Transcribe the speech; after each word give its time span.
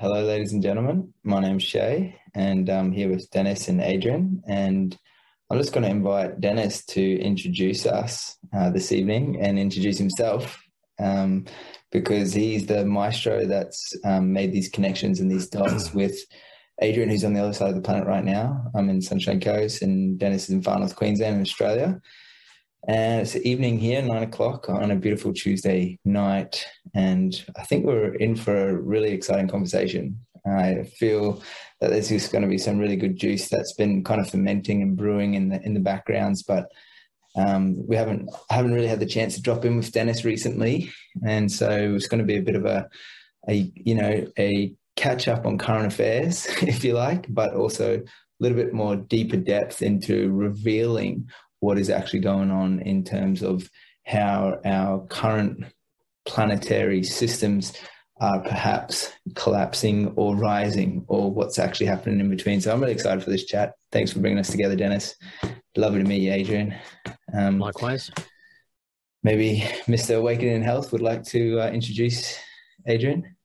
Hello, 0.00 0.24
ladies 0.24 0.54
and 0.54 0.62
gentlemen. 0.62 1.12
My 1.24 1.40
name's 1.40 1.62
Shay, 1.62 2.18
and 2.34 2.70
I'm 2.70 2.90
here 2.90 3.10
with 3.10 3.30
Dennis 3.32 3.68
and 3.68 3.82
Adrian. 3.82 4.42
And 4.48 4.96
I'm 5.50 5.58
just 5.58 5.74
going 5.74 5.84
to 5.84 5.90
invite 5.90 6.40
Dennis 6.40 6.82
to 6.86 7.20
introduce 7.20 7.84
us 7.84 8.38
uh, 8.56 8.70
this 8.70 8.92
evening 8.92 9.38
and 9.42 9.58
introduce 9.58 9.98
himself 9.98 10.58
um, 10.98 11.44
because 11.92 12.32
he's 12.32 12.64
the 12.64 12.86
maestro 12.86 13.44
that's 13.44 13.92
um, 14.06 14.32
made 14.32 14.52
these 14.52 14.70
connections 14.70 15.20
and 15.20 15.30
these 15.30 15.50
dots 15.50 15.92
with 15.94 16.18
Adrian, 16.80 17.10
who's 17.10 17.22
on 17.22 17.34
the 17.34 17.42
other 17.42 17.52
side 17.52 17.68
of 17.68 17.76
the 17.76 17.82
planet 17.82 18.06
right 18.06 18.24
now. 18.24 18.70
I'm 18.74 18.88
in 18.88 19.02
Sunshine 19.02 19.38
Coast, 19.38 19.82
and 19.82 20.18
Dennis 20.18 20.44
is 20.44 20.54
in 20.54 20.62
Far 20.62 20.78
North 20.78 20.96
Queensland 20.96 21.36
in 21.36 21.42
Australia. 21.42 22.00
And 22.88 23.20
it's 23.20 23.36
evening 23.36 23.78
here, 23.78 24.00
nine 24.00 24.22
o'clock 24.22 24.68
on 24.68 24.90
a 24.90 24.96
beautiful 24.96 25.32
Tuesday 25.32 25.98
night. 26.04 26.66
And 26.94 27.44
I 27.56 27.64
think 27.64 27.84
we're 27.84 28.14
in 28.14 28.36
for 28.36 28.70
a 28.70 28.74
really 28.74 29.10
exciting 29.12 29.48
conversation. 29.48 30.18
I 30.46 30.84
feel 30.98 31.42
that 31.80 31.90
there's 31.90 32.08
just 32.08 32.32
going 32.32 32.42
to 32.42 32.48
be 32.48 32.58
some 32.58 32.78
really 32.78 32.96
good 32.96 33.16
juice 33.16 33.48
that's 33.48 33.74
been 33.74 34.02
kind 34.02 34.20
of 34.20 34.30
fermenting 34.30 34.82
and 34.82 34.96
brewing 34.96 35.34
in 35.34 35.50
the 35.50 35.62
in 35.62 35.74
the 35.74 35.80
backgrounds, 35.80 36.42
but 36.42 36.66
um, 37.36 37.86
we 37.86 37.96
haven't 37.96 38.28
haven't 38.48 38.72
really 38.72 38.86
had 38.86 39.00
the 39.00 39.06
chance 39.06 39.34
to 39.34 39.42
drop 39.42 39.64
in 39.64 39.76
with 39.76 39.92
Dennis 39.92 40.24
recently, 40.24 40.90
and 41.24 41.50
so 41.52 41.94
it's 41.94 42.08
going 42.08 42.20
to 42.20 42.26
be 42.26 42.36
a 42.36 42.42
bit 42.42 42.56
of 42.56 42.64
a 42.64 42.88
a 43.48 43.70
you 43.74 43.94
know 43.94 44.26
a 44.38 44.74
catch 44.96 45.28
up 45.28 45.46
on 45.46 45.58
current 45.58 45.86
affairs, 45.86 46.46
if 46.62 46.84
you 46.84 46.94
like, 46.94 47.26
but 47.28 47.54
also 47.54 47.98
a 47.98 48.02
little 48.40 48.56
bit 48.56 48.72
more 48.72 48.96
deeper 48.96 49.36
depth 49.36 49.82
into 49.82 50.30
revealing 50.30 51.28
what 51.60 51.78
is 51.78 51.90
actually 51.90 52.20
going 52.20 52.50
on 52.50 52.80
in 52.80 53.04
terms 53.04 53.42
of 53.42 53.70
how 54.04 54.58
our 54.64 55.06
current 55.06 55.64
planetary 56.26 57.02
systems 57.02 57.72
are 58.20 58.40
perhaps 58.40 59.10
collapsing 59.34 60.08
or 60.16 60.36
rising 60.36 61.04
or 61.08 61.30
what's 61.30 61.58
actually 61.58 61.86
happening 61.86 62.20
in 62.20 62.28
between. 62.28 62.60
So 62.60 62.72
I'm 62.72 62.80
really 62.80 62.92
excited 62.92 63.24
for 63.24 63.30
this 63.30 63.46
chat. 63.46 63.72
Thanks 63.92 64.12
for 64.12 64.20
bringing 64.20 64.38
us 64.38 64.50
together, 64.50 64.76
Dennis. 64.76 65.14
Lovely 65.76 66.02
to 66.02 66.08
meet 66.08 66.22
you, 66.22 66.32
Adrian. 66.32 66.74
Um, 67.32 67.58
Likewise. 67.58 68.10
Maybe 69.22 69.60
Mr. 69.86 70.18
Awakening 70.18 70.56
in 70.56 70.62
Health 70.62 70.92
would 70.92 71.02
like 71.02 71.24
to 71.24 71.60
uh, 71.60 71.70
introduce 71.70 72.38
Adrian. 72.86 73.36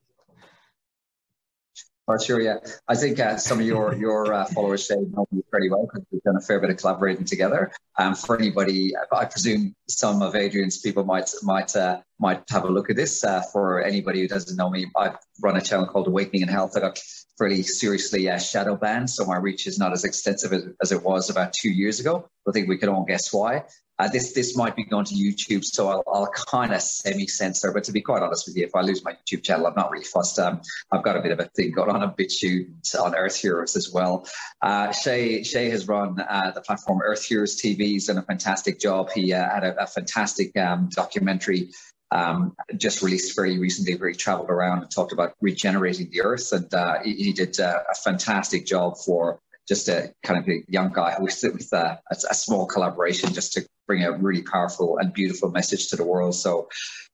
Oh, 2.08 2.16
sure, 2.18 2.40
yeah. 2.40 2.58
I 2.86 2.94
think 2.94 3.18
uh, 3.18 3.36
some 3.36 3.58
of 3.58 3.66
your 3.66 3.92
your 3.96 4.32
uh, 4.32 4.44
followers 4.44 4.86
say 4.86 4.94
know 4.94 5.26
me 5.32 5.42
pretty 5.50 5.68
well 5.68 5.88
because 5.90 6.06
we've 6.12 6.22
done 6.22 6.36
a 6.36 6.40
fair 6.40 6.60
bit 6.60 6.70
of 6.70 6.76
collaborating 6.76 7.24
together. 7.24 7.72
Um, 7.98 8.14
for 8.14 8.38
anybody, 8.38 8.92
I 9.10 9.24
presume 9.24 9.74
some 9.88 10.22
of 10.22 10.36
Adrian's 10.36 10.78
people 10.78 11.04
might 11.04 11.28
might 11.42 11.74
uh, 11.74 12.00
might 12.20 12.44
have 12.50 12.62
a 12.62 12.68
look 12.68 12.90
at 12.90 12.96
this. 12.96 13.24
Uh, 13.24 13.42
for 13.52 13.82
anybody 13.82 14.20
who 14.20 14.28
doesn't 14.28 14.56
know 14.56 14.70
me, 14.70 14.86
I 14.96 15.16
run 15.42 15.56
a 15.56 15.60
channel 15.60 15.86
called 15.86 16.06
Awakening 16.06 16.42
in 16.42 16.48
Health. 16.48 16.76
I 16.76 16.80
got 16.80 17.00
fairly 17.38 17.64
seriously 17.64 18.30
uh, 18.30 18.38
shadow 18.38 18.76
banned, 18.76 19.10
so 19.10 19.24
my 19.24 19.36
reach 19.36 19.66
is 19.66 19.76
not 19.76 19.92
as 19.92 20.04
extensive 20.04 20.52
as, 20.52 20.64
as, 20.80 20.92
it 20.92 21.02
was 21.02 21.28
about 21.28 21.52
two 21.52 21.70
years 21.70 21.98
ago. 21.98 22.28
I 22.48 22.52
think 22.52 22.68
we 22.68 22.78
can 22.78 22.88
all 22.88 23.04
guess 23.04 23.32
why. 23.32 23.64
Uh, 23.98 24.08
this 24.08 24.32
this 24.32 24.56
might 24.56 24.76
be 24.76 24.84
going 24.84 25.04
to 25.04 25.14
YouTube, 25.14 25.64
so 25.64 25.88
I'll, 25.88 26.04
I'll 26.06 26.26
kind 26.26 26.74
of 26.74 26.82
semi 26.82 27.26
censor. 27.26 27.72
But 27.72 27.84
to 27.84 27.92
be 27.92 28.00
quite 28.00 28.22
honest 28.22 28.46
with 28.46 28.56
you, 28.56 28.64
if 28.64 28.74
I 28.74 28.82
lose 28.82 29.04
my 29.04 29.12
YouTube 29.12 29.42
channel, 29.42 29.66
I'm 29.66 29.74
not 29.74 29.90
really 29.90 30.04
fussed. 30.04 30.38
Um, 30.38 30.60
I've 30.92 31.02
got 31.02 31.16
a 31.16 31.22
bit 31.22 31.32
of 31.32 31.40
a 31.40 31.44
thing 31.44 31.72
going 31.72 31.90
on 31.90 32.02
a 32.02 32.08
BitChute 32.08 32.98
on 33.00 33.14
Earth 33.14 33.36
Heroes 33.36 33.76
as 33.76 33.90
well. 33.90 34.26
Uh, 34.60 34.92
Shay 34.92 35.42
Shay 35.42 35.70
has 35.70 35.88
run 35.88 36.20
uh, 36.20 36.52
the 36.54 36.60
platform 36.60 37.00
Earth 37.02 37.24
Heroes 37.24 37.60
TV. 37.60 37.78
He's 37.78 38.06
done 38.06 38.18
a 38.18 38.22
fantastic 38.22 38.78
job. 38.78 39.10
He 39.12 39.32
uh, 39.32 39.48
had 39.48 39.64
a, 39.64 39.84
a 39.84 39.86
fantastic 39.86 40.56
um, 40.56 40.88
documentary 40.92 41.70
um, 42.10 42.54
just 42.76 43.02
released 43.02 43.34
very 43.34 43.58
recently 43.58 43.96
where 43.96 44.10
he 44.10 44.14
traveled 44.14 44.50
around 44.50 44.82
and 44.82 44.90
talked 44.90 45.12
about 45.12 45.34
regenerating 45.40 46.10
the 46.10 46.22
earth. 46.22 46.52
And 46.52 46.72
uh, 46.72 47.02
he, 47.02 47.14
he, 47.14 47.32
did 47.32 47.58
uh, 47.58 47.80
a 47.90 47.94
fantastic 47.94 48.64
job 48.64 48.96
for 49.04 49.40
just 49.68 49.88
a 49.88 50.12
kind 50.22 50.40
of 50.40 50.48
a 50.48 50.62
young 50.68 50.92
guy 50.92 51.14
who 51.14 51.24
was 51.24 51.42
with 51.42 51.72
uh, 51.72 51.96
a, 52.10 52.16
a, 52.30 52.34
small 52.34 52.66
collaboration 52.66 53.32
just 53.32 53.54
to 53.54 53.66
bring 53.86 54.04
a 54.04 54.12
really 54.12 54.42
powerful 54.42 54.98
and 54.98 55.12
beautiful 55.12 55.50
message 55.50 55.88
to 55.88 55.96
the 55.96 56.04
world. 56.04 56.34
So 56.34 56.68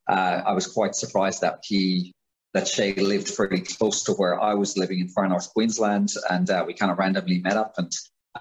uh, 0.08 0.42
I 0.44 0.52
was 0.52 0.66
quite 0.66 0.94
surprised 0.94 1.40
that 1.40 1.60
he 1.64 2.12
that 2.54 2.68
Shay 2.68 2.92
lived 2.94 3.28
fairly 3.28 3.60
close 3.60 4.04
to 4.04 4.12
where 4.12 4.38
I 4.38 4.54
was 4.54 4.76
living 4.76 5.00
in 5.00 5.08
far 5.08 5.26
north 5.26 5.52
Queensland, 5.54 6.10
and 6.28 6.48
uh, 6.50 6.64
we 6.66 6.74
kind 6.74 6.92
of 6.92 6.98
randomly 6.98 7.38
met 7.40 7.56
up. 7.56 7.74
And 7.78 7.90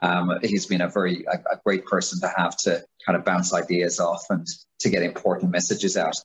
um, 0.02 0.40
he's 0.42 0.66
been 0.66 0.82
a 0.82 0.90
very 0.90 1.26
a, 1.26 1.38
a, 1.54 1.60
great 1.64 1.86
person 1.86 2.20
to 2.22 2.34
have 2.36 2.58
to 2.58 2.84
kind 3.06 3.18
of 3.18 3.24
bounce 3.24 3.54
ideas 3.54 4.00
off 4.00 4.26
and 4.30 4.46
to 4.80 4.90
get 4.90 5.04
important 5.04 5.52
messages 5.52 5.96
out. 5.96 6.16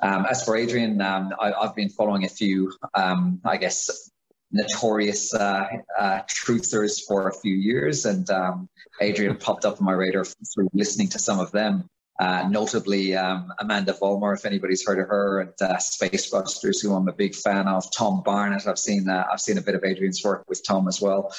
Um, 0.00 0.26
as 0.30 0.44
for 0.44 0.56
Adrian, 0.56 1.00
um, 1.00 1.32
I, 1.40 1.52
have 1.60 1.74
been 1.74 1.88
following 1.88 2.24
a 2.24 2.28
few, 2.28 2.72
um, 2.94 3.40
I 3.44 3.56
guess, 3.56 4.10
notorious 4.50 5.34
uh, 5.34 5.66
uh, 5.98 6.20
truthers 6.28 7.00
for 7.06 7.28
a 7.28 7.34
few 7.34 7.54
years, 7.54 8.06
and 8.06 8.28
um, 8.30 8.68
Adrian 9.00 9.36
popped 9.36 9.64
up 9.64 9.78
on 9.78 9.84
my 9.84 9.92
radar 9.92 10.24
through 10.24 10.68
listening 10.72 11.08
to 11.08 11.18
some 11.18 11.40
of 11.40 11.50
them. 11.52 11.88
Uh, 12.20 12.48
notably, 12.48 13.14
um, 13.14 13.52
Amanda 13.60 13.92
Vollmer, 13.92 14.36
if 14.36 14.44
anybody's 14.44 14.84
heard 14.84 14.98
of 14.98 15.08
her, 15.08 15.40
and 15.40 15.52
uh, 15.60 15.76
Spacebusters, 15.76 16.82
who 16.82 16.92
I'm 16.94 17.08
a 17.08 17.12
big 17.12 17.34
fan 17.34 17.68
of. 17.68 17.84
Tom 17.92 18.22
Barnett, 18.24 18.66
I've 18.66 18.78
seen 18.78 19.08
uh, 19.08 19.24
I've 19.32 19.40
seen 19.40 19.58
a 19.58 19.62
bit 19.62 19.76
of 19.76 19.84
Adrian's 19.84 20.24
work 20.24 20.44
with 20.48 20.66
Tom 20.66 20.88
as 20.88 21.00
well 21.00 21.32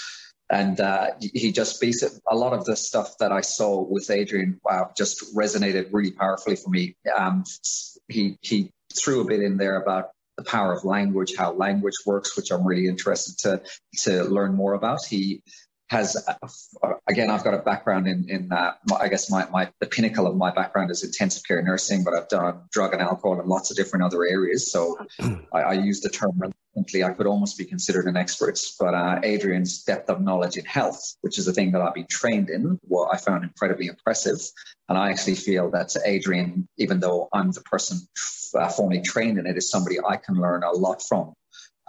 and 0.50 0.80
uh, 0.80 1.12
he 1.20 1.52
just 1.52 1.76
speaks 1.76 2.04
a 2.04 2.36
lot 2.36 2.54
of 2.54 2.66
the 2.66 2.76
stuff 2.76 3.18
that 3.20 3.32
I 3.32 3.42
saw 3.42 3.82
with 3.82 4.10
Adrian 4.10 4.60
wow, 4.64 4.92
just 4.98 5.36
resonated 5.36 5.90
really 5.92 6.12
powerfully 6.12 6.56
for 6.56 6.70
me. 6.70 6.96
Um, 7.16 7.44
he 8.08 8.38
he 8.42 8.72
threw 8.96 9.22
a 9.22 9.26
bit 9.26 9.42
in 9.42 9.58
there 9.58 9.80
about 9.82 10.10
the 10.40 10.50
power 10.50 10.72
of 10.74 10.86
language, 10.86 11.34
how 11.38 11.52
language 11.52 11.96
works, 12.06 12.38
which 12.38 12.52
I'm 12.52 12.66
really 12.66 12.88
interested 12.88 13.38
to 13.40 13.62
to 14.04 14.24
learn 14.24 14.56
more 14.56 14.74
about. 14.74 15.06
He 15.06 15.44
has 15.90 16.16
again 17.08 17.32
i've 17.32 17.44
got 17.44 17.56
a 17.56 17.58
background 17.58 18.08
in 18.08 18.30
in 18.30 18.52
uh, 18.52 18.74
i 19.00 19.08
guess 19.08 19.32
my, 19.32 19.50
my 19.50 19.68
the 19.80 19.88
pinnacle 19.88 20.28
of 20.28 20.36
my 20.36 20.52
background 20.52 20.92
is 20.92 21.04
intensive 21.04 21.42
care 21.48 21.64
nursing 21.64 22.04
but 22.04 22.14
i've 22.14 22.28
done 22.30 22.62
drug 22.72 22.94
and 22.94 23.02
alcohol 23.02 23.40
and 23.40 23.50
lots 23.50 23.72
of 23.72 23.78
different 23.78 24.06
other 24.06 24.24
areas 24.24 24.72
so 24.72 24.96
I, 25.52 25.62
I, 25.62 25.74
use 25.74 26.02
the 26.02 26.10
term 26.10 26.40
i 26.78 27.14
could 27.14 27.28
almost 27.28 27.58
be 27.58 27.66
considered 27.66 28.06
an 28.06 28.18
expert 28.18 28.60
but 28.80 28.94
uh, 28.94 29.20
adrian's 29.24 29.84
depth 29.84 30.10
of 30.10 30.22
knowledge 30.22 30.58
in 30.58 30.66
health 30.66 31.16
which 31.22 31.38
is 31.38 31.48
a 31.48 31.54
thing 31.54 31.72
that 31.72 31.82
i've 31.82 31.94
been 31.94 32.08
trained 32.10 32.50
in 32.50 32.80
what 32.84 33.14
i 33.14 33.18
found 33.18 33.44
incredibly 33.44 33.88
impressive 33.88 34.40
and 34.88 34.98
i 34.98 35.10
actually 35.10 35.36
feel 35.36 35.70
that 35.70 35.94
adrian 36.06 36.68
even 36.78 37.00
though 37.00 37.28
i'm 37.34 37.52
the 37.52 37.62
person 37.62 38.00
uh, 38.56 38.70
formally 38.70 39.02
trained 39.02 39.38
in 39.38 39.46
it 39.46 39.58
is 39.58 39.70
somebody 39.70 39.98
i 40.08 40.16
can 40.16 40.36
learn 40.36 40.64
a 40.64 40.72
lot 40.72 41.02
from 41.02 41.34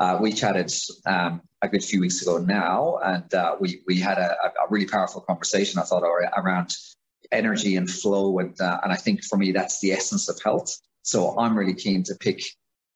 uh, 0.00 0.16
we 0.18 0.32
chatted 0.32 0.72
um, 1.04 1.42
a 1.60 1.68
good 1.68 1.84
few 1.84 2.00
weeks 2.00 2.22
ago 2.22 2.38
now, 2.38 2.98
and 3.04 3.34
uh, 3.34 3.54
we 3.60 3.82
we 3.86 4.00
had 4.00 4.16
a, 4.16 4.32
a, 4.32 4.70
really 4.70 4.86
powerful 4.86 5.20
conversation. 5.20 5.78
I 5.78 5.82
thought 5.82 6.02
around 6.02 6.74
energy 7.30 7.76
and 7.76 7.88
flow, 7.88 8.38
and 8.38 8.58
uh, 8.58 8.80
and 8.82 8.90
I 8.92 8.96
think 8.96 9.22
for 9.22 9.36
me 9.36 9.52
that's 9.52 9.80
the 9.80 9.92
essence 9.92 10.30
of 10.30 10.40
health. 10.42 10.74
So 11.02 11.38
I'm 11.38 11.56
really 11.56 11.74
keen 11.74 12.02
to 12.04 12.14
pick 12.14 12.40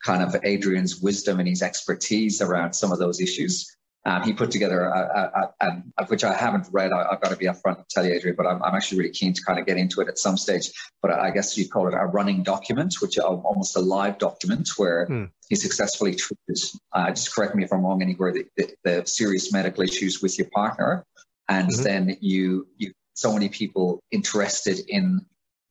kind 0.05 0.23
of 0.23 0.37
Adrian's 0.45 1.01
wisdom 1.01 1.41
and 1.41 1.49
his 1.49 1.63
expertise 1.63 2.41
around 2.43 2.75
some 2.75 2.93
of 2.93 2.99
those 2.99 3.21
issues 3.21 3.75
um, 4.07 4.23
he 4.23 4.35
put 4.35 4.51
together, 4.51 4.85
a, 4.85 5.53
a, 5.61 5.67
a, 5.67 5.83
a, 5.99 6.07
which 6.07 6.25
I 6.25 6.35
haven't 6.35 6.69
read. 6.71 6.93
I, 6.93 7.13
have 7.13 7.23
got 7.23 7.31
to 7.31 7.37
be 7.37 7.47
upfront 7.47 7.77
and 7.77 7.89
tell 7.89 8.05
you, 8.05 8.13
Adrian, 8.13 8.37
but 8.37 8.47
I'm, 8.47 8.63
I'm, 8.63 8.75
actually 8.75 8.99
really 8.99 9.15
keen 9.15 9.33
to 9.33 9.43
kind 9.43 9.59
of 9.59 9.65
get 9.65 9.79
into 9.79 10.03
it 10.03 10.09
at 10.09 10.19
some 10.19 10.37
stage. 10.37 10.71
But 11.01 11.13
I 11.13 11.31
guess 11.31 11.57
you'd 11.57 11.71
call 11.71 11.89
it 11.89 11.95
a 11.95 12.05
running 12.05 12.43
document, 12.43 12.97
which 13.01 13.17
is 13.17 13.25
almost 13.25 13.77
a 13.77 13.81
live 13.81 14.19
document 14.19 14.69
where 14.77 15.07
hmm. 15.07 15.25
he 15.49 15.57
successfully 15.57 16.15
treated, 16.17 16.63
uh, 16.93 17.11
just 17.11 17.35
correct 17.35 17.55
me 17.55 17.65
if 17.65 17.73
I'm 17.73 17.83
wrong, 17.83 18.03
anywhere, 18.03 18.33
the, 18.33 18.45
the, 18.59 18.75
the 18.85 19.07
serious 19.07 19.51
medical 19.53 19.83
issues 19.83 20.21
with 20.21 20.39
your 20.39 20.49
partner. 20.51 21.07
And 21.49 21.71
mm-hmm. 21.71 21.83
then 21.83 22.17
you, 22.21 22.67
you, 22.77 22.93
so 23.15 23.33
many 23.33 23.49
people 23.49 24.03
interested 24.11 24.81
in 24.87 25.25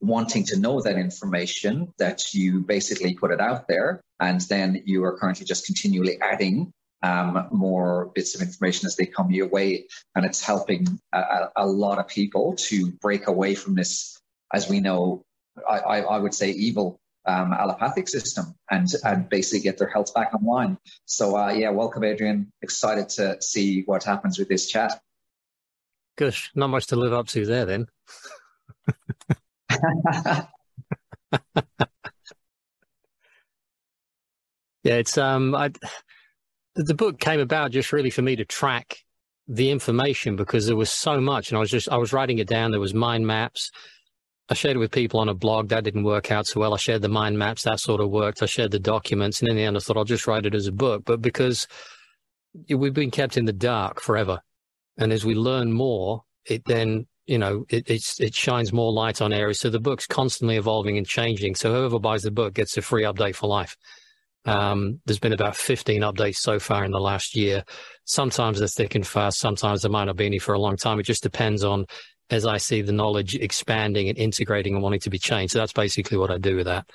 wanting 0.06 0.44
to 0.44 0.58
know 0.58 0.80
that 0.80 0.96
information 0.96 1.92
that 1.98 2.34
you 2.34 2.60
basically 2.60 3.14
put 3.14 3.30
it 3.30 3.40
out 3.40 3.68
there. 3.68 4.00
And 4.20 4.40
then 4.42 4.82
you 4.84 5.04
are 5.04 5.18
currently 5.18 5.46
just 5.46 5.66
continually 5.66 6.20
adding 6.20 6.72
um, 7.02 7.48
more 7.50 8.10
bits 8.14 8.34
of 8.34 8.40
information 8.40 8.86
as 8.86 8.96
they 8.96 9.06
come 9.06 9.30
your 9.30 9.48
way. 9.48 9.86
And 10.14 10.24
it's 10.24 10.42
helping 10.42 10.86
a, 11.12 11.48
a, 11.56 11.66
lot 11.66 11.98
of 11.98 12.08
people 12.08 12.54
to 12.56 12.92
break 12.92 13.26
away 13.26 13.54
from 13.54 13.74
this, 13.74 14.18
as 14.52 14.68
we 14.68 14.80
know, 14.80 15.22
I, 15.68 15.78
I, 15.78 16.00
I 16.00 16.18
would 16.18 16.32
say 16.32 16.50
evil 16.50 16.98
um, 17.26 17.52
allopathic 17.52 18.08
system 18.08 18.54
and, 18.70 18.88
and 19.04 19.28
basically 19.28 19.60
get 19.60 19.78
their 19.78 19.88
health 19.88 20.14
back 20.14 20.34
online. 20.34 20.78
So, 21.04 21.36
uh, 21.36 21.52
yeah, 21.52 21.70
welcome, 21.70 22.04
Adrian. 22.04 22.50
Excited 22.62 23.10
to 23.10 23.40
see 23.42 23.82
what 23.82 24.04
happens 24.04 24.38
with 24.38 24.48
this 24.48 24.66
chat. 24.66 24.98
Gosh, 26.16 26.50
not 26.54 26.68
much 26.68 26.86
to 26.86 26.96
live 26.96 27.12
up 27.12 27.26
to 27.28 27.44
there 27.44 27.64
then. 27.64 27.86
yeah, 34.82 34.94
it's 34.94 35.18
um, 35.18 35.54
I 35.54 35.70
the 36.76 36.94
book 36.94 37.20
came 37.20 37.40
about 37.40 37.70
just 37.70 37.92
really 37.92 38.10
for 38.10 38.22
me 38.22 38.36
to 38.36 38.44
track 38.44 38.98
the 39.46 39.70
information 39.70 40.36
because 40.36 40.66
there 40.66 40.76
was 40.76 40.90
so 40.90 41.20
much 41.20 41.50
and 41.50 41.56
I 41.56 41.60
was 41.60 41.70
just 41.70 41.88
I 41.90 41.96
was 41.96 42.12
writing 42.12 42.38
it 42.38 42.48
down. 42.48 42.70
There 42.70 42.80
was 42.80 42.94
mind 42.94 43.26
maps. 43.26 43.70
I 44.48 44.54
shared 44.54 44.76
it 44.76 44.80
with 44.80 44.90
people 44.90 45.20
on 45.20 45.28
a 45.28 45.34
blog. 45.34 45.68
That 45.68 45.84
didn't 45.84 46.04
work 46.04 46.30
out 46.30 46.46
so 46.46 46.60
well. 46.60 46.74
I 46.74 46.76
shared 46.76 47.00
the 47.02 47.08
mind 47.08 47.38
maps. 47.38 47.62
That 47.62 47.80
sort 47.80 48.00
of 48.00 48.10
worked. 48.10 48.42
I 48.42 48.46
shared 48.46 48.72
the 48.72 48.78
documents. 48.78 49.40
And 49.40 49.48
in 49.48 49.56
the 49.56 49.62
end, 49.62 49.76
I 49.76 49.80
thought 49.80 49.96
I'll 49.96 50.04
just 50.04 50.26
write 50.26 50.44
it 50.44 50.54
as 50.54 50.66
a 50.66 50.72
book. 50.72 51.02
But 51.06 51.22
because 51.22 51.66
we've 52.68 52.92
been 52.92 53.10
kept 53.10 53.38
in 53.38 53.46
the 53.46 53.54
dark 53.54 54.00
forever. 54.00 54.40
And 54.98 55.12
as 55.12 55.24
we 55.24 55.34
learn 55.34 55.72
more, 55.72 56.24
it 56.44 56.62
then, 56.66 57.06
you 57.26 57.38
know, 57.38 57.64
it, 57.68 57.90
it 57.90 58.34
shines 58.34 58.72
more 58.72 58.92
light 58.92 59.22
on 59.22 59.32
areas. 59.32 59.60
So 59.60 59.70
the 59.70 59.80
book's 59.80 60.06
constantly 60.06 60.56
evolving 60.56 60.98
and 60.98 61.06
changing. 61.06 61.54
So 61.54 61.72
whoever 61.72 61.98
buys 61.98 62.22
the 62.22 62.30
book 62.30 62.54
gets 62.54 62.76
a 62.76 62.82
free 62.82 63.04
update 63.04 63.34
for 63.34 63.48
life. 63.48 63.76
Um, 64.46 65.00
there's 65.06 65.18
been 65.18 65.32
about 65.32 65.56
15 65.56 66.02
updates 66.02 66.36
so 66.36 66.58
far 66.58 66.84
in 66.84 66.90
the 66.90 67.00
last 67.00 67.34
year. 67.34 67.64
Sometimes 68.04 68.58
they're 68.58 68.68
thick 68.68 68.94
and 68.94 69.06
fast. 69.06 69.38
Sometimes 69.38 69.82
there 69.82 69.90
might 69.90 70.04
not 70.04 70.16
be 70.16 70.26
any 70.26 70.38
for 70.38 70.54
a 70.54 70.58
long 70.58 70.76
time. 70.76 71.00
It 71.00 71.04
just 71.04 71.22
depends 71.22 71.64
on 71.64 71.86
as 72.30 72.46
I 72.46 72.58
see 72.58 72.82
the 72.82 72.92
knowledge 72.92 73.34
expanding 73.34 74.08
and 74.08 74.18
integrating 74.18 74.74
and 74.74 74.82
wanting 74.82 75.00
to 75.00 75.10
be 75.10 75.18
changed. 75.18 75.52
So 75.52 75.58
that's 75.58 75.72
basically 75.72 76.18
what 76.18 76.30
I 76.30 76.38
do 76.38 76.56
with 76.56 76.66
that. 76.66 76.86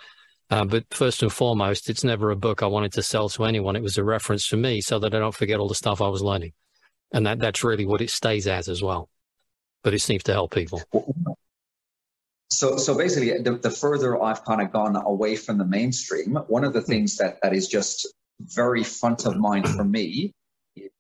Uh, 0.52 0.66
but 0.66 0.86
first 0.92 1.22
and 1.22 1.32
foremost, 1.32 1.90
it's 1.90 2.04
never 2.04 2.32
a 2.32 2.36
book 2.36 2.64
I 2.64 2.68
wanted 2.68 2.94
to 2.94 3.04
sell 3.04 3.30
to 3.30 3.46
anyone. 3.46 3.76
It 3.76 3.84
was 3.84 3.98
a 3.98 4.04
reference 4.04 4.46
for 4.46 4.58
me 4.58 4.82
so 4.82 4.98
that 5.00 5.14
I 5.14 5.20
don't 5.20 5.36
forget 5.36 5.60
all 5.60 5.68
the 5.68 5.76
stuff 5.76 6.02
I 6.02 6.08
was 6.08 6.24
learning. 6.24 6.54
And 7.12 7.26
that, 7.26 7.40
that's 7.40 7.64
really 7.64 7.86
what 7.86 8.02
it 8.02 8.10
stays 8.10 8.48
as 8.48 8.68
as 8.68 8.82
well. 8.82 9.10
But 9.84 9.94
it 9.94 10.00
seems 10.00 10.24
to 10.24 10.34
help 10.34 10.54
people. 10.54 10.82
So, 12.52 12.78
so 12.78 12.98
basically, 12.98 13.42
the, 13.42 13.58
the 13.58 13.72
further 13.72 14.22
I've 14.22 14.44
kind 14.44 14.62
of 14.62 14.72
gone 14.72 14.96
away 14.96 15.36
from 15.36 15.58
the 15.58 15.66
mainstream, 15.66 16.36
one 16.48 16.64
of 16.64 16.74
the 16.74 16.82
things 16.82 17.18
that, 17.18 17.42
that 17.42 17.54
is 17.54 17.68
just 17.68 18.08
very 18.42 18.84
front 18.84 19.26
of 19.26 19.38
mind 19.38 19.68
for 19.70 19.84
me 19.84 20.34
is 20.76 20.92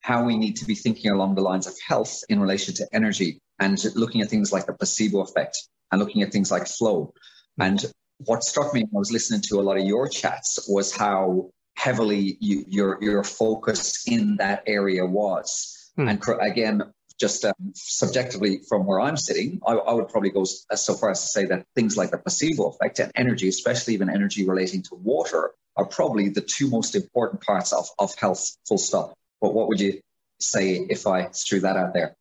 how 0.00 0.24
we 0.24 0.36
need 0.36 0.56
to 0.56 0.64
be 0.64 0.74
thinking 0.74 1.10
along 1.10 1.34
the 1.34 1.40
lines 1.40 1.66
of 1.66 1.74
health 1.86 2.22
in 2.28 2.40
relation 2.40 2.74
to 2.74 2.88
energy 2.92 3.40
and 3.58 3.84
looking 3.94 4.20
at 4.20 4.28
things 4.28 4.52
like 4.52 4.66
the 4.66 4.72
placebo 4.72 5.20
effect 5.20 5.58
and 5.90 6.00
looking 6.00 6.22
at 6.22 6.32
things 6.32 6.50
like 6.50 6.66
flow. 6.66 7.12
And 7.58 7.84
what 8.18 8.44
struck 8.44 8.72
me 8.72 8.82
when 8.82 8.96
I 8.96 8.98
was 8.98 9.12
listening 9.12 9.42
to 9.48 9.60
a 9.60 9.62
lot 9.62 9.78
of 9.78 9.84
your 9.84 10.08
chats 10.08 10.66
was 10.68 10.94
how 10.94 11.50
heavily 11.76 12.36
you, 12.40 12.64
your 12.68 12.98
your 13.02 13.24
focus 13.24 14.06
in 14.06 14.36
that 14.36 14.62
area 14.66 15.04
was. 15.04 15.90
Hmm. 15.96 16.08
And 16.08 16.22
again, 16.40 16.82
just 17.18 17.44
um, 17.44 17.54
subjectively 17.74 18.60
from 18.68 18.86
where 18.86 19.00
I'm 19.00 19.16
sitting, 19.16 19.60
I, 19.66 19.72
I, 19.72 19.92
would 19.92 20.08
probably 20.08 20.30
go 20.30 20.44
so 20.44 20.94
far 20.94 21.10
as 21.10 21.20
to 21.22 21.26
say 21.28 21.46
that 21.46 21.66
things 21.74 21.96
like 21.96 22.10
the 22.10 22.18
placebo 22.18 22.68
effect 22.68 22.98
and 22.98 23.10
energy, 23.14 23.48
especially 23.48 23.94
even 23.94 24.10
energy 24.10 24.46
relating 24.46 24.82
to 24.84 24.94
water, 24.94 25.52
are 25.76 25.86
probably 25.86 26.28
the 26.28 26.40
two 26.40 26.68
most 26.68 26.94
important 26.94 27.42
parts 27.42 27.72
of, 27.72 27.86
of 27.98 28.14
health, 28.16 28.56
full 28.66 28.78
stop. 28.78 29.14
But 29.40 29.54
what 29.54 29.68
would 29.68 29.80
you 29.80 30.00
say 30.40 30.74
if 30.88 31.06
I 31.06 31.28
threw 31.28 31.60
that 31.60 31.76
out 31.76 31.94
there? 31.94 32.16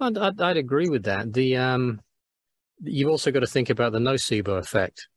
I'd, 0.00 0.18
I'd, 0.18 0.40
I'd 0.40 0.56
agree 0.56 0.88
with 0.88 1.04
that. 1.04 1.32
The 1.32 1.56
um, 1.56 2.00
you've 2.82 3.10
also 3.10 3.30
got 3.30 3.40
to 3.40 3.46
think 3.46 3.70
about 3.70 3.92
the 3.92 3.98
nocebo 3.98 4.58
effect. 4.58 5.08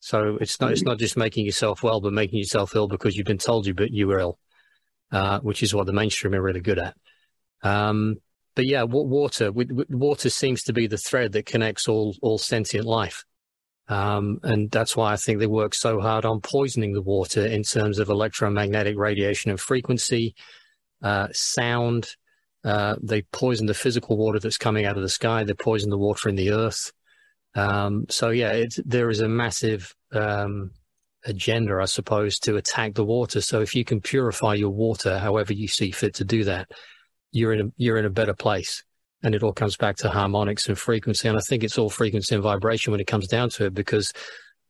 So 0.00 0.38
it's 0.40 0.60
not 0.60 0.72
it's 0.72 0.82
not 0.82 0.98
just 0.98 1.16
making 1.16 1.46
yourself 1.46 1.82
well, 1.82 2.00
but 2.00 2.12
making 2.12 2.38
yourself 2.38 2.74
ill 2.74 2.88
because 2.88 3.16
you've 3.16 3.26
been 3.26 3.38
told 3.38 3.66
you 3.66 3.74
but 3.74 3.90
you 3.90 4.06
were 4.06 4.18
ill, 4.18 4.38
uh, 5.10 5.40
which 5.40 5.62
is 5.62 5.74
what 5.74 5.86
the 5.86 5.92
mainstream 5.92 6.34
are 6.34 6.42
really 6.42 6.60
good 6.60 6.78
at. 6.78 6.96
Um, 7.62 8.16
but 8.56 8.66
yeah, 8.66 8.82
water 8.82 9.52
water 9.52 10.30
seems 10.30 10.64
to 10.64 10.72
be 10.72 10.88
the 10.88 10.96
thread 10.96 11.32
that 11.32 11.46
connects 11.46 11.86
all 11.86 12.16
all 12.22 12.38
sentient 12.38 12.86
life, 12.86 13.24
um, 13.88 14.40
and 14.42 14.70
that's 14.70 14.96
why 14.96 15.12
I 15.12 15.16
think 15.16 15.38
they 15.38 15.46
work 15.46 15.74
so 15.74 16.00
hard 16.00 16.24
on 16.24 16.40
poisoning 16.40 16.92
the 16.92 17.02
water 17.02 17.46
in 17.46 17.62
terms 17.62 17.98
of 18.00 18.08
electromagnetic 18.08 18.96
radiation 18.98 19.50
and 19.50 19.60
frequency, 19.60 20.34
uh, 21.02 21.28
sound, 21.32 22.08
uh, 22.64 22.96
they 23.00 23.22
poison 23.22 23.66
the 23.66 23.74
physical 23.74 24.16
water 24.16 24.40
that's 24.40 24.58
coming 24.58 24.86
out 24.86 24.96
of 24.96 25.02
the 25.02 25.08
sky. 25.08 25.44
They 25.44 25.54
poison 25.54 25.90
the 25.90 25.98
water 25.98 26.28
in 26.28 26.34
the 26.34 26.50
earth. 26.50 26.92
Um, 27.54 28.06
so 28.08 28.30
yeah, 28.30 28.64
there 28.84 29.08
is 29.08 29.20
a 29.20 29.28
massive 29.28 29.94
um, 30.12 30.72
agenda, 31.24 31.78
I 31.80 31.84
suppose, 31.84 32.38
to 32.40 32.56
attack 32.56 32.94
the 32.94 33.04
water. 33.04 33.40
So 33.40 33.60
if 33.60 33.74
you 33.74 33.84
can 33.84 34.00
purify 34.00 34.54
your 34.54 34.70
water, 34.70 35.18
however 35.18 35.52
you 35.52 35.68
see 35.68 35.90
fit 35.90 36.14
to 36.14 36.24
do 36.24 36.44
that, 36.44 36.68
you're 37.36 37.52
in 37.52 37.60
a, 37.60 37.72
you're 37.76 37.98
in 37.98 38.04
a 38.04 38.10
better 38.10 38.34
place. 38.34 38.82
And 39.22 39.34
it 39.34 39.42
all 39.42 39.52
comes 39.52 39.76
back 39.76 39.96
to 39.96 40.10
harmonics 40.10 40.68
and 40.68 40.78
frequency. 40.78 41.28
And 41.28 41.36
I 41.36 41.40
think 41.40 41.64
it's 41.64 41.78
all 41.78 41.90
frequency 41.90 42.34
and 42.34 42.44
vibration 42.44 42.90
when 42.90 43.00
it 43.00 43.06
comes 43.06 43.28
down 43.28 43.50
to 43.50 43.66
it, 43.66 43.74
because 43.74 44.12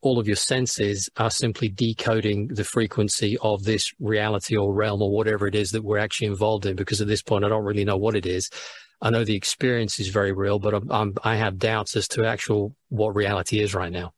all 0.03 0.19
of 0.19 0.27
your 0.27 0.37
senses 0.37 1.09
are 1.17 1.31
simply 1.31 1.69
decoding 1.69 2.49
the 2.49 2.65
frequency 2.65 3.37
of 3.39 3.65
this 3.65 3.93
reality 3.99 4.57
or 4.57 4.73
realm 4.73 5.03
or 5.03 5.11
whatever 5.11 5.47
it 5.47 5.55
is 5.55 5.71
that 5.71 5.83
we're 5.83 5.99
actually 5.99 6.29
involved 6.29 6.67
in. 6.67 6.77
Because 6.77 7.01
at 7.01 7.09
this 7.09 7.23
point, 7.23 7.45
I 7.45 7.49
don't 7.49 7.65
really 7.65 7.85
know 7.85 7.97
what 7.97 8.17
it 8.17 8.27
is. 8.27 8.51
I 9.01 9.11
know 9.11 9.25
the 9.25 9.37
experience 9.37 10.01
is 10.01 10.09
very 10.09 10.33
real, 10.33 10.59
but 10.59 10.75
I'm, 10.75 10.91
I'm, 10.91 11.15
i 11.23 11.37
have 11.37 11.59
doubts 11.59 11.97
as 11.97 12.09
to 12.09 12.25
actual 12.25 12.75
what 12.89 13.15
reality 13.15 13.61
is 13.61 13.75
right 13.75 13.93
now. 13.93 14.13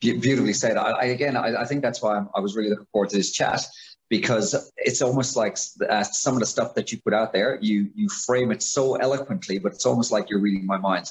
Beautifully 0.00 0.52
said. 0.52 0.76
I, 0.76 0.90
I 0.90 1.04
again, 1.06 1.36
I, 1.36 1.62
I, 1.62 1.64
think 1.64 1.82
that's 1.82 2.02
why 2.02 2.16
I'm, 2.16 2.28
i 2.34 2.40
was 2.40 2.56
really 2.56 2.70
looking 2.70 2.86
forward 2.92 3.10
to 3.10 3.16
this 3.16 3.30
chat 3.30 3.64
because 4.12 4.70
it's 4.76 5.00
almost 5.00 5.36
like 5.36 5.56
uh, 5.88 6.02
some 6.02 6.34
of 6.34 6.40
the 6.40 6.46
stuff 6.54 6.74
that 6.74 6.92
you 6.92 7.00
put 7.00 7.14
out 7.14 7.32
there, 7.32 7.58
you 7.62 7.88
you 7.94 8.10
frame 8.10 8.52
it 8.52 8.62
so 8.62 8.96
eloquently, 8.96 9.58
but 9.58 9.72
it's 9.72 9.86
almost 9.86 10.12
like 10.12 10.28
you're 10.28 10.44
reading 10.48 10.66
my 10.66 10.76
mind 10.76 11.06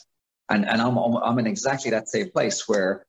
and 0.52 0.68
and 0.68 0.80
I'm 0.80 0.98
I'm 0.98 1.40
in 1.40 1.48
exactly 1.48 1.90
that 1.92 2.10
same 2.10 2.30
place 2.30 2.68
where, 2.68 3.06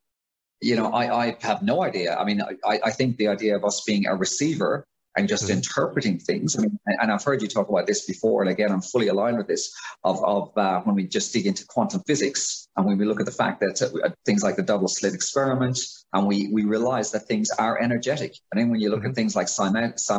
you 0.62 0.76
know, 0.76 0.90
I 0.92 1.04
I 1.24 1.36
have 1.42 1.62
no 1.62 1.82
idea. 1.82 2.16
I 2.16 2.24
mean, 2.24 2.40
I 2.64 2.80
I 2.88 2.90
think 2.90 3.18
the 3.18 3.28
idea 3.28 3.54
of 3.54 3.64
us 3.66 3.82
being 3.86 4.06
a 4.06 4.14
receiver 4.16 4.86
and 5.16 5.28
just 5.28 5.44
mm-hmm. 5.44 5.56
interpreting 5.56 6.18
things. 6.18 6.56
I 6.56 6.62
mean, 6.62 6.78
and 6.86 7.12
I've 7.12 7.22
heard 7.22 7.42
you 7.42 7.48
talk 7.48 7.68
about 7.68 7.86
this 7.86 8.06
before, 8.06 8.42
and 8.42 8.50
again, 8.50 8.70
I'm 8.70 8.80
fully 8.80 9.08
aligned 9.08 9.38
with 9.38 9.48
this. 9.48 9.74
Of 10.04 10.22
of 10.24 10.56
uh, 10.56 10.80
when 10.82 10.94
we 10.94 11.06
just 11.06 11.32
dig 11.32 11.46
into 11.46 11.66
quantum 11.66 12.02
physics, 12.06 12.68
and 12.76 12.86
when 12.86 12.98
we 12.98 13.04
look 13.04 13.20
at 13.20 13.26
the 13.26 13.32
fact 13.32 13.60
that 13.60 13.82
uh, 13.82 14.10
things 14.24 14.42
like 14.42 14.56
the 14.56 14.62
double 14.62 14.88
slit 14.88 15.14
experiment, 15.14 15.78
and 16.12 16.26
we 16.26 16.48
we 16.52 16.64
realize 16.64 17.12
that 17.12 17.26
things 17.26 17.50
are 17.58 17.80
energetic. 17.80 18.34
And 18.50 18.60
then 18.60 18.70
when 18.70 18.80
you 18.80 18.90
look 18.90 19.00
mm-hmm. 19.00 19.10
at 19.10 19.14
things 19.14 19.36
like 19.36 19.46
cymatics 19.46 20.10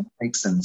and 0.46 0.64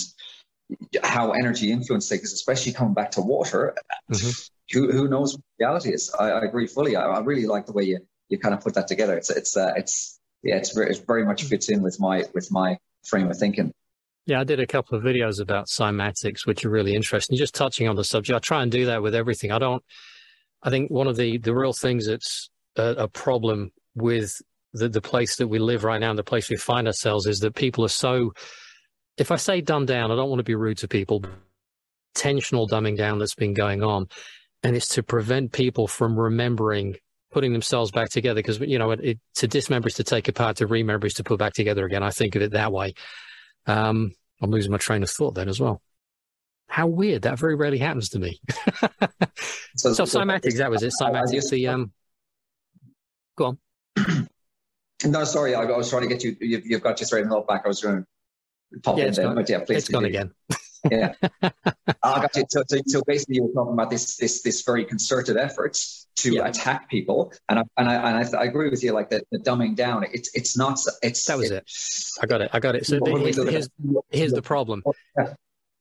how 1.03 1.33
energy 1.33 1.73
influences 1.73 2.11
things, 2.11 2.33
especially 2.33 2.73
coming 2.73 2.95
back 2.95 3.13
to 3.13 3.23
water, 3.23 3.75
mm-hmm 4.11 4.31
who, 4.73 4.91
who 4.91 5.09
knows 5.09 5.35
what 5.35 5.43
reality 5.59 5.93
is? 5.93 6.15
I, 6.19 6.31
I 6.31 6.45
agree 6.45 6.67
fully. 6.67 6.97
I, 6.97 7.05
I, 7.05 7.21
really 7.21 7.47
like 7.47 7.67
the 7.67 7.73
way 7.73 7.85
you, 7.85 8.01
you 8.29 8.39
kind 8.39 8.55
of 8.55 8.61
put 8.61 8.75
that 8.75 8.89
together. 8.89 9.17
It's 9.17 9.31
it's 9.31 9.57
uh, 9.57 9.73
it's 9.77 10.21
yeah, 10.43 10.57
it's 10.57 10.73
very, 10.73 10.91
it 10.91 11.05
very 11.07 11.25
much 11.25 11.45
fits 11.45 11.71
in 11.71 11.83
with 11.83 11.99
my 11.99 12.25
with 12.35 12.51
my 12.51 12.79
frame 13.07 13.31
of 13.31 13.37
thinking. 13.37 13.73
Yeah, 14.29 14.41
I 14.41 14.45
did 14.45 14.61
a 14.61 14.67
couple 14.67 14.99
of 14.99 15.03
videos 15.03 15.41
about 15.41 15.69
cymatics, 15.69 16.47
which 16.47 16.63
are 16.63 16.69
really 16.69 16.95
interesting. 16.95 17.39
Just 17.39 17.55
touching 17.55 17.89
on 17.89 17.97
the 17.97 18.05
subject, 18.05 18.37
I 18.37 18.41
try 18.41 18.63
and 18.63 18.71
do 18.71 18.85
that 18.85 19.03
with 19.03 19.15
everything. 19.15 19.51
I 19.53 19.59
don't. 19.59 19.83
I 20.63 20.69
think 20.69 20.91
one 20.91 21.07
of 21.07 21.17
the 21.17 21.39
the 21.39 21.55
real 21.55 21.73
things 21.73 22.07
that's 22.07 22.51
a, 22.77 22.91
a 22.99 23.09
problem 23.09 23.71
with 23.95 24.37
the 24.75 24.91
the 24.91 25.01
place 25.01 25.37
that 25.37 25.49
we 25.49 25.59
live 25.59 25.83
right 25.83 25.99
now 25.99 26.11
and 26.11 26.19
the 26.19 26.25
place 26.25 26.51
we 26.51 26.57
find 26.57 26.87
ourselves 26.87 27.27
is 27.27 27.39
that 27.41 27.55
people 27.55 27.87
are 27.87 27.89
so. 27.89 28.35
If 29.17 29.31
I 29.31 29.37
say 29.37 29.63
dumb 29.63 29.87
down, 29.87 30.13
I 30.13 30.17
don't 30.17 30.29
want 30.29 30.41
to 30.41 30.45
be 30.45 30.55
rude 30.55 30.77
to 30.79 30.89
people. 30.89 31.25
Intentional 32.15 32.69
dumbing 32.69 32.99
down 32.99 33.19
that's 33.19 33.35
been 33.35 33.55
going 33.55 33.83
on 33.83 34.09
and 34.63 34.77
it's 34.77 34.89
to 34.89 35.03
prevent 35.03 35.53
people 35.53 35.87
from 35.87 36.19
remembering 36.19 36.97
putting 37.31 37.53
themselves 37.53 37.91
back 37.91 38.11
together 38.11 38.41
because 38.41 38.59
you 38.61 38.79
know 38.79 38.91
it, 38.91 39.01
it, 39.03 39.19
to 39.35 39.47
dismember 39.47 39.89
is 39.89 39.95
to 39.95 40.05
take 40.05 40.29
apart 40.29 40.57
to 40.57 40.67
remember 40.67 41.07
is 41.07 41.15
to 41.15 41.25
put 41.25 41.39
back 41.39 41.53
together 41.53 41.85
again 41.85 42.03
i 42.03 42.11
think 42.11 42.35
of 42.35 42.43
it 42.43 42.53
that 42.53 42.73
way 42.73 42.95
um, 43.69 44.13
i'm 44.43 44.51
losing 44.51 44.73
my 44.73 44.79
train 44.79 45.03
of 45.03 45.11
thought 45.11 45.35
then 45.35 45.49
as 45.49 45.61
well. 45.61 45.81
How 46.71 46.87
weird. 46.87 47.23
That 47.23 47.39
very 47.39 47.55
rarely 47.55 47.79
happens 47.79 48.11
to 48.11 48.19
me. 48.19 48.41
So, 49.79 49.93
so 49.93 50.05
cymatics 50.05 50.57
that 50.57 50.71
was 50.71 50.83
it. 50.83 50.93
Cymatics 51.01 51.51
the 51.51 51.69
um 51.69 51.93
go 53.37 53.57
on. 53.97 54.29
No 55.05 55.23
sorry 55.23 55.55
I, 55.55 55.63
I, 55.63 55.77
was 55.77 55.89
trying 55.89 56.03
to 56.03 56.09
get 56.09 56.25
you 56.25 56.37
you've, 56.41 56.67
you've 56.67 56.83
got 56.83 56.99
your 56.99 57.07
straight 57.07 57.25
note 57.25 57.47
back. 57.47 57.63
I 57.65 57.69
was 57.69 57.81
going 57.81 58.05
to 58.73 58.81
pop 58.81 58.99
yeah, 58.99 59.05
in 59.05 59.13
there 59.13 59.33
but 59.33 59.49
yeah 59.49 59.61
please 59.61 59.77
it's 59.77 59.89
gone 59.89 60.05
again 60.05 60.33
yeah, 60.91 61.13
I 61.43 61.51
got 62.03 62.37
you. 62.37 62.45
So, 62.49 62.63
so, 62.67 62.79
so, 62.87 63.03
basically, 63.07 63.37
you 63.37 63.45
were 63.45 63.53
talking 63.53 63.73
about 63.75 63.91
this 63.91 64.17
this 64.17 64.43
this 64.43 64.63
very 64.63 64.85
concerted 64.85 65.37
effort 65.37 65.79
to 66.17 66.35
yeah. 66.35 66.47
attack 66.47 66.89
people, 66.89 67.33
and 67.49 67.61
I, 67.61 67.63
and 67.77 67.89
I 67.89 67.95
and 67.95 68.37
I, 68.37 68.41
I, 68.41 68.45
agree 68.45 68.71
with 68.71 68.83
you. 68.83 68.93
Like 68.93 69.11
the, 69.11 69.23
the 69.31 69.39
dumbing 69.39 69.77
down, 69.77 70.05
it's 70.13 70.31
it's 70.35 70.57
not. 70.57 70.79
It's 71.03 71.25
that 71.25 71.39
was 71.39 71.51
it. 71.51 71.57
it. 71.57 71.71
I 72.23 72.27
got 72.27 72.41
it. 72.41 72.51
I 72.53 72.61
got 72.61 72.75
it. 72.75 72.87
So 72.87 72.99
the, 72.99 73.47
here's 73.51 73.69
here's 74.11 74.33
the 74.33 74.43
problem. 74.43 74.83
Oh, 74.87 75.35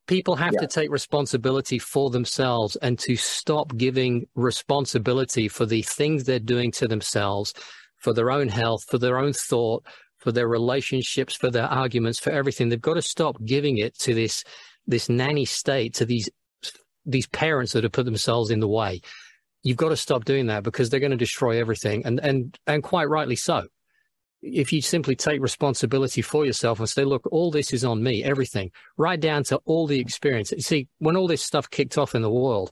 people 0.07 0.35
have 0.35 0.53
yeah. 0.53 0.61
to 0.61 0.67
take 0.67 0.89
responsibility 0.89 1.77
for 1.77 2.09
themselves 2.09 2.75
and 2.77 2.97
to 2.99 3.15
stop 3.15 3.75
giving 3.77 4.25
responsibility 4.35 5.47
for 5.47 5.65
the 5.65 5.81
things 5.83 6.23
they're 6.23 6.39
doing 6.39 6.71
to 6.71 6.87
themselves, 6.87 7.53
for 7.97 8.13
their 8.13 8.31
own 8.31 8.47
health, 8.47 8.85
for 8.89 8.97
their 8.97 9.19
own 9.19 9.33
thought, 9.33 9.85
for 10.17 10.31
their 10.31 10.47
relationships, 10.47 11.35
for 11.35 11.51
their 11.51 11.67
arguments, 11.67 12.19
for 12.19 12.31
everything. 12.31 12.69
They've 12.69 12.81
got 12.81 12.95
to 12.95 13.01
stop 13.01 13.37
giving 13.45 13.77
it 13.77 13.97
to 13.99 14.13
this 14.13 14.43
this 14.87 15.09
nanny 15.09 15.45
state 15.45 15.95
to 15.95 16.05
these 16.05 16.29
these 17.05 17.27
parents 17.27 17.73
that 17.73 17.83
have 17.83 17.93
put 17.93 18.05
themselves 18.05 18.51
in 18.51 18.59
the 18.59 18.67
way. 18.67 19.01
You've 19.63 19.77
got 19.77 19.89
to 19.89 19.97
stop 19.97 20.25
doing 20.25 20.47
that 20.47 20.63
because 20.63 20.89
they're 20.89 20.99
going 20.99 21.11
to 21.11 21.17
destroy 21.17 21.59
everything, 21.59 22.05
and 22.05 22.19
and 22.19 22.57
and 22.67 22.83
quite 22.83 23.09
rightly 23.09 23.35
so. 23.35 23.67
If 24.41 24.71
you 24.71 24.81
simply 24.81 25.15
take 25.15 25.41
responsibility 25.41 26.21
for 26.21 26.45
yourself 26.45 26.79
and 26.79 26.87
say, 26.87 27.03
"Look, 27.03 27.27
all 27.31 27.51
this 27.51 27.73
is 27.73 27.83
on 27.83 28.03
me, 28.03 28.23
everything, 28.23 28.71
right 28.97 29.19
down 29.19 29.43
to 29.45 29.57
all 29.65 29.87
the 29.87 29.99
experience." 29.99 30.53
See, 30.59 30.87
when 30.99 31.17
all 31.17 31.27
this 31.27 31.43
stuff 31.43 31.69
kicked 31.69 31.97
off 31.97 32.15
in 32.15 32.21
the 32.21 32.29
world, 32.29 32.71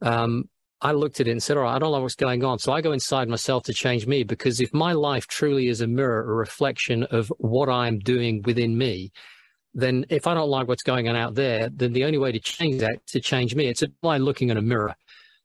um, 0.00 0.48
I 0.80 0.92
looked 0.92 1.20
at 1.20 1.26
it 1.26 1.32
and 1.32 1.42
said, 1.42 1.56
"All 1.56 1.64
right, 1.64 1.74
I 1.74 1.78
don't 1.78 1.92
know 1.92 2.00
what's 2.00 2.14
going 2.14 2.44
on." 2.44 2.60
So 2.60 2.72
I 2.72 2.80
go 2.80 2.92
inside 2.92 3.28
myself 3.28 3.64
to 3.64 3.74
change 3.74 4.06
me 4.06 4.22
because 4.22 4.60
if 4.60 4.72
my 4.72 4.92
life 4.92 5.26
truly 5.26 5.68
is 5.68 5.80
a 5.80 5.86
mirror, 5.86 6.20
a 6.20 6.34
reflection 6.34 7.02
of 7.04 7.32
what 7.38 7.68
I'm 7.68 7.98
doing 7.98 8.42
within 8.42 8.78
me, 8.78 9.12
then 9.74 10.06
if 10.08 10.26
I 10.26 10.34
don't 10.34 10.50
like 10.50 10.68
what's 10.68 10.82
going 10.82 11.08
on 11.08 11.16
out 11.16 11.34
there, 11.34 11.68
then 11.68 11.92
the 11.92 12.04
only 12.04 12.18
way 12.18 12.32
to 12.32 12.40
change 12.40 12.80
that 12.80 13.06
to 13.08 13.20
change 13.20 13.54
me, 13.54 13.68
it's 13.68 13.82
like 14.02 14.20
looking 14.20 14.50
in 14.50 14.56
a 14.56 14.62
mirror. 14.62 14.94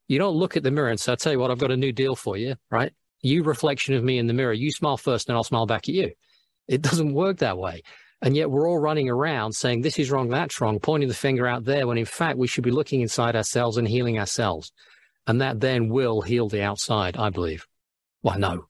You 0.07 0.19
don't 0.19 0.36
look 0.36 0.57
at 0.57 0.63
the 0.63 0.72
mirror 0.72 0.89
and 0.89 1.00
say, 1.00 1.13
"I 1.13 1.15
tell 1.15 1.34
you 1.34 1.39
what, 1.39 1.51
I've 1.51 1.57
got 1.57 1.72
a 1.72 1.77
new 1.77 1.91
deal 1.91 2.15
for 2.15 2.38
you." 2.38 2.55
Right? 2.72 2.93
You 3.22 3.43
reflection 3.43 3.96
of 3.96 4.03
me 4.03 4.17
in 4.17 4.27
the 4.27 4.34
mirror. 4.34 4.53
You 4.53 4.72
smile 4.72 4.98
first, 4.98 5.27
and 5.27 5.36
I'll 5.36 5.43
smile 5.43 5.65
back 5.65 5.89
at 5.89 5.96
you. 5.96 6.12
It 6.67 6.81
doesn't 6.81 7.13
work 7.13 7.38
that 7.38 7.57
way. 7.57 7.81
And 8.22 8.36
yet 8.36 8.50
we're 8.50 8.67
all 8.67 8.79
running 8.79 9.10
around 9.10 9.53
saying 9.53 9.81
this 9.81 10.00
is 10.00 10.10
wrong, 10.10 10.29
that's 10.29 10.60
wrong, 10.60 10.79
pointing 10.79 11.07
the 11.07 11.15
finger 11.15 11.46
out 11.46 11.65
there 11.65 11.86
when 11.86 11.98
in 11.98 12.05
fact 12.05 12.38
we 12.38 12.48
should 12.48 12.63
be 12.63 12.72
looking 12.72 13.01
inside 13.01 13.36
ourselves 13.36 13.77
and 13.77 13.88
healing 13.88 14.17
ourselves. 14.17 14.72
And 15.27 15.41
that 15.41 15.60
then 15.60 15.89
will 15.89 16.22
heal 16.22 16.50
the 16.50 16.63
outside, 16.63 17.17
I 17.17 17.29
believe. 17.29 17.67
Well, 18.24 18.39
no. 18.39 18.67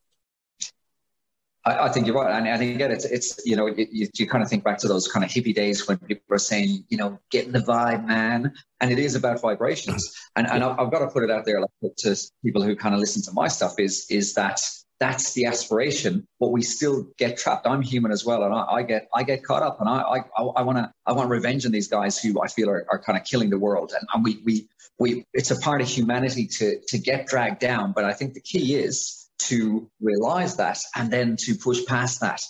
I, 1.67 1.85
I 1.85 1.89
think 1.89 2.07
you're 2.07 2.15
right. 2.15 2.33
And 2.33 2.47
I 2.47 2.57
think, 2.57 2.75
again, 2.75 2.91
it's, 2.91 3.05
it's 3.05 3.45
you 3.45 3.55
know, 3.57 3.67
you, 3.67 4.07
you 4.15 4.27
kind 4.27 4.43
of 4.43 4.49
think 4.49 4.63
back 4.63 4.77
to 4.79 4.87
those 4.87 5.07
kind 5.07 5.25
of 5.25 5.29
hippie 5.29 5.53
days 5.53 5.87
when 5.87 5.97
people 5.97 6.23
were 6.29 6.39
saying, 6.39 6.85
you 6.87 6.97
know, 6.97 7.19
get 7.29 7.45
in 7.45 7.51
the 7.51 7.59
vibe, 7.59 8.07
man. 8.07 8.53
And 8.79 8.91
it 8.91 8.99
is 8.99 9.15
about 9.15 9.41
vibrations. 9.41 10.13
And, 10.35 10.47
and 10.49 10.63
I've, 10.63 10.79
I've 10.79 10.91
got 10.91 10.99
to 10.99 11.07
put 11.07 11.23
it 11.23 11.31
out 11.31 11.43
there 11.45 11.59
like, 11.59 11.95
to 11.97 12.15
people 12.43 12.61
who 12.63 12.75
kind 12.75 12.95
of 12.95 13.01
listen 13.01 13.21
to 13.23 13.31
my 13.33 13.49
stuff 13.49 13.73
is, 13.79 14.07
is 14.09 14.33
that 14.35 14.61
that's 14.99 15.33
the 15.33 15.45
aspiration, 15.45 16.25
but 16.39 16.49
we 16.49 16.61
still 16.61 17.07
get 17.17 17.37
trapped. 17.37 17.67
I'm 17.67 17.81
human 17.81 18.11
as 18.11 18.25
well, 18.25 18.43
and 18.43 18.51
I, 18.53 18.63
I 18.77 18.81
get 18.81 19.07
I 19.13 19.21
get 19.21 19.43
caught 19.43 19.61
up, 19.61 19.79
and 19.79 19.87
I 19.87 20.01
I, 20.01 20.41
I 20.41 20.61
want 20.63 20.79
to 20.79 20.91
I 21.05 21.11
want 21.11 21.29
revenge 21.29 21.67
on 21.67 21.71
these 21.71 21.87
guys 21.87 22.17
who 22.17 22.41
I 22.41 22.47
feel 22.47 22.67
are, 22.67 22.83
are 22.89 22.97
kind 22.97 23.15
of 23.15 23.23
killing 23.23 23.51
the 23.51 23.59
world, 23.59 23.93
and, 23.95 24.07
and 24.11 24.23
we 24.23 24.41
we 24.43 24.67
we 24.97 25.23
it's 25.33 25.51
a 25.51 25.59
part 25.59 25.81
of 25.81 25.87
humanity 25.87 26.47
to 26.57 26.79
to 26.87 26.97
get 26.97 27.27
dragged 27.27 27.59
down. 27.59 27.91
But 27.91 28.05
I 28.05 28.13
think 28.13 28.33
the 28.33 28.41
key 28.41 28.73
is 28.73 29.26
to 29.39 29.89
realize 30.01 30.57
that 30.57 30.79
and 30.95 31.11
then 31.11 31.35
to 31.37 31.55
push 31.55 31.85
past 31.85 32.21
that. 32.21 32.41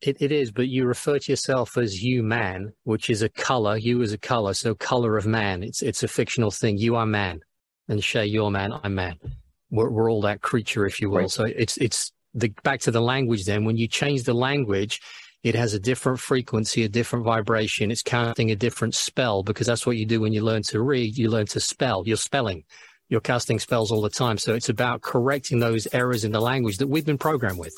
It, 0.00 0.16
it 0.20 0.32
is, 0.32 0.50
but 0.50 0.68
you 0.68 0.86
refer 0.86 1.18
to 1.18 1.32
yourself 1.32 1.76
as 1.76 2.02
you 2.02 2.22
man, 2.22 2.72
which 2.84 3.10
is 3.10 3.20
a 3.20 3.28
color. 3.28 3.76
You 3.76 4.00
as 4.02 4.12
a 4.12 4.18
color, 4.18 4.54
so 4.54 4.74
color 4.74 5.18
of 5.18 5.26
man. 5.26 5.62
It's 5.62 5.82
it's 5.82 6.02
a 6.02 6.08
fictional 6.08 6.50
thing. 6.50 6.78
You 6.78 6.96
are 6.96 7.04
man, 7.04 7.40
and 7.86 8.02
Shay, 8.02 8.24
you're 8.24 8.50
man. 8.50 8.72
I'm 8.82 8.94
man 8.94 9.18
we're, 9.70 9.90
we're 9.90 10.10
all 10.10 10.22
that 10.22 10.42
creature, 10.42 10.86
if 10.86 11.00
you 11.00 11.10
will. 11.10 11.18
Right. 11.18 11.30
So 11.30 11.44
it's 11.44 11.76
it's 11.78 12.12
the 12.34 12.52
back 12.62 12.80
to 12.80 12.90
the 12.90 13.00
language. 13.00 13.44
Then 13.44 13.64
when 13.64 13.76
you 13.76 13.88
change 13.88 14.24
the 14.24 14.34
language, 14.34 15.00
it 15.42 15.54
has 15.54 15.74
a 15.74 15.80
different 15.80 16.20
frequency, 16.20 16.84
a 16.84 16.88
different 16.88 17.24
vibration. 17.24 17.90
It's 17.90 18.02
casting 18.02 18.50
a 18.50 18.56
different 18.56 18.94
spell 18.94 19.42
because 19.42 19.66
that's 19.66 19.86
what 19.86 19.96
you 19.96 20.06
do 20.06 20.20
when 20.20 20.32
you 20.32 20.42
learn 20.42 20.62
to 20.64 20.82
read. 20.82 21.16
You 21.16 21.30
learn 21.30 21.46
to 21.46 21.60
spell. 21.60 22.02
You're 22.06 22.16
spelling. 22.16 22.64
You're 23.10 23.20
casting 23.20 23.58
spells 23.58 23.90
all 23.90 24.02
the 24.02 24.08
time. 24.08 24.38
So 24.38 24.54
it's 24.54 24.68
about 24.68 25.02
correcting 25.02 25.58
those 25.58 25.88
errors 25.92 26.24
in 26.24 26.30
the 26.30 26.40
language 26.40 26.78
that 26.78 26.86
we've 26.86 27.04
been 27.04 27.18
programmed 27.18 27.58
with. 27.58 27.76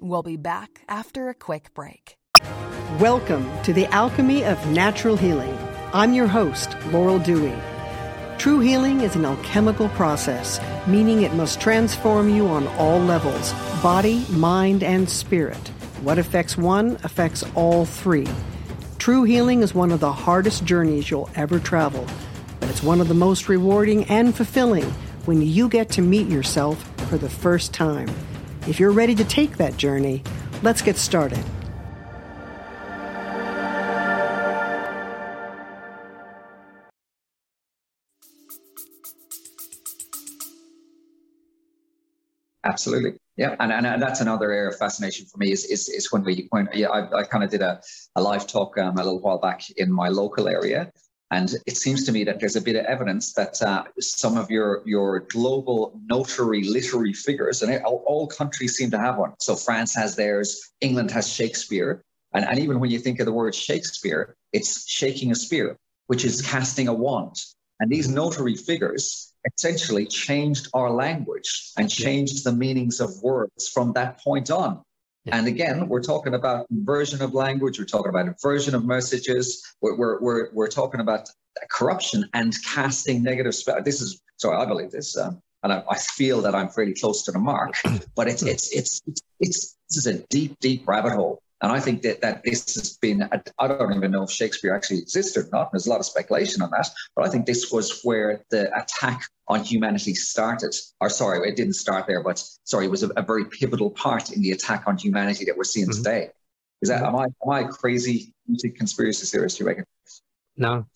We'll 0.00 0.22
be 0.22 0.36
back 0.36 0.82
after 0.88 1.28
a 1.28 1.34
quick 1.34 1.74
break. 1.74 2.16
Welcome 3.00 3.50
to 3.64 3.72
the 3.72 3.86
Alchemy 3.86 4.44
of 4.44 4.64
Natural 4.68 5.16
Healing. 5.16 5.58
I'm 5.92 6.12
your 6.12 6.28
host, 6.28 6.76
Laurel 6.92 7.18
Dewey. 7.18 7.54
True 8.38 8.60
healing 8.60 9.00
is 9.00 9.16
an 9.16 9.24
alchemical 9.24 9.88
process, 9.90 10.60
meaning 10.86 11.22
it 11.22 11.34
must 11.34 11.60
transform 11.60 12.28
you 12.28 12.46
on 12.46 12.68
all 12.78 13.00
levels 13.00 13.52
body, 13.82 14.24
mind, 14.30 14.84
and 14.84 15.10
spirit. 15.10 15.68
What 16.02 16.18
affects 16.18 16.56
one 16.56 16.96
affects 17.02 17.42
all 17.56 17.84
three. 17.84 18.28
True 19.02 19.24
healing 19.24 19.64
is 19.64 19.74
one 19.74 19.90
of 19.90 19.98
the 19.98 20.12
hardest 20.12 20.64
journeys 20.64 21.10
you'll 21.10 21.28
ever 21.34 21.58
travel, 21.58 22.06
but 22.60 22.70
it's 22.70 22.84
one 22.84 23.00
of 23.00 23.08
the 23.08 23.14
most 23.14 23.48
rewarding 23.48 24.04
and 24.04 24.32
fulfilling 24.32 24.84
when 25.24 25.42
you 25.42 25.68
get 25.68 25.88
to 25.88 26.00
meet 26.00 26.28
yourself 26.28 26.80
for 27.08 27.18
the 27.18 27.28
first 27.28 27.74
time. 27.74 28.08
If 28.68 28.78
you're 28.78 28.92
ready 28.92 29.16
to 29.16 29.24
take 29.24 29.56
that 29.56 29.76
journey, 29.76 30.22
let's 30.62 30.82
get 30.82 30.96
started. 30.96 31.44
Absolutely. 42.64 43.14
Yeah. 43.36 43.56
And, 43.58 43.72
and, 43.72 43.86
and, 43.86 44.00
that's 44.00 44.20
another 44.20 44.52
area 44.52 44.68
of 44.68 44.78
fascination 44.78 45.26
for 45.26 45.38
me 45.38 45.50
is, 45.50 45.64
is, 45.64 45.88
is 45.88 46.12
when 46.12 46.22
we, 46.22 46.46
when, 46.50 46.68
yeah, 46.72 46.88
I, 46.88 47.20
I 47.20 47.24
kind 47.24 47.42
of 47.42 47.50
did 47.50 47.62
a, 47.62 47.80
a 48.14 48.22
live 48.22 48.46
talk 48.46 48.78
um, 48.78 48.98
a 48.98 49.02
little 49.02 49.20
while 49.20 49.38
back 49.38 49.68
in 49.70 49.90
my 49.90 50.08
local 50.08 50.48
area. 50.48 50.92
And 51.32 51.54
it 51.66 51.78
seems 51.78 52.04
to 52.04 52.12
me 52.12 52.24
that 52.24 52.40
there's 52.40 52.56
a 52.56 52.60
bit 52.60 52.76
of 52.76 52.84
evidence 52.84 53.32
that 53.32 53.60
uh, 53.62 53.84
some 53.98 54.36
of 54.36 54.50
your, 54.50 54.82
your 54.84 55.20
global 55.20 55.98
notary 56.04 56.62
literary 56.62 57.14
figures, 57.14 57.62
and 57.62 57.82
all, 57.84 58.04
all, 58.06 58.26
countries 58.26 58.76
seem 58.76 58.90
to 58.90 58.98
have 58.98 59.16
one. 59.16 59.32
So 59.40 59.56
France 59.56 59.94
has 59.94 60.14
theirs, 60.14 60.72
England 60.82 61.10
has 61.10 61.32
Shakespeare. 61.32 62.04
And, 62.34 62.44
and 62.44 62.58
even 62.58 62.80
when 62.80 62.90
you 62.90 62.98
think 62.98 63.18
of 63.18 63.24
the 63.24 63.32
word 63.32 63.54
Shakespeare, 63.54 64.36
it's 64.52 64.86
shaking 64.86 65.32
a 65.32 65.34
spear, 65.34 65.78
which 66.06 66.26
is 66.26 66.42
casting 66.42 66.88
a 66.88 66.92
wand. 66.92 67.36
And 67.82 67.90
these 67.90 68.08
notary 68.08 68.54
figures 68.54 69.34
essentially 69.52 70.06
changed 70.06 70.68
our 70.72 70.88
language 70.88 71.72
and 71.76 71.90
changed 71.90 72.44
the 72.44 72.52
meanings 72.52 73.00
of 73.00 73.20
words 73.24 73.68
from 73.68 73.92
that 73.94 74.20
point 74.20 74.52
on. 74.52 74.80
Yeah. 75.24 75.36
And 75.36 75.48
again, 75.48 75.88
we're 75.88 76.02
talking 76.02 76.34
about 76.34 76.66
inversion 76.70 77.22
of 77.22 77.34
language, 77.34 77.80
we're 77.80 77.86
talking 77.86 78.10
about 78.10 78.28
inversion 78.28 78.76
of 78.76 78.84
messages, 78.86 79.66
we're, 79.80 79.96
we're, 79.96 80.20
we're, 80.20 80.48
we're 80.52 80.68
talking 80.68 81.00
about 81.00 81.28
corruption 81.72 82.24
and 82.34 82.54
casting 82.64 83.20
negative 83.24 83.54
spell. 83.56 83.82
This 83.82 84.00
is, 84.00 84.22
sorry, 84.36 84.58
I 84.58 84.64
believe 84.64 84.92
this, 84.92 85.16
um, 85.16 85.40
and 85.64 85.72
I, 85.72 85.82
I, 85.90 85.98
feel 85.98 86.40
that 86.42 86.54
I'm 86.54 86.68
fairly 86.68 86.94
close 86.94 87.24
to 87.24 87.32
the 87.32 87.40
mark, 87.40 87.74
but 88.14 88.28
it's, 88.28 88.44
it's, 88.44 88.72
it's, 88.72 89.02
it's, 89.08 89.22
it's, 89.40 89.76
this 89.88 89.96
is 89.96 90.06
a 90.06 90.18
deep, 90.28 90.56
deep 90.60 90.86
rabbit 90.86 91.14
hole. 91.14 91.42
And 91.62 91.70
I 91.70 91.78
think 91.78 92.02
that, 92.02 92.20
that 92.22 92.42
this 92.42 92.74
has 92.74 92.96
been, 92.98 93.28
I 93.58 93.68
don't 93.68 93.94
even 93.94 94.10
know 94.10 94.24
if 94.24 94.30
Shakespeare 94.30 94.74
actually 94.74 94.98
existed 94.98 95.46
or 95.46 95.48
not. 95.52 95.70
There's 95.70 95.86
a 95.86 95.90
lot 95.90 96.00
of 96.00 96.06
speculation 96.06 96.60
on 96.60 96.70
that. 96.70 96.88
But 97.14 97.24
I 97.24 97.28
think 97.28 97.46
this 97.46 97.70
was 97.70 98.00
where 98.02 98.42
the 98.50 98.76
attack 98.76 99.22
on 99.46 99.62
humanity 99.62 100.14
started. 100.14 100.74
Or 101.00 101.08
sorry, 101.08 101.48
it 101.48 101.54
didn't 101.54 101.74
start 101.74 102.08
there, 102.08 102.22
but 102.22 102.42
sorry, 102.64 102.86
it 102.86 102.90
was 102.90 103.04
a, 103.04 103.10
a 103.10 103.22
very 103.22 103.44
pivotal 103.44 103.90
part 103.90 104.32
in 104.32 104.42
the 104.42 104.50
attack 104.50 104.84
on 104.88 104.98
humanity 104.98 105.44
that 105.44 105.56
we're 105.56 105.62
seeing 105.62 105.86
mm-hmm. 105.86 106.02
today. 106.02 106.30
Is 106.82 106.88
that, 106.88 107.04
am 107.04 107.14
I, 107.14 107.26
am 107.26 107.50
I 107.50 107.62
crazy 107.64 108.34
conspiracy 108.76 109.24
theorist, 109.26 109.60
you 109.60 109.66
reckon? 109.66 109.84
No. 110.56 110.86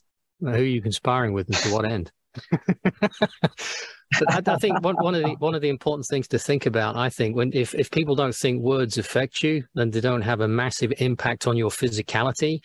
Who 0.40 0.48
are 0.48 0.58
you 0.58 0.82
conspiring 0.82 1.32
with 1.32 1.46
and 1.46 1.56
to 1.58 1.72
what 1.72 1.84
end? 1.84 2.10
but 4.12 4.48
I, 4.48 4.54
I, 4.54 4.56
think 4.56 4.82
one, 4.82 4.96
one 4.96 5.14
of 5.14 5.22
the 5.22 5.34
one 5.38 5.54
of 5.54 5.62
the 5.62 5.68
important 5.68 6.06
things 6.06 6.28
to 6.28 6.38
think 6.38 6.66
about, 6.66 6.96
I 6.96 7.08
think, 7.08 7.36
when 7.36 7.52
if, 7.52 7.74
if 7.74 7.90
people 7.90 8.14
don't 8.14 8.34
think 8.34 8.62
words 8.62 8.98
affect 8.98 9.42
you, 9.42 9.64
then 9.74 9.90
they 9.90 10.00
don't 10.00 10.22
have 10.22 10.40
a 10.40 10.48
massive 10.48 10.92
impact 10.98 11.46
on 11.46 11.56
your 11.56 11.70
physicality. 11.70 12.64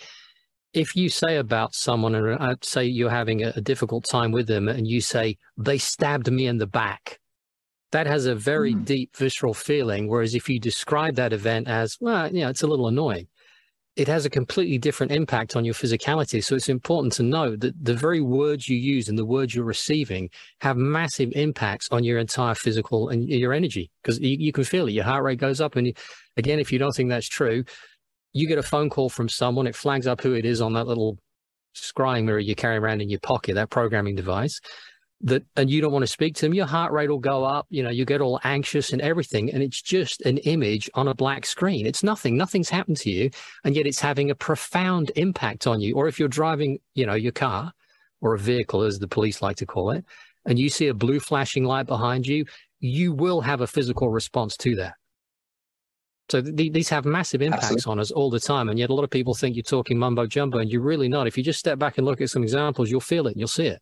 If 0.74 0.95
you 0.95 1.10
say 1.10 1.38
about 1.38 1.74
someone, 1.74 2.15
and 2.15 2.36
I'd 2.36 2.51
uh, 2.51 2.55
say 2.62 2.86
you're 2.86 3.10
having 3.10 3.43
a, 3.43 3.53
a 3.55 3.62
difficult 3.62 4.05
time 4.10 4.31
with 4.31 4.48
them, 4.48 4.69
and 4.69 4.88
you 4.88 5.01
say 5.01 5.38
they 5.57 5.77
stabbed 5.77 6.31
me 6.31 6.48
in 6.48 6.57
the 6.57 6.67
back, 6.67 7.19
that 7.91 8.07
has 8.07 8.25
a 8.25 8.36
very 8.36 8.74
mm. 8.74 8.86
deep 8.86 9.15
visceral 9.15 9.53
feeling. 9.53 10.07
Whereas 10.07 10.36
if 10.36 10.48
you 10.48 10.60
describe 10.60 11.15
that 11.15 11.33
event 11.33 11.67
as, 11.67 11.98
well, 12.00 12.33
yeah, 12.33 12.50
it's 12.50 12.63
a 12.63 12.67
little 12.67 12.88
annoying, 12.88 13.27
it 13.95 14.07
has 14.07 14.25
a 14.25 14.29
completely 14.29 14.77
different 14.77 15.12
impact 15.12 15.55
on 15.55 15.65
your 15.65 15.74
physicality. 15.74 16.43
So 16.43 16.55
it's 16.55 16.69
important 16.69 17.13
to 17.13 17.24
know 17.24 17.55
that 17.57 17.74
the 17.83 17.93
very 17.93 18.21
words 18.21 18.69
you 18.69 18.77
use 18.77 19.10
and 19.10 19.17
the 19.17 19.25
words 19.25 19.53
you're 19.53 19.65
receiving 19.65 20.29
have 20.62 20.77
massive 20.77 21.31
impacts 21.36 21.89
on 21.91 22.03
your 22.03 22.17
entire 22.17 22.55
physical 22.55 23.10
and 23.10 23.27
your 23.27 23.51
energy 23.51 23.91
because 24.01 24.19
you, 24.19 24.38
you, 24.39 24.53
can 24.53 24.63
feel 24.63 24.88
it. 24.88 24.91
Your 24.91 25.03
heart 25.03 25.24
rate 25.24 25.39
goes 25.39 25.60
up. 25.60 25.75
And 25.75 25.88
you, 25.88 25.93
again, 26.38 26.60
if 26.60 26.71
you 26.71 26.79
don't 26.79 26.95
think 26.95 27.10
that's 27.10 27.27
true, 27.27 27.65
you 28.31 28.48
get 28.48 28.57
a 28.57 28.63
phone 28.63 28.89
call 28.89 29.10
from 29.10 29.27
someone, 29.27 29.67
it 29.67 29.75
flags 29.75 30.07
up 30.07 30.21
who 30.21 30.33
it 30.33 30.45
is 30.45 30.62
on 30.62 30.74
that 30.74 30.88
little 30.88 31.17
scrying 31.75 32.24
mirror 32.24 32.39
you 32.39 32.55
carry 32.55 32.77
around 32.77 33.01
in 33.01 33.10
your 33.10 33.19
pocket, 33.19 33.55
that 33.55 33.69
programming 33.69 34.15
device 34.15 34.60
that 35.23 35.43
and 35.55 35.69
you 35.69 35.81
don't 35.81 35.91
want 35.91 36.03
to 36.03 36.07
speak 36.07 36.35
to 36.35 36.45
them, 36.45 36.53
your 36.53 36.65
heart 36.65 36.91
rate 36.91 37.09
will 37.09 37.19
go 37.19 37.43
up. 37.43 37.67
You 37.69 37.83
know, 37.83 37.89
you 37.89 38.05
get 38.05 38.21
all 38.21 38.39
anxious 38.43 38.91
and 38.91 39.01
everything. 39.01 39.51
And 39.51 39.61
it's 39.61 39.81
just 39.81 40.21
an 40.21 40.37
image 40.39 40.89
on 40.93 41.07
a 41.07 41.13
black 41.13 41.45
screen. 41.45 41.85
It's 41.85 42.03
nothing. 42.03 42.37
Nothing's 42.37 42.69
happened 42.69 42.97
to 42.97 43.11
you. 43.11 43.29
And 43.63 43.75
yet 43.75 43.87
it's 43.87 43.99
having 43.99 44.31
a 44.31 44.35
profound 44.35 45.11
impact 45.15 45.67
on 45.67 45.81
you. 45.81 45.95
Or 45.95 46.07
if 46.07 46.19
you're 46.19 46.27
driving, 46.27 46.79
you 46.93 47.05
know, 47.05 47.13
your 47.13 47.31
car 47.31 47.71
or 48.21 48.35
a 48.35 48.39
vehicle, 48.39 48.83
as 48.83 48.99
the 48.99 49.07
police 49.07 49.41
like 49.41 49.57
to 49.57 49.65
call 49.65 49.91
it, 49.91 50.05
and 50.45 50.57
you 50.57 50.69
see 50.69 50.87
a 50.87 50.93
blue 50.93 51.19
flashing 51.19 51.63
light 51.63 51.87
behind 51.87 52.25
you, 52.25 52.45
you 52.79 53.13
will 53.13 53.41
have 53.41 53.61
a 53.61 53.67
physical 53.67 54.09
response 54.09 54.57
to 54.57 54.75
that. 54.75 54.95
So 56.29 56.41
th- 56.41 56.71
these 56.71 56.89
have 56.89 57.05
massive 57.05 57.41
impacts 57.41 57.65
Absolutely. 57.65 57.91
on 57.91 57.99
us 57.99 58.11
all 58.11 58.29
the 58.29 58.39
time. 58.39 58.69
And 58.69 58.79
yet 58.79 58.89
a 58.89 58.93
lot 58.93 59.03
of 59.03 59.09
people 59.09 59.33
think 59.33 59.55
you're 59.55 59.63
talking 59.63 59.97
mumbo 59.97 60.25
jumbo 60.25 60.59
and 60.59 60.71
you're 60.71 60.81
really 60.81 61.09
not. 61.09 61.27
If 61.27 61.37
you 61.37 61.43
just 61.43 61.59
step 61.59 61.77
back 61.77 61.97
and 61.97 62.05
look 62.05 62.21
at 62.21 62.29
some 62.29 62.41
examples, 62.41 62.89
you'll 62.89 63.01
feel 63.01 63.27
it 63.27 63.31
and 63.31 63.39
you'll 63.39 63.47
see 63.47 63.67
it. 63.67 63.81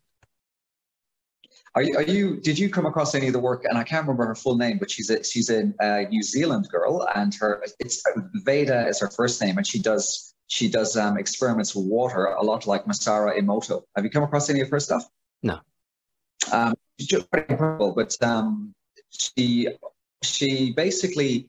Are 1.76 1.82
you, 1.82 1.96
are 1.96 2.02
you, 2.02 2.40
Did 2.40 2.58
you 2.58 2.68
come 2.68 2.84
across 2.84 3.14
any 3.14 3.28
of 3.28 3.32
the 3.32 3.38
work? 3.38 3.64
And 3.64 3.78
I 3.78 3.84
can't 3.84 4.02
remember 4.02 4.26
her 4.26 4.34
full 4.34 4.56
name, 4.56 4.78
but 4.78 4.90
she's 4.90 5.08
a 5.08 5.22
she's 5.22 5.50
a 5.50 5.72
uh, 5.80 6.08
New 6.08 6.22
Zealand 6.22 6.68
girl, 6.68 7.06
and 7.14 7.32
her 7.36 7.62
it's 7.78 8.02
Veda 8.44 8.88
is 8.88 8.98
her 9.00 9.08
first 9.08 9.40
name, 9.40 9.56
and 9.56 9.66
she 9.66 9.78
does 9.78 10.34
she 10.48 10.68
does 10.68 10.96
um, 10.96 11.16
experiments 11.16 11.76
with 11.76 11.86
water 11.86 12.24
a 12.24 12.42
lot 12.42 12.66
like 12.66 12.86
Masaru 12.86 13.38
Emoto. 13.38 13.82
Have 13.94 14.04
you 14.04 14.10
come 14.10 14.24
across 14.24 14.50
any 14.50 14.60
of 14.60 14.68
her 14.70 14.80
stuff? 14.80 15.04
No. 15.44 15.60
Um, 16.50 16.74
she's 16.98 17.06
just 17.06 17.30
pretty 17.30 17.52
incredible, 17.52 17.92
but 17.94 18.16
um, 18.20 18.74
she 19.10 19.68
she 20.22 20.72
basically 20.72 21.48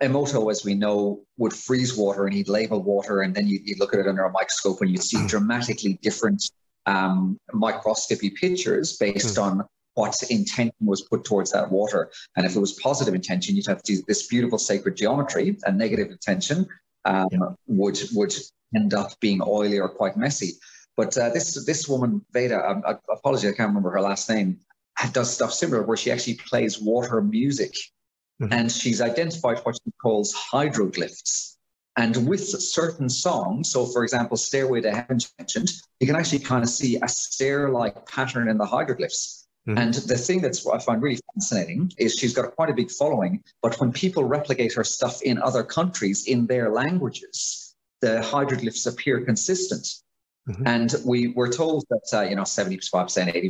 Emoto, 0.00 0.50
as 0.50 0.64
we 0.64 0.74
know, 0.74 1.24
would 1.36 1.52
freeze 1.52 1.94
water 1.94 2.24
and 2.24 2.34
he'd 2.34 2.48
label 2.48 2.82
water, 2.82 3.20
and 3.20 3.34
then 3.34 3.46
you'd, 3.46 3.68
you'd 3.68 3.78
look 3.78 3.92
at 3.92 4.00
it 4.00 4.06
under 4.06 4.24
a 4.24 4.32
microscope 4.32 4.80
and 4.80 4.90
you'd 4.90 5.02
see 5.02 5.18
hmm. 5.18 5.26
dramatically 5.26 5.98
different 6.02 6.42
um, 6.86 7.38
microscopy 7.52 8.30
pictures 8.30 8.96
based 8.96 9.36
mm. 9.36 9.42
on 9.42 9.64
what 9.94 10.14
intention 10.30 10.74
was 10.80 11.02
put 11.02 11.24
towards 11.24 11.52
that 11.52 11.70
water. 11.70 12.10
And 12.36 12.46
if 12.46 12.54
it 12.54 12.60
was 12.60 12.74
positive 12.74 13.14
intention, 13.14 13.56
you'd 13.56 13.66
have 13.66 13.82
this 14.06 14.26
beautiful 14.26 14.58
sacred 14.58 14.96
geometry, 14.96 15.58
and 15.64 15.78
negative 15.78 16.10
intention 16.10 16.66
um, 17.04 17.28
yeah. 17.30 17.38
would 17.66 17.98
would 18.12 18.34
end 18.74 18.94
up 18.94 19.18
being 19.20 19.40
oily 19.42 19.78
or 19.78 19.88
quite 19.88 20.16
messy. 20.16 20.52
But 20.96 21.16
uh, 21.16 21.30
this 21.30 21.64
this 21.64 21.88
woman 21.88 22.24
Veda, 22.32 22.56
I, 22.56 22.70
um, 22.72 22.82
I 22.86 22.96
apologize, 23.12 23.52
I 23.52 23.56
can't 23.56 23.68
remember 23.68 23.90
her 23.90 24.00
last 24.00 24.28
name, 24.28 24.58
does 25.12 25.32
stuff 25.32 25.52
similar 25.52 25.82
where 25.82 25.96
she 25.96 26.10
actually 26.10 26.34
plays 26.34 26.80
water 26.80 27.20
music, 27.22 27.72
mm-hmm. 28.40 28.52
and 28.52 28.70
she's 28.70 29.00
identified 29.00 29.58
what 29.60 29.76
she 29.82 29.92
calls 30.02 30.34
hydroglyphs. 30.34 31.55
And 31.96 32.28
with 32.28 32.44
certain 32.46 33.08
songs, 33.08 33.70
so 33.70 33.86
for 33.86 34.04
example, 34.04 34.36
Stairway 34.36 34.82
to 34.82 34.92
Heaven 34.92 35.18
mentioned, 35.38 35.70
you 35.98 36.06
can 36.06 36.16
actually 36.16 36.40
kind 36.40 36.62
of 36.62 36.68
see 36.68 36.98
a 37.02 37.08
stair-like 37.08 38.06
pattern 38.06 38.48
in 38.48 38.58
the 38.58 38.66
hieroglyphs. 38.66 39.46
Mm-hmm. 39.66 39.78
And 39.78 39.94
the 39.94 40.18
thing 40.18 40.42
that's 40.42 40.64
what 40.64 40.76
I 40.76 40.84
find 40.84 41.02
really 41.02 41.18
fascinating 41.34 41.90
is 41.96 42.14
she's 42.14 42.34
got 42.34 42.54
quite 42.54 42.68
a 42.68 42.74
big 42.74 42.90
following, 42.90 43.42
but 43.62 43.80
when 43.80 43.92
people 43.92 44.24
replicate 44.24 44.74
her 44.74 44.84
stuff 44.84 45.22
in 45.22 45.38
other 45.38 45.64
countries 45.64 46.26
in 46.26 46.46
their 46.46 46.70
languages, 46.70 47.74
the 48.02 48.22
hieroglyphs 48.22 48.86
appear 48.86 49.22
consistent. 49.22 49.86
Mm-hmm. 50.48 50.66
And 50.66 50.94
we 51.04 51.28
were 51.28 51.48
told 51.48 51.86
that, 51.88 52.06
uh, 52.12 52.28
you 52.28 52.36
know, 52.36 52.42
75%, 52.42 52.92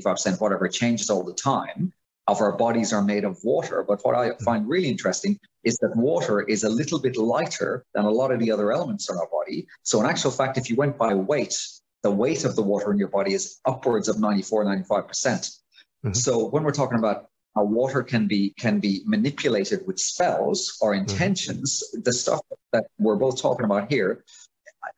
85%, 0.03 0.41
whatever, 0.41 0.69
changes 0.69 1.11
all 1.11 1.25
the 1.25 1.35
time 1.35 1.93
of 2.29 2.41
our 2.41 2.53
bodies 2.53 2.93
are 2.93 3.03
made 3.03 3.25
of 3.25 3.39
water. 3.45 3.85
But 3.87 4.05
what 4.05 4.15
I 4.15 4.31
mm-hmm. 4.31 4.45
find 4.45 4.69
really 4.69 4.89
interesting 4.89 5.39
is 5.65 5.77
that 5.79 5.97
water 5.97 6.43
is 6.43 6.65
a 6.65 6.69
little 6.69 6.99
bit 6.99 7.17
lighter 7.17 7.85
than 7.95 8.05
a 8.05 8.11
lot 8.11 8.33
of 8.33 8.41
the 8.41 8.51
other 8.51 8.73
elements 8.73 9.11
in 9.11 9.17
our 9.17 9.29
body. 9.29 9.67
So, 9.83 10.01
in 10.01 10.07
actual 10.07 10.31
fact, 10.31 10.59
if 10.59 10.69
you 10.71 10.77
went 10.77 10.99
by 10.99 11.15
weight, 11.15 11.57
the 12.03 12.11
weight 12.11 12.45
of 12.45 12.57
the 12.57 12.63
water 12.63 12.93
in 12.93 12.99
your 12.99 13.09
body 13.09 13.35
is 13.35 13.61
upwards 13.65 14.09
of 14.09 14.21
94, 14.21 14.65
95%. 14.65 15.09
percent 15.09 15.43
mm 15.43 16.09
hmm 16.09 16.13
So, 16.13 16.49
when 16.49 16.63
we're 16.63 16.81
talking 16.83 16.99
about 16.99 17.27
how 17.55 17.65
water 17.65 18.03
can 18.03 18.27
be 18.27 18.55
can 18.59 18.81
be 18.81 19.03
manipulated 19.07 19.81
with 19.87 19.99
spells 19.99 20.77
or 20.81 20.93
mm-hmm. 20.93 21.09
intentions, 21.09 21.69
mm-hmm. 21.83 22.03
the 22.03 22.13
stuff 22.13 22.41
that 22.73 22.85
we're 22.99 23.17
both 23.17 23.41
talking 23.41 23.65
about 23.65 23.91
here 23.91 24.25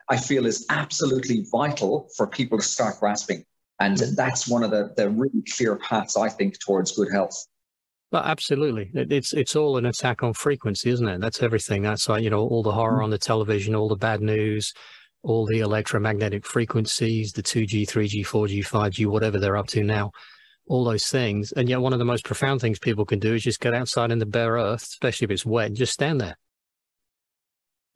I 0.09 0.17
feel 0.17 0.47
is 0.47 0.67
absolutely 0.71 1.45
vital 1.51 2.09
for 2.17 2.27
people 2.27 2.59
to 2.59 2.65
start 2.65 2.99
grasping. 3.01 3.45
And 3.81 3.97
mm. 3.97 4.17
that's 4.17 4.49
one 4.49 4.63
of 4.63 4.71
the, 4.71 4.93
the 4.97 5.11
really 5.11 5.43
clear 5.57 5.77
paths, 5.77 6.17
I 6.17 6.29
think, 6.29 6.59
towards 6.59 6.93
good 6.93 7.11
health. 7.13 7.47
But 8.11 8.25
absolutely, 8.25 8.91
it's 8.95 9.35
it's 9.35 9.55
all 9.55 9.77
an 9.77 9.85
attack 9.85 10.23
on 10.23 10.33
frequency, 10.33 10.89
isn't 10.91 11.07
it? 11.07 11.21
That's 11.21 11.43
everything. 11.43 11.83
That's 11.83 12.09
like 12.09 12.23
you 12.23 12.31
know 12.31 12.41
all 12.41 12.63
the 12.63 12.73
horror 12.73 13.01
mm. 13.01 13.05
on 13.05 13.11
the 13.11 13.19
television, 13.19 13.75
all 13.75 13.89
the 13.89 13.97
bad 13.97 14.23
news, 14.23 14.73
all 15.23 15.45
the 15.45 15.61
electromagnetic 15.61 16.47
frequencies, 16.47 17.33
the 17.33 17.43
two 17.43 17.67
G, 17.67 17.85
three 17.85 18.09
G, 18.09 18.23
four 18.23 18.49
G, 18.49 18.63
five 18.63 18.93
G, 18.93 19.05
whatever 19.05 19.39
they're 19.39 19.59
up 19.59 19.67
to 19.69 19.85
now, 19.85 20.13
all 20.69 20.85
those 20.85 21.09
things. 21.09 21.53
And 21.53 21.69
yet, 21.69 21.83
one 21.83 21.93
of 21.93 21.99
the 21.99 22.07
most 22.07 22.25
profound 22.25 22.63
things 22.63 22.79
people 22.79 23.05
can 23.05 23.19
do 23.19 23.35
is 23.35 23.43
just 23.43 23.61
get 23.61 23.75
outside 23.75 24.11
in 24.11 24.19
the 24.19 24.27
bare 24.27 24.55
earth, 24.55 24.85
especially 24.85 25.27
if 25.27 25.31
it's 25.31 25.45
wet, 25.45 25.67
and 25.67 25.77
just 25.77 25.93
stand 25.93 26.19
there 26.19 26.39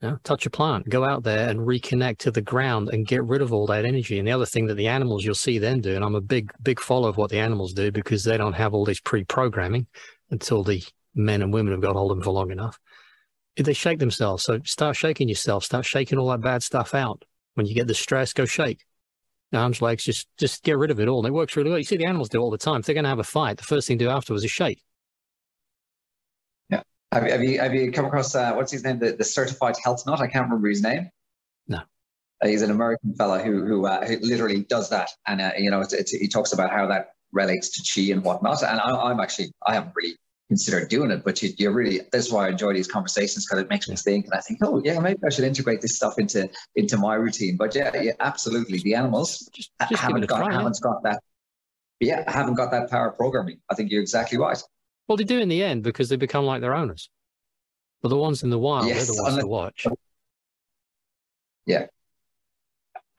know, 0.03 0.19
touch 0.25 0.47
a 0.47 0.51
plant, 0.51 0.89
go 0.89 1.05
out 1.05 1.23
there 1.23 1.49
and 1.49 1.61
reconnect 1.61 2.19
to 2.19 2.31
the 2.31 2.43
ground 2.43 2.91
and 2.91 3.07
get 3.07 3.25
rid 3.25 3.43
of 3.43 3.53
all 3.53 3.67
that 3.67 3.85
energy. 3.85 4.19
And 4.19 4.27
the 4.27 4.33
other 4.33 4.47
thing 4.47 4.67
that 4.67 4.75
the 4.75 4.89
animals 4.89 5.25
you'll 5.25 5.35
see 5.35 5.59
them 5.59 5.81
do, 5.81 5.95
and 5.95 6.05
I'm 6.05 6.15
a 6.15 6.21
big, 6.21 6.51
big 6.63 6.81
follower 6.81 7.11
of 7.11 7.17
what 7.17 7.31
the 7.31 7.39
animals 7.39 7.73
do 7.73 7.93
because 7.93 8.25
they 8.25 8.37
don't 8.37 8.55
have 8.55 8.75
all 8.75 8.85
this 8.85 9.01
pre-programming 9.01 9.87
until 10.31 10.65
the 10.65 10.83
men 11.15 11.43
and 11.43 11.53
women 11.53 11.73
have 11.73 11.83
got 11.83 11.95
hold 11.95 12.11
of 12.11 12.17
them 12.17 12.25
for 12.25 12.33
long 12.33 12.51
enough. 12.51 12.79
They 13.57 13.75
shake 13.75 13.99
themselves. 13.99 14.45
So 14.45 14.61
start 14.65 14.97
shaking 14.97 15.29
yourself, 15.29 15.65
start 15.65 15.85
shaking 15.85 16.19
all 16.19 16.31
that 16.31 16.41
bad 16.41 16.63
stuff 16.63 16.95
out. 16.95 17.25
When 17.55 17.67
you 17.67 17.75
get 17.75 17.87
the 17.87 17.95
stress, 17.95 18.33
go 18.33 18.47
shake. 18.47 18.85
Arms, 19.53 19.83
legs, 19.83 20.05
just 20.05 20.27
just 20.39 20.63
get 20.63 20.79
rid 20.79 20.91
of 20.91 20.99
it 20.99 21.09
all. 21.09 21.19
And 21.19 21.29
it 21.29 21.37
works 21.37 21.55
really 21.55 21.69
well. 21.69 21.79
You 21.79 21.85
see 21.85 21.99
the 21.99 22.07
animals 22.07 22.31
do 22.31 22.39
all 22.39 22.51
the 22.51 22.57
time. 22.57 22.81
If 22.81 22.87
they're 22.87 22.95
going 22.95 23.05
to 23.05 23.11
have 23.11 23.19
a 23.19 23.25
fight, 23.25 23.59
the 23.59 23.65
first 23.65 23.87
thing 23.87 23.99
to 23.99 24.07
do 24.07 24.11
afterwards 24.11 24.45
is 24.45 24.51
shake. 24.51 24.83
Have, 27.13 27.25
have 27.25 27.45
you 27.45 27.61
have 27.61 27.75
you 27.75 27.93
come 27.93 28.07
across 28.07 28.35
uh, 28.35 28.55
what's 28.55 28.73
his 28.73 28.85
name? 28.85 28.99
The, 28.99 29.13
the 29.13 29.25
certified 29.25 29.75
health 29.83 30.07
nut. 30.07 30.21
I 30.21 30.27
can't 30.29 30.45
remember 30.45 30.69
his 30.69 30.83
name. 30.83 31.11
No. 31.69 31.79
Uh, 32.43 32.49
he's 32.49 32.63
an 32.63 32.71
American 32.71 33.15
fellow 33.15 33.39
who 33.39 33.67
who, 33.67 33.87
uh, 33.87 34.07
who 34.07 34.17
literally 34.21 34.63
does 34.63 34.89
that, 34.91 35.11
and 35.27 35.41
uh, 35.43 35.53
you 35.59 35.71
know, 35.71 35.83
it's, 35.83 35.93
it's, 35.93 36.11
he 36.11 36.27
talks 36.27 36.55
about 36.55 36.71
how 36.71 36.87
that 36.87 37.11
relates 37.33 37.69
to 37.71 37.83
chi 37.83 38.13
and 38.13 38.25
whatnot. 38.25 38.63
And 38.63 38.81
I, 38.81 39.11
am 39.11 39.21
actually 39.21 39.53
I 39.67 39.75
haven't 39.75 39.93
really 39.95 40.17
considered 40.49 40.89
doing 40.89 41.11
it, 41.11 41.23
but 41.23 41.43
you, 41.43 41.51
you 41.59 41.71
really 41.71 42.01
that's 42.13 42.33
why 42.33 42.47
I 42.47 42.51
enjoy 42.51 42.73
these 42.73 42.89
conversations 42.89 43.45
because 43.45 43.63
it 43.63 43.69
makes 43.69 43.91
me 43.91 43.97
think, 43.97 44.25
and 44.25 44.35
I 44.35 44.41
think, 44.41 44.61
oh 44.63 44.81
yeah, 44.83 44.99
maybe 44.99 45.21
I 45.27 45.29
should 45.29 45.45
integrate 45.45 45.83
this 45.83 45.95
stuff 45.95 46.19
into 46.19 46.49
into 46.77 46.97
my 46.97 47.15
routine. 47.17 47.59
But 47.59 47.75
yeah, 47.75 47.95
yeah 48.01 48.13
absolutely, 48.21 48.79
the 48.79 48.95
animals 48.95 49.51
just, 49.53 49.71
just 49.91 50.01
haven't 50.01 50.27
got 50.29 50.47
try, 50.47 50.53
haven't 50.55 50.81
got 50.81 51.03
that. 51.03 51.23
Yeah, 52.01 52.25
haven't 52.27 52.55
got 52.55 52.71
that 52.71 52.91
power 52.91 53.11
programming. 53.11 53.61
I 53.71 53.75
think 53.75 53.91
you're 53.91 54.01
exactly 54.01 54.39
right. 54.39 54.61
Well, 55.13 55.19
they 55.19 55.25
do 55.25 55.41
in 55.41 55.51
the 55.51 55.63
end 55.63 55.83
because 55.83 56.09
they 56.09 56.17
become 56.17 56.47
like 56.47 56.63
their 56.63 56.75
owners. 56.75 57.11
But 58.01 58.09
the 58.09 58.17
ones 58.17 58.43
in 58.45 58.49
the 58.49 58.59
wild, 58.59 58.87
yes, 58.87 59.09
they're 59.09 59.17
the 59.17 59.23
ones 59.23 59.37
to 59.37 59.47
watch. 59.47 59.87
Yeah. 61.67 61.89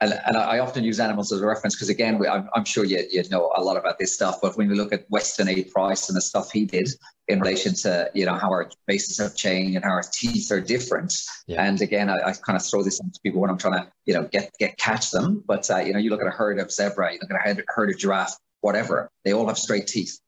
And, 0.02 0.20
and 0.26 0.36
I 0.36 0.58
often 0.58 0.84
use 0.84 1.00
animals 1.00 1.32
as 1.32 1.42
a 1.42 1.46
reference 1.46 1.76
because, 1.76 1.90
again, 1.90 2.18
we, 2.18 2.28
I'm, 2.28 2.50
I'm, 2.56 2.66
sure 2.66 2.84
you, 2.84 3.06
you 3.12 3.22
know 3.30 3.52
a 3.56 3.62
lot 3.62 3.78
about 3.78 4.00
this 4.00 4.12
stuff. 4.12 4.40
But 4.42 4.58
when 4.58 4.70
we 4.70 4.76
look 4.76 4.92
at 4.92 5.06
Weston 5.12 5.48
A. 5.50 5.66
Price 5.66 6.10
and 6.10 6.18
the 6.18 6.22
stuff 6.22 6.52
he 6.52 6.66
did 6.66 6.90
in 7.28 7.40
relation 7.40 7.76
to 7.76 8.10
you 8.16 8.26
know 8.26 8.34
how 8.34 8.50
our 8.50 8.72
faces 8.88 9.20
have 9.20 9.36
changed 9.36 9.76
and 9.76 9.86
how 9.86 9.92
our 9.92 10.04
teeth 10.12 10.52
are 10.52 10.62
different, 10.62 11.14
yeah. 11.46 11.64
and 11.64 11.80
again, 11.80 12.10
I, 12.10 12.16
I, 12.16 12.34
kind 12.34 12.58
of 12.58 12.66
throw 12.66 12.82
this 12.82 13.00
into 13.02 13.20
people 13.22 13.40
when 13.40 13.52
I'm 13.52 13.60
trying 13.60 13.84
to 13.84 13.92
you 14.06 14.16
know 14.16 14.28
get 14.32 14.52
get 14.58 14.80
catch 14.80 15.12
them. 15.12 15.44
But 15.46 15.70
uh, 15.70 15.78
you 15.78 15.94
know, 15.94 16.00
you 16.00 16.10
look 16.10 16.22
at 16.22 16.28
a 16.28 16.32
herd 16.32 16.58
of 16.58 16.72
zebra, 16.72 17.14
you 17.14 17.20
look 17.22 17.30
at 17.30 17.60
a 17.60 17.64
herd 17.68 17.92
of 17.92 18.00
giraffe, 18.00 18.36
whatever, 18.62 19.12
they 19.24 19.34
all 19.34 19.46
have 19.46 19.60
straight 19.60 19.86
teeth. 19.86 20.20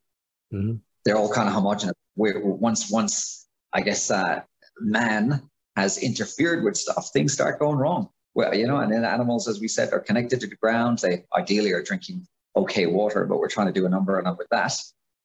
Mm-hmm. 0.53 0.75
They're 1.05 1.17
all 1.17 1.31
kind 1.31 1.47
of 1.47 1.53
homogenous. 1.53 1.95
We're, 2.15 2.39
once 2.39 2.89
once 2.91 3.47
I 3.73 3.81
guess 3.81 4.09
uh, 4.09 4.41
man 4.79 5.49
has 5.75 5.97
interfered 5.97 6.63
with 6.63 6.77
stuff, 6.77 7.09
things 7.11 7.33
start 7.33 7.59
going 7.59 7.77
wrong. 7.77 8.09
Well, 8.33 8.53
you 8.53 8.67
know, 8.67 8.77
and 8.77 8.91
then 8.91 9.05
animals, 9.05 9.47
as 9.47 9.59
we 9.59 9.67
said, 9.67 9.93
are 9.93 9.99
connected 9.99 10.41
to 10.41 10.47
the 10.47 10.55
ground. 10.55 10.99
They 10.99 11.23
ideally 11.35 11.71
are 11.71 11.81
drinking 11.81 12.27
okay 12.55 12.85
water, 12.85 13.25
but 13.25 13.39
we're 13.39 13.49
trying 13.49 13.67
to 13.67 13.73
do 13.73 13.85
a 13.85 13.89
number 13.89 14.25
on 14.25 14.37
with 14.37 14.47
that. 14.51 14.73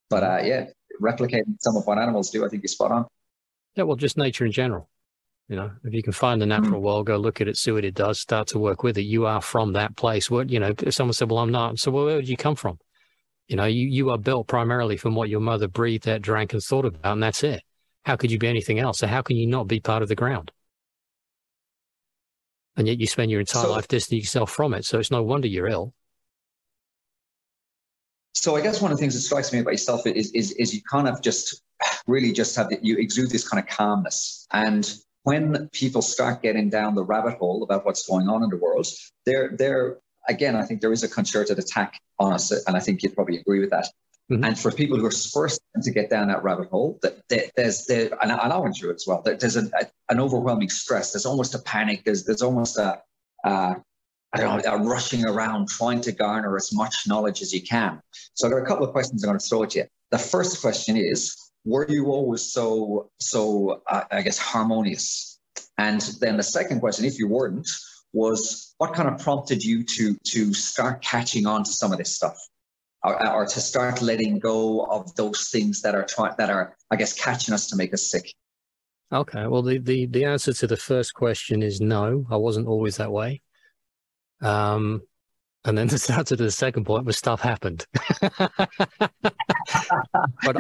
But 0.09 0.23
uh, 0.23 0.41
yeah, 0.45 0.67
replicating 1.01 1.57
some 1.61 1.77
of 1.77 1.87
what 1.87 1.99
animals 1.99 2.31
do, 2.31 2.45
I 2.45 2.49
think 2.49 2.65
is 2.65 2.73
spot 2.73 2.93
on. 2.93 3.07
Yeah, 3.77 3.85
well, 3.85 3.97
just 3.97 4.17
nature 4.17 4.45
in 4.45 4.53
general. 4.53 4.89
You 5.49 5.57
know, 5.57 5.71
if 5.85 5.93
you 5.93 6.03
can 6.03 6.13
find 6.13 6.41
the 6.41 6.47
natural 6.47 6.81
mm. 6.81 6.85
world, 6.85 7.07
go 7.07 7.17
look 7.17 7.41
at 7.41 7.49
it, 7.49 7.57
see 7.57 7.73
what 7.73 7.85
it 7.85 7.95
does, 7.95 8.21
start 8.21 8.47
to 8.49 8.59
work 8.59 8.85
with 8.85 8.97
it. 8.99 9.03
You 9.03 9.27
are 9.27 9.43
from 9.43 9.73
that 9.73 9.97
place. 9.97 10.31
What 10.31 10.49
you 10.49 10.61
know, 10.61 10.73
if 10.83 10.95
someone 10.95 11.13
said, 11.13 11.31
"Well, 11.31 11.41
I'm 11.41 11.51
not," 11.51 11.79
so 11.81 11.91
well, 11.91 12.05
where 12.05 12.21
did 12.21 12.29
you 12.29 12.37
come 12.37 12.55
from? 12.55 12.79
You 13.51 13.57
know, 13.57 13.65
you 13.65 13.89
you 13.89 14.11
are 14.11 14.17
built 14.17 14.47
primarily 14.47 14.97
from 14.97 15.17
what 15.17 15.29
your 15.29 15.41
mother 15.41 15.67
breathed, 15.67 16.07
ate, 16.07 16.23
drank, 16.23 16.53
and 16.53 16.63
thought 16.63 16.85
about, 16.85 17.15
and 17.15 17.21
that's 17.21 17.43
it. 17.43 17.65
How 18.05 18.15
could 18.15 18.31
you 18.31 18.39
be 18.39 18.47
anything 18.47 18.79
else? 18.79 19.01
So 19.01 19.09
how 19.09 19.23
can 19.23 19.37
you 19.37 19.49
not 19.49 19.67
be 19.67 19.81
part 19.81 20.03
of 20.03 20.09
the 20.09 20.15
ground? 20.15 20.53
And 22.77 22.87
yet 22.87 23.01
you 23.01 23.09
spend 23.09 23.33
your 23.33 23.41
entire 23.41 23.65
so, 23.65 23.73
life 23.73 23.89
distancing 23.89 24.21
yourself 24.21 24.53
from 24.53 24.73
it. 24.73 24.85
So 24.85 25.01
it's 25.01 25.11
no 25.11 25.25
wonder 25.25 25.49
you're 25.49 25.67
ill. 25.67 25.93
So 28.35 28.55
I 28.55 28.61
guess 28.61 28.81
one 28.81 28.93
of 28.93 28.99
the 28.99 29.03
things 29.03 29.15
that 29.15 29.21
strikes 29.23 29.53
me 29.53 29.59
about 29.59 29.73
yourself 29.73 30.07
is 30.07 30.31
is, 30.31 30.53
is 30.53 30.73
you 30.73 30.81
kind 30.89 31.09
of 31.09 31.21
just 31.21 31.61
really 32.07 32.31
just 32.31 32.55
have 32.55 32.69
you 32.83 32.99
exude 32.99 33.31
this 33.31 33.49
kind 33.49 33.61
of 33.61 33.69
calmness. 33.69 34.47
And 34.53 34.89
when 35.25 35.69
people 35.73 36.03
start 36.03 36.41
getting 36.41 36.71
down 36.71 36.95
the 36.95 37.03
rabbit 37.03 37.39
hole 37.39 37.65
about 37.65 37.85
what's 37.85 38.07
going 38.07 38.29
on 38.29 38.45
in 38.45 38.51
the 38.51 38.59
world, 38.59 38.87
they're 39.27 39.57
they're 39.57 39.99
again, 40.31 40.57
I 40.57 40.65
think 40.65 40.81
there 40.81 40.93
is 40.93 41.03
a 41.03 41.09
concerted 41.09 41.59
attack 41.59 42.01
on 42.19 42.33
us, 42.33 42.51
and 42.67 42.77
I 42.77 42.81
think 42.81 43.03
you'd 43.03 43.15
probably 43.15 43.39
agree 43.39 43.61
with 43.61 43.71
that. 43.71 43.89
Mm-hmm. 44.31 44.45
And 44.45 44.59
for 44.59 44.71
people 44.71 44.97
who 44.97 45.05
are 45.07 45.11
first 45.11 45.61
to 45.83 45.91
get 45.91 46.09
down 46.09 46.29
that 46.29 46.45
rabbit 46.45 46.69
hole, 46.69 46.99
that 47.03 47.19
there's 47.57 47.87
there, 47.87 48.11
and 48.23 48.31
I 48.33 48.57
went 48.59 48.77
through 48.77 48.91
it 48.91 48.95
as 48.95 49.05
well. 49.07 49.23
There's 49.23 49.57
an, 49.57 49.73
an 50.09 50.21
overwhelming 50.21 50.71
stress. 50.71 51.13
There's 51.13 51.27
almost 51.27 51.55
a 51.55 51.59
panic. 51.59 52.05
There's 52.05 52.25
there's 52.25 52.43
almost 52.43 52.79
a 52.79 53.03
uh, 53.45 53.75
I 54.33 54.39
don't 54.39 54.65
know, 54.65 54.73
a 54.73 54.79
rushing 54.79 55.27
around 55.27 55.69
trying 55.69 56.01
to 56.03 56.13
garner 56.13 56.57
as 56.57 56.73
much 56.73 56.95
knowledge 57.09 57.43
as 57.43 57.53
you 57.53 57.63
can. 57.63 58.01
So 58.35 58.47
I 58.47 58.51
got 58.51 58.59
a 58.59 58.67
couple 58.67 58.87
of 58.87 58.93
questions 58.93 59.25
I'm 59.25 59.31
going 59.31 59.41
to 59.41 59.45
throw 59.45 59.65
at 59.65 59.75
you. 59.75 59.85
The 60.13 60.19
first 60.19 60.61
question 60.61 60.97
is: 60.97 61.37
Were 61.65 61.87
you 61.89 62.07
always 62.07 62.43
so 62.43 63.11
so 63.19 63.83
uh, 63.89 64.05
I 64.13 64.23
guess 64.23 64.39
harmonious? 64.39 65.41
And 65.77 66.01
then 66.21 66.37
the 66.37 66.43
second 66.43 66.81
question, 66.81 67.05
if 67.05 67.19
you 67.19 67.27
weren't, 67.27 67.69
was 68.13 68.75
what 68.79 68.95
kind 68.95 69.09
of 69.09 69.19
prompted 69.21 69.65
you 69.65 69.85
to 69.85 70.17
to 70.29 70.53
start 70.53 71.03
catching 71.03 71.47
on 71.47 71.65
to 71.65 71.71
some 71.71 71.93
of 71.93 71.99
this 71.99 72.15
stuff? 72.15 72.37
or, 73.03 73.29
or 73.29 73.47
to 73.47 73.61
start 73.61 74.03
letting 74.03 74.39
go 74.39 74.85
of 74.85 75.15
those 75.17 75.49
things 75.49 75.83
that 75.83 75.95
are 75.95 76.05
trying 76.05 76.35
that 76.39 76.51
are 76.51 76.77
I 76.91 76.97
guess 76.97 77.13
catching 77.13 77.55
us 77.55 77.69
to 77.69 77.77
make 77.77 77.95
us 77.95 78.11
sick. 78.11 78.35
Okay, 79.13 79.47
well 79.47 79.63
the, 79.63 79.79
the 79.79 80.07
the 80.07 80.25
answer 80.25 80.53
to 80.53 80.67
the 80.67 80.77
first 80.77 81.15
question 81.15 81.63
is 81.63 81.81
no. 81.81 82.27
I 82.31 82.37
wasn't 82.37 82.69
always 82.69 82.97
that 82.99 83.11
way. 83.11 83.43
Um, 84.43 85.03
and 85.65 85.77
then 85.77 85.87
the 85.89 86.15
answer 86.17 86.37
to 86.37 86.45
the 86.45 86.51
second 86.51 86.85
point 86.85 87.05
was 87.05 87.17
stuff 87.17 87.41
happened. 87.41 87.87
but 88.21 88.53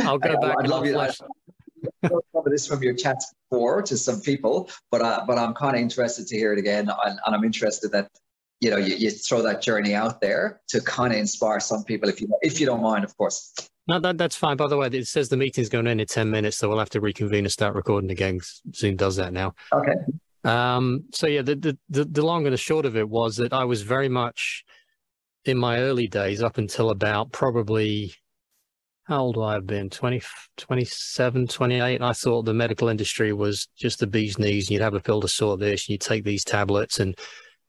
I'll 0.02 0.18
go 0.18 0.36
back. 0.40 0.56
I'd 0.58 0.68
love 0.68 0.86
you. 0.86 0.94
Flash, 0.94 1.20
some 2.04 2.20
of 2.34 2.44
this 2.44 2.66
from 2.66 2.82
your 2.82 2.94
chats 2.94 3.32
before 3.50 3.82
to 3.82 3.96
some 3.96 4.20
people, 4.20 4.70
but 4.90 5.02
uh, 5.02 5.24
but 5.26 5.38
I'm 5.38 5.54
kind 5.54 5.76
of 5.76 5.82
interested 5.82 6.26
to 6.28 6.36
hear 6.36 6.52
it 6.52 6.58
again, 6.58 6.90
and, 7.04 7.18
and 7.24 7.34
I'm 7.34 7.44
interested 7.44 7.92
that 7.92 8.10
you 8.60 8.70
know 8.70 8.76
you, 8.76 8.94
you 8.96 9.10
throw 9.10 9.42
that 9.42 9.62
journey 9.62 9.94
out 9.94 10.20
there 10.20 10.60
to 10.68 10.80
kind 10.80 11.12
of 11.12 11.18
inspire 11.18 11.60
some 11.60 11.84
people, 11.84 12.08
if 12.08 12.20
you 12.20 12.28
if 12.42 12.60
you 12.60 12.66
don't 12.66 12.82
mind, 12.82 13.04
of 13.04 13.16
course. 13.16 13.52
No, 13.88 13.98
that, 13.98 14.18
that's 14.18 14.36
fine. 14.36 14.56
By 14.56 14.68
the 14.68 14.76
way, 14.76 14.86
it 14.86 15.08
says 15.08 15.28
the 15.28 15.36
meeting's 15.36 15.68
going 15.68 15.86
to 15.86 15.90
end 15.90 16.00
in 16.00 16.06
10 16.06 16.30
minutes, 16.30 16.58
so 16.58 16.68
we'll 16.68 16.78
have 16.78 16.90
to 16.90 17.00
reconvene 17.00 17.44
and 17.44 17.50
start 17.50 17.74
recording 17.74 18.12
again. 18.12 18.38
Zoom 18.72 18.94
does 18.94 19.16
that 19.16 19.32
now. 19.32 19.54
Okay. 19.72 19.94
Um, 20.44 21.06
so, 21.12 21.26
yeah, 21.26 21.42
the, 21.42 21.56
the, 21.56 21.78
the, 21.88 22.04
the 22.04 22.22
long 22.22 22.46
and 22.46 22.52
the 22.52 22.58
short 22.58 22.86
of 22.86 22.96
it 22.96 23.08
was 23.08 23.36
that 23.38 23.52
I 23.52 23.64
was 23.64 23.82
very 23.82 24.08
much 24.08 24.64
in 25.44 25.58
my 25.58 25.80
early 25.80 26.06
days, 26.06 26.42
up 26.42 26.58
until 26.58 26.90
about 26.90 27.32
probably, 27.32 28.14
how 29.10 29.22
old 29.22 29.34
do 29.34 29.42
I 29.42 29.54
have 29.54 29.66
been? 29.66 29.90
20, 29.90 30.22
27, 30.56 31.48
28. 31.48 32.00
I 32.00 32.12
thought 32.12 32.44
the 32.44 32.54
medical 32.54 32.88
industry 32.88 33.32
was 33.32 33.66
just 33.76 33.98
the 33.98 34.06
bee's 34.06 34.38
knees. 34.38 34.68
And 34.68 34.74
you'd 34.74 34.82
have 34.82 34.94
a 34.94 35.00
pill 35.00 35.20
to 35.20 35.26
sort 35.26 35.58
this, 35.58 35.88
and 35.88 35.94
you'd 35.94 36.00
take 36.00 36.22
these 36.22 36.44
tablets, 36.44 37.00
and 37.00 37.18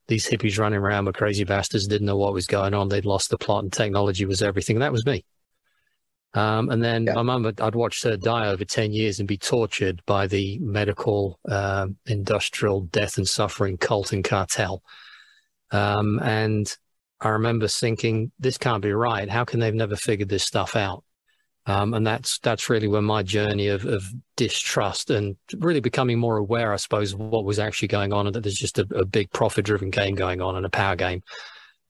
these 0.08 0.30
hippies 0.30 0.60
running 0.60 0.78
around 0.78 1.06
with 1.06 1.16
crazy 1.16 1.44
bastards 1.44 1.88
didn't 1.88 2.06
know 2.06 2.16
what 2.16 2.36
was 2.36 2.46
going 2.46 2.76
on. 2.76 2.90
They'd 2.90 3.06
lost 3.06 3.32
the 3.32 3.40
plot, 3.40 3.64
and 3.64 3.74
technology 3.74 4.24
was 4.24 4.44
everything. 4.44 4.76
And 4.76 4.84
that 4.84 4.92
was 4.92 5.04
me. 5.04 5.26
Um, 6.36 6.70
and 6.70 6.84
then 6.84 7.06
yeah. 7.06 7.14
my 7.16 7.24
mum, 7.24 7.52
I'd 7.60 7.74
watched 7.74 8.04
her 8.04 8.18
die 8.18 8.46
over 8.46 8.64
10 8.64 8.94
years 8.94 9.18
and 9.18 9.28
be 9.28 9.40
tortured 9.40 10.04
by 10.06 10.28
the 10.28 10.60
medical, 10.60 11.40
uh, 11.50 11.88
industrial 12.06 12.82
death 12.82 13.18
and 13.18 13.28
suffering 13.28 13.78
cult 13.78 14.14
and 14.14 14.24
cartel. 14.24 14.84
Um, 15.72 16.20
and 16.22 16.72
I 17.20 17.30
remember 17.30 17.68
thinking, 17.68 18.32
this 18.40 18.60
can't 18.60 18.84
be 18.84 18.94
right. 18.94 19.28
How 19.28 19.44
can 19.44 19.60
they've 19.60 19.74
never 19.74 19.96
figured 19.96 20.30
this 20.30 20.44
stuff 20.44 20.76
out? 20.76 21.04
Um, 21.68 21.94
and 21.94 22.06
that's 22.08 22.40
that's 22.40 22.72
really 22.72 22.88
where 22.88 23.04
my 23.04 23.22
journey 23.22 23.68
of, 23.68 23.86
of 23.86 24.04
distrust 24.36 25.12
and 25.12 25.36
really 25.58 25.80
becoming 25.80 26.18
more 26.18 26.38
aware, 26.38 26.74
I 26.74 26.78
suppose, 26.78 27.14
of 27.14 27.20
what 27.20 27.46
was 27.46 27.60
actually 27.60 27.90
going 27.90 28.14
on, 28.14 28.26
and 28.26 28.36
that 28.36 28.42
there's 28.42 28.56
just 28.56 28.80
a, 28.80 28.88
a 28.96 29.06
big 29.06 29.32
profit-driven 29.32 29.92
game 29.92 30.16
going 30.16 30.42
on 30.42 30.56
and 30.56 30.66
a 30.66 30.70
power 30.70 30.96
game 30.96 31.22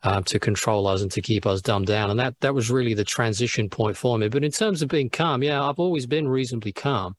um, 0.03 0.25
to 0.25 0.39
control 0.39 0.87
us 0.87 1.01
and 1.01 1.11
to 1.11 1.21
keep 1.21 1.45
us 1.45 1.61
dumbed 1.61 1.87
down. 1.87 2.09
And 2.09 2.19
that 2.19 2.35
that 2.41 2.53
was 2.53 2.69
really 2.69 2.93
the 2.93 3.05
transition 3.05 3.69
point 3.69 3.95
for 3.95 4.17
me. 4.17 4.27
But 4.27 4.43
in 4.43 4.51
terms 4.51 4.81
of 4.81 4.89
being 4.89 5.09
calm, 5.09 5.41
yeah, 5.41 5.63
I've 5.63 5.79
always 5.79 6.05
been 6.05 6.27
reasonably 6.27 6.73
calm 6.73 7.15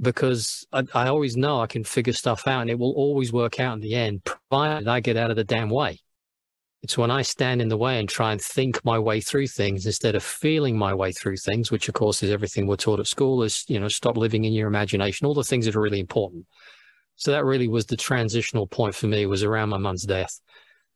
because 0.00 0.64
I, 0.72 0.84
I 0.94 1.08
always 1.08 1.36
know 1.36 1.60
I 1.60 1.66
can 1.66 1.82
figure 1.82 2.12
stuff 2.12 2.46
out 2.46 2.60
and 2.60 2.70
it 2.70 2.78
will 2.78 2.92
always 2.92 3.32
work 3.32 3.58
out 3.58 3.74
in 3.74 3.80
the 3.80 3.96
end, 3.96 4.22
provided 4.22 4.86
I 4.86 5.00
get 5.00 5.16
out 5.16 5.30
of 5.30 5.36
the 5.36 5.44
damn 5.44 5.70
way. 5.70 5.98
It's 6.84 6.98
when 6.98 7.10
I 7.10 7.22
stand 7.22 7.62
in 7.62 7.68
the 7.68 7.78
way 7.78 7.98
and 7.98 8.06
try 8.06 8.32
and 8.32 8.40
think 8.40 8.84
my 8.84 8.98
way 8.98 9.18
through 9.22 9.46
things 9.46 9.86
instead 9.86 10.14
of 10.14 10.22
feeling 10.22 10.76
my 10.76 10.92
way 10.92 11.12
through 11.12 11.38
things, 11.38 11.70
which 11.70 11.88
of 11.88 11.94
course 11.94 12.22
is 12.22 12.30
everything 12.30 12.66
we're 12.66 12.76
taught 12.76 13.00
at 13.00 13.06
school 13.06 13.42
is, 13.42 13.64
you 13.68 13.80
know, 13.80 13.88
stop 13.88 14.18
living 14.18 14.44
in 14.44 14.52
your 14.52 14.68
imagination, 14.68 15.26
all 15.26 15.32
the 15.32 15.42
things 15.42 15.64
that 15.64 15.74
are 15.74 15.80
really 15.80 15.98
important. 15.98 16.44
So 17.16 17.30
that 17.30 17.46
really 17.46 17.68
was 17.68 17.86
the 17.86 17.96
transitional 17.96 18.66
point 18.66 18.94
for 18.94 19.06
me 19.06 19.24
was 19.24 19.42
around 19.42 19.70
my 19.70 19.78
mum's 19.78 20.02
death 20.02 20.38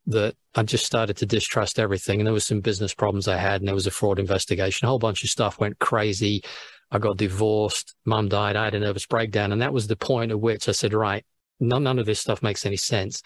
that 0.09 0.35
I 0.55 0.63
just 0.63 0.85
started 0.85 1.17
to 1.17 1.27
distrust 1.27 1.79
everything. 1.79 2.21
And 2.21 2.27
there 2.27 2.35
was 2.35 2.45
some 2.45 2.61
business 2.61 2.93
problems 2.93 3.27
I 3.27 3.39
had, 3.39 3.63
and 3.63 3.67
there 3.67 3.75
was 3.75 3.87
a 3.87 3.91
fraud 3.91 4.19
investigation. 4.19 4.85
A 4.85 4.91
whole 4.91 4.99
bunch 4.99 5.25
of 5.25 5.31
stuff 5.31 5.59
went 5.59 5.79
crazy. 5.79 6.43
I 6.91 6.99
got 6.99 7.17
divorced. 7.17 7.95
Mum 8.05 8.29
died. 8.29 8.57
I 8.57 8.65
had 8.65 8.75
a 8.75 8.81
nervous 8.81 9.07
breakdown. 9.07 9.53
And 9.53 9.63
that 9.63 9.73
was 9.73 9.87
the 9.87 9.97
point 9.97 10.33
at 10.33 10.41
which 10.41 10.69
I 10.69 10.73
said, 10.73 10.93
right, 10.93 11.25
none, 11.61 11.85
none 11.85 11.99
of 11.99 12.05
this 12.05 12.21
stuff 12.21 12.43
makes 12.43 12.67
any 12.67 12.77
sense. 12.77 13.23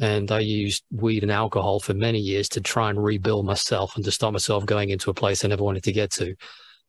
And 0.00 0.30
I 0.32 0.40
used 0.40 0.84
weed 0.90 1.22
and 1.22 1.32
alcohol 1.32 1.80
for 1.80 1.94
many 1.94 2.18
years 2.18 2.48
to 2.50 2.60
try 2.60 2.88
and 2.90 3.02
rebuild 3.02 3.44
myself 3.44 3.94
and 3.96 4.04
to 4.04 4.10
stop 4.10 4.32
myself 4.32 4.64
going 4.64 4.90
into 4.90 5.10
a 5.10 5.14
place 5.14 5.44
I 5.44 5.48
never 5.48 5.64
wanted 5.64 5.84
to 5.84 5.92
get 5.92 6.10
to. 6.12 6.34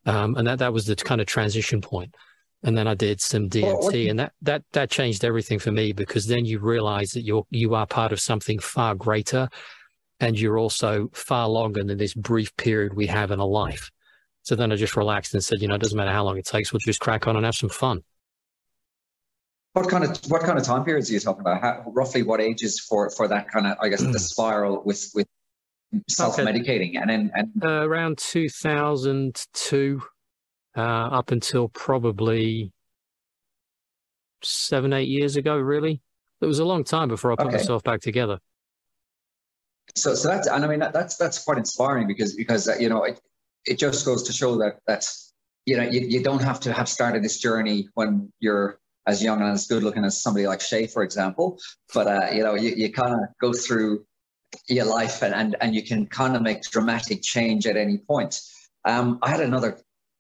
Um, 0.06 0.36
and 0.36 0.48
that, 0.48 0.60
that 0.60 0.74
was 0.74 0.86
the 0.86 0.96
kind 0.96 1.22
of 1.22 1.28
transition 1.28 1.82
point. 1.82 2.16
and 2.64 2.78
then 2.78 2.88
I 2.88 2.94
did 2.96 3.20
some 3.22 3.50
DMT, 3.50 4.10
and 4.10 4.20
that 4.20 4.34
that 4.42 4.64
that 4.72 4.90
changed 4.90 5.26
everything 5.26 5.60
for 5.60 5.72
me 5.72 5.92
because 5.92 6.28
then 6.28 6.46
you 6.46 6.60
realize 6.60 7.12
that 7.12 7.24
you're 7.24 7.46
you 7.50 7.76
are 7.76 7.86
part 7.86 8.12
of 8.14 8.20
something 8.20 8.60
far 8.60 8.96
greater, 8.96 9.50
and 10.20 10.40
you're 10.40 10.58
also 10.58 11.10
far 11.14 11.48
longer 11.50 11.84
than 11.84 11.98
this 11.98 12.14
brief 12.14 12.56
period 12.56 12.94
we 12.94 13.08
have 13.08 13.32
in 13.32 13.40
a 13.40 13.46
life. 13.46 13.92
So 14.44 14.56
then 14.56 14.72
I 14.72 14.76
just 14.76 14.96
relaxed 14.98 15.34
and 15.34 15.44
said, 15.44 15.62
you 15.62 15.68
know, 15.68 15.76
it 15.76 15.82
doesn't 15.82 15.98
matter 15.98 16.12
how 16.12 16.24
long 16.24 16.38
it 16.38 16.46
takes, 16.46 16.72
we'll 16.74 16.80
just 16.80 17.00
crack 17.00 17.28
on 17.28 17.36
and 17.36 17.46
have 17.46 17.56
some 17.56 17.70
fun. 17.70 18.02
What 19.74 19.90
kind 19.90 20.04
of 20.04 20.18
what 20.28 20.42
kind 20.42 20.58
of 20.58 20.64
time 20.64 20.84
periods 20.86 21.10
are 21.10 21.14
you 21.14 21.20
talking 21.20 21.42
about? 21.42 21.62
How, 21.62 21.84
roughly 21.88 22.24
what 22.24 22.40
ages 22.40 22.80
for 22.80 23.10
for 23.10 23.28
that 23.28 23.50
kind 23.50 23.68
of 23.68 23.78
I 23.82 23.90
guess 23.90 24.02
the 24.02 24.20
spiral 24.20 24.82
with 24.86 25.12
with 25.14 25.28
self 26.10 26.38
medicating 26.38 27.00
and 27.00 27.10
then 27.10 27.32
and 27.34 27.64
uh, 27.64 27.88
around 27.88 28.18
two 28.18 28.50
thousand 28.50 29.46
two 29.54 30.02
uh, 30.76 30.82
up 30.82 31.32
until 31.32 31.70
probably 31.70 32.72
seven, 34.44 34.94
eight 34.94 35.08
years 35.08 35.36
ago, 35.36 35.58
really. 35.58 36.02
It 36.42 36.46
was 36.46 36.60
a 36.60 36.66
long 36.66 36.84
time 36.84 37.08
before 37.08 37.32
I 37.32 37.36
put 37.36 37.48
okay. 37.48 37.58
myself 37.58 37.84
back 37.84 38.02
together. 38.02 38.40
So, 39.96 40.16
so 40.16 40.28
that's, 40.28 40.48
and 40.48 40.66
I 40.66 40.68
mean, 40.68 40.80
that, 40.80 40.94
that's, 40.94 41.16
that's 41.16 41.44
quite 41.44 41.58
inspiring 41.58 42.08
because, 42.08 42.36
because, 42.36 42.68
uh, 42.68 42.76
you 42.80 42.90
know, 42.90 43.04
it, 43.04 43.22
it 43.66 43.80
just 43.80 44.06
goes 44.06 44.24
to 44.24 44.34
show 44.34 44.58
that, 44.58 44.80
that's, 44.88 45.34
you 45.66 45.78
know, 45.78 45.84
you, 45.84 46.02
you 46.02 46.22
don't 46.22 46.42
have 46.42 46.60
to 46.62 46.74
have 46.74 46.90
started 46.90 47.24
this 47.24 47.40
journey 47.40 47.88
when 47.94 48.32
you're 48.40 48.80
as 49.08 49.24
young 49.24 49.42
and 49.42 49.52
as 49.52 49.68
good 49.68 49.84
looking 49.84 50.06
as 50.06 50.22
somebody 50.22 50.48
like 50.48 50.62
Shay, 50.62 50.88
for 50.88 51.04
example. 51.04 51.60
But, 51.94 52.08
uh, 52.08 52.28
you 52.34 52.44
know, 52.44 52.56
you, 52.56 52.74
you 52.76 52.92
kind 52.92 53.14
of 53.14 53.20
go 53.42 53.54
through 53.54 54.06
your 54.68 54.86
life 54.86 55.22
and, 55.22 55.34
and, 55.34 55.56
and 55.62 55.76
you 55.76 55.84
can 55.84 56.06
kind 56.06 56.36
of 56.36 56.42
make 56.42 56.64
dramatic 56.64 57.22
change 57.22 57.68
at 57.68 57.76
any 57.76 57.98
point. 57.98 58.40
Um, 58.86 59.20
I 59.22 59.30
had 59.30 59.42
another 59.42 59.80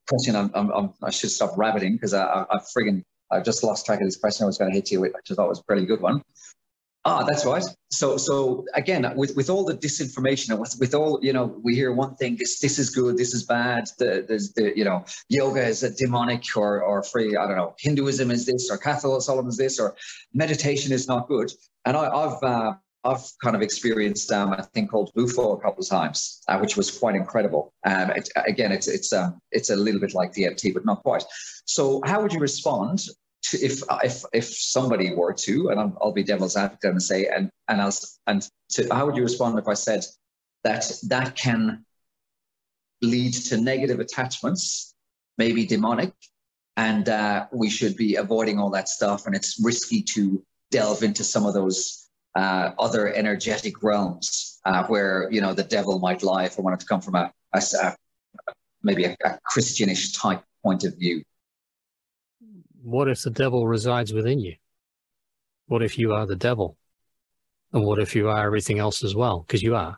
question. 0.09 0.35
I'm, 0.35 0.51
I'm, 0.53 0.93
i 1.01 1.09
should 1.09 1.31
stop 1.31 1.57
rabbiting 1.57 1.93
because 1.93 2.13
I, 2.13 2.23
I, 2.23 2.45
I 2.49 2.59
friggin' 2.75 3.03
I've 3.31 3.43
just 3.43 3.63
lost 3.63 3.85
track 3.85 3.99
of 3.99 4.07
this 4.07 4.17
question 4.17 4.43
I 4.43 4.47
was 4.47 4.57
going 4.57 4.71
to 4.71 4.75
hit 4.75 4.91
you 4.91 5.01
with, 5.01 5.13
which 5.13 5.31
I 5.31 5.35
thought 5.35 5.49
was 5.49 5.59
a 5.59 5.63
pretty 5.63 5.85
good 5.85 6.01
one. 6.01 6.21
Ah, 7.05 7.23
that's 7.23 7.45
right. 7.45 7.63
So, 7.91 8.15
so 8.15 8.65
again, 8.75 9.11
with, 9.17 9.35
with 9.35 9.49
all 9.49 9.65
the 9.65 9.75
disinformation, 9.75 10.57
with, 10.57 10.77
with 10.79 10.95
all 10.95 11.19
you 11.21 11.33
know, 11.33 11.59
we 11.61 11.75
hear 11.75 11.91
one 11.91 12.15
thing: 12.15 12.37
this 12.37 12.59
this 12.59 12.79
is 12.79 12.89
good, 12.89 13.17
this 13.17 13.33
is 13.33 13.43
bad. 13.43 13.85
The, 13.99 14.25
there's 14.25 14.53
the 14.53 14.71
you 14.75 14.85
know, 14.85 15.03
yoga 15.27 15.65
is 15.65 15.83
a 15.83 15.93
demonic 15.93 16.45
or 16.55 16.81
or 16.81 17.03
free. 17.03 17.35
I 17.35 17.45
don't 17.45 17.57
know. 17.57 17.75
Hinduism 17.77 18.31
is 18.31 18.45
this, 18.45 18.71
or 18.71 18.77
Catholicism 18.77 19.47
is 19.47 19.57
this, 19.57 19.79
or 19.79 19.95
meditation 20.33 20.93
is 20.93 21.07
not 21.07 21.27
good. 21.27 21.51
And 21.85 21.97
I, 21.97 22.03
have 22.05 22.41
uh, 22.41 22.73
I've 23.03 23.25
kind 23.43 23.55
of 23.55 23.61
experienced 23.61 24.31
um, 24.31 24.53
a 24.53 24.63
thing 24.63 24.87
called 24.87 25.11
Bufo 25.13 25.57
a 25.57 25.61
couple 25.61 25.83
of 25.83 25.89
times, 25.89 26.41
uh, 26.47 26.57
which 26.59 26.77
was 26.77 26.89
quite 26.89 27.15
incredible. 27.15 27.73
Um, 27.85 28.11
it, 28.11 28.29
again, 28.47 28.71
it's 28.71 28.87
it's 28.87 29.11
um, 29.11 29.41
it's 29.51 29.69
a 29.69 29.75
little 29.75 29.99
bit 29.99 30.13
like 30.13 30.33
DMT, 30.33 30.73
but 30.73 30.85
not 30.85 31.03
quite. 31.03 31.23
So, 31.65 32.01
how 32.05 32.21
would 32.21 32.31
you 32.31 32.39
respond 32.39 33.01
to 33.43 33.57
if 33.57 33.81
if 34.03 34.23
if 34.33 34.45
somebody 34.45 35.13
were 35.13 35.33
to, 35.33 35.69
and 35.69 35.79
I'll, 35.79 35.97
I'll 36.01 36.11
be 36.11 36.23
devil's 36.23 36.55
advocate 36.55 36.91
and 36.91 37.01
say, 37.01 37.27
and 37.27 37.49
and 37.67 37.81
I'll, 37.81 37.93
and 38.27 38.47
to, 38.71 38.87
how 38.91 39.05
would 39.05 39.15
you 39.15 39.23
respond 39.23 39.57
if 39.59 39.67
I 39.67 39.73
said 39.73 40.05
that 40.63 40.91
that 41.09 41.35
can 41.35 41.85
lead 43.01 43.33
to 43.33 43.57
negative 43.57 43.99
attachments, 43.99 44.95
maybe 45.37 45.65
demonic, 45.65 46.13
and 46.77 47.09
uh, 47.09 47.47
we 47.51 47.69
should 47.69 47.95
be 47.95 48.15
avoiding 48.15 48.59
all 48.59 48.69
that 48.71 48.89
stuff, 48.89 49.25
and 49.25 49.35
it's 49.35 49.59
risky 49.63 50.01
to 50.13 50.43
delve 50.71 51.03
into 51.03 51.23
some 51.23 51.45
of 51.45 51.53
those 51.53 52.09
uh, 52.35 52.71
other 52.79 53.13
energetic 53.13 53.83
realms 53.83 54.59
uh, 54.65 54.85
where 54.85 55.29
you 55.31 55.41
know 55.41 55.53
the 55.53 55.63
devil 55.63 55.99
might 55.99 56.23
lie 56.23 56.45
if 56.45 56.57
I 56.57 56.61
wanted 56.61 56.79
to 56.79 56.85
come 56.85 57.01
from 57.01 57.15
a, 57.15 57.31
a, 57.53 57.61
a 57.81 57.95
maybe 58.81 59.05
a, 59.05 59.15
a, 59.23 59.39
Christianish 59.43 60.13
type 60.13 60.43
point 60.63 60.83
of 60.83 60.97
view. 60.97 61.23
What 62.83 63.07
if 63.07 63.21
the 63.21 63.29
devil 63.29 63.65
resides 63.65 64.13
within 64.13 64.39
you? 64.39 64.55
What 65.67 65.81
if 65.81 65.97
you 65.97 66.13
are 66.13 66.25
the 66.25 66.35
devil? 66.35 66.77
And 67.71 67.83
what 67.85 67.99
if 67.99 68.15
you 68.15 68.29
are 68.29 68.45
everything 68.45 68.77
else 68.77 69.03
as 69.03 69.15
well? 69.15 69.45
Because 69.47 69.63
you 69.63 69.75
are. 69.75 69.97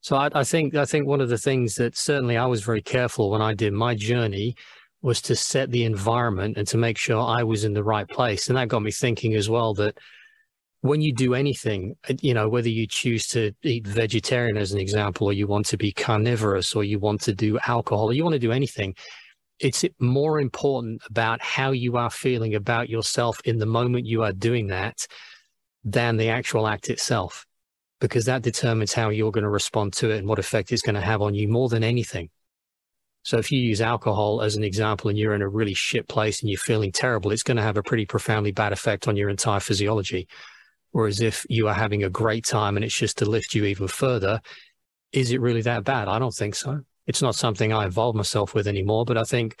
So 0.00 0.16
I, 0.16 0.30
I 0.32 0.44
think 0.44 0.76
I 0.76 0.84
think 0.84 1.06
one 1.06 1.20
of 1.20 1.28
the 1.28 1.36
things 1.36 1.74
that 1.74 1.96
certainly 1.96 2.36
I 2.36 2.46
was 2.46 2.62
very 2.62 2.80
careful 2.80 3.30
when 3.30 3.42
I 3.42 3.54
did 3.54 3.72
my 3.72 3.94
journey 3.94 4.54
was 5.02 5.20
to 5.22 5.34
set 5.36 5.70
the 5.70 5.84
environment 5.84 6.56
and 6.56 6.66
to 6.68 6.78
make 6.78 6.96
sure 6.96 7.20
I 7.20 7.42
was 7.42 7.64
in 7.64 7.74
the 7.74 7.84
right 7.84 8.08
place. 8.08 8.48
And 8.48 8.56
that 8.56 8.68
got 8.68 8.82
me 8.82 8.92
thinking 8.92 9.34
as 9.34 9.50
well 9.50 9.74
that 9.74 9.98
when 10.80 11.00
you 11.00 11.12
do 11.12 11.34
anything, 11.34 11.96
uh, 12.08 12.14
you 12.22 12.34
know, 12.34 12.48
whether 12.48 12.68
you 12.68 12.86
choose 12.86 13.26
to 13.28 13.52
eat 13.62 13.86
vegetarian 13.86 14.56
as 14.56 14.72
an 14.72 14.78
example, 14.78 15.26
or 15.26 15.32
you 15.32 15.46
want 15.46 15.66
to 15.66 15.76
be 15.76 15.92
carnivorous, 15.92 16.74
or 16.74 16.84
you 16.84 16.98
want 16.98 17.20
to 17.22 17.34
do 17.34 17.58
alcohol, 17.66 18.10
or 18.10 18.12
you 18.12 18.22
want 18.22 18.34
to 18.34 18.38
do 18.38 18.52
anything, 18.52 18.94
it's 19.58 19.84
more 19.98 20.40
important 20.40 21.02
about 21.08 21.42
how 21.42 21.70
you 21.70 21.96
are 21.96 22.10
feeling 22.10 22.54
about 22.54 22.88
yourself 22.88 23.40
in 23.44 23.58
the 23.58 23.66
moment 23.66 24.06
you 24.06 24.22
are 24.22 24.32
doing 24.32 24.68
that 24.68 25.06
than 25.84 26.16
the 26.16 26.28
actual 26.28 26.66
act 26.66 26.90
itself, 26.90 27.46
because 28.00 28.26
that 28.26 28.42
determines 28.42 28.92
how 28.92 29.08
you're 29.08 29.32
going 29.32 29.44
to 29.44 29.50
respond 29.50 29.92
to 29.94 30.10
it 30.10 30.18
and 30.18 30.28
what 30.28 30.38
effect 30.38 30.72
it's 30.72 30.82
going 30.82 30.94
to 30.94 31.00
have 31.00 31.22
on 31.22 31.34
you 31.34 31.48
more 31.48 31.68
than 31.68 31.84
anything. 31.84 32.28
So 33.22 33.38
if 33.38 33.50
you 33.50 33.58
use 33.58 33.80
alcohol 33.80 34.40
as 34.42 34.56
an 34.56 34.62
example 34.62 35.08
and 35.08 35.18
you're 35.18 35.34
in 35.34 35.42
a 35.42 35.48
really 35.48 35.74
shit 35.74 36.06
place 36.06 36.40
and 36.40 36.50
you're 36.50 36.58
feeling 36.58 36.92
terrible, 36.92 37.32
it's 37.32 37.42
going 37.42 37.56
to 37.56 37.62
have 37.62 37.76
a 37.76 37.82
pretty 37.82 38.06
profoundly 38.06 38.52
bad 38.52 38.72
effect 38.72 39.08
on 39.08 39.16
your 39.16 39.30
entire 39.30 39.58
physiology. 39.58 40.28
Whereas 40.92 41.20
if 41.20 41.44
you 41.48 41.66
are 41.66 41.74
having 41.74 42.04
a 42.04 42.10
great 42.10 42.44
time 42.44 42.76
and 42.76 42.84
it's 42.84 42.96
just 42.96 43.18
to 43.18 43.24
lift 43.24 43.54
you 43.54 43.64
even 43.64 43.88
further, 43.88 44.40
is 45.12 45.32
it 45.32 45.40
really 45.40 45.62
that 45.62 45.82
bad? 45.82 46.08
I 46.08 46.18
don't 46.18 46.34
think 46.34 46.54
so. 46.54 46.82
It's 47.06 47.22
not 47.22 47.34
something 47.34 47.72
I 47.72 47.84
involve 47.84 48.14
myself 48.14 48.54
with 48.54 48.66
anymore, 48.66 49.04
but 49.04 49.16
I 49.16 49.24
think 49.24 49.60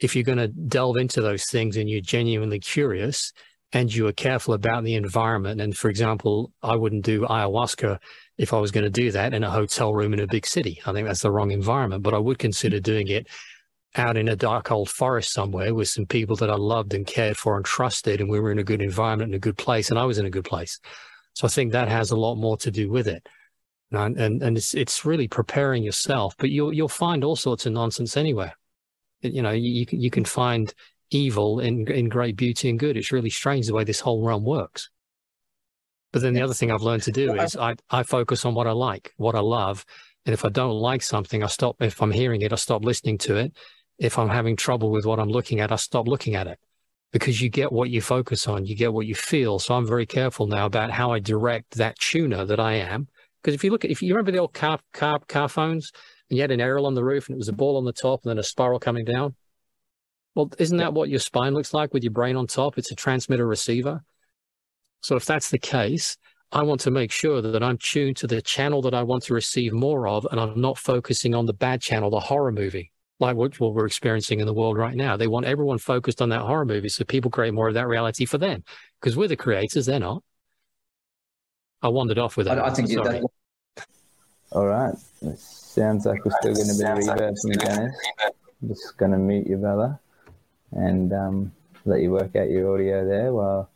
if 0.00 0.14
you're 0.14 0.24
going 0.24 0.38
to 0.38 0.48
delve 0.48 0.96
into 0.96 1.20
those 1.20 1.44
things 1.44 1.76
and 1.76 1.88
you're 1.88 2.00
genuinely 2.00 2.58
curious 2.58 3.32
and 3.72 3.94
you 3.94 4.06
are 4.08 4.12
careful 4.12 4.54
about 4.54 4.84
the 4.84 4.94
environment. 4.94 5.60
And 5.60 5.76
for 5.76 5.88
example, 5.88 6.52
I 6.62 6.74
wouldn't 6.76 7.04
do 7.04 7.22
ayahuasca 7.22 7.98
if 8.38 8.52
I 8.52 8.58
was 8.58 8.70
going 8.70 8.84
to 8.84 8.90
do 8.90 9.12
that 9.12 9.34
in 9.34 9.44
a 9.44 9.50
hotel 9.50 9.94
room 9.94 10.12
in 10.12 10.20
a 10.20 10.26
big 10.26 10.46
city. 10.46 10.80
I 10.86 10.92
think 10.92 11.06
that's 11.06 11.22
the 11.22 11.30
wrong 11.30 11.50
environment, 11.50 12.02
but 12.02 12.14
I 12.14 12.18
would 12.18 12.38
consider 12.38 12.80
doing 12.80 13.08
it 13.08 13.28
out 13.96 14.16
in 14.16 14.28
a 14.28 14.36
dark 14.36 14.70
old 14.70 14.88
forest 14.88 15.32
somewhere 15.32 15.74
with 15.74 15.88
some 15.88 16.06
people 16.06 16.36
that 16.36 16.50
I 16.50 16.54
loved 16.54 16.94
and 16.94 17.06
cared 17.06 17.36
for 17.36 17.56
and 17.56 17.64
trusted. 17.64 18.20
And 18.20 18.30
we 18.30 18.40
were 18.40 18.52
in 18.52 18.58
a 18.58 18.64
good 18.64 18.82
environment 18.82 19.28
and 19.28 19.34
a 19.34 19.40
good 19.40 19.58
place. 19.58 19.90
And 19.90 19.98
I 19.98 20.04
was 20.04 20.18
in 20.18 20.26
a 20.26 20.30
good 20.30 20.44
place. 20.44 20.78
So 21.34 21.46
I 21.46 21.50
think 21.50 21.72
that 21.72 21.88
has 21.88 22.10
a 22.10 22.16
lot 22.16 22.36
more 22.36 22.56
to 22.58 22.70
do 22.70 22.90
with 22.90 23.06
it. 23.06 23.28
And, 23.92 24.16
and, 24.18 24.42
and 24.42 24.56
it's, 24.56 24.74
it's 24.74 25.04
really 25.04 25.26
preparing 25.26 25.82
yourself, 25.82 26.34
but 26.38 26.50
you'll, 26.50 26.72
you'll 26.72 26.88
find 26.88 27.24
all 27.24 27.36
sorts 27.36 27.66
of 27.66 27.72
nonsense 27.72 28.16
anywhere. 28.16 28.54
You 29.20 29.42
know, 29.42 29.50
you, 29.50 29.84
you 29.90 30.10
can 30.10 30.24
find 30.24 30.72
evil 31.10 31.60
in, 31.60 31.90
in 31.90 32.08
great 32.08 32.36
beauty 32.36 32.70
and 32.70 32.78
good. 32.78 32.96
It's 32.96 33.12
really 33.12 33.30
strange 33.30 33.66
the 33.66 33.74
way 33.74 33.84
this 33.84 34.00
whole 34.00 34.24
realm 34.24 34.44
works. 34.44 34.90
But 36.12 36.22
then 36.22 36.34
the 36.34 36.42
other 36.42 36.54
thing 36.54 36.70
I've 36.70 36.82
learned 36.82 37.02
to 37.04 37.12
do 37.12 37.34
is 37.34 37.56
I, 37.56 37.76
I 37.90 38.02
focus 38.02 38.44
on 38.44 38.54
what 38.54 38.66
I 38.66 38.72
like, 38.72 39.12
what 39.16 39.34
I 39.34 39.40
love. 39.40 39.84
And 40.26 40.32
if 40.32 40.44
I 40.44 40.48
don't 40.48 40.74
like 40.74 41.02
something, 41.02 41.42
I 41.42 41.46
stop. 41.46 41.76
If 41.80 42.02
I'm 42.02 42.10
hearing 42.10 42.42
it, 42.42 42.52
I 42.52 42.56
stop 42.56 42.84
listening 42.84 43.18
to 43.18 43.36
it. 43.36 43.56
If 43.98 44.18
I'm 44.18 44.28
having 44.28 44.56
trouble 44.56 44.90
with 44.90 45.06
what 45.06 45.20
I'm 45.20 45.28
looking 45.28 45.60
at, 45.60 45.72
I 45.72 45.76
stop 45.76 46.08
looking 46.08 46.34
at 46.34 46.46
it 46.46 46.58
because 47.12 47.40
you 47.40 47.48
get 47.48 47.72
what 47.72 47.90
you 47.90 48.00
focus 48.00 48.46
on, 48.46 48.64
you 48.64 48.76
get 48.76 48.92
what 48.92 49.06
you 49.06 49.14
feel. 49.14 49.58
So 49.58 49.74
I'm 49.74 49.86
very 49.86 50.06
careful 50.06 50.46
now 50.46 50.66
about 50.66 50.90
how 50.90 51.12
I 51.12 51.18
direct 51.18 51.76
that 51.76 51.98
tuner 51.98 52.44
that 52.44 52.60
I 52.60 52.74
am. 52.74 53.08
Because 53.42 53.54
if 53.54 53.64
you 53.64 53.70
look 53.70 53.84
at, 53.84 53.90
if 53.90 54.02
you 54.02 54.12
remember 54.14 54.32
the 54.32 54.38
old 54.38 54.52
car, 54.52 54.78
car, 54.92 55.18
car 55.26 55.48
phones 55.48 55.92
and 56.28 56.36
you 56.36 56.42
had 56.42 56.50
an 56.50 56.60
aerial 56.60 56.86
on 56.86 56.94
the 56.94 57.04
roof 57.04 57.28
and 57.28 57.34
it 57.34 57.38
was 57.38 57.48
a 57.48 57.54
ball 57.54 57.76
on 57.76 57.84
the 57.84 57.92
top 57.92 58.22
and 58.22 58.30
then 58.30 58.38
a 58.38 58.42
spiral 58.42 58.78
coming 58.78 59.04
down. 59.04 59.34
Well, 60.34 60.50
isn't 60.58 60.76
that 60.78 60.94
what 60.94 61.08
your 61.08 61.18
spine 61.18 61.54
looks 61.54 61.74
like 61.74 61.92
with 61.92 62.04
your 62.04 62.12
brain 62.12 62.36
on 62.36 62.46
top? 62.46 62.78
It's 62.78 62.92
a 62.92 62.94
transmitter 62.94 63.46
receiver. 63.46 64.02
So 65.02 65.16
if 65.16 65.24
that's 65.24 65.50
the 65.50 65.58
case, 65.58 66.16
I 66.52 66.62
want 66.62 66.80
to 66.82 66.90
make 66.90 67.12
sure 67.12 67.40
that 67.40 67.62
I'm 67.62 67.78
tuned 67.78 68.16
to 68.18 68.26
the 68.26 68.42
channel 68.42 68.82
that 68.82 68.94
I 68.94 69.02
want 69.02 69.22
to 69.24 69.34
receive 69.34 69.72
more 69.72 70.08
of, 70.08 70.26
and 70.30 70.40
I'm 70.40 70.60
not 70.60 70.78
focusing 70.78 71.34
on 71.34 71.46
the 71.46 71.52
bad 71.52 71.80
channel, 71.80 72.10
the 72.10 72.20
horror 72.20 72.52
movie, 72.52 72.92
like 73.18 73.36
what, 73.36 73.58
what 73.60 73.74
we're 73.74 73.86
experiencing 73.86 74.40
in 74.40 74.46
the 74.46 74.54
world 74.54 74.76
right 74.76 74.96
now. 74.96 75.16
They 75.16 75.28
want 75.28 75.46
everyone 75.46 75.78
focused 75.78 76.20
on 76.20 76.28
that 76.30 76.40
horror 76.40 76.64
movie 76.64 76.88
so 76.88 77.04
people 77.04 77.30
create 77.30 77.54
more 77.54 77.68
of 77.68 77.74
that 77.74 77.86
reality 77.86 78.24
for 78.24 78.38
them 78.38 78.64
because 79.00 79.16
we're 79.16 79.28
the 79.28 79.36
creators, 79.36 79.86
they're 79.86 80.00
not. 80.00 80.22
I 81.82 81.88
wandered 81.88 82.18
off 82.18 82.36
with 82.36 82.46
that. 82.46 82.58
I, 82.58 82.66
I 82.66 82.70
think 82.70 82.88
Sorry. 82.88 83.20
That... 83.20 83.86
All 84.52 84.66
right. 84.66 84.94
It 85.22 85.38
sounds 85.38 86.06
like 86.06 86.24
we're 86.24 86.32
still 86.40 86.54
going 86.54 86.68
to 86.68 87.04
be 87.04 87.10
reversing, 87.10 87.52
Dennis. 87.52 87.96
I'm 88.62 88.68
just 88.68 88.96
going 88.98 89.12
to 89.12 89.18
mute 89.18 89.46
you, 89.46 89.56
brother, 89.56 89.98
and 90.72 91.12
um, 91.12 91.52
let 91.84 92.00
you 92.00 92.10
work 92.10 92.36
out 92.36 92.50
your 92.50 92.74
audio 92.74 93.06
there 93.06 93.32
while 93.32 93.70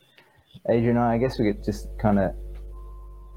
Adrian, 0.68 0.96
and 0.96 1.04
I 1.06 1.14
I 1.14 1.18
guess 1.18 1.38
we 1.38 1.52
could 1.52 1.64
just 1.64 1.88
kind 1.98 2.18
of. 2.18 2.34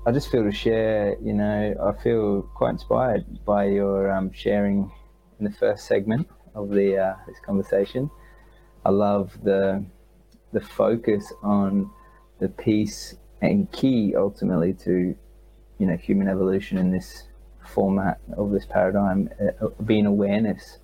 I 0.05 0.11
just 0.11 0.31
feel 0.31 0.43
to 0.43 0.51
share. 0.51 1.15
You 1.21 1.33
know, 1.33 1.75
I 1.81 2.03
feel 2.03 2.43
quite 2.55 2.71
inspired 2.71 3.45
by 3.45 3.65
your 3.65 4.11
um, 4.11 4.31
sharing 4.33 4.91
in 5.39 5.45
the 5.45 5.51
first 5.51 5.85
segment 5.85 6.27
of 6.55 6.69
the 6.69 6.97
uh, 6.97 7.15
this 7.27 7.37
conversation. 7.45 8.09
I 8.85 8.89
love 8.89 9.37
the 9.43 9.85
the 10.53 10.61
focus 10.61 11.31
on 11.43 11.89
the 12.39 12.49
peace 12.49 13.15
and 13.41 13.71
key 13.71 14.15
ultimately 14.15 14.73
to 14.73 15.15
you 15.77 15.85
know 15.85 15.95
human 15.95 16.27
evolution 16.27 16.77
in 16.77 16.91
this 16.91 17.23
format 17.65 18.19
of 18.35 18.51
this 18.51 18.65
paradigm 18.65 19.29
uh, 19.61 19.67
being 19.85 20.05
awareness 20.05 20.79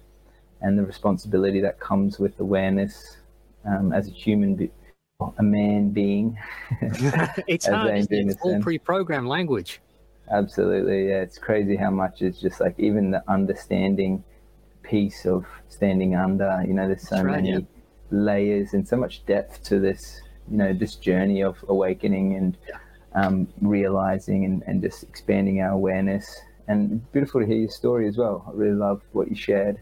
and 0.61 0.77
the 0.77 0.83
responsibility 0.83 1.61
that 1.61 1.79
comes 1.79 2.19
with 2.19 2.39
awareness 2.39 3.17
um, 3.65 3.93
as 3.93 4.07
a 4.07 4.11
human 4.11 4.55
be- 4.55 4.71
a 5.37 5.43
man 5.43 5.89
being. 5.89 6.37
it's 7.47 7.67
hard. 7.67 8.07
It's 8.09 8.41
all 8.41 8.61
pre-programmed 8.61 9.27
language. 9.27 9.81
Absolutely, 10.31 11.09
yeah. 11.09 11.21
It's 11.21 11.37
crazy 11.37 11.75
how 11.75 11.91
much 11.91 12.21
it's 12.21 12.39
just 12.39 12.59
like 12.59 12.75
even 12.79 13.11
the 13.11 13.23
understanding 13.29 14.23
piece 14.81 15.25
of 15.25 15.45
standing 15.69 16.15
under. 16.15 16.63
You 16.65 16.73
know, 16.73 16.87
there's 16.87 17.07
so 17.07 17.21
right, 17.21 17.35
many 17.35 17.51
yeah. 17.51 17.59
layers 18.09 18.73
and 18.73 18.87
so 18.87 18.97
much 18.97 19.25
depth 19.25 19.63
to 19.65 19.79
this. 19.79 20.21
You 20.49 20.57
know, 20.57 20.73
this 20.73 20.95
journey 20.95 21.41
of 21.41 21.63
awakening 21.67 22.35
and 22.35 22.57
um, 23.15 23.47
realizing 23.61 24.45
and, 24.45 24.63
and 24.67 24.81
just 24.81 25.03
expanding 25.03 25.61
our 25.61 25.71
awareness. 25.71 26.39
And 26.67 27.11
beautiful 27.11 27.41
to 27.41 27.47
hear 27.47 27.57
your 27.57 27.69
story 27.69 28.07
as 28.07 28.17
well. 28.17 28.45
I 28.47 28.51
really 28.53 28.75
love 28.75 29.01
what 29.11 29.29
you 29.29 29.35
shared. 29.35 29.79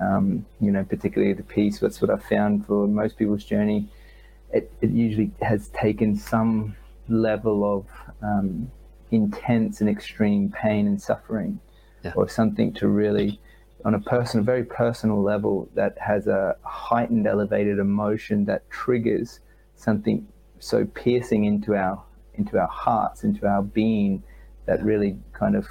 Um, 0.00 0.44
you 0.60 0.70
know, 0.70 0.84
particularly 0.84 1.32
the 1.32 1.42
piece. 1.42 1.78
That's 1.78 2.02
what 2.02 2.10
I 2.10 2.16
found 2.16 2.66
for 2.66 2.86
most 2.86 3.16
people's 3.16 3.44
journey 3.44 3.88
it, 4.52 4.72
it 4.80 4.90
usually 4.90 5.30
has 5.42 5.68
taken 5.68 6.16
some 6.16 6.76
level 7.08 7.64
of 7.64 7.86
um, 8.22 8.70
intense 9.10 9.80
and 9.80 9.90
extreme 9.90 10.50
pain 10.50 10.86
and 10.86 11.00
suffering, 11.00 11.60
yeah. 12.04 12.12
or 12.16 12.28
something 12.28 12.72
to 12.74 12.88
really, 12.88 13.40
on 13.84 13.94
a 13.94 14.00
personal, 14.00 14.44
very 14.44 14.64
personal 14.64 15.22
level, 15.22 15.68
that 15.74 15.96
has 15.98 16.26
a 16.26 16.56
heightened, 16.62 17.26
elevated 17.26 17.78
emotion 17.78 18.44
that 18.46 18.68
triggers 18.70 19.40
something 19.76 20.26
so 20.58 20.84
piercing 20.86 21.44
into 21.44 21.74
our 21.74 22.02
into 22.34 22.58
our 22.58 22.68
hearts, 22.68 23.24
into 23.24 23.46
our 23.46 23.62
being, 23.62 24.22
that 24.66 24.82
really 24.84 25.18
kind 25.32 25.56
of 25.56 25.68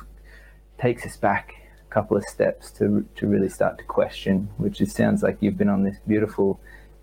takes 0.79 1.05
us 1.05 1.15
back 1.15 1.53
a 1.87 1.93
couple 1.93 2.17
of 2.17 2.23
steps 2.23 2.71
to 2.71 3.05
to 3.15 3.27
really 3.27 3.49
start 3.49 3.77
to 3.77 3.83
question. 3.83 4.49
Which 4.57 4.81
it 4.81 4.91
sounds 4.91 5.23
like 5.23 5.37
you've 5.41 5.57
been 5.57 5.69
on 5.69 5.83
this 5.83 5.97
beautiful 6.07 6.59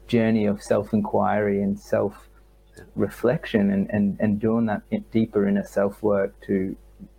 journey 0.06 0.46
of 0.46 0.62
self 0.62 0.92
inquiry 0.92 1.62
and 1.62 1.78
self 1.78 2.28
reflection 2.94 3.70
and, 3.70 3.88
and, 3.90 4.16
and 4.20 4.40
doing 4.40 4.66
that 4.66 4.82
deeper 5.10 5.46
inner 5.46 5.64
self 5.64 6.02
work 6.02 6.34
to, 6.46 6.76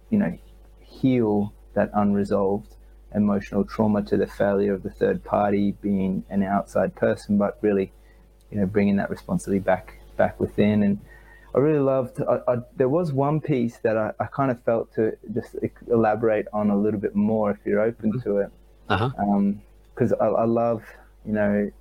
you 0.10 0.18
know, 0.18 0.38
heal 0.80 1.54
that 1.74 1.90
unresolved 1.94 2.76
emotional 3.16 3.64
trauma 3.64 4.02
to 4.02 4.18
the 4.18 4.28
failure 4.28 4.74
of 4.74 4.84
the 4.84 4.90
third 4.90 5.24
party 5.24 5.76
being 5.82 6.24
an 6.30 6.44
outside 6.44 6.96
person, 6.96 7.38
but 7.38 7.58
really, 7.62 7.92
you 8.54 8.60
know, 8.60 8.66
bringing 8.68 8.96
that 8.98 9.10
responsibility 9.10 9.60
back 9.60 9.96
back 10.16 10.40
within. 10.40 10.84
And 10.84 11.00
I 11.56 11.60
really 11.60 11.80
loved. 11.80 12.22
I, 12.22 12.40
I, 12.48 12.58
there 12.76 12.90
was 12.90 13.12
one 13.12 13.42
piece 13.42 13.78
that 13.80 13.98
I, 13.98 14.12
I, 14.20 14.26
kind 14.26 14.52
of 14.52 14.64
felt 14.64 14.94
to 14.94 15.18
just 15.34 15.56
elaborate 15.88 16.48
on 16.54 16.70
a 16.70 16.78
little 16.78 17.00
bit 17.00 17.16
more, 17.16 17.52
if 17.52 17.58
you're 17.66 17.82
open 17.82 18.14
mm-hmm. 18.14 18.30
to 18.30 18.38
it. 18.38 18.52
Because 18.88 20.12
uh-huh. 20.14 20.28
um, 20.30 20.36
I, 20.38 20.42
I 20.42 20.46
love, 20.46 20.84
you 21.26 21.34
know, 21.34 21.72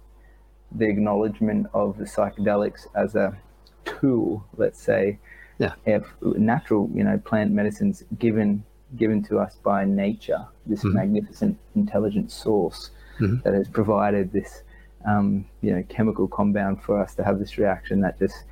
the 0.72 0.88
acknowledgement 0.88 1.66
of 1.74 1.98
the 1.98 2.04
psychedelics 2.04 2.86
as 2.94 3.14
a 3.14 3.36
tool, 3.84 4.44
let's 4.56 4.80
say, 4.80 5.18
yeah. 5.58 5.74
if 5.84 6.04
natural, 6.22 6.90
you 6.94 7.04
know, 7.04 7.18
plant 7.18 7.50
medicines 7.52 8.04
given 8.18 8.64
given 8.96 9.22
to 9.22 9.38
us 9.38 9.56
by 9.62 9.84
nature, 9.84 10.46
this 10.66 10.80
mm-hmm. 10.80 10.96
magnificent 10.96 11.58
intelligent 11.74 12.30
source 12.30 12.90
mm-hmm. 13.18 13.36
that 13.42 13.54
has 13.54 13.68
provided 13.68 14.32
this, 14.32 14.62
um, 15.06 15.44
you 15.60 15.74
know, 15.74 15.82
chemical 15.88 16.28
compound 16.28 16.82
for 16.82 17.00
us 17.00 17.14
to 17.16 17.24
have 17.24 17.38
this 17.38 17.58
reaction 17.58 18.00
that 18.00 18.18
just 18.18 18.44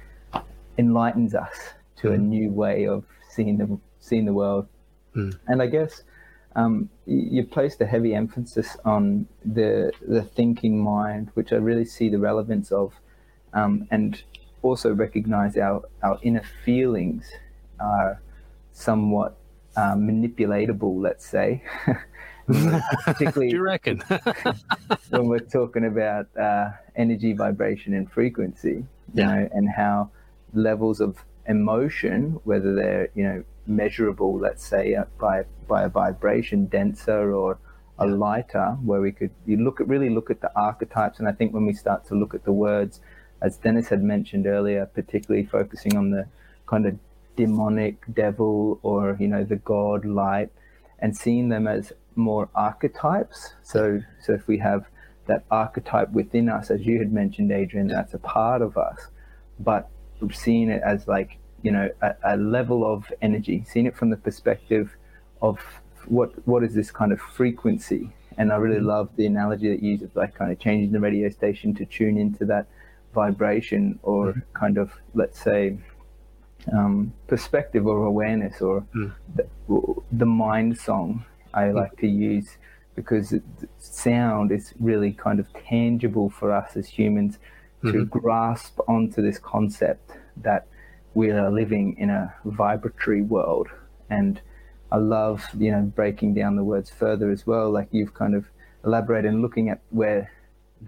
enlightens 0.78 1.34
us 1.34 1.56
to 1.96 2.08
mm-hmm. 2.08 2.14
a 2.14 2.18
new 2.18 2.50
way 2.50 2.86
of 2.86 3.04
seeing 3.28 3.58
the 3.58 3.78
seeing 3.98 4.24
the 4.24 4.32
world. 4.32 4.66
Mm. 5.14 5.38
And 5.48 5.62
I 5.62 5.66
guess 5.66 6.02
um, 6.56 6.88
you 7.06 7.44
placed 7.44 7.80
a 7.80 7.86
heavy 7.86 8.14
emphasis 8.14 8.76
on 8.84 9.26
the 9.44 9.92
the 10.06 10.22
thinking 10.22 10.82
mind, 10.82 11.30
which 11.34 11.52
I 11.52 11.56
really 11.56 11.84
see 11.84 12.08
the 12.08 12.18
relevance 12.18 12.72
of, 12.72 12.92
um, 13.54 13.86
and 13.90 14.22
also 14.62 14.92
recognize 14.92 15.56
our 15.56 15.82
our 16.02 16.18
inner 16.22 16.44
feelings 16.64 17.30
are 17.78 18.20
somewhat 18.72 19.36
uh, 19.76 19.94
manipulatable. 19.94 21.00
Let's 21.00 21.26
say, 21.26 21.62
particularly 23.04 23.50
you 23.52 23.60
reckon 23.62 23.98
when 25.10 25.26
we're 25.26 25.38
talking 25.38 25.86
about 25.86 26.26
uh, 26.36 26.70
energy, 26.96 27.32
vibration, 27.32 27.94
and 27.94 28.10
frequency, 28.10 28.68
you 28.68 28.86
yeah. 29.14 29.26
know, 29.26 29.48
and 29.52 29.68
how 29.68 30.10
levels 30.52 31.00
of 31.00 31.24
emotion, 31.46 32.40
whether 32.44 32.74
they're 32.74 33.08
you 33.14 33.24
know 33.24 33.44
measurable, 33.66 34.38
let's 34.38 34.64
say, 34.64 34.94
uh, 34.94 35.04
by 35.18 35.44
by 35.68 35.84
a 35.84 35.88
vibration, 35.88 36.66
denser 36.66 37.34
or 37.34 37.58
a 37.98 38.06
lighter, 38.06 38.76
where 38.82 39.00
we 39.00 39.12
could 39.12 39.30
you 39.46 39.56
look 39.56 39.80
at 39.80 39.88
really 39.88 40.10
look 40.10 40.30
at 40.30 40.40
the 40.40 40.50
archetypes. 40.56 41.18
And 41.18 41.28
I 41.28 41.32
think 41.32 41.52
when 41.52 41.66
we 41.66 41.72
start 41.72 42.06
to 42.06 42.14
look 42.14 42.34
at 42.34 42.44
the 42.44 42.52
words, 42.52 43.00
as 43.42 43.56
Dennis 43.58 43.88
had 43.88 44.02
mentioned 44.02 44.46
earlier, 44.46 44.86
particularly 44.86 45.46
focusing 45.46 45.96
on 45.96 46.10
the 46.10 46.26
kind 46.66 46.86
of 46.86 46.98
demonic 47.36 48.02
devil 48.12 48.78
or 48.82 49.16
you 49.20 49.28
know 49.28 49.44
the 49.44 49.56
god 49.56 50.04
light, 50.04 50.50
and 50.98 51.16
seeing 51.16 51.48
them 51.48 51.66
as 51.66 51.92
more 52.16 52.49
archetypes. 52.55 53.55
So 53.62 54.01
so 54.23 54.33
if 54.33 54.46
we 54.46 54.59
have 54.59 54.87
that 55.27 55.44
archetype 55.51 56.11
within 56.12 56.49
us, 56.49 56.70
as 56.70 56.81
you 56.83 56.99
had 56.99 57.12
mentioned, 57.12 57.53
Adrian, 57.53 57.88
that's 57.88 58.14
a 58.14 58.18
part 58.18 58.62
of 58.62 58.77
us, 58.77 59.09
but 59.59 59.88
seeing 60.33 60.68
it 60.68 60.83
as 60.85 61.09
like 61.09 61.38
you 61.62 61.70
know 61.70 61.88
a, 62.03 62.14
a, 62.25 62.37
level 62.37 62.85
of 62.90 63.11
energy 63.23 63.64
seeing 63.66 63.87
it 63.87 63.96
from 63.96 64.11
the 64.11 64.16
perspective 64.16 64.96
of 65.42 65.59
what 66.07 66.31
what 66.46 66.62
is 66.62 66.75
this 66.75 66.90
kind 66.90 67.12
of 67.12 67.20
frequency 67.20 68.11
and 68.38 68.53
I 68.53 68.57
really 68.57 68.81
love 68.81 69.11
the 69.16 69.27
analogy 69.27 69.68
that 69.68 69.83
you 69.83 69.92
use 69.92 70.03
of 70.03 70.14
like 70.16 70.35
kind 70.35 70.53
of 70.53 70.59
changing 70.59 70.92
the 70.92 71.01
radio 71.01 71.29
station 71.29 71.75
to 71.75 71.85
tune 71.85 72.16
into 72.16 72.44
that 72.46 72.66
vibration 73.14 73.99
or 74.03 74.33
mm. 74.33 74.42
kind 74.55 74.79
of 74.79 74.92
let's 75.14 75.40
say 75.40 75.79
um, 76.73 77.12
perspective 77.27 77.87
or 77.87 78.05
awareness 78.05 78.61
or 78.61 78.87
mm. 78.94 79.12
the, 79.35 79.46
the, 80.12 80.27
mind 80.27 80.79
song 80.79 81.25
I 81.54 81.70
like 81.70 81.96
to 81.98 82.06
use 82.06 82.56
because 82.94 83.34
sound 83.78 84.52
is 84.52 84.74
really 84.78 85.12
kind 85.12 85.40
of 85.40 85.46
tangible 85.52 86.30
for 86.30 86.52
us 86.52 86.76
as 86.76 86.88
humans 86.88 87.38
mm-hmm. 87.82 87.92
to 87.92 88.04
grasp 88.06 88.78
onto 88.88 89.22
this 89.22 89.38
concept 89.38 90.12
that 90.36 90.66
we 91.14 91.30
are 91.30 91.50
living 91.50 91.96
in 91.98 92.10
a 92.10 92.34
vibratory 92.44 93.22
world 93.22 93.68
and 94.10 94.40
I 94.92 94.96
love 94.96 95.44
you 95.56 95.70
know 95.70 95.82
breaking 95.82 96.34
down 96.34 96.56
the 96.56 96.64
words 96.64 96.90
further 96.90 97.30
as 97.30 97.46
well 97.46 97.70
like 97.70 97.88
you've 97.90 98.14
kind 98.14 98.34
of 98.34 98.46
elaborated 98.84 99.32
and 99.32 99.42
looking 99.42 99.68
at 99.68 99.80
where 99.90 100.30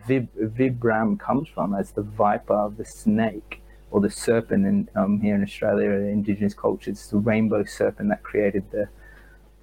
Vib, 0.09 0.29
Vibram 0.39 1.19
comes 1.19 1.49
from 1.49 1.75
as 1.75 1.93
the 1.93 2.03
viper, 2.03 2.55
of 2.55 2.77
the 2.77 2.85
snake, 2.85 3.63
or 3.91 4.01
the 4.01 4.11
serpent. 4.11 4.67
And 4.67 4.89
um, 4.97 5.21
here 5.21 5.35
in 5.35 5.43
Australia, 5.43 5.91
the 5.91 6.09
indigenous 6.09 6.55
culture, 6.55 6.91
it's 6.91 7.09
the 7.09 7.19
rainbow 7.19 7.65
serpent 7.65 8.09
that 8.09 8.23
created 8.23 8.65
the 8.71 8.89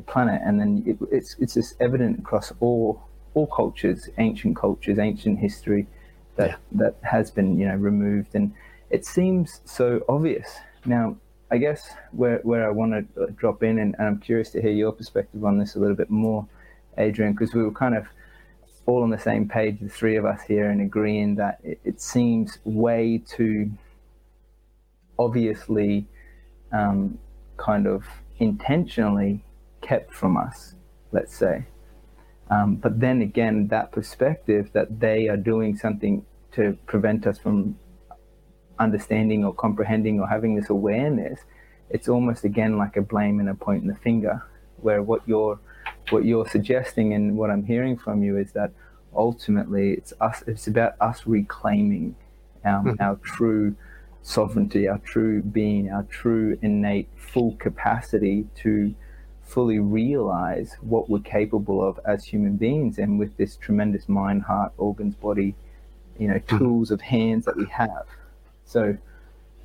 planet. 0.03 0.41
And 0.45 0.59
then 0.59 0.83
it, 0.85 0.97
it's 1.11 1.35
it's 1.39 1.53
just 1.53 1.75
evident 1.79 2.19
across 2.19 2.51
all 2.59 3.01
all 3.33 3.47
cultures, 3.47 4.09
ancient 4.17 4.55
cultures, 4.55 4.99
ancient 4.99 5.39
history, 5.39 5.87
that 6.35 6.49
yeah. 6.49 6.55
that 6.71 6.95
has 7.03 7.31
been 7.31 7.59
you 7.59 7.67
know 7.67 7.75
removed. 7.75 8.35
And 8.35 8.53
it 8.89 9.05
seems 9.05 9.61
so 9.65 10.03
obvious 10.09 10.57
now. 10.85 11.17
I 11.51 11.57
guess 11.57 11.89
where 12.11 12.39
where 12.43 12.67
I 12.67 12.69
want 12.71 12.91
to 12.93 13.31
drop 13.31 13.63
in, 13.63 13.79
and, 13.79 13.95
and 13.97 14.07
I'm 14.07 14.19
curious 14.19 14.51
to 14.51 14.61
hear 14.61 14.71
your 14.71 14.91
perspective 14.91 15.43
on 15.43 15.57
this 15.57 15.75
a 15.75 15.79
little 15.79 15.95
bit 15.95 16.11
more, 16.11 16.47
Adrian, 16.99 17.33
because 17.33 17.55
we 17.55 17.63
were 17.63 17.71
kind 17.71 17.95
of 17.95 18.05
all 18.85 19.01
on 19.01 19.09
the 19.09 19.19
same 19.19 19.47
page, 19.47 19.79
the 19.79 19.89
three 19.89 20.15
of 20.15 20.25
us 20.25 20.41
here, 20.43 20.69
and 20.69 20.79
agreeing 20.79 21.35
that 21.35 21.59
it, 21.63 21.79
it 21.83 22.01
seems 22.01 22.59
way 22.65 23.21
too 23.25 23.71
obviously 25.19 26.07
um, 26.71 27.19
kind 27.57 27.85
of 27.85 28.05
intentionally 28.39 29.43
kept 29.81 30.13
from 30.13 30.37
us, 30.37 30.75
let's 31.11 31.35
say. 31.35 31.65
Um, 32.49 32.75
but 32.75 32.99
then 32.99 33.21
again, 33.21 33.67
that 33.67 33.91
perspective 33.91 34.71
that 34.73 34.99
they 34.99 35.27
are 35.27 35.37
doing 35.37 35.77
something 35.77 36.25
to 36.53 36.77
prevent 36.87 37.27
us 37.27 37.37
from 37.37 37.77
understanding 38.79 39.45
or 39.45 39.53
comprehending 39.53 40.19
or 40.19 40.27
having 40.27 40.55
this 40.55 40.69
awareness, 40.69 41.41
it's 41.89 42.07
almost 42.09 42.43
again 42.43 42.77
like 42.77 42.97
a 42.97 43.01
blame 43.01 43.39
and 43.39 43.49
a 43.49 43.53
point 43.53 43.83
in 43.83 43.87
the 43.87 43.95
finger, 43.95 44.43
where 44.77 45.03
what 45.03 45.21
you're 45.27 45.59
what 46.09 46.25
you're 46.25 46.47
suggesting 46.47 47.13
and 47.13 47.37
what 47.37 47.51
I'm 47.51 47.63
hearing 47.63 47.97
from 47.97 48.23
you 48.23 48.37
is 48.37 48.51
that 48.53 48.71
ultimately 49.15 49.91
it's 49.91 50.13
us 50.21 50.43
it's 50.47 50.67
about 50.67 50.93
us 51.01 51.25
reclaiming 51.25 52.15
our, 52.65 52.83
mm-hmm. 52.83 53.01
our 53.01 53.15
true 53.17 53.75
sovereignty 54.21 54.87
our 54.87 54.99
true 54.99 55.41
being 55.41 55.89
our 55.89 56.03
true 56.03 56.57
innate 56.61 57.09
full 57.15 57.55
capacity 57.55 58.45
to 58.55 58.93
fully 59.49 59.79
realize 59.79 60.77
what 60.81 61.09
we're 61.09 61.19
capable 61.19 61.83
of 61.83 61.99
as 62.05 62.23
human 62.23 62.55
beings 62.55 62.97
and 62.97 63.17
with 63.17 63.35
this 63.37 63.55
tremendous 63.55 64.07
mind 64.07 64.43
heart 64.43 64.71
organs 64.77 65.15
body 65.15 65.55
you 66.17 66.27
know 66.27 66.35
mm-hmm. 66.35 66.57
tools 66.57 66.91
of 66.91 67.01
hands 67.01 67.45
that 67.45 67.57
we 67.57 67.65
have 67.65 68.05
so 68.65 68.95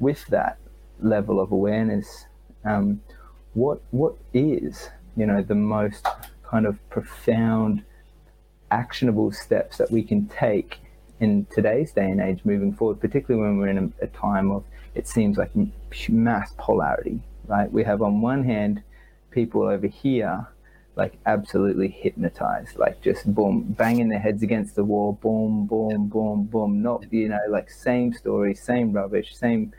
with 0.00 0.24
that 0.26 0.58
level 1.00 1.40
of 1.40 1.52
awareness 1.52 2.26
um, 2.64 3.00
what 3.52 3.80
what 3.90 4.14
is 4.32 4.88
you 5.16 5.26
know 5.26 5.42
the 5.42 5.54
most 5.54 6.06
kind 6.42 6.66
of 6.66 6.78
profound 6.90 7.82
actionable 8.70 9.30
steps 9.30 9.76
that 9.78 9.90
we 9.90 10.02
can 10.02 10.26
take 10.26 10.78
in 11.20 11.46
today's 11.46 11.92
day 11.92 12.10
and 12.10 12.20
age 12.20 12.40
moving 12.44 12.72
forward, 12.72 13.00
particularly 13.00 13.40
when 13.40 13.58
we're 13.58 13.68
in 13.68 13.92
a, 14.00 14.04
a 14.04 14.06
time 14.08 14.50
of 14.50 14.64
it 14.94 15.08
seems 15.08 15.36
like 15.36 15.50
mass 16.08 16.54
polarity, 16.58 17.20
right? 17.46 17.70
We 17.72 17.82
have 17.84 18.02
on 18.02 18.20
one 18.20 18.44
hand 18.44 18.82
people 19.34 19.62
over 19.62 19.86
here 19.86 20.46
like 20.96 21.18
absolutely 21.26 21.88
hypnotized, 21.88 22.78
like 22.78 23.00
just 23.02 23.32
boom, 23.34 23.62
banging 23.62 24.08
their 24.08 24.20
heads 24.20 24.42
against 24.42 24.76
the 24.76 24.84
wall, 24.84 25.18
boom, 25.20 25.66
boom, 25.66 26.08
boom, 26.08 26.44
boom, 26.44 26.82
not, 26.82 27.04
you 27.12 27.28
know, 27.28 27.40
like 27.48 27.68
same 27.68 28.12
story, 28.12 28.54
same 28.54 28.92
rubbish, 28.92 29.36
same, 29.36 29.72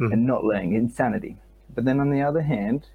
mm. 0.00 0.12
and 0.12 0.26
not 0.26 0.42
learning, 0.42 0.74
insanity. 0.74 1.36
But 1.74 1.84
then 1.84 2.00
on 2.00 2.10
the 2.10 2.22
other 2.22 2.40
hand, 2.40 2.86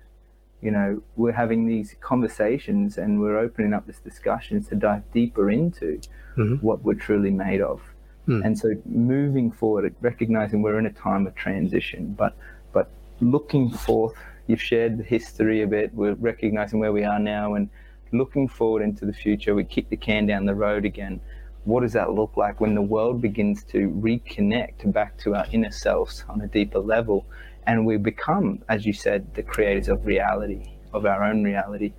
you 0.61 0.71
know, 0.71 1.01
we're 1.15 1.31
having 1.31 1.67
these 1.67 1.95
conversations 2.01 2.97
and 2.97 3.21
we're 3.21 3.37
opening 3.37 3.73
up 3.73 3.85
this 3.85 3.99
discussion 3.99 4.63
to 4.63 4.75
dive 4.75 5.03
deeper 5.13 5.51
into 5.51 6.01
mm-hmm. 6.35 6.55
what 6.55 6.83
we're 6.83 6.95
truly 6.95 7.31
made 7.31 7.61
of. 7.61 7.81
Mm. 8.27 8.45
And 8.45 8.57
so 8.57 8.69
moving 8.85 9.51
forward, 9.51 9.93
recognizing 10.01 10.61
we're 10.61 10.79
in 10.79 10.87
a 10.87 10.93
time 10.93 11.27
of 11.27 11.35
transition, 11.35 12.13
but 12.17 12.35
but 12.73 12.89
looking 13.21 13.69
forth, 13.69 14.13
you've 14.49 14.61
shared 14.61 14.97
the 14.97 15.03
history 15.03 15.61
a 15.61 15.67
bit, 15.67 15.93
we're 15.93 16.15
recognizing 16.15 16.79
where 16.79 16.91
we 16.91 17.03
are 17.03 17.19
now 17.19 17.53
and 17.53 17.69
looking 18.11 18.47
forward 18.47 18.81
into 18.81 19.05
the 19.05 19.13
future, 19.13 19.55
we 19.55 19.63
kick 19.63 19.89
the 19.89 19.97
can 19.97 20.25
down 20.25 20.45
the 20.45 20.55
road 20.55 20.83
again. 20.83 21.21
What 21.63 21.81
does 21.81 21.93
that 21.93 22.13
look 22.13 22.35
like 22.35 22.59
when 22.59 22.73
the 22.73 22.81
world 22.81 23.21
begins 23.21 23.63
to 23.65 23.89
reconnect 23.89 24.91
back 24.91 25.17
to 25.19 25.35
our 25.35 25.45
inner 25.51 25.71
selves 25.71 26.25
on 26.27 26.41
a 26.41 26.47
deeper 26.47 26.79
level? 26.79 27.25
and 27.69 27.85
we 27.85 27.97
become, 27.97 28.63
as 28.67 28.83
you 28.83 28.93
said, 28.93 29.31
the 29.35 29.43
creators 29.43 29.89
of 29.89 30.03
reality, 30.03 30.71
of 30.91 31.05
our 31.05 31.23
own 31.23 31.43
reality. 31.43 31.93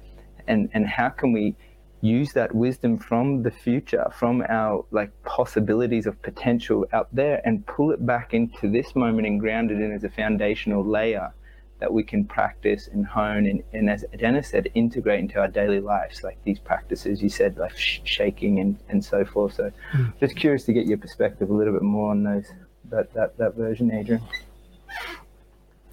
And 0.49 0.69
and 0.75 0.85
how 0.85 1.11
can 1.11 1.33
we 1.33 1.55
use 2.01 2.33
that 2.33 2.53
wisdom 2.53 2.99
from 2.99 3.45
the 3.45 3.53
future, 3.53 4.11
from 4.13 4.43
our 4.49 4.85
like 4.91 5.13
possibilities 5.23 6.07
of 6.07 6.21
potential 6.23 6.87
out 6.93 7.09
there, 7.13 7.41
and 7.45 7.65
pull 7.67 7.93
it 7.93 8.05
back 8.05 8.35
into 8.35 8.69
this 8.69 8.97
moment 8.97 9.29
and 9.29 9.39
ground 9.39 9.71
it 9.71 9.81
in 9.81 9.93
as 9.93 10.03
a 10.03 10.09
foundational 10.09 10.85
layer 10.85 11.33
that 11.81 11.93
we 11.93 12.03
can 12.03 12.25
practice 12.25 12.89
and 12.93 13.07
hone 13.07 13.47
and, 13.47 13.63
and 13.73 13.91
as 13.91 14.05
Dennis 14.19 14.49
said, 14.49 14.69
integrate 14.75 15.21
into 15.21 15.41
our 15.41 15.49
daily 15.49 15.81
lives, 15.81 16.23
like 16.23 16.39
these 16.45 16.59
practices 16.59 17.23
you 17.23 17.29
said, 17.29 17.57
like 17.57 17.77
sh- 17.77 18.01
shaking 18.05 18.61
and, 18.61 18.79
and 18.89 19.05
so 19.05 19.25
forth. 19.25 19.55
So 19.55 19.73
mm. 19.93 20.13
just 20.21 20.37
curious 20.37 20.65
to 20.65 20.73
get 20.73 20.87
your 20.87 20.99
perspective 20.99 21.51
a 21.51 21.53
little 21.53 21.73
bit 21.73 21.83
more 21.83 22.11
on 22.11 22.23
those 22.23 22.47
that, 22.91 23.13
that, 23.15 23.37
that 23.39 23.55
version, 23.55 23.93
Adrian. 23.93 24.23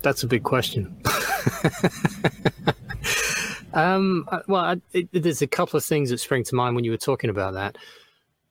That's 0.02 0.23
a 0.23 0.28
big 0.28 0.43
question. 0.43 0.95
um, 3.73 4.28
well, 4.47 4.63
I, 4.63 4.82
it, 4.93 5.10
there's 5.12 5.41
a 5.41 5.47
couple 5.47 5.78
of 5.78 5.86
things 5.86 6.10
that 6.10 6.19
spring 6.19 6.43
to 6.45 6.56
mind 6.56 6.76
when 6.76 6.84
you 6.84 6.91
were 6.91 6.97
talking 6.97 7.30
about 7.30 7.54
that. 7.54 7.78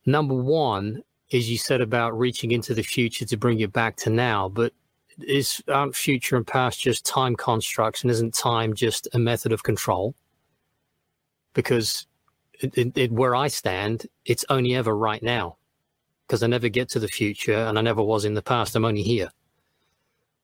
Number 0.05 0.33
one 0.33 1.03
is 1.29 1.49
you 1.49 1.57
said 1.57 1.81
about 1.81 2.17
reaching 2.17 2.51
into 2.51 2.73
the 2.73 2.83
future 2.83 3.25
to 3.25 3.37
bring 3.37 3.59
it 3.59 3.73
back 3.73 3.97
to 3.97 4.09
now, 4.09 4.49
but 4.49 4.73
is 5.25 5.61
aren't 5.67 5.95
future 5.95 6.35
and 6.35 6.45
past 6.45 6.79
just 6.79 7.05
time 7.05 7.35
constructs, 7.35 8.01
and 8.01 8.11
isn't 8.11 8.33
time 8.33 8.73
just 8.73 9.07
a 9.13 9.19
method 9.19 9.51
of 9.51 9.63
control? 9.63 10.15
Because 11.53 12.07
it, 12.59 12.97
it, 12.97 13.11
where 13.11 13.35
I 13.35 13.47
stand, 13.47 14.07
it's 14.25 14.45
only 14.49 14.75
ever 14.75 14.95
right 14.95 15.21
now, 15.21 15.57
because 16.25 16.43
I 16.43 16.47
never 16.47 16.69
get 16.69 16.89
to 16.89 16.99
the 16.99 17.07
future, 17.07 17.55
and 17.55 17.77
I 17.77 17.81
never 17.81 18.03
was 18.03 18.25
in 18.25 18.33
the 18.33 18.41
past. 18.41 18.75
I'm 18.75 18.85
only 18.85 19.03
here. 19.03 19.31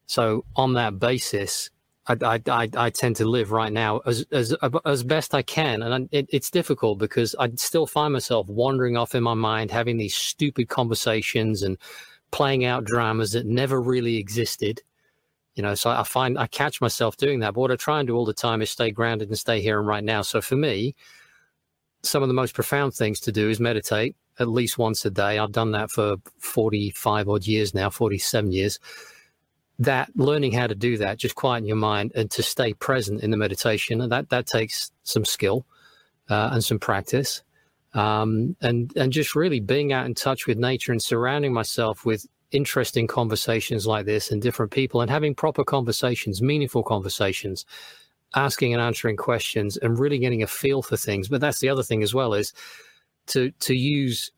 So 0.06 0.46
on 0.56 0.74
that 0.74 1.00
basis, 1.00 1.70
I, 2.08 2.18
I, 2.22 2.42
I, 2.48 2.70
I, 2.76 2.90
tend 2.90 3.16
to 3.18 3.26
live 3.26 3.52
right 3.52 3.72
now 3.72 4.00
as 4.06 4.26
as 4.32 4.54
as 4.86 5.04
best 5.04 5.34
I 5.34 5.42
can, 5.42 5.82
and 5.82 6.10
it, 6.12 6.28
it's 6.30 6.50
difficult 6.50 7.00
because 7.00 7.34
I 7.40 7.50
still 7.56 7.88
find 7.88 8.12
myself 8.12 8.48
wandering 8.48 8.98
off 8.98 9.16
in 9.16 9.24
my 9.24 9.34
mind, 9.34 9.72
having 9.72 9.98
these 9.98 10.16
stupid 10.16 10.68
conversations 10.68 11.64
and 11.64 11.78
playing 12.34 12.66
out 12.66 12.84
dramas 12.84 13.32
that 13.32 13.46
never 13.46 13.80
really 13.80 14.18
existed. 14.18 14.82
You 15.56 15.64
know, 15.64 15.76
so 15.76 15.92
I 15.92 16.04
find 16.04 16.38
I 16.38 16.48
catch 16.48 16.82
myself 16.82 17.16
doing 17.16 17.40
that. 17.42 17.54
But 17.54 17.62
what 17.62 17.72
I 17.72 17.76
try 17.76 18.00
and 18.00 18.08
do 18.08 18.16
all 18.18 18.26
the 18.26 18.34
time 18.34 18.62
is 18.62 18.72
stay 18.72 18.92
grounded 18.92 19.30
and 19.30 19.38
stay 19.38 19.62
here 19.62 19.80
and 19.80 19.88
right 19.88 20.04
now. 20.04 20.24
So 20.24 20.42
for 20.42 20.56
me, 20.56 20.96
some 22.02 22.24
of 22.24 22.28
the 22.28 22.34
most 22.34 22.56
profound 22.56 22.96
things 22.96 23.20
to 23.22 23.32
do 23.32 23.50
is 23.50 23.60
meditate 23.60 24.16
at 24.40 24.48
least 24.50 24.80
once 24.80 25.06
a 25.06 25.12
day. 25.12 25.38
I've 25.38 25.52
done 25.52 25.72
that 25.72 25.92
for 25.92 26.18
forty 26.40 26.90
five 26.90 27.30
odd 27.30 27.46
years 27.46 27.74
now, 27.74 27.90
forty 27.92 28.18
seven 28.18 28.52
years 28.52 28.80
that 29.80 30.10
learning 30.16 30.54
how 30.54 30.68
to 30.68 30.76
do 30.76 30.98
that, 30.98 31.18
just 31.18 31.36
quieten 31.36 31.68
your 31.68 31.76
mind 31.78 32.12
and 32.16 32.30
to 32.32 32.44
stay 32.44 32.74
present 32.74 33.22
in 33.22 33.32
the 33.32 33.38
meditation, 33.38 34.02
and 34.02 34.12
that 34.12 34.30
that 34.30 34.46
takes 34.48 34.92
some 35.04 35.26
skill 35.26 35.66
uh, 36.30 36.50
and 36.54 36.64
some 36.64 36.80
practice, 36.80 37.44
um, 37.94 38.56
and 38.62 38.92
and 38.96 39.12
just 39.12 39.36
really 39.36 39.60
being 39.60 39.94
out 39.94 40.06
in 40.06 40.14
touch 40.14 40.48
with 40.48 40.58
nature 40.58 40.92
and 40.92 41.02
surrounding 41.02 41.54
myself 41.54 42.06
with 42.06 42.26
interesting 42.52 43.08
conversations 43.08 43.88
like 43.88 44.06
this 44.06 44.32
and 44.32 44.42
different 44.42 44.72
people 44.72 45.02
and 45.02 45.10
having 45.10 45.34
proper 45.34 45.64
conversations, 45.64 46.42
meaningful 46.42 46.84
conversations, 46.84 47.66
asking 48.36 48.74
and 48.74 48.82
answering 48.82 49.18
questions, 49.18 49.78
and 49.78 50.00
really 50.00 50.20
getting 50.20 50.44
a 50.44 50.48
feel 50.48 50.82
for 50.82 50.98
things. 50.98 51.28
But 51.28 51.42
that's 51.42 51.60
the 51.60 51.70
other 51.70 51.84
thing 51.84 52.04
as 52.04 52.14
well 52.14 52.34
is 52.34 52.54
to 53.28 53.52
to 53.52 53.76
use 53.76 54.32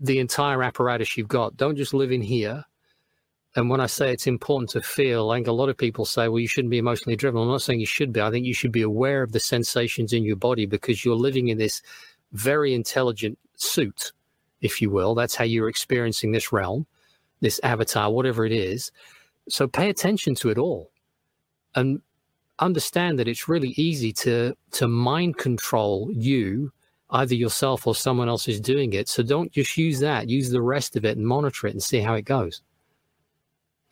the 0.00 0.18
entire 0.18 0.62
apparatus 0.62 1.16
you've 1.16 1.28
got. 1.28 1.56
Don't 1.56 1.76
just 1.76 1.94
live 1.94 2.12
in 2.12 2.22
here 2.22 2.64
and 3.56 3.70
when 3.70 3.80
I 3.80 3.86
say 3.86 4.12
it's 4.12 4.26
important 4.26 4.68
to 4.70 4.82
feel, 4.82 5.30
I 5.30 5.38
think 5.38 5.46
a 5.46 5.52
lot 5.52 5.70
of 5.70 5.78
people 5.78 6.04
say, 6.04 6.28
well, 6.28 6.38
you 6.38 6.46
shouldn't 6.46 6.70
be 6.70 6.76
emotionally 6.76 7.16
driven. 7.16 7.40
I'm 7.40 7.48
not 7.48 7.62
saying 7.62 7.80
you 7.80 7.86
should 7.86 8.12
be. 8.12 8.20
I 8.20 8.30
think 8.30 8.44
you 8.44 8.52
should 8.52 8.70
be 8.70 8.82
aware 8.82 9.22
of 9.22 9.32
the 9.32 9.40
sensations 9.40 10.12
in 10.12 10.24
your 10.24 10.36
body 10.36 10.66
because 10.66 11.04
you're 11.04 11.16
living 11.16 11.48
in 11.48 11.56
this 11.56 11.80
very 12.32 12.74
intelligent 12.74 13.38
suit, 13.56 14.12
if 14.60 14.80
you 14.82 14.90
will. 14.90 15.14
That's 15.14 15.34
how 15.34 15.44
you're 15.44 15.68
experiencing 15.68 16.32
this 16.32 16.52
realm, 16.52 16.86
this 17.40 17.60
avatar, 17.62 18.10
whatever 18.10 18.44
it 18.44 18.52
is. 18.52 18.92
So 19.48 19.68
pay 19.68 19.88
attention 19.88 20.34
to 20.36 20.50
it 20.50 20.58
all 20.58 20.90
and 21.74 22.00
understand 22.58 23.18
that 23.18 23.28
it's 23.28 23.48
really 23.48 23.74
easy 23.76 24.12
to 24.12 24.56
to 24.72 24.88
mind 24.88 25.36
control 25.36 26.10
you 26.12 26.72
either 27.10 27.34
yourself 27.34 27.86
or 27.86 27.94
someone 27.94 28.28
else 28.28 28.48
is 28.48 28.60
doing 28.60 28.92
it. 28.92 29.08
So 29.08 29.22
don't 29.22 29.52
just 29.52 29.76
use 29.76 30.00
that. 30.00 30.28
Use 30.28 30.50
the 30.50 30.62
rest 30.62 30.96
of 30.96 31.04
it 31.04 31.16
and 31.16 31.26
monitor 31.26 31.68
it 31.68 31.72
and 31.72 31.82
see 31.82 32.00
how 32.00 32.14
it 32.14 32.24
goes. 32.24 32.62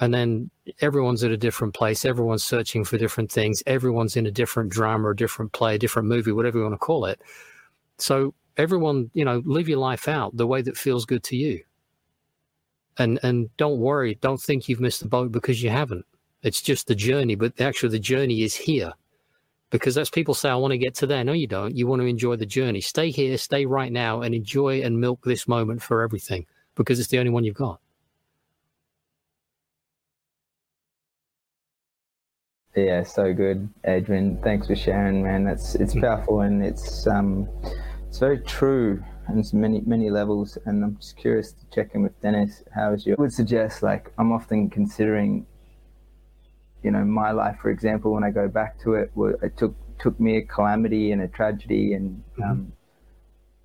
And 0.00 0.12
then 0.12 0.50
everyone's 0.80 1.22
at 1.22 1.30
a 1.30 1.36
different 1.36 1.74
place. 1.74 2.04
Everyone's 2.04 2.42
searching 2.42 2.84
for 2.84 2.98
different 2.98 3.30
things. 3.30 3.62
Everyone's 3.66 4.16
in 4.16 4.26
a 4.26 4.32
different 4.32 4.70
drama 4.70 5.10
a 5.10 5.16
different 5.16 5.52
play 5.52 5.76
a 5.76 5.78
different 5.78 6.08
movie 6.08 6.32
whatever 6.32 6.58
you 6.58 6.64
want 6.64 6.74
to 6.74 6.78
call 6.78 7.04
it 7.04 7.20
so 7.98 8.34
everyone 8.56 9.10
you 9.14 9.24
know 9.24 9.42
live 9.44 9.68
your 9.68 9.78
life 9.78 10.08
out 10.08 10.36
the 10.36 10.46
way 10.46 10.62
that 10.62 10.76
feels 10.76 11.04
good 11.04 11.22
to 11.22 11.36
you 11.36 11.62
and 12.98 13.18
and 13.22 13.54
don't 13.56 13.78
worry 13.78 14.14
don't 14.16 14.40
think 14.40 14.68
you've 14.68 14.80
missed 14.80 15.00
the 15.00 15.08
boat 15.08 15.32
because 15.32 15.62
you 15.62 15.70
haven't 15.70 16.04
it's 16.44 16.60
just 16.60 16.86
the 16.86 16.94
journey, 16.94 17.34
but 17.34 17.58
actually 17.58 17.88
the 17.88 17.98
journey 17.98 18.42
is 18.42 18.54
here. 18.54 18.92
Because 19.70 19.96
as 19.96 20.10
people 20.10 20.34
say, 20.34 20.50
I 20.50 20.54
want 20.54 20.72
to 20.72 20.78
get 20.78 20.94
to 20.96 21.06
there. 21.06 21.24
No, 21.24 21.32
you 21.32 21.46
don't. 21.46 21.74
You 21.74 21.86
want 21.86 22.00
to 22.02 22.06
enjoy 22.06 22.36
the 22.36 22.46
journey. 22.46 22.82
Stay 22.82 23.10
here, 23.10 23.36
stay 23.38 23.64
right 23.64 23.90
now, 23.90 24.20
and 24.20 24.34
enjoy 24.34 24.82
and 24.82 25.00
milk 25.00 25.24
this 25.24 25.48
moment 25.48 25.82
for 25.82 26.02
everything 26.02 26.46
because 26.76 27.00
it's 27.00 27.08
the 27.08 27.18
only 27.18 27.30
one 27.30 27.44
you've 27.44 27.56
got. 27.56 27.80
Yeah, 32.76 33.02
so 33.04 33.32
good, 33.32 33.68
Adrian. 33.84 34.38
Thanks 34.42 34.66
for 34.66 34.74
sharing, 34.74 35.22
man. 35.22 35.44
That's 35.44 35.74
it's 35.76 35.92
hmm. 35.92 36.00
powerful 36.00 36.40
and 36.40 36.64
it's 36.64 37.06
um 37.06 37.48
it's 38.08 38.18
very 38.18 38.40
true 38.40 39.02
on 39.28 39.42
many 39.52 39.80
many 39.86 40.10
levels. 40.10 40.58
And 40.64 40.84
I'm 40.84 40.96
just 40.96 41.16
curious 41.16 41.52
to 41.52 41.64
check 41.72 41.94
in 41.94 42.02
with 42.02 42.20
Dennis. 42.20 42.64
How 42.74 42.92
is 42.92 43.06
you? 43.06 43.14
I 43.18 43.20
would 43.20 43.32
suggest 43.32 43.82
like 43.82 44.12
I'm 44.18 44.32
often 44.32 44.70
considering 44.70 45.46
you 46.84 46.90
know, 46.90 47.02
my 47.02 47.32
life, 47.32 47.56
for 47.60 47.70
example, 47.70 48.12
when 48.12 48.22
I 48.22 48.30
go 48.30 48.46
back 48.46 48.78
to 48.82 48.94
it, 48.94 49.10
it 49.42 49.56
took 49.56 49.74
took 49.98 50.20
me 50.20 50.36
a 50.36 50.42
calamity 50.42 51.12
and 51.12 51.22
a 51.22 51.28
tragedy 51.28 51.94
and 51.94 52.22
mm-hmm. 52.38 52.42
um, 52.42 52.72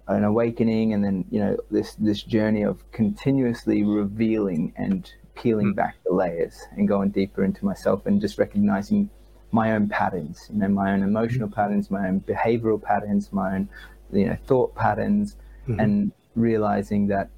an 0.07 0.23
awakening, 0.23 0.93
and 0.93 1.03
then 1.03 1.25
you 1.29 1.39
know 1.39 1.57
this 1.69 1.95
this 1.95 2.23
journey 2.23 2.63
of 2.63 2.89
continuously 2.91 3.83
revealing 3.83 4.73
and 4.77 5.13
peeling 5.41 5.67
mm-hmm. 5.67 5.75
back 5.75 5.95
the 6.05 6.13
layers 6.13 6.67
and 6.71 6.87
going 6.87 7.09
deeper 7.09 7.43
into 7.43 7.65
myself 7.65 8.05
and 8.05 8.21
just 8.21 8.37
recognizing 8.37 9.09
my 9.51 9.71
own 9.71 9.87
patterns, 9.89 10.47
you 10.51 10.59
know, 10.59 10.67
my 10.67 10.93
own 10.93 11.01
emotional 11.01 11.47
mm-hmm. 11.47 11.55
patterns, 11.55 11.89
my 11.89 12.07
own 12.07 12.19
behavioral 12.21 12.81
patterns, 12.81 13.31
my 13.31 13.55
own 13.55 13.69
you 14.11 14.25
know 14.25 14.37
thought 14.45 14.75
patterns, 14.75 15.35
mm-hmm. 15.67 15.79
and 15.79 16.11
realizing 16.35 17.07
that 17.07 17.29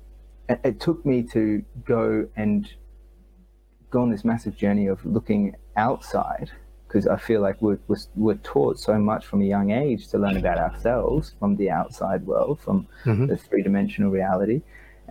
it, 0.49 0.59
it 0.63 0.79
took 0.79 1.05
me 1.05 1.23
to 1.23 1.63
go 1.85 2.27
and 2.35 2.73
go 3.89 4.01
on 4.01 4.09
this 4.09 4.25
massive 4.25 4.55
journey 4.55 4.87
of 4.87 5.05
looking 5.05 5.55
outside 5.75 6.51
because 6.87 7.07
I 7.07 7.15
feel 7.15 7.39
like 7.39 7.61
we're, 7.61 7.79
we're, 7.87 7.97
we're, 8.15 8.35
taught 8.35 8.77
so 8.77 8.97
much 8.97 9.25
from 9.25 9.41
a 9.41 9.45
young 9.45 9.71
age 9.71 10.09
to 10.09 10.17
learn 10.17 10.35
about 10.35 10.57
ourselves 10.57 11.33
from 11.39 11.55
the 11.55 11.69
outside 11.69 12.25
world, 12.25 12.59
from 12.59 12.85
mm-hmm. 13.05 13.27
the 13.27 13.37
three 13.37 13.63
dimensional 13.63 14.11
reality. 14.11 14.61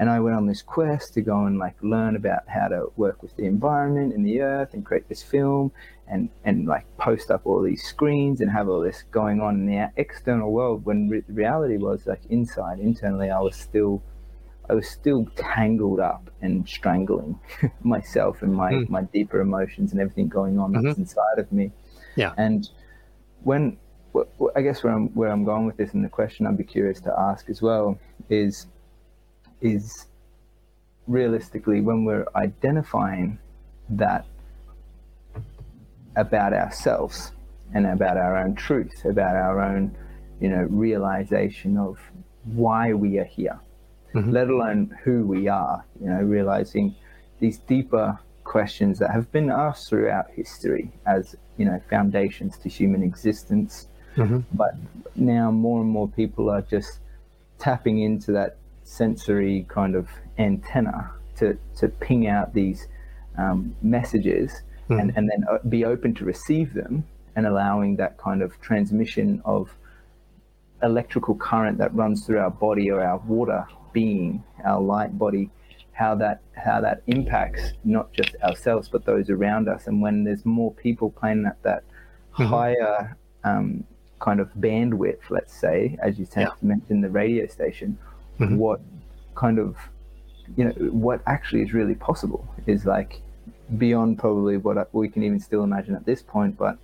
And 0.01 0.09
I 0.09 0.18
went 0.18 0.34
on 0.34 0.46
this 0.46 0.62
quest 0.62 1.12
to 1.14 1.20
go 1.20 1.44
and 1.44 1.59
like 1.59 1.76
learn 1.82 2.16
about 2.16 2.48
how 2.48 2.68
to 2.68 2.90
work 2.96 3.22
with 3.22 3.36
the 3.36 3.44
environment 3.44 4.14
and 4.14 4.24
the 4.26 4.40
earth 4.40 4.72
and 4.72 4.84
create 4.84 5.07
this 5.11 5.22
film 5.22 5.70
and, 6.09 6.30
and 6.42 6.66
like 6.66 6.86
post 6.96 7.30
up 7.30 7.42
all 7.44 7.61
these 7.61 7.84
screens 7.84 8.40
and 8.40 8.51
have 8.51 8.70
all 8.70 8.80
this 8.80 9.05
going 9.11 9.42
on 9.42 9.57
in 9.57 9.66
the 9.66 9.90
external 9.98 10.53
world 10.53 10.86
when 10.86 11.11
re- 11.11 11.22
reality 11.28 11.76
was 11.76 12.07
like 12.07 12.22
inside, 12.30 12.78
internally, 12.80 13.30
I 13.30 13.40
was 13.40 13.55
still 13.55 14.03
I 14.70 14.72
was 14.72 14.88
still 14.88 15.26
tangled 15.36 16.01
up 16.01 16.30
and 16.40 16.66
strangling 16.66 17.38
myself 17.82 18.40
and 18.40 18.55
my, 18.55 18.72
mm. 18.72 18.88
my 18.88 19.03
deeper 19.03 19.40
emotions 19.40 19.92
and 19.92 20.01
everything 20.01 20.28
going 20.28 20.59
on 20.59 20.72
mm-hmm. 20.72 20.86
that's 20.86 20.98
inside 20.98 21.38
of 21.38 21.51
me. 21.53 21.72
Yeah. 22.16 22.32
And 22.38 22.70
when 23.42 23.76
I 24.57 24.62
guess 24.62 24.82
where 24.82 24.94
I'm 24.94 25.09
where 25.09 25.30
I'm 25.30 25.44
going 25.44 25.66
with 25.66 25.76
this 25.76 25.92
and 25.92 26.03
the 26.05 26.09
question 26.09 26.46
I'd 26.46 26.57
be 26.57 26.64
curious 26.64 27.01
to 27.03 27.14
ask 27.18 27.51
as 27.51 27.61
well 27.61 27.98
is 28.30 28.66
is 29.61 30.06
realistically 31.06 31.80
when 31.80 32.04
we're 32.04 32.26
identifying 32.36 33.38
that 33.88 34.26
about 36.16 36.52
ourselves 36.52 37.32
and 37.74 37.86
about 37.86 38.16
our 38.16 38.36
own 38.36 38.54
truth, 38.54 39.04
about 39.04 39.36
our 39.36 39.61
own, 39.61 39.96
you 40.40 40.48
know, 40.48 40.66
realization 40.70 41.76
of 41.76 41.98
why 42.44 42.92
we 42.92 43.18
are 43.18 43.24
here 43.24 43.61
mm-hmm. 44.14 44.30
let 44.30 44.48
alone 44.48 44.96
who 45.04 45.24
we 45.24 45.48
are, 45.48 45.84
you 46.00 46.08
know, 46.08 46.20
realizing 46.20 46.94
these 47.38 47.58
deeper 47.58 48.18
questions 48.44 48.98
that 48.98 49.11
have 49.11 49.30
been 49.32 49.50
asked 49.50 49.88
throughout 49.88 50.26
history 50.34 50.90
as, 51.06 51.36
you 51.56 51.64
know, 51.64 51.80
foundations 51.88 52.58
to 52.58 52.68
human 52.68 53.02
existence. 53.02 53.88
Mm-hmm. 54.16 54.40
But 54.52 54.74
now 55.14 55.50
more 55.50 55.80
and 55.80 55.90
more 55.90 56.08
people 56.08 56.50
are 56.50 56.62
just 56.62 56.98
tapping 57.58 58.00
into 58.00 58.32
that 58.32 58.56
sensory 58.91 59.64
kind 59.68 59.95
of 59.95 60.09
antenna 60.38 61.12
to, 61.36 61.57
to 61.76 61.88
ping 61.88 62.26
out 62.26 62.53
these 62.53 62.88
um, 63.38 63.74
messages 63.82 64.62
mm-hmm. 64.88 64.99
and, 65.01 65.12
and 65.16 65.30
then 65.30 65.45
uh, 65.51 65.59
be 65.68 65.84
open 65.84 66.12
to 66.12 66.24
receive 66.24 66.74
them 66.74 67.05
and 67.36 67.47
allowing 67.47 67.97
that 67.97 68.18
kind 68.18 68.43
of 68.43 68.61
transmission 68.61 69.41
of 69.45 69.70
electrical 70.82 71.36
current 71.36 71.78
that 71.78 71.95
runs 71.95 72.26
through 72.26 72.41
our 72.41 72.51
body 72.51 72.91
or 72.91 73.01
our 73.01 73.18
water 73.18 73.64
being, 73.93 74.43
our 74.64 74.80
light 74.80 75.16
body, 75.16 75.51
how 75.93 76.14
that 76.16 76.41
how 76.57 76.80
that 76.80 77.03
impacts 77.07 77.72
not 77.84 78.12
just 78.12 78.34
ourselves 78.43 78.88
but 78.88 79.05
those 79.05 79.30
around 79.30 79.68
us. 79.68 79.86
And 79.86 80.03
when 80.03 80.24
there's 80.24 80.45
more 80.45 80.72
people 80.74 81.11
playing 81.11 81.47
at 81.47 81.62
that 81.62 81.84
mm-hmm. 82.32 82.45
higher 82.45 83.16
um, 83.45 83.84
kind 84.18 84.41
of 84.41 84.49
bandwidth, 84.55 85.30
let's 85.30 85.55
say, 85.55 85.97
as 86.03 86.18
you 86.18 86.26
yeah. 86.36 86.51
mentioned, 86.61 87.05
the 87.05 87.11
radio 87.11 87.47
station, 87.47 87.97
mm-hmm. 88.41 88.57
what 88.57 88.80
kind 89.34 89.59
of 89.59 89.76
you 90.57 90.64
know 90.64 90.72
what 90.91 91.20
actually 91.26 91.62
is 91.62 91.72
really 91.72 91.95
possible 91.95 92.47
is 92.66 92.84
like 92.84 93.20
beyond 93.78 94.18
probably 94.18 94.57
what 94.57 94.93
we 94.93 95.09
can 95.09 95.22
even 95.22 95.38
still 95.38 95.62
imagine 95.62 95.95
at 95.95 96.05
this 96.05 96.22
point. 96.22 96.57
But 96.59 96.76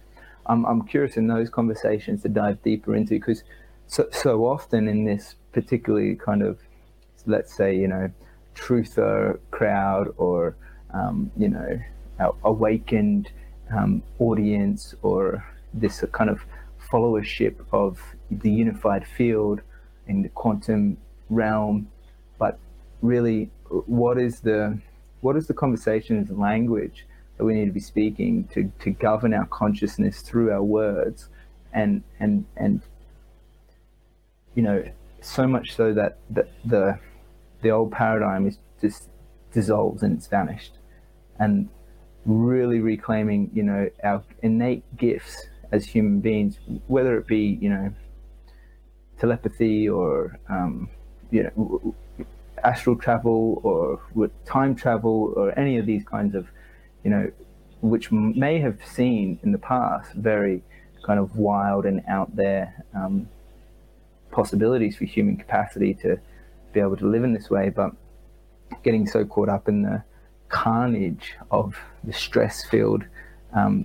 I'm 0.46 0.64
I'm 0.64 0.86
curious 0.86 1.16
in 1.16 1.26
those 1.26 1.50
conversations 1.50 2.22
to 2.22 2.28
dive 2.28 2.62
deeper 2.62 2.94
into 2.94 3.14
because 3.14 3.42
so 3.88 4.08
so 4.12 4.46
often 4.46 4.86
in 4.88 5.04
this 5.04 5.34
particularly 5.52 6.14
kind 6.14 6.42
of 6.42 6.58
let's 7.26 7.54
say, 7.54 7.76
you 7.76 7.88
know, 7.88 8.10
truther 8.54 9.38
crowd 9.50 10.12
or, 10.16 10.56
um, 10.94 11.30
you 11.36 11.48
know, 11.48 11.80
awakened 12.44 13.30
um, 13.76 14.02
audience 14.18 14.94
or 15.02 15.44
this 15.74 16.04
kind 16.12 16.30
of 16.30 16.40
followership 16.90 17.56
of 17.72 18.00
the 18.30 18.50
unified 18.50 19.06
field 19.06 19.60
in 20.06 20.22
the 20.22 20.28
quantum 20.30 20.96
realm. 21.30 21.88
But 22.38 22.58
really, 23.02 23.50
what 23.68 24.18
is 24.18 24.40
the 24.40 24.78
what 25.20 25.36
is 25.36 25.46
the 25.46 25.54
conversations 25.54 26.30
language 26.30 27.06
that 27.36 27.44
we 27.44 27.54
need 27.54 27.66
to 27.66 27.72
be 27.72 27.80
speaking 27.80 28.48
to, 28.54 28.70
to 28.80 28.90
govern 28.90 29.34
our 29.34 29.46
consciousness 29.46 30.22
through 30.22 30.50
our 30.52 30.62
words 30.62 31.28
and 31.72 32.02
and 32.20 32.46
and 32.56 32.80
you 34.54 34.62
know 34.62 34.82
so 35.20 35.46
much 35.46 35.74
so 35.74 35.92
that 35.92 36.18
the, 36.30 36.46
the 36.64 36.98
the 37.62 37.70
old 37.70 37.90
paradigm 37.90 38.46
is 38.46 38.58
just 38.80 39.08
dissolves 39.52 40.02
and 40.02 40.16
it's 40.16 40.26
vanished. 40.26 40.78
And 41.38 41.68
really 42.24 42.80
reclaiming, 42.80 43.50
you 43.54 43.62
know, 43.62 43.88
our 44.04 44.22
innate 44.42 44.84
gifts 44.96 45.46
as 45.72 45.84
human 45.84 46.20
beings, 46.20 46.58
whether 46.86 47.16
it 47.18 47.26
be, 47.26 47.58
you 47.60 47.70
know, 47.70 47.92
telepathy 49.18 49.88
or, 49.88 50.38
um, 50.48 50.88
you 51.30 51.44
know, 51.44 51.94
astral 52.64 52.96
travel 52.96 53.60
or 53.62 54.30
time 54.44 54.74
travel 54.74 55.32
or 55.36 55.58
any 55.58 55.78
of 55.78 55.86
these 55.86 56.04
kinds 56.04 56.34
of, 56.34 56.48
you 57.04 57.10
know, 57.10 57.30
which 57.80 58.10
may 58.10 58.58
have 58.58 58.78
seen 58.84 59.38
in 59.42 59.52
the 59.52 59.58
past 59.58 60.12
very 60.14 60.62
kind 61.04 61.20
of 61.20 61.36
wild 61.36 61.86
and 61.86 62.02
out 62.08 62.34
there 62.34 62.84
um, 62.94 63.28
possibilities 64.30 64.96
for 64.96 65.04
human 65.04 65.36
capacity 65.36 65.94
to 65.94 66.18
be 66.72 66.80
able 66.80 66.96
to 66.96 67.06
live 67.06 67.22
in 67.22 67.32
this 67.32 67.48
way, 67.48 67.68
but 67.70 67.90
getting 68.82 69.06
so 69.06 69.24
caught 69.24 69.48
up 69.48 69.68
in 69.68 69.82
the 69.82 70.02
carnage 70.48 71.34
of 71.50 71.76
the 72.04 72.12
stress 72.12 72.64
filled, 72.64 73.04
um, 73.52 73.84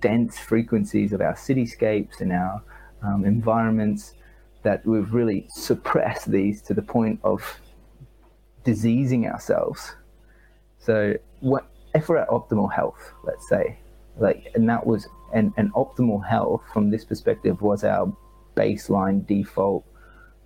dense 0.00 0.38
frequencies 0.38 1.12
of 1.12 1.20
our 1.20 1.34
cityscapes 1.34 2.20
and 2.20 2.32
our 2.32 2.62
um, 3.02 3.24
environments 3.24 4.14
that 4.62 4.84
we've 4.86 5.12
really 5.12 5.46
suppressed 5.50 6.30
these 6.30 6.62
to 6.62 6.74
the 6.74 6.82
point 6.82 7.20
of 7.24 7.60
diseasing 8.64 9.26
ourselves. 9.26 9.94
So, 10.78 11.14
what 11.40 11.66
if 11.94 12.08
we're 12.08 12.18
at 12.18 12.28
optimal 12.28 12.72
health, 12.72 13.12
let's 13.24 13.48
say, 13.48 13.78
like, 14.18 14.50
and 14.54 14.68
that 14.68 14.86
was 14.86 15.08
an, 15.32 15.52
an 15.56 15.70
optimal 15.74 16.26
health 16.26 16.62
from 16.72 16.90
this 16.90 17.04
perspective 17.04 17.60
was 17.60 17.84
our 17.84 18.14
baseline 18.56 19.26
default 19.26 19.84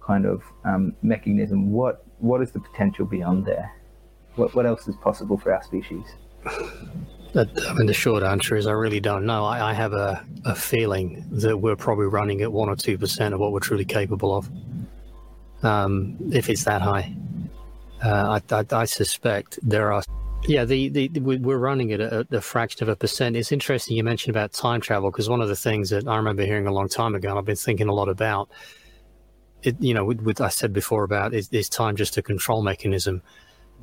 kind 0.07 0.25
of 0.25 0.43
um, 0.65 0.95
mechanism, 1.03 1.73
what 1.73 2.05
what 2.19 2.41
is 2.41 2.53
the 2.53 2.61
potential 2.61 3.05
beyond 3.05 3.45
there? 3.45 3.71
What 4.37 4.55
what 4.55 4.67
else 4.67 4.89
is 4.89 4.97
possible 4.97 5.37
for 5.37 5.53
our 5.53 5.63
species? 5.63 6.05
I 7.37 7.73
mean, 7.75 7.87
the 7.87 7.95
short 7.95 8.23
answer 8.23 8.57
is 8.57 8.67
I 8.67 8.73
really 8.73 9.01
don't 9.01 9.27
know. 9.27 9.45
I, 9.45 9.71
I 9.71 9.75
have 9.75 9.93
a, 9.93 10.25
a 10.45 10.55
feeling 10.55 11.25
that 11.31 11.59
we're 11.59 11.77
probably 11.77 12.07
running 12.07 12.41
at 12.41 12.53
one 12.53 12.69
or 12.69 12.77
two 12.77 12.97
percent 12.97 13.35
of 13.35 13.41
what 13.41 13.53
we're 13.53 13.61
truly 13.61 13.85
capable 13.85 14.35
of. 14.35 14.51
Um, 15.63 16.17
if 16.33 16.49
it's 16.49 16.65
that 16.65 16.81
high, 16.83 17.15
uh, 18.05 18.41
I, 18.51 18.55
I, 18.55 18.65
I, 18.71 18.85
suspect 18.85 19.59
there 19.63 19.93
are. 19.93 20.03
Yeah, 20.47 20.65
the, 20.65 20.89
the, 20.89 21.09
the 21.09 21.21
we're 21.21 21.59
running 21.59 21.93
at 21.93 22.01
a, 22.01 22.27
a, 22.31 22.41
fraction 22.41 22.83
of 22.85 22.89
a 22.89 22.97
percent. 22.97 23.37
It's 23.37 23.53
interesting 23.53 23.97
you 23.97 24.05
mentioned 24.05 24.35
about 24.35 24.53
time 24.53 24.81
travel 24.81 25.11
because 25.11 25.29
one 25.29 25.41
of 25.41 25.49
the 25.49 25.57
things 25.57 25.91
that 25.91 26.07
I 26.07 26.17
remember 26.17 26.45
hearing 26.45 26.67
a 26.67 26.73
long 26.73 26.89
time 26.89 27.15
ago, 27.15 27.31
and 27.31 27.39
I've 27.39 27.45
been 27.45 27.57
thinking 27.57 27.89
a 27.89 27.95
lot 27.95 28.09
about, 28.09 28.49
it, 29.63 29.77
you 29.81 29.93
know, 29.93 30.05
with, 30.05 30.21
with 30.21 30.41
I 30.41 30.49
said 30.49 30.73
before 30.73 31.05
about 31.05 31.35
is, 31.35 31.49
is 31.53 31.69
time 31.69 31.97
just 31.97 32.17
a 32.17 32.23
control 32.23 32.63
mechanism, 32.63 33.23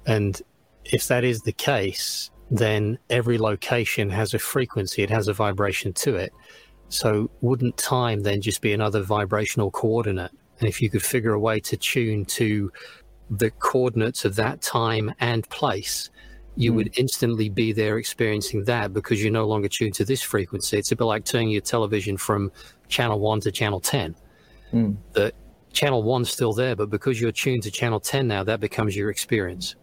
and 0.05 0.41
if 0.85 1.07
that 1.07 1.23
is 1.23 1.41
the 1.41 1.51
case, 1.51 2.29
then 2.53 2.99
every 3.09 3.39
location 3.39 4.11
has 4.11 4.35
a 4.35 4.39
frequency, 4.39 5.01
it 5.01 5.09
has 5.09 5.27
a 5.27 5.33
vibration 5.33 5.91
to 5.93 6.15
it. 6.15 6.31
So 6.89 7.31
wouldn't 7.41 7.75
time 7.77 8.21
then 8.21 8.41
just 8.41 8.61
be 8.61 8.73
another 8.73 9.01
vibrational 9.01 9.71
coordinate? 9.71 10.31
And 10.59 10.69
if 10.69 10.79
you 10.79 10.89
could 10.89 11.01
figure 11.01 11.33
a 11.33 11.39
way 11.39 11.59
to 11.61 11.75
tune 11.75 12.25
to 12.25 12.71
the 13.31 13.49
coordinates 13.49 14.23
of 14.23 14.35
that 14.35 14.61
time 14.61 15.11
and 15.19 15.49
place, 15.49 16.11
you 16.55 16.71
mm. 16.71 16.75
would 16.75 16.99
instantly 16.99 17.49
be 17.49 17.73
there 17.73 17.97
experiencing 17.97 18.65
that 18.65 18.93
because 18.93 19.23
you're 19.23 19.33
no 19.33 19.47
longer 19.47 19.67
tuned 19.67 19.95
to 19.95 20.05
this 20.05 20.21
frequency. 20.21 20.77
It's 20.77 20.91
a 20.91 20.95
bit 20.95 21.05
like 21.05 21.25
turning 21.25 21.49
your 21.49 21.61
television 21.61 22.17
from 22.17 22.51
channel 22.87 23.19
one 23.19 23.39
to 23.41 23.51
channel 23.51 23.79
10. 23.79 24.15
Mm. 24.73 24.97
The 25.13 25.33
channel 25.71 26.03
one's 26.03 26.29
still 26.29 26.53
there, 26.53 26.75
but 26.75 26.91
because 26.91 27.19
you're 27.19 27.31
tuned 27.31 27.63
to 27.63 27.71
channel 27.71 27.99
10 27.99 28.27
now, 28.27 28.43
that 28.43 28.59
becomes 28.59 28.95
your 28.95 29.09
experience. 29.09 29.75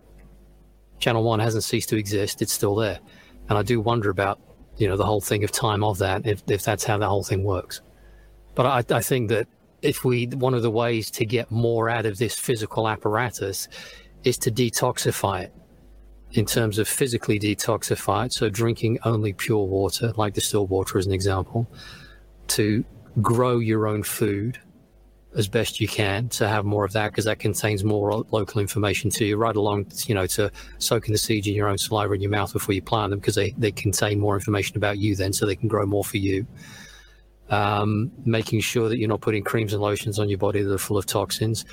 Channel 1.00 1.24
One 1.24 1.40
hasn't 1.40 1.64
ceased 1.64 1.88
to 1.88 1.96
exist; 1.96 2.42
it's 2.42 2.52
still 2.52 2.76
there, 2.76 3.00
and 3.48 3.58
I 3.58 3.62
do 3.62 3.80
wonder 3.80 4.10
about 4.10 4.38
you 4.76 4.88
know 4.88 4.96
the 4.96 5.04
whole 5.04 5.20
thing 5.20 5.44
of 5.44 5.50
time 5.50 5.82
of 5.82 5.98
that 5.98 6.26
if 6.26 6.42
if 6.48 6.62
that's 6.62 6.84
how 6.84 6.98
the 6.98 7.08
whole 7.08 7.24
thing 7.24 7.42
works. 7.42 7.80
But 8.54 8.66
I, 8.66 8.96
I 8.96 9.00
think 9.00 9.28
that 9.30 9.48
if 9.82 10.04
we 10.04 10.26
one 10.26 10.54
of 10.54 10.62
the 10.62 10.70
ways 10.70 11.10
to 11.12 11.24
get 11.24 11.50
more 11.50 11.88
out 11.88 12.06
of 12.06 12.18
this 12.18 12.38
physical 12.38 12.88
apparatus 12.88 13.68
is 14.24 14.38
to 14.38 14.50
detoxify 14.50 15.44
it 15.44 15.54
in 16.32 16.46
terms 16.46 16.78
of 16.78 16.86
physically 16.86 17.40
detoxify 17.40 18.26
it. 18.26 18.32
So 18.32 18.48
drinking 18.48 18.98
only 19.04 19.32
pure 19.32 19.66
water, 19.66 20.12
like 20.16 20.34
distilled 20.34 20.70
water 20.70 20.98
as 20.98 21.06
an 21.06 21.12
example, 21.12 21.66
to 22.48 22.84
grow 23.20 23.58
your 23.58 23.86
own 23.86 24.02
food 24.02 24.58
as 25.36 25.46
best 25.46 25.80
you 25.80 25.86
can 25.86 26.28
to 26.28 26.48
have 26.48 26.64
more 26.64 26.84
of 26.84 26.92
that 26.92 27.10
because 27.10 27.24
that 27.24 27.38
contains 27.38 27.84
more 27.84 28.24
local 28.30 28.60
information 28.60 29.10
to 29.10 29.24
you 29.24 29.36
right 29.36 29.54
along 29.54 29.86
you 30.06 30.14
know 30.14 30.26
to 30.26 30.50
soaking 30.78 31.12
the 31.12 31.18
seeds 31.18 31.46
in 31.46 31.54
your 31.54 31.68
own 31.68 31.78
saliva 31.78 32.14
in 32.14 32.20
your 32.20 32.30
mouth 32.30 32.52
before 32.52 32.74
you 32.74 32.82
plant 32.82 33.10
them 33.10 33.20
because 33.20 33.36
they, 33.36 33.50
they 33.56 33.70
contain 33.70 34.18
more 34.18 34.34
information 34.34 34.76
about 34.76 34.98
you 34.98 35.14
then 35.14 35.32
so 35.32 35.46
they 35.46 35.56
can 35.56 35.68
grow 35.68 35.86
more 35.86 36.04
for 36.04 36.16
you. 36.16 36.46
Um, 37.48 38.12
making 38.24 38.60
sure 38.60 38.88
that 38.88 38.98
you're 38.98 39.08
not 39.08 39.22
putting 39.22 39.42
creams 39.42 39.72
and 39.72 39.82
lotions 39.82 40.18
on 40.18 40.28
your 40.28 40.38
body 40.38 40.62
that 40.62 40.72
are 40.72 40.78
full 40.78 40.98
of 40.98 41.06
toxins. 41.06 41.64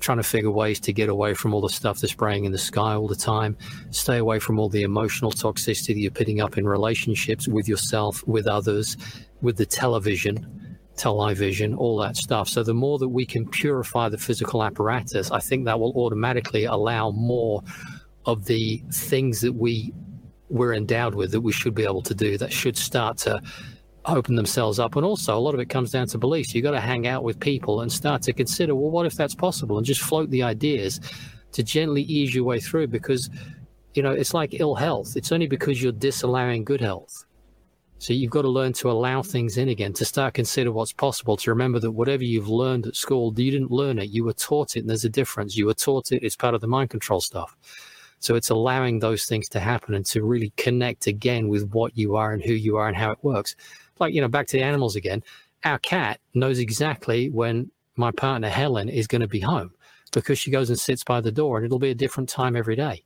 Trying 0.00 0.18
to 0.18 0.24
figure 0.24 0.50
ways 0.50 0.80
to 0.80 0.92
get 0.92 1.08
away 1.08 1.32
from 1.32 1.54
all 1.54 1.60
the 1.60 1.68
stuff 1.68 2.00
that's 2.00 2.12
spraying 2.12 2.44
in 2.44 2.52
the 2.52 2.58
sky 2.58 2.94
all 2.94 3.06
the 3.06 3.16
time. 3.16 3.56
Stay 3.90 4.18
away 4.18 4.40
from 4.40 4.58
all 4.58 4.68
the 4.68 4.82
emotional 4.82 5.30
toxicity 5.30 6.02
you're 6.02 6.10
putting 6.10 6.40
up 6.40 6.58
in 6.58 6.66
relationships 6.66 7.46
with 7.46 7.68
yourself 7.68 8.26
with 8.26 8.46
others 8.46 8.96
with 9.42 9.56
the 9.56 9.66
television 9.66 10.61
television, 10.96 11.74
all 11.74 11.96
that 11.98 12.16
stuff. 12.16 12.48
So 12.48 12.62
the 12.62 12.74
more 12.74 12.98
that 12.98 13.08
we 13.08 13.26
can 13.26 13.48
purify 13.48 14.08
the 14.08 14.18
physical 14.18 14.62
apparatus, 14.62 15.30
I 15.30 15.40
think 15.40 15.64
that 15.64 15.78
will 15.78 15.92
automatically 15.96 16.64
allow 16.64 17.10
more 17.10 17.62
of 18.26 18.44
the 18.44 18.82
things 18.90 19.40
that 19.40 19.52
we 19.52 19.92
we're 20.48 20.74
endowed 20.74 21.14
with 21.14 21.32
that 21.32 21.40
we 21.40 21.50
should 21.50 21.74
be 21.74 21.84
able 21.84 22.02
to 22.02 22.14
do 22.14 22.36
that 22.36 22.52
should 22.52 22.76
start 22.76 23.16
to 23.16 23.40
open 24.04 24.34
themselves 24.34 24.78
up. 24.78 24.96
And 24.96 25.04
also, 25.04 25.36
a 25.36 25.40
lot 25.40 25.54
of 25.54 25.60
it 25.60 25.70
comes 25.70 25.90
down 25.90 26.06
to 26.08 26.18
beliefs. 26.18 26.54
You've 26.54 26.64
got 26.64 26.72
to 26.72 26.80
hang 26.80 27.06
out 27.06 27.24
with 27.24 27.40
people 27.40 27.80
and 27.80 27.90
start 27.90 28.22
to 28.22 28.32
consider, 28.32 28.74
well, 28.74 28.90
what 28.90 29.06
if 29.06 29.14
that's 29.14 29.34
possible? 29.34 29.78
And 29.78 29.86
just 29.86 30.02
float 30.02 30.30
the 30.30 30.42
ideas 30.42 31.00
to 31.52 31.62
gently 31.62 32.02
ease 32.02 32.34
your 32.34 32.44
way 32.44 32.60
through 32.60 32.88
because, 32.88 33.30
you 33.94 34.02
know, 34.02 34.12
it's 34.12 34.34
like 34.34 34.60
ill 34.60 34.74
health. 34.74 35.16
It's 35.16 35.32
only 35.32 35.46
because 35.46 35.82
you're 35.82 35.92
disallowing 35.92 36.64
good 36.64 36.80
health. 36.80 37.24
So 38.02 38.12
you've 38.12 38.32
got 38.32 38.42
to 38.42 38.48
learn 38.48 38.72
to 38.74 38.90
allow 38.90 39.22
things 39.22 39.58
in 39.58 39.68
again, 39.68 39.92
to 39.92 40.04
start 40.04 40.34
consider 40.34 40.72
what's 40.72 40.92
possible, 40.92 41.36
to 41.36 41.50
remember 41.50 41.78
that 41.78 41.92
whatever 41.92 42.24
you've 42.24 42.48
learned 42.48 42.88
at 42.88 42.96
school, 42.96 43.32
you 43.36 43.52
didn't 43.52 43.70
learn 43.70 44.00
it, 44.00 44.10
you 44.10 44.24
were 44.24 44.32
taught 44.32 44.76
it, 44.76 44.80
and 44.80 44.90
there's 44.90 45.04
a 45.04 45.08
difference. 45.08 45.56
You 45.56 45.66
were 45.66 45.74
taught 45.74 46.10
it, 46.10 46.24
it's 46.24 46.34
part 46.34 46.56
of 46.56 46.60
the 46.60 46.66
mind 46.66 46.90
control 46.90 47.20
stuff. 47.20 47.56
So 48.18 48.34
it's 48.34 48.50
allowing 48.50 48.98
those 48.98 49.26
things 49.26 49.48
to 49.50 49.60
happen 49.60 49.94
and 49.94 50.04
to 50.06 50.24
really 50.24 50.52
connect 50.56 51.06
again 51.06 51.46
with 51.46 51.70
what 51.70 51.96
you 51.96 52.16
are 52.16 52.32
and 52.32 52.42
who 52.42 52.54
you 52.54 52.76
are 52.76 52.88
and 52.88 52.96
how 52.96 53.12
it 53.12 53.22
works. 53.22 53.54
Like, 54.00 54.12
you 54.12 54.20
know, 54.20 54.26
back 54.26 54.48
to 54.48 54.56
the 54.56 54.64
animals 54.64 54.96
again. 54.96 55.22
Our 55.62 55.78
cat 55.78 56.18
knows 56.34 56.58
exactly 56.58 57.30
when 57.30 57.70
my 57.94 58.10
partner 58.10 58.48
Helen 58.48 58.88
is 58.88 59.06
going 59.06 59.22
to 59.22 59.28
be 59.28 59.38
home 59.38 59.70
because 60.10 60.40
she 60.40 60.50
goes 60.50 60.70
and 60.70 60.78
sits 60.78 61.04
by 61.04 61.20
the 61.20 61.30
door 61.30 61.56
and 61.56 61.64
it'll 61.64 61.78
be 61.78 61.90
a 61.90 61.94
different 61.94 62.28
time 62.28 62.56
every 62.56 62.74
day. 62.74 63.04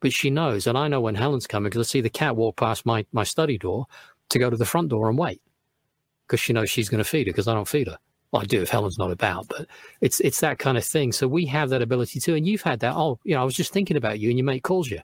But 0.00 0.12
she 0.12 0.30
knows, 0.30 0.66
and 0.66 0.76
I 0.76 0.88
know 0.88 1.00
when 1.00 1.14
Helen's 1.14 1.46
coming 1.46 1.70
because 1.70 1.86
I 1.86 1.88
see 1.88 2.00
the 2.00 2.10
cat 2.10 2.34
walk 2.34 2.56
past 2.56 2.84
my, 2.84 3.06
my 3.12 3.22
study 3.22 3.56
door 3.56 3.86
to 4.32 4.38
go 4.38 4.50
to 4.50 4.56
the 4.56 4.66
front 4.66 4.88
door 4.88 5.08
and 5.08 5.18
wait 5.18 5.40
because 6.26 6.40
she 6.40 6.52
knows 6.52 6.70
she's 6.70 6.88
going 6.88 7.02
to 7.02 7.08
feed 7.08 7.26
her 7.26 7.32
because 7.32 7.48
I 7.48 7.54
don't 7.54 7.68
feed 7.68 7.88
her. 7.88 7.98
Well, 8.30 8.42
I 8.42 8.46
do 8.46 8.62
if 8.62 8.70
Helen's 8.70 8.98
not 8.98 9.10
about, 9.10 9.48
but 9.48 9.66
it's 10.00 10.18
it's 10.20 10.40
that 10.40 10.58
kind 10.58 10.78
of 10.78 10.84
thing. 10.84 11.12
So 11.12 11.28
we 11.28 11.44
have 11.46 11.68
that 11.68 11.82
ability 11.82 12.18
too, 12.18 12.34
and 12.34 12.46
you've 12.46 12.62
had 12.62 12.80
that. 12.80 12.94
Oh, 12.96 13.18
you 13.24 13.34
know, 13.34 13.42
I 13.42 13.44
was 13.44 13.54
just 13.54 13.72
thinking 13.72 13.96
about 13.96 14.20
you, 14.20 14.30
and 14.30 14.38
your 14.38 14.46
mate 14.46 14.62
calls 14.62 14.90
you. 14.90 15.00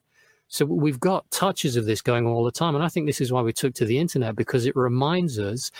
So 0.48 0.64
we've 0.64 0.98
got 0.98 1.30
touches 1.30 1.76
of 1.76 1.84
this 1.84 2.00
going 2.00 2.26
on 2.26 2.32
all 2.32 2.44
the 2.44 2.50
time, 2.50 2.74
and 2.74 2.82
I 2.82 2.88
think 2.88 3.06
this 3.06 3.20
is 3.20 3.30
why 3.30 3.42
we 3.42 3.52
took 3.52 3.74
to 3.74 3.84
the 3.84 3.98
internet 3.98 4.34
because 4.34 4.64
it 4.64 4.74
reminds 4.74 5.38
us 5.38 5.70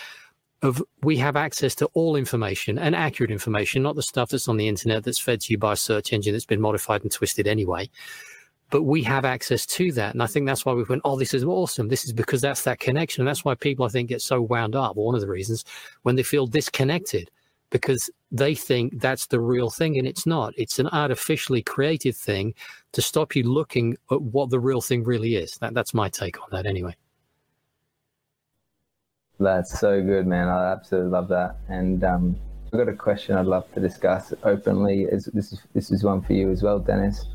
of 0.61 0.83
we 1.01 1.17
have 1.17 1.35
access 1.35 1.73
to 1.73 1.87
all 1.93 2.15
information 2.15 2.77
and 2.77 2.95
accurate 2.95 3.31
information, 3.31 3.81
not 3.81 3.95
the 3.95 4.03
stuff 4.03 4.29
that's 4.29 4.47
on 4.47 4.57
the 4.57 4.67
internet 4.67 5.03
that's 5.03 5.17
fed 5.17 5.41
to 5.41 5.53
you 5.53 5.57
by 5.57 5.73
a 5.73 5.77
search 5.77 6.13
engine 6.13 6.33
that's 6.33 6.45
been 6.45 6.61
modified 6.61 7.01
and 7.01 7.11
twisted 7.11 7.47
anyway 7.47 7.89
but 8.69 8.83
we 8.83 9.01
have 9.03 9.25
access 9.25 9.65
to 9.65 9.91
that. 9.93 10.13
And 10.13 10.21
I 10.21 10.27
think 10.27 10.45
that's 10.45 10.65
why 10.65 10.73
we 10.73 10.83
went, 10.83 11.01
oh, 11.03 11.17
this 11.17 11.33
is 11.33 11.43
awesome. 11.43 11.87
This 11.87 12.05
is 12.05 12.13
because 12.13 12.41
that's 12.41 12.63
that 12.63 12.79
connection. 12.79 13.21
And 13.21 13.27
that's 13.27 13.43
why 13.43 13.55
people, 13.55 13.85
I 13.85 13.89
think, 13.89 14.09
get 14.09 14.21
so 14.21 14.41
wound 14.41 14.75
up. 14.75 14.95
One 14.95 15.15
of 15.15 15.21
the 15.21 15.27
reasons 15.27 15.65
when 16.03 16.15
they 16.15 16.23
feel 16.23 16.45
disconnected 16.45 17.31
because 17.71 18.09
they 18.31 18.55
think 18.55 18.99
that's 18.99 19.27
the 19.27 19.39
real 19.39 19.69
thing 19.69 19.97
and 19.97 20.07
it's 20.07 20.25
not. 20.25 20.53
It's 20.57 20.79
an 20.79 20.87
artificially 20.87 21.61
created 21.61 22.15
thing 22.15 22.53
to 22.93 23.01
stop 23.01 23.35
you 23.35 23.43
looking 23.43 23.95
at 24.11 24.21
what 24.21 24.49
the 24.49 24.59
real 24.59 24.81
thing 24.81 25.03
really 25.03 25.35
is. 25.35 25.57
That, 25.57 25.73
that's 25.73 25.93
my 25.93 26.09
take 26.09 26.41
on 26.41 26.47
that 26.51 26.65
anyway. 26.65 26.95
That's 29.39 29.79
so 29.79 30.01
good, 30.01 30.27
man. 30.27 30.47
I 30.47 30.71
absolutely 30.71 31.11
love 31.11 31.27
that. 31.29 31.57
And 31.69 32.03
um, 32.03 32.35
I've 32.67 32.79
got 32.79 32.89
a 32.89 32.93
question 32.93 33.35
I'd 33.35 33.45
love 33.45 33.71
to 33.73 33.79
discuss 33.79 34.33
openly. 34.43 35.03
Is 35.03 35.25
this 35.25 35.53
is 35.53 35.61
this 35.73 35.91
is 35.91 36.03
one 36.03 36.21
for 36.21 36.33
you 36.33 36.51
as 36.51 36.61
well, 36.61 36.77
Dennis 36.77 37.25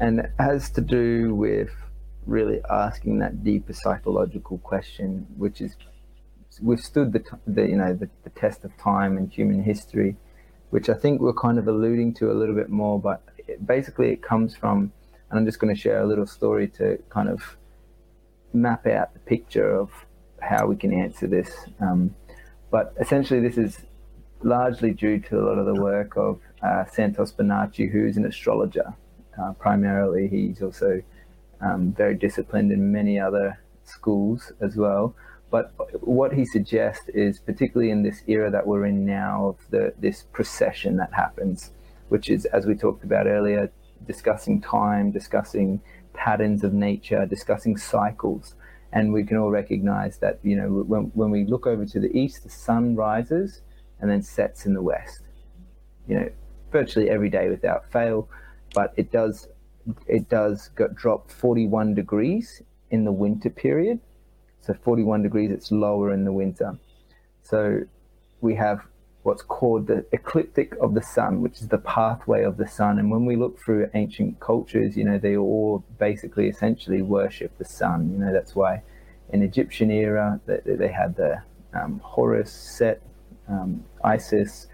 and 0.00 0.20
it 0.20 0.32
has 0.38 0.70
to 0.70 0.80
do 0.80 1.34
with 1.34 1.70
really 2.26 2.60
asking 2.70 3.18
that 3.18 3.44
deeper 3.44 3.72
psychological 3.72 4.58
question, 4.58 5.26
which 5.36 5.60
is 5.60 5.76
withstood 6.62 7.12
the, 7.12 7.22
the 7.46 7.62
you 7.62 7.76
know 7.76 7.92
the, 7.92 8.08
the, 8.22 8.30
test 8.30 8.64
of 8.64 8.76
time 8.78 9.16
and 9.16 9.30
human 9.30 9.62
history, 9.62 10.16
which 10.70 10.88
I 10.88 10.94
think 10.94 11.20
we're 11.20 11.34
kind 11.34 11.58
of 11.58 11.68
alluding 11.68 12.14
to 12.14 12.30
a 12.30 12.34
little 12.34 12.54
bit 12.54 12.70
more. 12.70 13.00
But 13.00 13.22
it, 13.46 13.66
basically, 13.66 14.10
it 14.10 14.22
comes 14.22 14.56
from, 14.56 14.92
and 15.30 15.38
I'm 15.38 15.46
just 15.46 15.58
going 15.58 15.74
to 15.74 15.80
share 15.80 16.02
a 16.02 16.06
little 16.06 16.26
story 16.26 16.68
to 16.78 16.98
kind 17.10 17.28
of 17.28 17.56
map 18.52 18.86
out 18.86 19.12
the 19.12 19.20
picture 19.20 19.74
of 19.74 19.90
how 20.40 20.66
we 20.66 20.76
can 20.76 20.92
answer 20.92 21.26
this. 21.26 21.50
Um, 21.80 22.14
but 22.70 22.94
essentially, 23.00 23.40
this 23.40 23.58
is 23.58 23.78
largely 24.42 24.92
due 24.92 25.18
to 25.18 25.38
a 25.38 25.42
lot 25.42 25.58
of 25.58 25.66
the 25.66 25.80
work 25.80 26.16
of 26.16 26.40
uh, 26.62 26.84
Santos 26.86 27.32
Bonacci, 27.32 27.90
who's 27.90 28.16
an 28.16 28.26
astrologer 28.26 28.94
uh, 29.40 29.52
primarily. 29.54 30.28
He's 30.28 30.62
also 30.62 31.02
um, 31.60 31.92
very 31.92 32.14
disciplined 32.14 32.72
in 32.72 32.92
many 32.92 33.18
other 33.18 33.58
schools 33.84 34.52
as 34.60 34.76
well. 34.76 35.14
But 35.50 35.72
what 36.02 36.32
he 36.32 36.44
suggests 36.44 37.08
is, 37.10 37.38
particularly 37.38 37.90
in 37.90 38.02
this 38.02 38.22
era 38.26 38.50
that 38.50 38.66
we're 38.66 38.86
in 38.86 39.06
now, 39.06 39.46
of 39.46 39.56
the 39.70 39.94
this 39.98 40.24
procession 40.32 40.96
that 40.96 41.12
happens, 41.12 41.70
which 42.08 42.28
is, 42.28 42.44
as 42.46 42.66
we 42.66 42.74
talked 42.74 43.04
about 43.04 43.26
earlier, 43.26 43.70
discussing 44.06 44.60
time, 44.60 45.12
discussing 45.12 45.80
patterns 46.12 46.64
of 46.64 46.72
nature, 46.72 47.24
discussing 47.26 47.76
cycles. 47.76 48.54
And 48.92 49.12
we 49.12 49.24
can 49.24 49.36
all 49.36 49.50
recognize 49.50 50.18
that, 50.18 50.38
you 50.42 50.56
know, 50.56 50.68
when, 50.68 51.10
when 51.14 51.30
we 51.30 51.44
look 51.44 51.66
over 51.66 51.84
to 51.84 52.00
the 52.00 52.16
east, 52.16 52.44
the 52.44 52.50
sun 52.50 52.94
rises 52.94 53.62
and 54.00 54.10
then 54.10 54.22
sets 54.22 54.66
in 54.66 54.74
the 54.74 54.82
west. 54.82 55.22
You 56.08 56.16
know, 56.16 56.28
virtually 56.70 57.10
every 57.10 57.30
day 57.30 57.48
without 57.48 57.90
fail 57.90 58.28
but 58.74 58.92
it 58.96 59.10
does 59.10 59.48
it 60.06 60.28
does 60.28 60.70
get, 60.76 60.94
drop 60.94 61.30
41 61.30 61.94
degrees 61.94 62.62
in 62.90 63.04
the 63.04 63.12
winter 63.12 63.50
period. 63.50 64.00
So 64.60 64.74
41 64.74 65.22
degrees, 65.22 65.50
it's 65.50 65.70
lower 65.70 66.12
in 66.12 66.24
the 66.24 66.32
winter. 66.32 66.78
So 67.42 67.80
we 68.40 68.54
have 68.54 68.80
what's 69.24 69.42
called 69.42 69.86
the 69.86 70.04
ecliptic 70.12 70.74
of 70.80 70.94
the 70.94 71.02
sun, 71.02 71.40
which 71.42 71.60
is 71.60 71.68
the 71.68 71.78
pathway 71.78 72.44
of 72.44 72.56
the 72.56 72.68
sun. 72.68 72.98
And 72.98 73.10
when 73.10 73.24
we 73.24 73.36
look 73.36 73.58
through 73.58 73.90
ancient 73.94 74.40
cultures, 74.40 74.96
you 74.96 75.04
know, 75.04 75.18
they 75.18 75.36
all 75.36 75.84
basically 75.98 76.48
essentially 76.48 77.02
worship 77.02 77.56
the 77.58 77.64
sun. 77.64 78.10
You 78.12 78.18
know, 78.18 78.32
that's 78.32 78.54
why 78.54 78.82
in 79.30 79.42
Egyptian 79.42 79.90
era 79.90 80.40
they, 80.46 80.60
they 80.64 80.88
had 80.88 81.16
the 81.16 81.42
um, 81.72 82.00
Horus, 82.04 82.52
Set, 82.52 83.02
um, 83.48 83.84
Isis, 84.04 84.68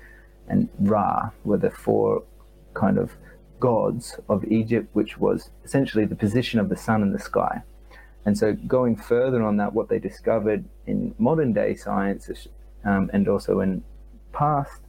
and 0.49 0.69
Ra 0.81 1.31
were 1.45 1.59
the 1.59 1.71
four 1.71 2.25
kind 2.75 2.99
of 2.99 3.13
gods 3.61 4.19
of 4.29 4.45
Egypt, 4.45 4.89
which 4.95 5.19
was 5.19 5.51
essentially 5.65 6.07
the 6.07 6.17
position 6.17 6.59
of 6.59 6.69
the 6.69 6.77
sun 6.77 7.03
in 7.03 7.13
the 7.13 7.19
sky. 7.19 7.63
And 8.25 8.37
so, 8.37 8.53
going 8.53 8.97
further 8.97 9.43
on 9.43 9.57
that, 9.59 9.73
what 9.73 9.89
they 9.89 9.99
discovered 9.99 10.65
in 10.87 11.15
modern 11.19 11.53
day 11.53 11.75
science 11.75 12.29
um, 12.85 13.11
and 13.13 13.29
also 13.29 13.61
in 13.61 13.83
past 14.33 14.81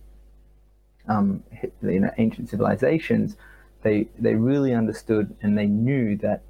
um, 1.08 1.44
you 1.82 2.00
know, 2.00 2.12
ancient 2.18 2.50
civilizations, 2.50 3.36
they, 3.84 4.08
they 4.20 4.36
really 4.36 4.74
understood 4.74 5.36
and 5.42 5.58
they 5.58 5.66
knew 5.66 6.18
that 6.18 6.44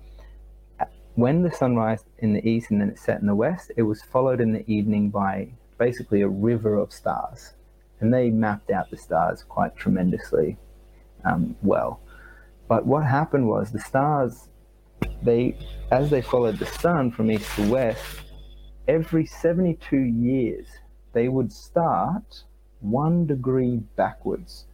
when 1.15 1.41
the 1.41 1.51
sun 1.51 1.75
rised 1.75 2.05
in 2.19 2.33
the 2.33 2.47
east 2.47 2.71
and 2.71 2.81
then 2.81 2.89
it 2.89 2.99
set 2.99 3.19
in 3.19 3.27
the 3.27 3.35
west, 3.35 3.71
it 3.75 3.83
was 3.83 4.01
followed 4.01 4.39
in 4.39 4.53
the 4.53 4.69
evening 4.71 5.09
by 5.09 5.49
basically 5.77 6.21
a 6.21 6.27
river 6.27 6.77
of 6.77 6.91
stars. 6.91 7.53
And 7.99 8.13
they 8.13 8.29
mapped 8.29 8.71
out 8.71 8.89
the 8.89 8.97
stars 8.97 9.43
quite 9.43 9.75
tremendously 9.75 10.57
um, 11.25 11.55
well. 11.61 11.99
But 12.71 12.85
what 12.85 13.05
happened 13.05 13.49
was 13.49 13.69
the 13.69 13.81
stars, 13.81 14.47
they, 15.21 15.57
as 15.91 16.09
they 16.09 16.21
followed 16.21 16.57
the 16.57 16.65
sun 16.65 17.11
from 17.11 17.29
east 17.29 17.53
to 17.57 17.69
west, 17.69 18.21
every 18.87 19.25
72 19.25 19.97
years, 19.97 20.67
they 21.11 21.27
would 21.27 21.51
start 21.51 22.45
one 22.79 23.25
degree 23.25 23.81
backwards. 23.97 24.67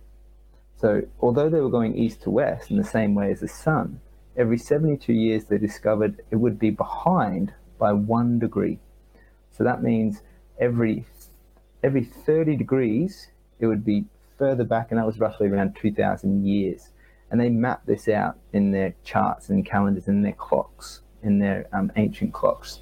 So, 0.75 1.07
although 1.19 1.49
they 1.49 1.59
were 1.59 1.71
going 1.71 1.97
east 1.97 2.21
to 2.21 2.29
west 2.29 2.69
in 2.69 2.77
the 2.77 2.83
same 2.83 3.15
way 3.15 3.31
as 3.31 3.39
the 3.39 3.47
sun, 3.47 3.99
every 4.37 4.59
72 4.59 5.11
years 5.11 5.45
they 5.45 5.57
discovered 5.57 6.21
it 6.29 6.35
would 6.35 6.59
be 6.59 6.69
behind 6.69 7.51
by 7.79 7.93
one 7.93 8.37
degree. 8.37 8.77
So 9.49 9.63
that 9.63 9.81
means 9.81 10.21
every 10.59 11.07
every 11.81 12.03
30 12.03 12.57
degrees 12.57 13.29
it 13.59 13.65
would 13.65 13.83
be 13.83 14.05
further 14.37 14.65
back, 14.65 14.91
and 14.91 14.99
that 14.99 15.07
was 15.07 15.17
roughly 15.17 15.47
around 15.47 15.75
2,000 15.81 16.45
years. 16.45 16.91
And 17.29 17.39
they 17.39 17.49
mapped 17.49 17.87
this 17.87 18.07
out 18.07 18.37
in 18.53 18.71
their 18.71 18.95
charts 19.03 19.49
and 19.49 19.65
calendars 19.65 20.07
and 20.07 20.23
their 20.23 20.33
clocks, 20.33 21.01
in 21.23 21.39
their 21.39 21.67
um, 21.73 21.91
ancient 21.95 22.33
clocks. 22.33 22.79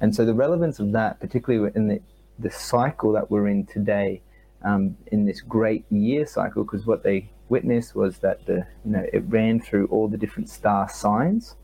And 0.00 0.14
so 0.14 0.24
the 0.24 0.34
relevance 0.34 0.80
of 0.80 0.92
that, 0.92 1.20
particularly 1.20 1.70
in 1.74 1.88
the, 1.88 2.00
the 2.38 2.50
cycle 2.50 3.12
that 3.12 3.30
we're 3.30 3.48
in 3.48 3.66
today, 3.66 4.22
um, 4.64 4.96
in 5.12 5.24
this 5.24 5.40
great 5.40 5.84
year 5.90 6.26
cycle, 6.26 6.64
because 6.64 6.86
what 6.86 7.02
they 7.02 7.30
witnessed 7.48 7.94
was 7.94 8.18
that 8.18 8.44
the 8.46 8.66
you 8.84 8.90
know 8.92 9.04
it 9.12 9.22
ran 9.28 9.60
through 9.60 9.86
all 9.88 10.08
the 10.08 10.16
different 10.16 10.48
star 10.48 10.88
signs. 10.88 11.56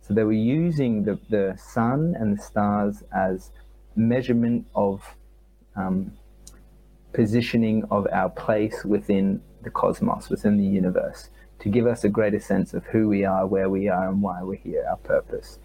So 0.00 0.12
they 0.14 0.24
were 0.24 0.32
using 0.32 1.04
the, 1.04 1.18
the 1.30 1.56
sun 1.56 2.16
and 2.18 2.36
the 2.36 2.42
stars 2.42 3.04
as 3.14 3.52
measurement 3.94 4.66
of 4.74 5.00
um, 5.76 6.12
positioning 7.12 7.84
of 7.90 8.08
our 8.12 8.28
place 8.28 8.84
within 8.84 9.40
the 9.62 9.70
cosmos, 9.70 10.28
within 10.28 10.56
the 10.56 10.64
universe, 10.64 11.30
to 11.62 11.68
give 11.68 11.86
us 11.86 12.02
a 12.02 12.08
greater 12.08 12.40
sense 12.40 12.74
of 12.74 12.84
who 12.86 13.08
we 13.08 13.24
are, 13.24 13.46
where 13.46 13.70
we 13.70 13.88
are, 13.88 14.08
and 14.08 14.20
why 14.20 14.42
we're 14.42 14.56
here, 14.56 14.84
our 14.90 14.96
purpose. 14.96 15.60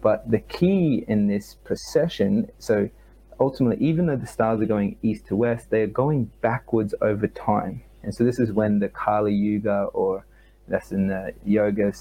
But 0.00 0.28
the 0.28 0.40
key 0.40 1.04
in 1.06 1.28
this 1.28 1.54
procession, 1.62 2.50
so 2.58 2.90
ultimately, 3.38 3.84
even 3.86 4.06
though 4.06 4.16
the 4.16 4.26
stars 4.26 4.60
are 4.60 4.66
going 4.66 4.96
east 5.00 5.26
to 5.28 5.36
west, 5.36 5.70
they 5.70 5.82
are 5.82 5.86
going 5.86 6.28
backwards 6.40 6.92
over 7.00 7.28
time. 7.28 7.82
And 8.02 8.12
so 8.12 8.24
this 8.24 8.40
is 8.40 8.50
when 8.50 8.80
the 8.80 8.88
Kali 8.88 9.32
Yuga, 9.32 9.84
or 9.92 10.26
that's 10.66 10.90
in 10.90 11.06
the 11.06 11.32
Yoga 11.44 11.92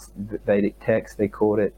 Vedic 0.48 0.76
text, 0.80 1.20
they 1.20 1.28
called 1.28 1.60
it, 1.60 1.76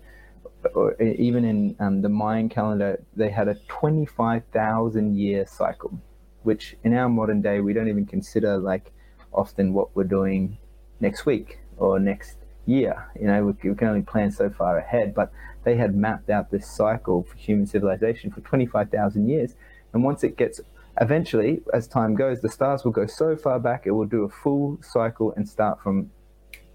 or 0.74 1.01
even 1.01 1.43
in 1.43 1.76
um, 1.82 2.01
the 2.01 2.10
Mayan 2.10 2.47
calendar, 2.47 3.03
they 3.18 3.30
had 3.30 3.49
a 3.49 3.55
25,000 3.68 5.18
year 5.18 5.45
cycle, 5.45 5.99
which 6.43 6.78
in 6.86 6.93
our 6.93 7.10
modern 7.10 7.41
day, 7.41 7.60
we 7.60 7.74
don't 7.74 7.89
even 7.89 8.05
consider 8.05 8.57
like 8.57 8.93
often 9.34 9.74
what 9.74 9.93
we're 9.93 10.05
doing 10.05 10.57
next 11.00 11.26
week 11.26 11.60
or 11.78 12.00
next 12.00 12.38
year. 12.66 13.10
You 13.20 13.28
know, 13.28 13.45
we, 13.45 13.70
we 13.70 13.76
can 13.76 13.88
only 13.88 14.02
plan 14.02 14.32
so 14.32 14.50
far 14.50 14.78
ahead, 14.78 15.14
but 15.14 15.32
they 15.64 15.76
had 15.76 15.95
mapped 15.95 16.30
out 16.30 16.52
this 16.52 16.70
cycle 16.70 17.24
for 17.24 17.36
human 17.38 17.66
civilization 17.66 18.32
for 18.32 18.41
25,000 18.41 19.30
years. 19.30 19.56
And 19.93 20.04
once 20.04 20.24
it 20.24 20.38
gets, 20.38 20.62
eventually, 21.02 21.62
as 21.74 21.88
time 21.88 22.16
goes, 22.16 22.41
the 22.41 22.50
stars 22.50 22.84
will 22.84 22.91
go 22.91 23.06
so 23.06 23.36
far 23.36 23.60
back, 23.60 23.86
it 23.86 23.91
will 23.91 24.06
do 24.06 24.24
a 24.24 24.30
full 24.30 24.80
cycle 24.82 25.34
and 25.36 25.47
start 25.47 25.82
from 25.82 26.12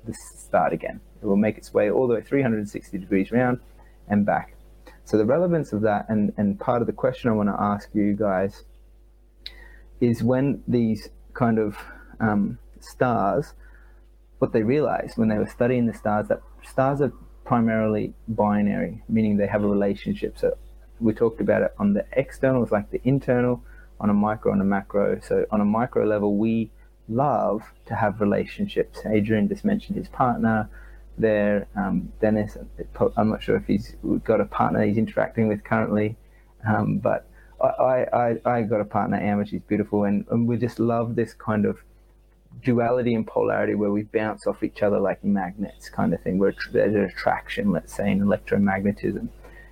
the 0.04 0.14
start 0.14 0.72
again. 0.72 1.00
It 1.22 1.26
will 1.26 1.36
make 1.36 1.56
its 1.56 1.72
way 1.72 1.90
all 1.90 2.06
the 2.06 2.14
way 2.14 2.20
360 2.20 2.98
degrees 2.98 3.32
around 3.32 3.60
and 4.08 4.26
back. 4.26 4.56
So 5.04 5.16
the 5.16 5.24
relevance 5.24 5.72
of 5.72 5.82
that, 5.82 6.06
and, 6.08 6.32
and 6.36 6.58
part 6.58 6.80
of 6.80 6.86
the 6.86 6.92
question 6.92 7.30
I 7.30 7.34
want 7.34 7.48
to 7.48 7.56
ask 7.58 7.88
you 7.94 8.14
guys, 8.14 8.64
is 10.00 10.22
when 10.22 10.62
these 10.66 11.08
kind 11.34 11.58
of 11.58 11.76
um, 12.20 12.58
stars, 12.80 13.54
what 14.44 14.52
they 14.52 14.62
realized 14.62 15.16
when 15.16 15.28
they 15.30 15.38
were 15.38 15.52
studying 15.58 15.86
the 15.86 15.94
stars, 15.94 16.28
that 16.28 16.42
stars 16.62 17.00
are 17.00 17.12
primarily 17.46 18.12
binary, 18.28 19.02
meaning 19.08 19.38
they 19.38 19.46
have 19.46 19.64
a 19.64 19.66
relationship. 19.66 20.36
So 20.36 20.48
we 21.00 21.14
talked 21.14 21.40
about 21.40 21.62
it 21.62 21.72
on 21.78 21.94
the 21.94 22.04
external, 22.12 22.62
it's 22.62 22.70
like 22.70 22.90
the 22.90 23.00
internal, 23.04 23.62
on 24.00 24.10
a 24.10 24.14
micro 24.26 24.52
and 24.52 24.60
a 24.60 24.64
macro. 24.76 25.18
So 25.28 25.46
on 25.50 25.62
a 25.62 25.64
micro 25.64 26.04
level, 26.04 26.36
we 26.36 26.70
love 27.08 27.62
to 27.86 27.94
have 27.94 28.20
relationships. 28.20 29.00
Adrian 29.06 29.48
just 29.48 29.64
mentioned 29.64 29.96
his 29.96 30.08
partner 30.08 30.68
there. 31.16 31.66
Um, 31.74 32.12
Dennis, 32.20 32.58
I'm 33.16 33.30
not 33.30 33.42
sure 33.42 33.56
if 33.56 33.66
he's 33.66 33.96
got 34.24 34.42
a 34.42 34.44
partner 34.44 34.84
he's 34.84 34.98
interacting 34.98 35.48
with 35.48 35.64
currently, 35.64 36.16
um, 36.68 36.98
but 36.98 37.26
I, 37.62 38.06
I, 38.12 38.26
I 38.44 38.62
got 38.62 38.82
a 38.82 38.84
partner, 38.84 39.16
Emma. 39.16 39.46
She's 39.46 39.62
beautiful, 39.62 40.04
and, 40.04 40.26
and 40.30 40.46
we 40.46 40.58
just 40.58 40.78
love 40.78 41.14
this 41.14 41.32
kind 41.32 41.64
of 41.64 41.78
duality 42.62 43.14
and 43.14 43.26
polarity 43.26 43.74
where 43.74 43.90
we 43.90 44.02
bounce 44.04 44.46
off 44.46 44.62
each 44.62 44.82
other 44.82 44.98
like 44.98 45.22
magnets, 45.24 45.88
kind 45.88 46.14
of 46.14 46.22
thing. 46.22 46.38
Where 46.38 46.54
there's 46.72 46.94
an 46.94 47.04
attraction, 47.04 47.72
let's 47.72 47.94
say, 47.94 48.10
in 48.10 48.20
electromagnetism. 48.20 49.28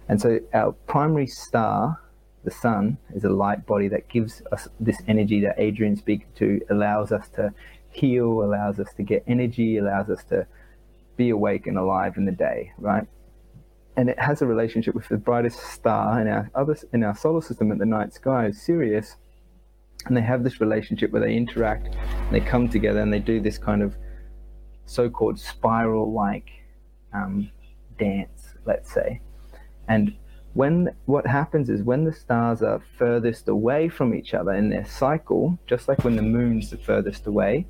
And 0.09 0.21
so 0.21 0.41
our 0.53 0.73
primary 0.73 1.27
star, 1.27 2.01
the 2.45 2.51
sun, 2.51 2.99
is 3.15 3.25
a 3.25 3.31
light 3.31 3.67
body 3.67 3.89
that 3.89 4.09
gives 4.09 4.43
us 4.53 4.69
this 4.81 5.01
energy 5.09 5.41
that 5.41 5.55
Adrian 5.59 5.97
speaks 5.97 6.27
to, 6.37 6.61
allows 6.71 7.13
us 7.13 7.29
to 7.37 7.55
heal, 7.91 8.43
allows 8.43 8.79
us 8.79 8.93
to 8.95 9.03
get 9.03 9.23
energy, 9.27 9.79
allows 9.79 10.11
us 10.11 10.25
to 10.25 10.47
be 11.17 11.31
awake 11.31 11.67
and 11.67 11.79
alive 11.79 12.17
in 12.17 12.25
the 12.25 12.33
day, 12.33 12.73
right? 12.79 13.07
And 13.97 14.09
it 14.09 14.19
has 14.19 14.41
a 14.43 14.47
relationship 14.47 14.95
with 14.95 15.09
the 15.09 15.19
brightest 15.19 15.61
star 15.61 16.21
in 16.21 16.27
our 16.27 16.51
other 16.55 16.77
in 16.93 17.05
our 17.05 17.15
solar 17.15 17.43
system 17.43 17.71
at 17.71 17.79
the 17.79 17.87
night 17.87 18.15
sky, 18.15 18.51
Sirius, 18.51 19.17
and 20.07 20.17
they 20.17 20.21
have 20.21 20.45
this 20.45 20.61
relationship 20.61 21.11
where 21.13 21.23
they 21.23 21.35
interact 21.35 21.97
they 22.31 22.41
come 22.41 22.69
together 22.69 23.01
and 23.01 23.13
they 23.13 23.19
do 23.19 23.41
this 23.41 23.59
kind 23.59 23.83
of 23.83 23.97
so-called 24.87 25.39
spiral-like 25.39 26.51
um, 27.15 27.51
dance 27.99 28.53
let's 28.65 28.93
say. 28.93 29.21
And 29.89 30.15
when 30.55 30.95
what 31.07 31.27
happens 31.27 31.71
is 31.71 31.83
when 31.83 32.05
the 32.05 32.13
stars 32.13 32.63
are 32.63 32.83
furthest 32.99 33.49
away 33.49 33.89
from 33.89 34.15
each 34.15 34.35
other 34.35 34.53
in 34.53 34.69
their 34.69 34.85
cycle 34.85 35.59
just 35.67 35.89
like 35.89 36.05
when 36.05 36.17
the 36.17 36.23
moon's 36.23 36.71
the 36.71 36.77
furthest 36.77 37.27
away 37.27 37.67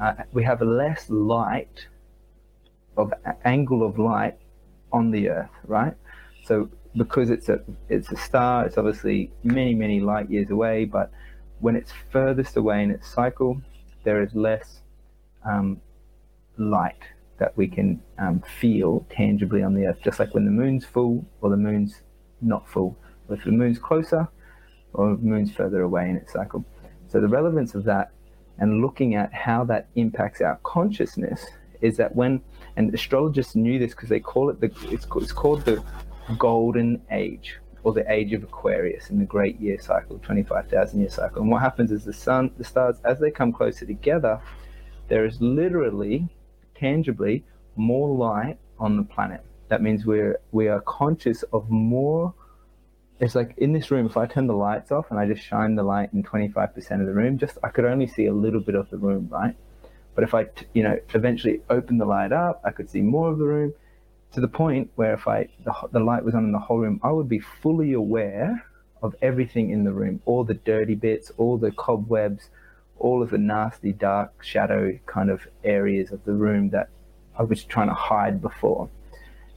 uh, 0.00 0.12
we 0.32 0.44
have 0.44 0.60
less 0.60 1.08
light 1.08 1.86
of 2.96 3.12
angle 3.44 3.84
of 3.84 3.98
light 3.98 4.36
on 4.92 5.10
the 5.10 5.30
earth 5.30 5.50
right? 5.64 5.94
So 6.44 6.68
because 6.96 7.30
it's 7.30 7.48
a 7.48 7.60
it's 7.88 8.10
a 8.10 8.16
star 8.16 8.66
it's 8.66 8.76
obviously 8.76 9.30
many 9.42 9.74
many 9.74 10.00
light 10.00 10.30
years 10.30 10.50
away 10.50 10.84
but 10.84 11.10
when 11.60 11.76
it's 11.76 11.92
furthest 12.10 12.56
away 12.56 12.82
in 12.82 12.90
its 12.90 13.08
cycle, 13.08 13.60
there 14.04 14.22
is 14.22 14.34
less 14.34 14.80
um, 15.44 15.80
light 16.56 17.02
that 17.38 17.56
we 17.56 17.68
can 17.68 18.00
um, 18.18 18.42
feel 18.60 19.06
tangibly 19.10 19.62
on 19.62 19.74
the 19.74 19.86
Earth, 19.86 19.98
just 20.02 20.18
like 20.18 20.34
when 20.34 20.44
the 20.44 20.50
moon's 20.50 20.84
full 20.84 21.24
or 21.40 21.50
the 21.50 21.56
moon's 21.56 22.02
not 22.40 22.68
full. 22.68 22.96
Or 23.28 23.36
if 23.36 23.44
the 23.44 23.52
moon's 23.52 23.78
closer 23.78 24.28
or 24.94 25.10
the 25.10 25.22
moon's 25.22 25.52
further 25.52 25.82
away 25.82 26.08
in 26.08 26.16
its 26.16 26.32
cycle. 26.32 26.64
So 27.08 27.20
the 27.20 27.28
relevance 27.28 27.74
of 27.74 27.84
that 27.84 28.10
and 28.58 28.82
looking 28.82 29.14
at 29.14 29.32
how 29.32 29.64
that 29.64 29.88
impacts 29.94 30.40
our 30.40 30.58
consciousness 30.64 31.46
is 31.80 31.96
that 31.96 32.14
when, 32.14 32.40
and 32.76 32.92
astrologists 32.92 33.54
knew 33.54 33.78
this 33.78 33.92
because 33.92 34.08
they 34.08 34.20
call 34.20 34.50
it 34.50 34.60
the, 34.60 34.66
it's 34.90 35.06
it's 35.16 35.32
called 35.32 35.64
the 35.64 35.82
golden 36.36 37.00
age 37.10 37.58
or 37.84 37.92
the 37.92 38.10
age 38.10 38.32
of 38.32 38.42
Aquarius 38.42 39.10
in 39.10 39.18
the 39.18 39.24
great 39.24 39.60
year 39.60 39.78
cycle, 39.80 40.18
25,000 40.18 41.00
year 41.00 41.08
cycle. 41.08 41.42
And 41.42 41.50
what 41.50 41.62
happens 41.62 41.90
is 41.90 42.04
the 42.04 42.12
sun, 42.12 42.50
the 42.58 42.64
stars, 42.64 42.96
as 43.04 43.18
they 43.18 43.30
come 43.30 43.52
closer 43.52 43.86
together, 43.86 44.40
there 45.08 45.24
is 45.24 45.40
literally, 45.40 46.28
tangibly, 46.74 47.44
more 47.76 48.08
light 48.14 48.58
on 48.78 48.96
the 48.96 49.02
planet. 49.02 49.44
That 49.68 49.82
means 49.82 50.06
we're 50.06 50.38
we 50.52 50.68
are 50.68 50.80
conscious 50.80 51.42
of 51.52 51.70
more 51.70 52.34
it's 53.20 53.34
like 53.34 53.54
in 53.58 53.72
this 53.72 53.90
room, 53.90 54.06
if 54.06 54.16
I 54.16 54.26
turn 54.26 54.46
the 54.46 54.54
lights 54.54 54.92
off 54.92 55.10
and 55.10 55.18
I 55.18 55.26
just 55.26 55.42
shine 55.42 55.74
the 55.74 55.82
light 55.82 56.12
in 56.12 56.22
25% 56.22 57.00
of 57.00 57.06
the 57.06 57.12
room, 57.12 57.36
just 57.36 57.58
I 57.64 57.68
could 57.68 57.84
only 57.84 58.06
see 58.06 58.26
a 58.26 58.32
little 58.32 58.60
bit 58.60 58.76
of 58.76 58.88
the 58.90 58.96
room, 58.96 59.28
right? 59.30 59.56
But 60.14 60.24
if 60.24 60.34
I, 60.34 60.46
you 60.72 60.82
know, 60.82 60.98
eventually 61.14 61.60
open 61.68 61.98
the 61.98 62.04
light 62.04 62.32
up, 62.32 62.60
I 62.64 62.70
could 62.70 62.88
see 62.88 63.00
more 63.00 63.30
of 63.30 63.38
the 63.38 63.44
room 63.44 63.74
to 64.32 64.40
the 64.40 64.48
point 64.48 64.90
where 64.96 65.14
if 65.14 65.26
I 65.26 65.48
the, 65.64 65.74
the 65.92 66.00
light 66.00 66.24
was 66.24 66.34
on 66.34 66.44
in 66.44 66.52
the 66.52 66.58
whole 66.58 66.78
room, 66.78 67.00
I 67.02 67.10
would 67.10 67.28
be 67.28 67.38
fully 67.38 67.92
aware 67.92 68.64
of 69.02 69.14
everything 69.22 69.70
in 69.70 69.84
the 69.84 69.92
room, 69.92 70.20
all 70.24 70.44
the 70.44 70.54
dirty 70.54 70.94
bits, 70.94 71.30
all 71.36 71.56
the 71.56 71.70
cobwebs, 71.70 72.50
all 72.98 73.22
of 73.22 73.30
the 73.30 73.38
nasty, 73.38 73.92
dark, 73.92 74.42
shadow 74.42 74.98
kind 75.06 75.30
of 75.30 75.46
areas 75.62 76.10
of 76.10 76.24
the 76.24 76.32
room 76.32 76.70
that 76.70 76.88
I 77.38 77.44
was 77.44 77.62
trying 77.64 77.88
to 77.88 77.94
hide 77.94 78.42
before. 78.42 78.88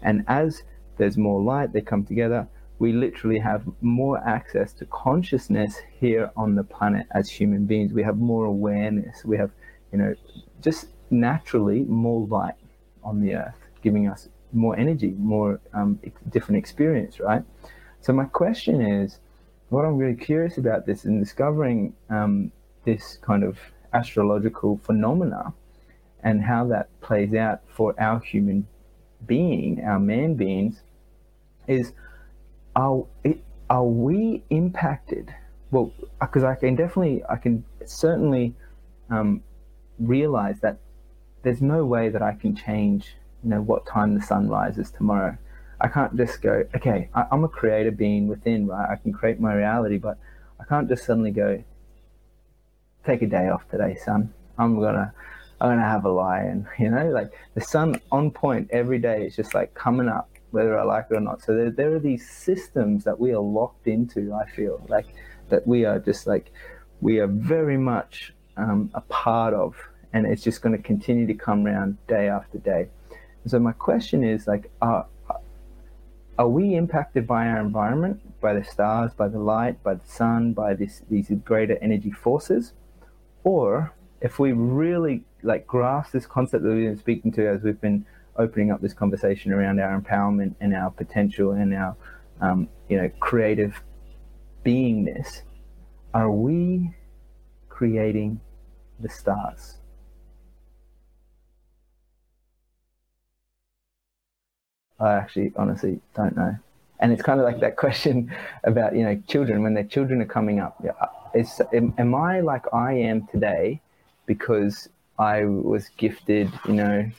And 0.03 0.24
as 0.28 0.63
there's 0.97 1.17
more 1.17 1.41
light, 1.41 1.74
they 1.74 1.82
come 1.82 2.05
together 2.05 2.47
we 2.82 2.91
literally 2.93 3.38
have 3.38 3.63
more 3.82 4.17
access 4.28 4.74
to 4.74 4.86
consciousness 4.88 5.80
here 5.99 6.32
on 6.36 6.55
the 6.55 6.63
planet 6.63 7.05
as 7.11 7.30
human 7.30 7.67
beings. 7.67 7.93
We 7.93 8.01
have 8.01 8.17
more 8.17 8.45
awareness. 8.45 9.24
We 9.24 9.38
have, 9.38 9.51
you 9.91 9.99
know, 9.99 10.15
just 10.63 10.88
naturally 11.11 11.82
more 11.82 12.26
light 12.26 12.55
on 13.03 13.22
the 13.22 13.36
earth, 13.36 13.67
giving 13.84 14.09
us 14.09 14.30
more 14.53 14.77
energy, 14.77 15.15
more 15.17 15.59
um, 15.73 15.99
different 16.29 16.57
experience, 16.57 17.19
right? 17.19 17.43
So 18.01 18.13
my 18.13 18.25
question 18.25 18.81
is, 18.81 19.19
what 19.69 19.85
I'm 19.85 19.97
really 19.97 20.15
curious 20.15 20.57
about 20.57 20.85
this 20.85 21.05
in 21.05 21.19
discovering 21.19 21.93
um, 22.09 22.51
this 22.83 23.17
kind 23.21 23.43
of 23.43 23.57
astrological 23.93 24.79
phenomena 24.83 25.53
and 26.23 26.41
how 26.43 26.67
that 26.67 26.89
plays 27.01 27.33
out 27.33 27.61
for 27.67 27.95
our 27.99 28.19
human 28.19 28.67
being, 29.25 29.81
our 29.83 29.99
man 29.99 30.35
beings, 30.35 30.81
is 31.67 31.93
are 32.75 33.05
are 33.69 33.85
we 33.85 34.43
impacted? 34.49 35.33
Well, 35.71 35.93
because 36.19 36.43
I 36.43 36.55
can 36.55 36.75
definitely, 36.75 37.23
I 37.29 37.37
can 37.37 37.63
certainly 37.85 38.53
um, 39.09 39.41
realize 39.99 40.59
that 40.59 40.77
there's 41.43 41.61
no 41.61 41.85
way 41.85 42.09
that 42.09 42.21
I 42.21 42.33
can 42.33 42.55
change, 42.55 43.15
you 43.43 43.49
know, 43.49 43.61
what 43.61 43.85
time 43.85 44.13
the 44.15 44.21
sun 44.21 44.47
rises 44.47 44.91
tomorrow. 44.91 45.37
I 45.79 45.87
can't 45.87 46.15
just 46.15 46.41
go, 46.41 46.63
okay, 46.75 47.09
I, 47.15 47.25
I'm 47.31 47.43
a 47.43 47.49
creator 47.49 47.91
being 47.91 48.27
within, 48.27 48.67
right? 48.67 48.89
I 48.89 48.95
can 48.95 49.11
create 49.11 49.39
my 49.39 49.53
reality, 49.53 49.97
but 49.97 50.17
I 50.59 50.65
can't 50.65 50.87
just 50.87 51.05
suddenly 51.05 51.31
go, 51.31 51.63
take 53.05 53.21
a 53.21 53.27
day 53.27 53.49
off 53.49 53.67
today, 53.69 53.97
son. 54.03 54.33
I'm 54.59 54.79
gonna, 54.79 55.11
I'm 55.59 55.69
gonna 55.71 55.81
have 55.81 56.05
a 56.05 56.11
lie, 56.11 56.41
and 56.41 56.67
you 56.79 56.91
know, 56.91 57.09
like 57.09 57.31
the 57.55 57.61
sun 57.61 57.99
on 58.11 58.31
point 58.31 58.69
every 58.71 58.99
day 58.99 59.25
is 59.25 59.35
just 59.35 59.55
like 59.55 59.73
coming 59.73 60.07
up 60.07 60.29
whether 60.51 60.77
I 60.77 60.83
like 60.83 61.07
it 61.09 61.15
or 61.15 61.21
not. 61.21 61.41
So 61.41 61.55
there, 61.55 61.71
there 61.71 61.95
are 61.95 61.99
these 61.99 62.29
systems 62.29 63.03
that 63.05 63.19
we 63.19 63.31
are 63.31 63.39
locked 63.39 63.87
into. 63.87 64.33
I 64.33 64.45
feel 64.49 64.85
like 64.89 65.07
that 65.49 65.65
we 65.65 65.85
are 65.85 65.97
just 65.97 66.27
like 66.27 66.51
we 66.99 67.19
are 67.19 67.27
very 67.27 67.77
much 67.77 68.33
um, 68.57 68.91
a 68.93 69.01
part 69.01 69.53
of, 69.53 69.75
and 70.13 70.25
it's 70.25 70.43
just 70.43 70.61
going 70.61 70.75
to 70.75 70.83
continue 70.83 71.25
to 71.25 71.33
come 71.33 71.65
around 71.65 71.97
day 72.07 72.29
after 72.29 72.59
day. 72.59 72.87
So 73.45 73.59
my 73.59 73.71
question 73.71 74.23
is 74.23 74.47
like, 74.47 74.71
are 74.81 75.05
are 76.37 76.47
we 76.47 76.75
impacted 76.75 77.27
by 77.27 77.47
our 77.47 77.59
environment, 77.59 78.19
by 78.41 78.53
the 78.53 78.63
stars, 78.63 79.13
by 79.13 79.27
the 79.27 79.37
light, 79.37 79.83
by 79.83 79.93
the 79.93 80.05
sun, 80.05 80.53
by 80.53 80.73
this, 80.73 81.03
these 81.09 81.29
greater 81.45 81.77
energy 81.81 82.09
forces, 82.09 82.73
or 83.43 83.93
if 84.21 84.39
we 84.39 84.51
really 84.51 85.23
like 85.43 85.67
grasp 85.67 86.13
this 86.13 86.25
concept 86.25 86.63
that 86.63 86.69
we've 86.69 86.85
been 86.85 86.97
speaking 86.97 87.31
to 87.33 87.47
as 87.47 87.61
we've 87.63 87.81
been 87.81 88.05
opening 88.37 88.71
up 88.71 88.81
this 88.81 88.93
conversation 88.93 89.51
around 89.51 89.79
our 89.79 89.99
empowerment 89.99 90.55
and 90.61 90.73
our 90.73 90.89
potential 90.89 91.51
and 91.51 91.73
our 91.73 91.95
um, 92.39 92.67
you 92.89 92.97
know 92.97 93.09
creative 93.19 93.81
beingness 94.65 95.41
are 96.13 96.31
we 96.31 96.93
creating 97.69 98.39
the 98.99 99.09
stars 99.09 99.77
i 105.01 105.13
actually 105.13 105.51
honestly 105.55 105.99
don't 106.15 106.35
know 106.35 106.55
and 106.99 107.11
it's 107.11 107.21
kind 107.21 107.39
of 107.39 107.45
like 107.45 107.59
that 107.59 107.77
question 107.77 108.31
about 108.63 108.95
you 108.95 109.03
know 109.03 109.21
children 109.27 109.63
when 109.63 109.73
their 109.73 109.83
children 109.83 110.21
are 110.21 110.25
coming 110.25 110.59
up 110.59 110.83
is 111.33 111.61
am, 111.73 111.93
am 111.97 112.15
i 112.15 112.39
like 112.39 112.65
i 112.73 112.93
am 112.93 113.25
today 113.27 113.79
because 114.25 114.89
i 115.19 115.43
was 115.43 115.89
gifted 115.97 116.51
you 116.67 116.73
know 116.73 117.09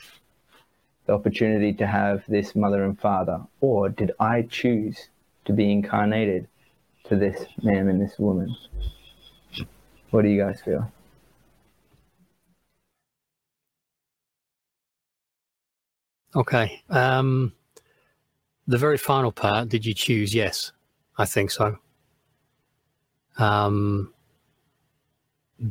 the 1.06 1.12
opportunity 1.12 1.72
to 1.72 1.86
have 1.86 2.22
this 2.28 2.54
mother 2.54 2.84
and 2.84 2.98
father? 2.98 3.40
Or 3.60 3.88
did 3.88 4.12
I 4.20 4.42
choose 4.42 5.08
to 5.44 5.52
be 5.52 5.70
incarnated 5.70 6.48
to 7.04 7.16
this 7.16 7.44
man 7.62 7.88
and 7.88 8.00
this 8.00 8.18
woman? 8.18 8.54
What 10.10 10.22
do 10.22 10.28
you 10.28 10.40
guys 10.40 10.60
feel? 10.60 10.90
Okay. 16.34 16.82
Um, 16.88 17.52
the 18.72 18.78
very 18.78 18.96
final 18.96 19.30
part, 19.30 19.68
did 19.68 19.84
you 19.84 19.92
choose? 19.92 20.34
Yes, 20.34 20.72
I 21.18 21.26
think 21.26 21.50
so. 21.50 21.76
Um, 23.38 24.12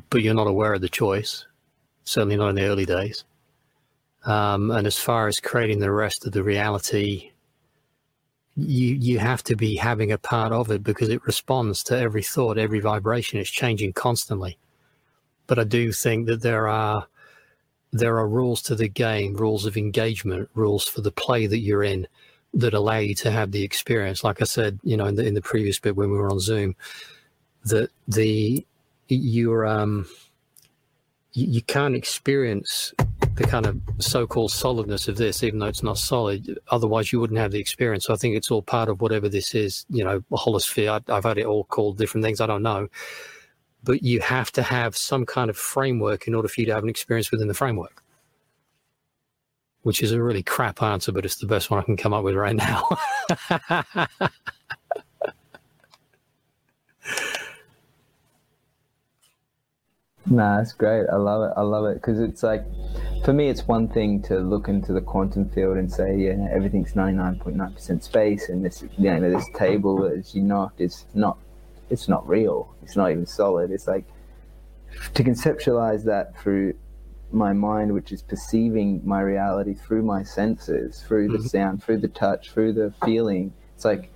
but 0.09 0.21
you're 0.21 0.35
not 0.35 0.47
aware 0.47 0.75
of 0.75 0.81
the 0.81 0.89
choice, 0.89 1.45
certainly 2.03 2.37
not 2.37 2.49
in 2.49 2.55
the 2.55 2.65
early 2.65 2.85
days. 2.85 3.25
Um, 4.25 4.69
and 4.69 4.85
as 4.85 4.99
far 4.99 5.27
as 5.27 5.39
creating 5.39 5.79
the 5.79 5.91
rest 5.91 6.27
of 6.27 6.31
the 6.31 6.43
reality, 6.43 7.31
you 8.55 8.95
you 8.95 9.17
have 9.17 9.41
to 9.43 9.55
be 9.55 9.75
having 9.75 10.11
a 10.11 10.17
part 10.19 10.51
of 10.51 10.69
it 10.69 10.83
because 10.83 11.09
it 11.09 11.25
responds 11.25 11.83
to 11.85 11.97
every 11.97 12.21
thought, 12.21 12.59
every 12.59 12.79
vibration. 12.79 13.39
It's 13.39 13.49
changing 13.49 13.93
constantly. 13.93 14.59
But 15.47 15.57
I 15.57 15.63
do 15.63 15.91
think 15.91 16.27
that 16.27 16.43
there 16.43 16.67
are 16.67 17.07
there 17.91 18.17
are 18.19 18.27
rules 18.27 18.61
to 18.63 18.75
the 18.75 18.87
game, 18.87 19.33
rules 19.35 19.65
of 19.65 19.75
engagement, 19.75 20.49
rules 20.53 20.87
for 20.87 21.01
the 21.01 21.11
play 21.11 21.47
that 21.47 21.59
you're 21.59 21.83
in 21.83 22.07
that 22.53 22.73
allow 22.73 22.97
you 22.97 23.15
to 23.15 23.31
have 23.31 23.51
the 23.51 23.63
experience. 23.63 24.23
Like 24.23 24.41
I 24.41 24.45
said, 24.45 24.79
you 24.83 24.97
know, 24.97 25.05
in 25.05 25.15
the 25.15 25.25
in 25.25 25.33
the 25.33 25.41
previous 25.41 25.79
bit 25.79 25.95
when 25.95 26.11
we 26.11 26.17
were 26.17 26.31
on 26.31 26.39
Zoom, 26.39 26.75
that 27.65 27.89
the 28.07 28.65
you're 29.07 29.65
um 29.65 30.05
you, 31.33 31.61
can't 31.61 31.95
experience 31.95 32.93
the 33.35 33.45
kind 33.45 33.65
of 33.65 33.79
so-called 33.99 34.51
solidness 34.51 35.07
of 35.07 35.15
this, 35.15 35.43
even 35.43 35.59
though 35.59 35.67
it's 35.67 35.83
not 35.83 35.97
solid. 35.97 36.59
Otherwise, 36.69 37.13
you 37.13 37.21
wouldn't 37.21 37.39
have 37.39 37.51
the 37.51 37.59
experience. 37.59 38.05
So 38.05 38.13
I 38.13 38.17
think 38.17 38.35
it's 38.35 38.51
all 38.51 38.61
part 38.61 38.89
of 38.89 38.99
whatever 38.99 39.29
this 39.29 39.55
is. 39.55 39.85
You 39.89 40.03
know, 40.03 40.23
a 40.31 40.35
holosphere. 40.35 41.01
I, 41.07 41.13
I've 41.13 41.23
had 41.23 41.37
it 41.37 41.45
all 41.45 41.63
called 41.63 41.97
different 41.97 42.25
things. 42.25 42.41
I 42.41 42.47
don't 42.47 42.63
know, 42.63 42.89
but 43.83 44.03
you 44.03 44.19
have 44.19 44.51
to 44.53 44.61
have 44.61 44.97
some 44.97 45.25
kind 45.25 45.49
of 45.49 45.57
framework 45.57 46.27
in 46.27 46.35
order 46.35 46.49
for 46.49 46.59
you 46.61 46.67
to 46.67 46.73
have 46.73 46.83
an 46.83 46.89
experience 46.89 47.31
within 47.31 47.47
the 47.47 47.53
framework. 47.53 48.03
Which 49.83 50.03
is 50.03 50.11
a 50.11 50.21
really 50.21 50.43
crap 50.43 50.83
answer, 50.83 51.11
but 51.11 51.25
it's 51.25 51.37
the 51.37 51.47
best 51.47 51.71
one 51.71 51.79
I 51.79 51.83
can 51.83 51.97
come 51.97 52.13
up 52.13 52.23
with 52.23 52.35
right 52.35 52.55
now. 52.55 52.87
Nah, 60.31 60.61
it's 60.61 60.71
great. 60.71 61.07
I 61.11 61.17
love 61.17 61.43
it. 61.49 61.53
I 61.57 61.61
love 61.61 61.85
it 61.85 61.95
because 61.95 62.19
it's 62.21 62.41
like, 62.41 62.63
for 63.25 63.33
me, 63.33 63.49
it's 63.49 63.67
one 63.67 63.87
thing 63.89 64.21
to 64.23 64.39
look 64.39 64.69
into 64.69 64.93
the 64.93 65.01
quantum 65.01 65.49
field 65.49 65.77
and 65.77 65.91
say, 65.91 66.15
yeah, 66.15 66.47
everything's 66.51 66.95
ninety 66.95 67.17
nine 67.17 67.37
point 67.37 67.57
nine 67.57 67.73
percent 67.73 68.03
space, 68.03 68.47
and 68.47 68.63
this, 68.63 68.81
you 68.97 69.11
know, 69.11 69.29
this 69.29 69.45
table, 69.55 70.05
as 70.05 70.33
you 70.33 70.41
knocked, 70.41 70.79
is 70.79 71.05
not, 71.13 71.37
it's 71.89 72.07
not 72.07 72.25
real. 72.27 72.73
It's 72.81 72.95
not 72.95 73.11
even 73.11 73.25
solid. 73.25 73.71
It's 73.71 73.87
like 73.87 74.05
to 75.15 75.23
conceptualize 75.23 76.05
that 76.05 76.39
through 76.39 76.75
my 77.33 77.53
mind, 77.53 77.93
which 77.93 78.11
is 78.11 78.21
perceiving 78.21 79.01
my 79.03 79.21
reality 79.21 79.73
through 79.73 80.03
my 80.03 80.23
senses, 80.23 81.03
through 81.07 81.29
the 81.29 81.37
mm-hmm. 81.37 81.47
sound, 81.47 81.83
through 81.83 81.99
the 81.99 82.07
touch, 82.07 82.51
through 82.51 82.73
the 82.73 82.93
feeling. 83.03 83.53
It's 83.75 83.85
like 83.85 84.11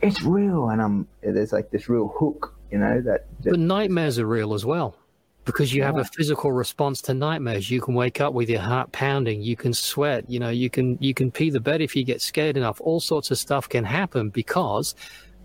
it's 0.00 0.22
real, 0.22 0.68
and 0.70 0.82
I'm 0.82 1.08
there's 1.22 1.52
like 1.52 1.70
this 1.70 1.88
real 1.88 2.08
hook, 2.08 2.54
you 2.70 2.78
know 2.78 3.00
that. 3.00 3.26
that 3.42 3.50
but 3.50 3.60
nightmares 3.60 4.18
are 4.18 4.26
real 4.26 4.54
as 4.54 4.64
well 4.64 4.96
because 5.44 5.74
you 5.74 5.82
have 5.82 5.96
a 5.96 6.04
physical 6.04 6.52
response 6.52 7.02
to 7.02 7.14
nightmares. 7.14 7.70
You 7.70 7.80
can 7.80 7.94
wake 7.94 8.20
up 8.20 8.32
with 8.32 8.48
your 8.48 8.60
heart 8.60 8.92
pounding. 8.92 9.42
You 9.42 9.56
can 9.56 9.74
sweat. 9.74 10.28
You 10.30 10.38
know, 10.38 10.50
you 10.50 10.70
can 10.70 10.98
you 11.00 11.14
can 11.14 11.30
pee 11.30 11.50
the 11.50 11.60
bed 11.60 11.80
if 11.80 11.96
you 11.96 12.04
get 12.04 12.20
scared 12.20 12.56
enough. 12.56 12.80
All 12.80 13.00
sorts 13.00 13.30
of 13.30 13.38
stuff 13.38 13.68
can 13.68 13.84
happen 13.84 14.30
because 14.30 14.94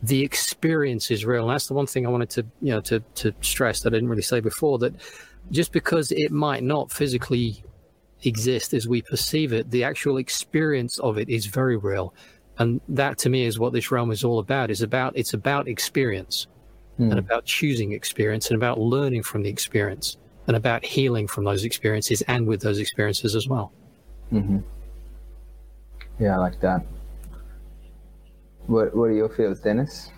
the 0.04 0.24
experience 0.24 1.10
is 1.10 1.26
real. 1.26 1.43
And 1.43 1.52
that's 1.52 1.68
the 1.68 1.74
one 1.74 1.88
thing 1.88 2.06
I 2.06 2.10
wanted 2.10 2.30
to 2.32 2.45
you 2.62 2.74
know 2.74 2.82
to 2.82 3.00
to 3.16 3.34
stress 3.41 3.82
that 3.82 3.93
I 3.93 3.98
didn't 3.98 4.10
really 4.10 4.22
say 4.22 4.39
before. 4.39 4.78
That 4.80 4.93
just 5.52 5.72
because 5.72 6.12
it 6.12 6.32
might 6.32 6.64
not 6.64 6.91
physically 6.91 7.64
exist 8.24 8.74
as 8.74 8.88
we 8.88 9.02
perceive 9.02 9.54
it, 9.54 9.70
the 9.72 9.84
actual 9.84 10.18
experience 10.18 10.98
of 11.00 11.18
it 11.18 11.30
is 11.30 11.45
very 11.45 11.78
real. 11.78 12.14
And 12.60 12.82
that 12.89 13.18
to 13.20 13.30
me 13.30 13.45
is 13.45 13.60
what 13.60 13.74
this 13.74 13.91
realm 13.91 14.12
is 14.12 14.24
all 14.24 14.39
about. 14.39 14.72
Is 14.72 14.82
about 14.82 15.16
it's 15.16 15.34
about 15.34 15.68
experience 15.68 16.48
mm. 17.00 17.10
and 17.10 17.20
about 17.20 17.45
choosing 17.45 17.91
experience 17.91 18.50
and 18.50 18.58
about 18.58 18.80
learning 18.80 19.24
from 19.24 19.43
the 19.43 19.50
experience 19.50 20.18
and 20.48 20.56
about 20.56 20.84
healing 20.84 21.28
from 21.28 21.43
those 21.43 21.64
experiences 21.64 22.22
and 22.24 22.48
with 22.48 22.62
those 22.62 22.80
experiences 22.80 23.36
as 23.36 23.48
well. 23.48 23.72
Mm-hmm. 24.32 24.60
Yeah, 26.20 26.36
I 26.36 26.38
like 26.38 26.60
that. 26.62 26.84
What 28.66 28.95
What 28.95 29.06
are 29.06 29.14
your 29.14 29.30
feels, 29.30 29.60
Dennis? 29.60 30.10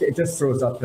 It 0.00 0.16
just 0.16 0.38
throws 0.38 0.62
up 0.62 0.82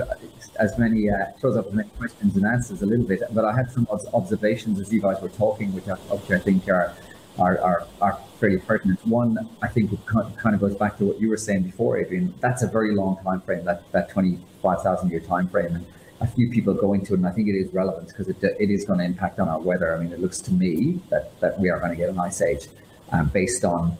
as 0.59 0.77
many 0.77 1.09
uh, 1.09 1.25
throws 1.39 1.57
up 1.57 1.73
many 1.73 1.89
questions 1.97 2.35
and 2.35 2.45
answers 2.45 2.81
a 2.81 2.85
little 2.85 3.05
bit. 3.05 3.21
But 3.31 3.45
I 3.45 3.55
had 3.55 3.71
some 3.71 3.87
observations 4.13 4.79
as 4.79 4.91
you 4.91 5.01
guys 5.01 5.21
were 5.21 5.29
talking, 5.29 5.73
which 5.73 5.87
I, 5.87 5.95
which 5.95 6.31
I 6.31 6.39
think 6.39 6.67
are, 6.69 6.93
are 7.39 7.59
are 7.59 7.87
are 8.01 8.19
fairly 8.39 8.59
pertinent. 8.59 9.05
One, 9.05 9.49
I 9.61 9.67
think 9.67 9.91
it 9.93 9.99
kind 10.05 10.55
of 10.55 10.59
goes 10.59 10.75
back 10.75 10.97
to 10.97 11.05
what 11.05 11.19
you 11.19 11.29
were 11.29 11.37
saying 11.37 11.63
before, 11.63 11.97
Adrian. 11.97 12.33
That's 12.39 12.63
a 12.63 12.67
very 12.67 12.93
long 12.93 13.17
time 13.23 13.41
frame. 13.41 13.65
That 13.65 13.91
that 13.91 14.09
twenty 14.09 14.39
five 14.61 14.81
thousand 14.81 15.09
year 15.09 15.19
time 15.19 15.47
frame, 15.49 15.75
and 15.75 15.85
a 16.19 16.27
few 16.27 16.49
people 16.49 16.73
go 16.73 16.93
into 16.93 17.13
it, 17.13 17.17
and 17.17 17.27
I 17.27 17.31
think 17.31 17.47
it 17.47 17.55
is 17.55 17.73
relevant 17.73 18.07
because 18.09 18.27
it, 18.27 18.37
it 18.41 18.69
is 18.69 18.85
going 18.85 18.99
to 18.99 19.05
impact 19.05 19.39
on 19.39 19.47
our 19.49 19.59
weather. 19.59 19.95
I 19.95 19.99
mean, 19.99 20.11
it 20.11 20.19
looks 20.19 20.39
to 20.41 20.51
me 20.51 20.99
that, 21.09 21.39
that 21.41 21.59
we 21.59 21.69
are 21.69 21.79
going 21.79 21.91
to 21.91 21.95
get 21.95 22.09
an 22.09 22.19
ice 22.19 22.41
age 22.41 22.67
um, 23.11 23.27
based 23.29 23.63
on 23.63 23.97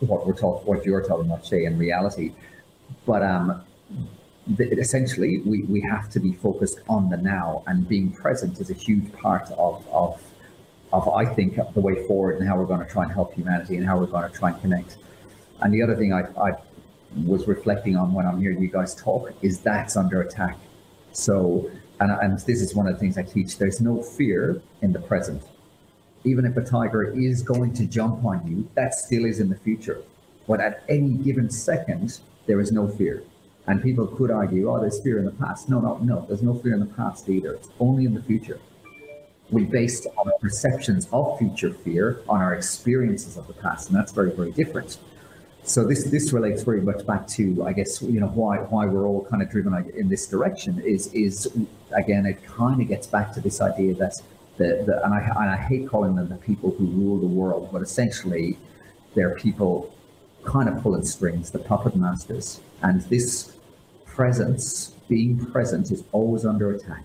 what 0.00 0.26
we're 0.26 0.34
talking, 0.34 0.66
what 0.66 0.84
you're 0.84 1.02
talking 1.02 1.26
about 1.26 1.44
today 1.44 1.64
in 1.64 1.76
reality. 1.76 2.32
But 3.04 3.22
um, 3.22 3.64
essentially, 4.58 5.40
we, 5.40 5.62
we 5.64 5.80
have 5.80 6.08
to 6.10 6.20
be 6.20 6.32
focused 6.32 6.80
on 6.88 7.08
the 7.08 7.16
now, 7.16 7.62
and 7.66 7.88
being 7.88 8.12
present 8.12 8.60
is 8.60 8.70
a 8.70 8.74
huge 8.74 9.12
part 9.12 9.50
of, 9.52 9.86
of, 9.88 10.22
of 10.92 11.08
I 11.08 11.24
think, 11.24 11.58
the 11.74 11.80
way 11.80 12.06
forward 12.06 12.38
and 12.38 12.48
how 12.48 12.56
we're 12.56 12.66
going 12.66 12.84
to 12.84 12.90
try 12.90 13.04
and 13.04 13.12
help 13.12 13.34
humanity 13.34 13.76
and 13.76 13.86
how 13.86 13.98
we're 13.98 14.06
going 14.06 14.30
to 14.30 14.36
try 14.36 14.50
and 14.50 14.60
connect. 14.60 14.98
And 15.60 15.72
the 15.72 15.82
other 15.82 15.96
thing 15.96 16.12
I, 16.12 16.26
I 16.40 16.52
was 17.24 17.48
reflecting 17.48 17.96
on 17.96 18.12
when 18.12 18.26
I'm 18.26 18.40
hearing 18.40 18.60
you 18.60 18.68
guys 18.68 18.94
talk 18.94 19.32
is 19.42 19.60
that's 19.60 19.96
under 19.96 20.20
attack 20.20 20.58
so, 21.16 21.70
and, 22.00 22.10
and 22.10 22.38
this 22.40 22.60
is 22.60 22.74
one 22.74 22.86
of 22.86 22.94
the 22.94 23.00
things 23.00 23.16
I 23.16 23.22
teach 23.22 23.56
there's 23.56 23.80
no 23.80 24.02
fear 24.02 24.60
in 24.82 24.92
the 24.92 25.00
present. 25.00 25.42
Even 26.24 26.44
if 26.44 26.56
a 26.56 26.62
tiger 26.62 27.14
is 27.18 27.42
going 27.42 27.72
to 27.74 27.86
jump 27.86 28.24
on 28.24 28.46
you, 28.46 28.68
that 28.74 28.94
still 28.94 29.24
is 29.24 29.40
in 29.40 29.48
the 29.48 29.56
future. 29.56 30.02
But 30.46 30.60
at 30.60 30.84
any 30.88 31.14
given 31.14 31.48
second, 31.48 32.20
there 32.46 32.60
is 32.60 32.70
no 32.70 32.86
fear. 32.86 33.22
And 33.66 33.82
people 33.82 34.06
could 34.06 34.30
argue, 34.30 34.70
oh, 34.70 34.80
there's 34.80 35.00
fear 35.00 35.18
in 35.18 35.24
the 35.24 35.32
past. 35.32 35.68
No, 35.68 35.80
no, 35.80 35.98
no, 35.98 36.24
there's 36.28 36.42
no 36.42 36.54
fear 36.54 36.74
in 36.74 36.80
the 36.80 36.94
past 36.94 37.28
either. 37.28 37.54
It's 37.54 37.68
only 37.80 38.04
in 38.04 38.14
the 38.14 38.22
future. 38.22 38.60
We 39.50 39.64
based 39.64 40.06
our 40.18 40.32
perceptions 40.40 41.08
of 41.12 41.38
future 41.38 41.72
fear 41.72 42.20
on 42.28 42.40
our 42.40 42.54
experiences 42.54 43.36
of 43.36 43.46
the 43.46 43.52
past, 43.54 43.88
and 43.88 43.96
that's 43.96 44.12
very, 44.12 44.32
very 44.32 44.52
different 44.52 44.98
so 45.66 45.84
this 45.84 46.04
this 46.04 46.32
relates 46.32 46.62
very 46.62 46.80
much 46.80 47.04
back 47.06 47.26
to 47.26 47.64
I 47.64 47.72
guess 47.72 48.00
you 48.00 48.20
know 48.20 48.28
why 48.28 48.58
why 48.58 48.86
we're 48.86 49.06
all 49.06 49.24
kind 49.24 49.42
of 49.42 49.50
driven 49.50 49.74
in 49.96 50.08
this 50.08 50.26
direction 50.28 50.80
is 50.80 51.12
is 51.12 51.48
again 51.92 52.24
it 52.24 52.44
kind 52.44 52.80
of 52.80 52.86
gets 52.86 53.08
back 53.08 53.32
to 53.32 53.40
this 53.40 53.60
idea 53.60 53.94
that 53.94 54.14
the, 54.58 54.84
the 54.86 55.04
and 55.04 55.12
I 55.12 55.18
and 55.18 55.50
I 55.50 55.56
hate 55.56 55.88
calling 55.88 56.14
them 56.14 56.28
the 56.28 56.36
people 56.36 56.70
who 56.70 56.86
rule 56.86 57.18
the 57.18 57.26
world, 57.26 57.70
but 57.72 57.82
essentially 57.82 58.56
they're 59.14 59.34
people 59.34 59.92
kind 60.44 60.68
of 60.68 60.80
pulling 60.80 61.04
strings, 61.04 61.50
the 61.50 61.58
puppet 61.58 61.96
masters, 61.96 62.60
and 62.82 63.02
this 63.02 63.55
presence, 64.16 64.94
being 65.08 65.44
present, 65.52 65.92
is 65.92 66.02
always 66.10 66.46
under 66.46 66.74
attack. 66.74 67.04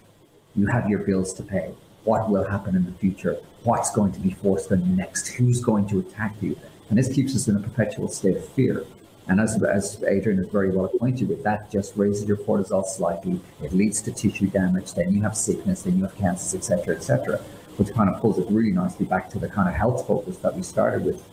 You 0.55 0.65
have 0.67 0.89
your 0.89 0.99
bills 0.99 1.33
to 1.35 1.43
pay. 1.43 1.73
What 2.05 2.29
will 2.29 2.45
happen 2.45 2.73
in 2.75 2.85
the 2.85 2.93
future? 2.93 3.37
What's 3.63 3.91
going 3.91 4.13
to 4.13 4.19
be 4.19 4.31
forced 4.31 4.71
on 4.71 4.83
you 4.85 4.95
next? 4.95 5.27
Who's 5.27 5.59
going 5.61 5.87
to 5.89 5.99
attack 5.99 6.35
you? 6.41 6.57
And 6.89 6.97
this 6.97 7.13
keeps 7.13 7.35
us 7.35 7.49
in 7.49 7.57
a 7.57 7.59
perpetual 7.59 8.07
state 8.07 8.37
of 8.37 8.47
fear. 8.47 8.85
And 9.27 9.39
as, 9.39 9.61
as 9.61 10.01
Adrian 10.03 10.39
is 10.39 10.47
very 10.47 10.71
well 10.71 10.85
acquainted 10.85 11.27
with, 11.29 11.43
that 11.43 11.69
just 11.69 11.95
raises 11.95 12.25
your 12.27 12.37
cortisol 12.37 12.85
slightly. 12.85 13.39
It 13.61 13.73
leads 13.73 14.01
to 14.03 14.11
tissue 14.11 14.47
damage. 14.47 14.93
Then 14.93 15.13
you 15.13 15.21
have 15.21 15.35
sickness. 15.35 15.83
Then 15.83 15.97
you 15.97 16.03
have 16.03 16.15
cancers, 16.15 16.55
etc., 16.55 16.95
etc., 16.95 17.37
which 17.75 17.93
kind 17.93 18.09
of 18.09 18.21
pulls 18.21 18.39
it 18.39 18.47
really 18.49 18.71
nicely 18.71 19.05
back 19.05 19.29
to 19.31 19.39
the 19.39 19.49
kind 19.49 19.67
of 19.67 19.75
health 19.75 20.07
focus 20.07 20.37
that 20.37 20.55
we 20.55 20.63
started 20.63 21.03
with. 21.03 21.23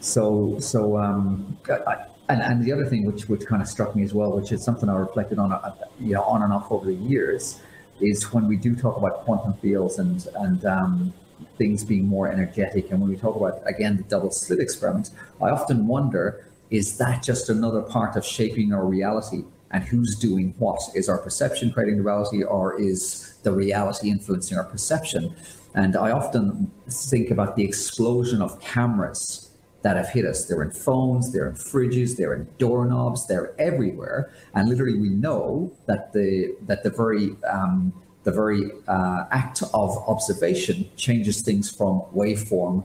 So, 0.00 0.60
so 0.60 0.98
um, 0.98 1.56
I, 1.68 2.04
and, 2.28 2.42
and 2.42 2.64
the 2.64 2.72
other 2.72 2.86
thing 2.86 3.04
which 3.04 3.28
which 3.28 3.46
kind 3.46 3.62
of 3.62 3.68
struck 3.68 3.94
me 3.94 4.02
as 4.02 4.12
well, 4.12 4.32
which 4.32 4.52
is 4.52 4.62
something 4.62 4.88
I 4.88 4.96
reflected 4.96 5.38
on, 5.38 5.52
uh, 5.52 5.74
you 6.00 6.14
know, 6.14 6.22
on 6.22 6.42
and 6.42 6.52
off 6.52 6.70
over 6.70 6.86
the 6.86 6.94
years, 6.94 7.60
is 8.00 8.32
when 8.32 8.48
we 8.48 8.56
do 8.56 8.74
talk 8.74 8.96
about 8.96 9.24
quantum 9.24 9.54
fields 9.54 9.98
and 9.98 10.26
and 10.36 10.64
um, 10.64 11.14
things 11.56 11.84
being 11.84 12.06
more 12.06 12.28
energetic. 12.30 12.90
And 12.90 13.00
when 13.00 13.10
we 13.10 13.16
talk 13.16 13.36
about, 13.36 13.60
again, 13.66 13.96
the 13.96 14.02
double 14.04 14.30
slit 14.30 14.60
experiment, 14.60 15.10
I 15.40 15.50
often 15.50 15.86
wonder 15.86 16.46
is 16.70 16.98
that 16.98 17.22
just 17.22 17.48
another 17.48 17.80
part 17.80 18.16
of 18.16 18.24
shaping 18.24 18.72
our 18.72 18.84
reality? 18.84 19.44
And 19.70 19.84
who's 19.84 20.16
doing 20.16 20.54
what? 20.58 20.80
Is 20.94 21.08
our 21.08 21.18
perception 21.18 21.72
creating 21.72 21.96
the 21.96 22.02
reality, 22.02 22.42
or 22.42 22.80
is 22.80 23.34
the 23.42 23.52
reality 23.52 24.10
influencing 24.10 24.56
our 24.56 24.64
perception? 24.64 25.34
And 25.74 25.96
I 25.96 26.10
often 26.10 26.70
think 26.88 27.30
about 27.30 27.56
the 27.56 27.64
explosion 27.64 28.40
of 28.42 28.60
cameras 28.60 29.45
that 29.86 29.96
have 29.96 30.08
hit 30.08 30.24
us. 30.24 30.46
They're 30.46 30.64
in 30.64 30.72
phones, 30.72 31.32
they're 31.32 31.48
in 31.48 31.54
fridges, 31.54 32.16
they're 32.16 32.34
in 32.34 32.48
doorknobs, 32.58 33.28
they're 33.28 33.54
everywhere. 33.56 34.32
And 34.52 34.68
literally, 34.68 34.98
we 34.98 35.10
know 35.10 35.72
that 35.86 36.12
the 36.12 36.56
that 36.62 36.82
the 36.82 36.90
very 36.90 37.36
um, 37.48 37.92
the 38.24 38.32
very 38.32 38.72
uh, 38.88 39.26
act 39.30 39.62
of 39.72 39.90
observation 40.08 40.90
changes 40.96 41.40
things 41.40 41.70
from 41.70 42.02
waveform 42.12 42.84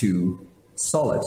to 0.00 0.46
solid. 0.76 1.24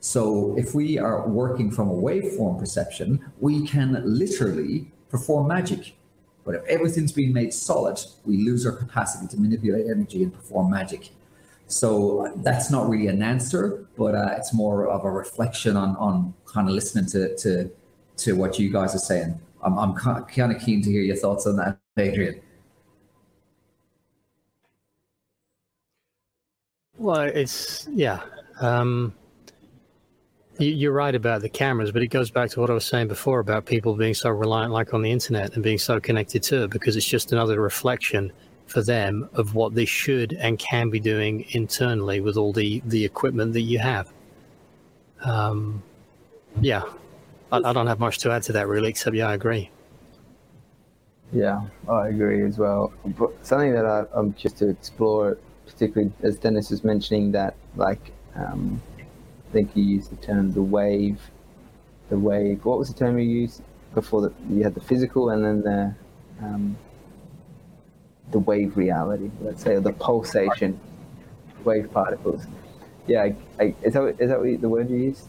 So 0.00 0.56
if 0.56 0.74
we 0.74 0.98
are 0.98 1.28
working 1.28 1.70
from 1.70 1.90
a 1.90 1.98
waveform 2.08 2.58
perception, 2.58 3.22
we 3.40 3.66
can 3.66 4.02
literally 4.06 4.90
perform 5.10 5.48
magic. 5.48 5.92
But 6.46 6.54
if 6.54 6.64
everything's 6.64 7.12
being 7.12 7.34
made 7.34 7.52
solid, 7.52 7.98
we 8.24 8.38
lose 8.38 8.64
our 8.64 8.72
capacity 8.72 9.26
to 9.32 9.36
manipulate 9.38 9.84
energy 9.94 10.22
and 10.22 10.32
perform 10.32 10.70
magic. 10.70 11.10
So 11.70 12.32
that's 12.38 12.70
not 12.70 12.88
really 12.88 13.06
an 13.06 13.22
answer, 13.22 13.86
but 13.96 14.14
uh, 14.14 14.34
it's 14.36 14.52
more 14.52 14.88
of 14.88 15.04
a 15.04 15.10
reflection 15.10 15.76
on, 15.76 15.96
on 15.96 16.34
kind 16.44 16.68
of 16.68 16.74
listening 16.74 17.06
to, 17.06 17.36
to, 17.36 17.70
to 18.18 18.32
what 18.32 18.58
you 18.58 18.72
guys 18.72 18.94
are 18.94 18.98
saying. 18.98 19.38
I'm, 19.62 19.78
I'm 19.78 19.94
kind 19.94 20.52
of 20.52 20.60
keen 20.60 20.82
to 20.82 20.90
hear 20.90 21.02
your 21.02 21.16
thoughts 21.16 21.46
on 21.46 21.56
that, 21.56 21.78
Adrian. 21.96 22.40
Well, 26.98 27.20
it's 27.20 27.86
yeah. 27.90 28.20
Um, 28.60 29.14
you, 30.58 30.90
are 30.90 30.92
right 30.92 31.14
about 31.14 31.40
the 31.40 31.48
cameras, 31.48 31.92
but 31.92 32.02
it 32.02 32.08
goes 32.08 32.30
back 32.30 32.50
to 32.50 32.60
what 32.60 32.68
I 32.68 32.74
was 32.74 32.84
saying 32.84 33.08
before 33.08 33.40
about 33.40 33.64
people 33.64 33.94
being 33.94 34.12
so 34.12 34.28
reliant, 34.28 34.72
like 34.72 34.92
on 34.92 35.02
the 35.02 35.10
internet, 35.10 35.54
and 35.54 35.62
being 35.62 35.78
so 35.78 36.00
connected 36.00 36.42
to 36.44 36.64
it, 36.64 36.70
because 36.70 36.96
it's 36.96 37.06
just 37.06 37.32
another 37.32 37.60
reflection 37.60 38.32
for 38.70 38.82
them 38.82 39.28
of 39.34 39.54
what 39.54 39.74
they 39.74 39.84
should 39.84 40.32
and 40.34 40.58
can 40.58 40.90
be 40.90 41.00
doing 41.00 41.44
internally 41.50 42.20
with 42.20 42.36
all 42.36 42.52
the 42.52 42.82
the 42.86 43.04
equipment 43.04 43.52
that 43.52 43.62
you 43.62 43.78
have. 43.78 44.12
Um, 45.22 45.82
yeah, 46.60 46.84
I, 47.52 47.58
I 47.58 47.72
don't 47.72 47.86
have 47.86 48.00
much 48.00 48.18
to 48.18 48.30
add 48.30 48.42
to 48.44 48.52
that 48.52 48.68
really, 48.68 48.88
except 48.88 49.16
yeah, 49.16 49.28
I 49.28 49.34
agree. 49.34 49.70
Yeah, 51.32 51.62
I 51.88 52.08
agree 52.08 52.44
as 52.44 52.58
well. 52.58 52.92
But 53.04 53.30
something 53.46 53.72
that 53.72 53.86
I, 53.86 54.04
I'm 54.12 54.34
just 54.34 54.56
to 54.58 54.68
explore 54.68 55.38
particularly 55.66 56.12
as 56.22 56.36
Dennis 56.36 56.70
was 56.70 56.82
mentioning 56.84 57.32
that, 57.32 57.54
like, 57.76 58.12
um, 58.34 58.82
I 58.98 59.52
think 59.52 59.70
you 59.74 59.84
used 59.84 60.10
the 60.10 60.16
term 60.16 60.52
the 60.52 60.62
wave, 60.62 61.20
the 62.08 62.18
wave. 62.18 62.64
What 62.64 62.78
was 62.78 62.88
the 62.88 62.98
term 62.98 63.18
you 63.18 63.24
used 63.24 63.62
before 63.94 64.22
that? 64.22 64.32
You 64.48 64.62
had 64.62 64.74
the 64.74 64.80
physical 64.80 65.30
and 65.30 65.44
then 65.44 65.62
the 65.62 65.94
um, 66.44 66.76
the 68.30 68.38
wave 68.38 68.76
reality, 68.76 69.30
let's 69.40 69.62
say, 69.62 69.74
or 69.74 69.80
the 69.80 69.92
pulsation, 69.92 70.78
wave 71.64 71.90
particles. 71.92 72.46
Yeah, 73.06 73.22
I, 73.22 73.36
I, 73.58 73.74
is 73.82 73.94
that 73.94 74.16
is 74.18 74.28
that 74.30 74.58
the 74.60 74.68
word 74.68 74.90
you 74.90 74.96
used? 74.96 75.26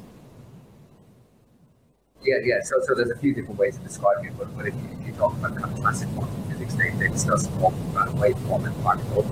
Yeah, 2.23 2.37
yeah. 2.43 2.61
So, 2.61 2.75
so 2.83 2.93
there's 2.93 3.09
a 3.09 3.17
few 3.17 3.33
different 3.33 3.59
ways 3.59 3.77
of 3.77 3.83
describing 3.83 4.25
it, 4.25 4.37
but, 4.37 4.55
but 4.55 4.67
if, 4.67 4.75
you, 4.75 4.89
if 4.99 5.07
you 5.07 5.13
talk 5.13 5.33
about 5.33 5.57
kind 5.57 5.73
of 5.73 5.79
classic 5.79 6.07
quantum 6.09 6.43
physics, 6.51 6.75
they, 6.75 6.91
they 6.91 7.07
discuss 7.07 7.47
both 7.47 7.73
uh, 7.95 8.05
waveform 8.13 8.67
and 8.67 8.83
particle 8.83 9.25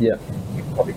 yeah. 0.00 0.16
You 0.56 0.64
probably 0.74 0.94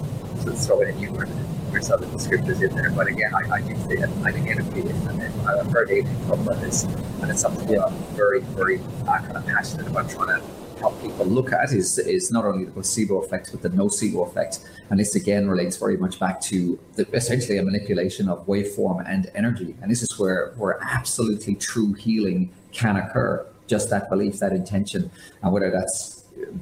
throw 0.55 0.81
in 0.81 0.89
a 0.89 1.81
some 1.83 2.01
of 2.01 2.11
the 2.11 2.17
descriptors 2.17 2.61
in 2.67 2.75
there. 2.75 2.89
But 2.89 3.07
again, 3.07 3.31
I, 3.35 3.57
I 3.57 3.61
do 3.61 3.75
say 3.87 3.97
that 3.97 4.09
I 4.25 4.31
think 4.31 4.47
NLP 4.47 4.89
and 5.09 5.47
I've 5.47 5.71
heard 5.71 5.91
Adrian 5.91 6.27
talk 6.27 6.39
about 6.39 6.59
this, 6.61 6.85
and 6.85 7.29
it's 7.29 7.41
something 7.41 7.69
yeah. 7.69 7.85
I'm 7.85 7.93
very, 8.15 8.39
very 8.39 8.79
uh, 9.07 9.19
kind 9.19 9.37
of 9.37 9.45
passionate 9.45 9.87
about 9.87 10.09
trying 10.09 10.41
to 10.41 10.47
help 10.79 11.01
people 11.01 11.25
look 11.25 11.51
at 11.51 11.71
is 11.71 11.97
is 11.99 12.31
not 12.31 12.45
only 12.45 12.65
the 12.65 12.71
placebo 12.71 13.21
effect 13.21 13.51
but 13.51 13.61
the 13.61 13.69
nocebo 13.69 14.27
effect. 14.27 14.59
And 14.89 14.99
this 14.99 15.15
again 15.15 15.49
relates 15.49 15.75
very 15.77 15.97
much 15.97 16.19
back 16.19 16.39
to 16.41 16.79
the, 16.95 17.07
essentially 17.13 17.57
a 17.57 17.63
manipulation 17.63 18.29
of 18.29 18.45
waveform 18.47 19.03
and 19.07 19.29
energy. 19.35 19.75
And 19.81 19.91
this 19.91 20.01
is 20.01 20.17
where 20.17 20.53
where 20.57 20.79
absolutely 20.81 21.55
true 21.55 21.93
healing 21.93 22.51
can 22.71 22.95
occur. 22.97 23.45
Just 23.67 23.89
that 23.89 24.09
belief 24.09 24.39
that 24.39 24.53
intention 24.53 25.11
and 25.41 25.51
whether 25.51 25.69
that's 25.71 26.16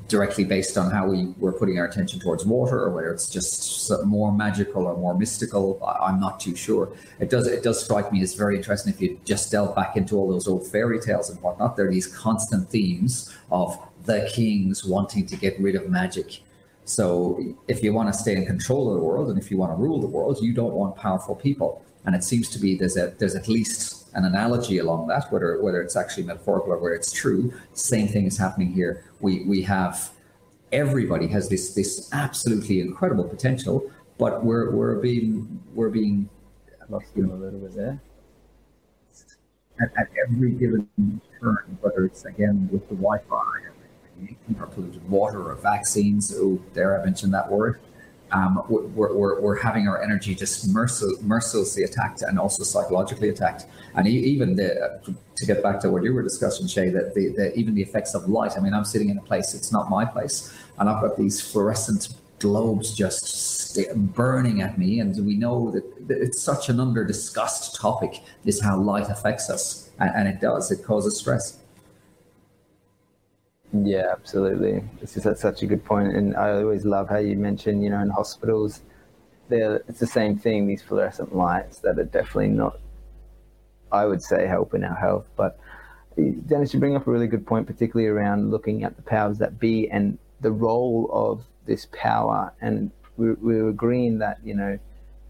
directly 0.08 0.44
based 0.44 0.78
on 0.78 0.92
how 0.92 1.08
we 1.08 1.34
were 1.38 1.52
putting 1.52 1.80
our 1.80 1.86
attention 1.86 2.20
towards 2.20 2.46
water 2.46 2.80
or 2.80 2.92
whether 2.92 3.12
it's 3.12 3.30
just 3.30 3.92
more 4.06 4.32
magical 4.32 4.86
or 4.86 4.96
more 4.98 5.18
mystical 5.18 5.80
i'm 6.02 6.20
not 6.20 6.40
too 6.40 6.56
sure. 6.56 6.92
It 7.20 7.30
does 7.30 7.48
it 7.48 7.64
does 7.64 7.84
strike 7.84 8.12
me 8.12 8.22
as 8.22 8.34
very 8.34 8.56
interesting 8.58 8.94
if 8.94 9.02
you 9.02 9.20
just 9.26 9.52
delve 9.52 9.76
back 9.76 9.98
into 9.98 10.16
all 10.16 10.28
those 10.30 10.48
old 10.48 10.68
fairy 10.68 11.00
tales 11.00 11.30
and 11.30 11.42
whatnot. 11.42 11.76
There 11.76 11.88
are 11.88 11.92
these 11.92 12.08
constant 12.08 12.70
themes 12.70 13.34
of 13.52 13.78
the 14.06 14.30
kings 14.34 14.86
wanting 14.86 15.26
to 15.28 15.36
get 15.36 15.60
rid 15.60 15.76
of 15.76 15.90
magic. 15.90 16.42
So 16.86 17.56
if 17.68 17.84
you 17.84 17.94
want 17.94 18.14
to 18.14 18.20
stay 18.20 18.36
in 18.36 18.46
control 18.46 18.90
of 18.90 18.96
the 18.96 19.02
world 19.02 19.30
and 19.30 19.40
if 19.40 19.50
you 19.50 19.58
want 19.58 19.72
to 19.72 19.76
rule 19.76 20.00
the 20.00 20.08
world 20.08 20.40
you 20.42 20.54
don't 20.54 20.74
want 20.74 20.96
powerful 20.96 21.36
people. 21.36 21.84
And 22.06 22.16
it 22.16 22.24
seems 22.24 22.50
to 22.50 22.60
be 22.60 22.78
there's 22.78 22.98
a 22.98 23.14
there's 23.18 23.36
at 23.36 23.48
least 23.48 24.05
an 24.16 24.26
analogy 24.26 24.80
along 24.80 25.08
that, 25.08 25.32
whether 25.32 25.62
whether 25.62 25.82
it's 25.82 25.96
actually 25.96 26.24
metaphorical 26.24 26.74
or 26.74 26.78
whether 26.78 26.96
it's 26.96 27.12
true. 27.12 27.54
Same 27.74 28.08
thing 28.08 28.26
is 28.26 28.38
happening 28.38 28.72
here. 28.72 29.06
We 29.20 29.44
we 29.44 29.62
have 29.64 30.10
everybody 30.72 31.28
has 31.28 31.50
this 31.50 31.74
this 31.74 32.10
absolutely 32.14 32.80
incredible 32.80 33.26
potential, 33.26 33.92
but 34.18 34.44
we're 34.44 34.72
we're 34.72 34.96
being 34.96 35.62
we're 35.74 35.90
being 35.90 36.30
I 36.82 36.92
lost 36.92 37.08
you 37.16 37.32
a 37.32 37.36
little 37.36 37.60
bit 37.60 37.76
there. 37.76 38.02
At, 39.82 39.92
at 39.98 40.08
every 40.26 40.52
given 40.52 40.88
turn, 41.42 41.78
whether 41.82 42.06
it's 42.06 42.24
again 42.24 42.70
with 42.72 42.88
the 42.88 42.96
Wi-Fi 42.96 43.36
or 44.58 44.68
polluted 44.68 45.08
water 45.10 45.52
or 45.52 45.56
vaccines. 45.56 46.34
Oh, 46.34 46.62
there 46.74 47.00
I 47.00 47.04
mentioned 47.04 47.34
that 47.34 47.52
word 47.52 47.82
um, 48.32 48.64
we're, 48.70 49.14
we're, 49.14 49.42
we're, 49.42 49.56
having 49.56 49.88
our 49.88 50.02
energy 50.02 50.34
just 50.34 50.68
mercil- 50.74 51.22
mercilessly 51.22 51.84
attacked 51.84 52.22
and 52.22 52.40
also 52.40 52.64
psychologically 52.64 53.30
attacked. 53.30 53.66
And 53.96 54.08
even 54.08 54.56
the, 54.56 55.00
to 55.36 55.46
get 55.46 55.62
back 55.62 55.80
to 55.82 55.90
what 55.90 56.04
you 56.04 56.14
were 56.14 56.24
discussing, 56.24 56.68
Shay, 56.68 56.90
that 56.90 57.14
the, 57.14 57.30
the, 57.30 57.56
even 57.58 57.76
the 57.76 57.82
effects 57.82 58.16
of 58.16 58.28
light. 58.28 58.54
I 58.58 58.62
mean, 58.62 58.74
I'm 58.74 58.86
sitting 58.86 59.10
in 59.10 59.18
a 59.18 59.22
place, 59.22 59.54
it's 59.54 59.72
not 59.72 59.90
my 59.90 60.06
place, 60.06 60.54
and 60.80 60.90
I've 60.90 61.02
got 61.02 61.18
these 61.18 61.40
fluorescent 61.40 62.10
globes 62.40 62.94
just 62.94 63.78
burning 63.96 64.62
at 64.62 64.78
me. 64.78 65.00
And 65.00 65.26
we 65.26 65.36
know 65.36 65.72
that 65.72 65.84
it's 66.10 66.42
such 66.42 66.70
an 66.70 66.80
under 66.80 67.04
discussed 67.04 67.76
topic 67.76 68.22
is 68.46 68.62
how 68.62 68.78
light 68.78 69.10
affects 69.10 69.50
us. 69.50 69.90
And, 70.00 70.12
and 70.16 70.28
it 70.28 70.42
does, 70.42 70.72
it 70.72 70.84
causes 70.84 71.18
stress. 71.18 71.60
Yeah, 73.84 74.12
absolutely. 74.12 74.84
This 75.02 75.18
is 75.18 75.40
such 75.40 75.62
a 75.64 75.66
good 75.66 75.84
point, 75.84 76.16
and 76.16 76.36
I 76.38 76.52
always 76.52 76.86
love 76.86 77.10
how 77.10 77.18
you 77.18 77.36
mention, 77.36 77.82
you 77.82 77.90
know, 77.90 78.00
in 78.00 78.10
hospitals, 78.10 78.82
there 79.50 79.78
it's 79.88 80.00
the 80.00 80.08
same 80.08 80.38
thing. 80.38 80.66
These 80.68 80.82
fluorescent 80.82 81.36
lights 81.36 81.80
that 81.80 82.00
are 82.00 82.06
definitely 82.06 82.50
not, 82.50 82.80
I 83.92 84.06
would 84.06 84.22
say, 84.22 84.48
helping 84.48 84.84
our 84.84 84.96
health. 84.96 85.28
But 85.36 85.60
Dennis, 86.48 86.74
you 86.74 86.80
bring 86.80 86.96
up 86.96 87.08
a 87.08 87.12
really 87.12 87.28
good 87.28 87.46
point, 87.46 87.68
particularly 87.68 88.08
around 88.08 88.52
looking 88.52 88.84
at 88.84 88.96
the 88.96 89.02
powers 89.02 89.38
that 89.40 89.60
be 89.60 89.90
and 89.90 90.18
the 90.42 90.52
role 90.52 91.10
of 91.12 91.44
this 91.66 91.88
power. 91.92 92.54
And 92.62 92.92
we 93.18 93.34
were 93.34 93.70
agreeing 93.70 94.20
that 94.20 94.40
you 94.44 94.56
know, 94.56 94.80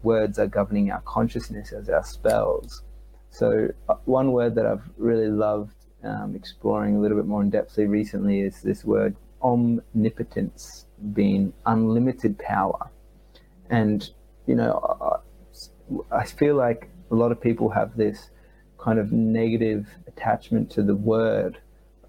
words 0.02 0.38
are 0.38 0.46
governing 0.46 0.90
our 0.90 1.00
consciousness 1.02 1.72
as 1.72 1.88
our 1.88 2.04
spells. 2.04 2.82
So 3.30 3.68
uh, 3.88 3.96
one 4.04 4.32
word 4.32 4.54
that 4.54 4.66
I've 4.66 4.88
really 4.96 5.28
loved 5.28 5.75
um, 6.06 6.34
exploring 6.34 6.96
a 6.96 7.00
little 7.00 7.16
bit 7.16 7.26
more 7.26 7.42
in 7.42 7.50
depthly 7.50 7.88
recently 7.88 8.40
is 8.40 8.62
this 8.62 8.84
word 8.84 9.16
omnipotence 9.42 10.86
being 11.12 11.52
unlimited 11.66 12.38
power. 12.38 12.90
And, 13.70 14.08
you 14.46 14.54
know, 14.54 15.22
I, 16.12 16.22
I 16.22 16.24
feel 16.24 16.56
like 16.56 16.88
a 17.10 17.14
lot 17.14 17.32
of 17.32 17.40
people 17.40 17.68
have 17.70 17.96
this 17.96 18.30
kind 18.78 18.98
of 18.98 19.12
negative 19.12 19.86
attachment 20.06 20.70
to 20.70 20.82
the 20.82 20.94
word 20.94 21.58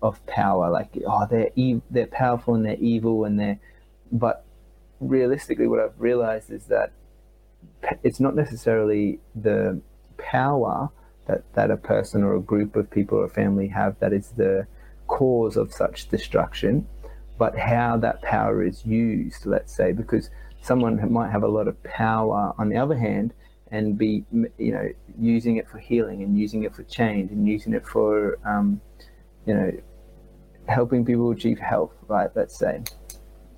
of 0.01 0.23
power, 0.27 0.69
like, 0.69 0.89
oh, 1.05 1.27
they're, 1.29 1.49
ev- 1.57 1.81
they're 1.89 2.07
powerful 2.07 2.53
and 2.55 2.65
they're 2.65 2.75
evil 2.75 3.25
and 3.25 3.39
they're, 3.39 3.59
but 4.11 4.45
realistically, 4.99 5.67
what 5.67 5.79
I've 5.79 5.99
realized 5.99 6.51
is 6.51 6.65
that 6.65 6.91
it's 8.03 8.19
not 8.19 8.35
necessarily 8.35 9.19
the 9.35 9.81
power 10.17 10.89
that, 11.27 11.43
that 11.53 11.71
a 11.71 11.77
person 11.77 12.23
or 12.23 12.35
a 12.35 12.41
group 12.41 12.75
of 12.75 12.89
people 12.89 13.17
or 13.17 13.25
a 13.25 13.29
family 13.29 13.67
have 13.67 13.99
that 13.99 14.13
is 14.13 14.31
the 14.31 14.65
cause 15.07 15.57
of 15.57 15.73
such 15.73 16.09
destruction, 16.09 16.87
but 17.37 17.57
how 17.57 17.97
that 17.97 18.21
power 18.21 18.63
is 18.63 18.85
used, 18.85 19.45
let's 19.45 19.73
say, 19.75 19.91
because 19.91 20.29
someone 20.61 21.11
might 21.11 21.31
have 21.31 21.43
a 21.43 21.47
lot 21.47 21.67
of 21.67 21.81
power 21.83 22.53
on 22.57 22.69
the 22.69 22.77
other 22.77 22.97
hand 22.97 23.33
and 23.71 23.97
be, 23.97 24.23
you 24.57 24.71
know, 24.71 24.87
using 25.19 25.57
it 25.57 25.69
for 25.69 25.77
healing 25.77 26.23
and 26.23 26.39
using 26.39 26.63
it 26.63 26.73
for 26.73 26.83
change 26.83 27.31
and 27.31 27.47
using 27.47 27.73
it 27.73 27.85
for, 27.85 28.37
um, 28.45 28.79
you 29.45 29.53
know, 29.53 29.71
helping 30.67 31.05
people 31.05 31.31
achieve 31.31 31.59
health, 31.59 31.93
right? 32.07 32.29
Let's 32.35 32.57
say. 32.57 32.81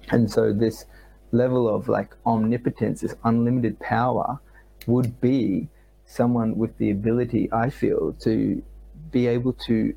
And 0.10 0.30
so 0.30 0.52
this 0.52 0.86
level 1.32 1.74
of 1.74 1.88
like 1.88 2.16
omnipotence, 2.26 3.02
this 3.02 3.16
unlimited 3.24 3.80
power 3.80 4.40
would 4.88 5.20
be 5.22 5.70
someone 6.10 6.58
with 6.58 6.76
the 6.80 6.90
ability, 6.90 7.48
I 7.54 7.70
feel, 7.70 8.14
to 8.22 8.64
be 9.12 9.28
able 9.28 9.54
to 9.68 9.94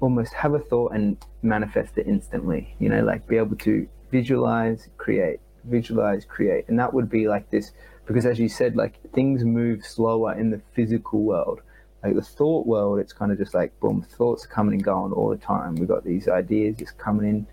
almost 0.00 0.32
have 0.34 0.54
a 0.54 0.58
thought 0.58 0.92
and 0.92 1.16
manifest 1.42 1.96
it 1.98 2.06
instantly, 2.08 2.74
you 2.80 2.88
know, 2.88 3.04
like 3.04 3.28
be 3.28 3.36
able 3.36 3.56
to 3.56 3.88
visualize, 4.10 4.88
create, 4.98 5.38
visualize, 5.64 6.24
create. 6.24 6.64
And 6.68 6.76
that 6.80 6.92
would 6.92 7.08
be 7.08 7.28
like 7.28 7.48
this, 7.48 7.70
because 8.06 8.26
as 8.26 8.40
you 8.40 8.48
said, 8.48 8.74
like 8.74 8.98
things 9.12 9.44
move 9.44 9.86
slower 9.86 10.34
in 10.34 10.50
the 10.50 10.60
physical 10.74 11.22
world. 11.22 11.60
Like 12.02 12.16
the 12.16 12.22
thought 12.22 12.66
world, 12.66 12.98
it's 12.98 13.12
kind 13.12 13.30
of 13.30 13.38
just 13.38 13.54
like, 13.54 13.78
boom, 13.78 14.02
thoughts 14.02 14.46
coming 14.46 14.74
and 14.74 14.82
going 14.82 15.12
all 15.12 15.28
the 15.28 15.36
time. 15.36 15.76
We've 15.76 15.86
got 15.86 16.02
these 16.02 16.26
ideas 16.28 16.76
just 16.78 16.98
coming 16.98 17.28
in. 17.28 17.46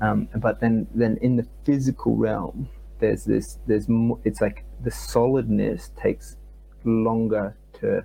Um, 0.00 0.28
but 0.36 0.58
then, 0.60 0.86
then 0.94 1.18
in 1.20 1.36
the 1.36 1.46
physical 1.64 2.16
realm, 2.16 2.70
there's 2.98 3.24
this, 3.24 3.58
there's, 3.66 3.88
more, 3.90 4.18
it's 4.24 4.40
like 4.40 4.64
the 4.82 4.90
solidness 4.90 5.90
takes 6.00 6.36
longer 6.84 7.56
to 7.80 8.04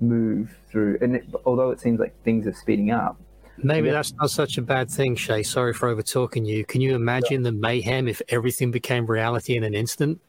move 0.00 0.56
through. 0.68 0.98
And 1.00 1.16
it, 1.16 1.26
although 1.44 1.70
it 1.70 1.80
seems 1.80 2.00
like 2.00 2.14
things 2.24 2.46
are 2.46 2.52
speeding 2.52 2.90
up, 2.90 3.20
maybe 3.58 3.90
that's 3.90 4.12
not 4.14 4.30
such 4.30 4.58
a 4.58 4.62
bad 4.62 4.90
thing, 4.90 5.16
Shay. 5.16 5.42
Sorry 5.42 5.72
for 5.72 5.88
over 5.88 6.02
talking 6.02 6.44
you. 6.44 6.64
Can 6.64 6.80
you 6.80 6.94
imagine 6.94 7.42
the 7.42 7.52
mayhem 7.52 8.08
if 8.08 8.20
everything 8.28 8.70
became 8.70 9.06
reality 9.06 9.56
in 9.56 9.64
an 9.64 9.74
instant? 9.74 10.20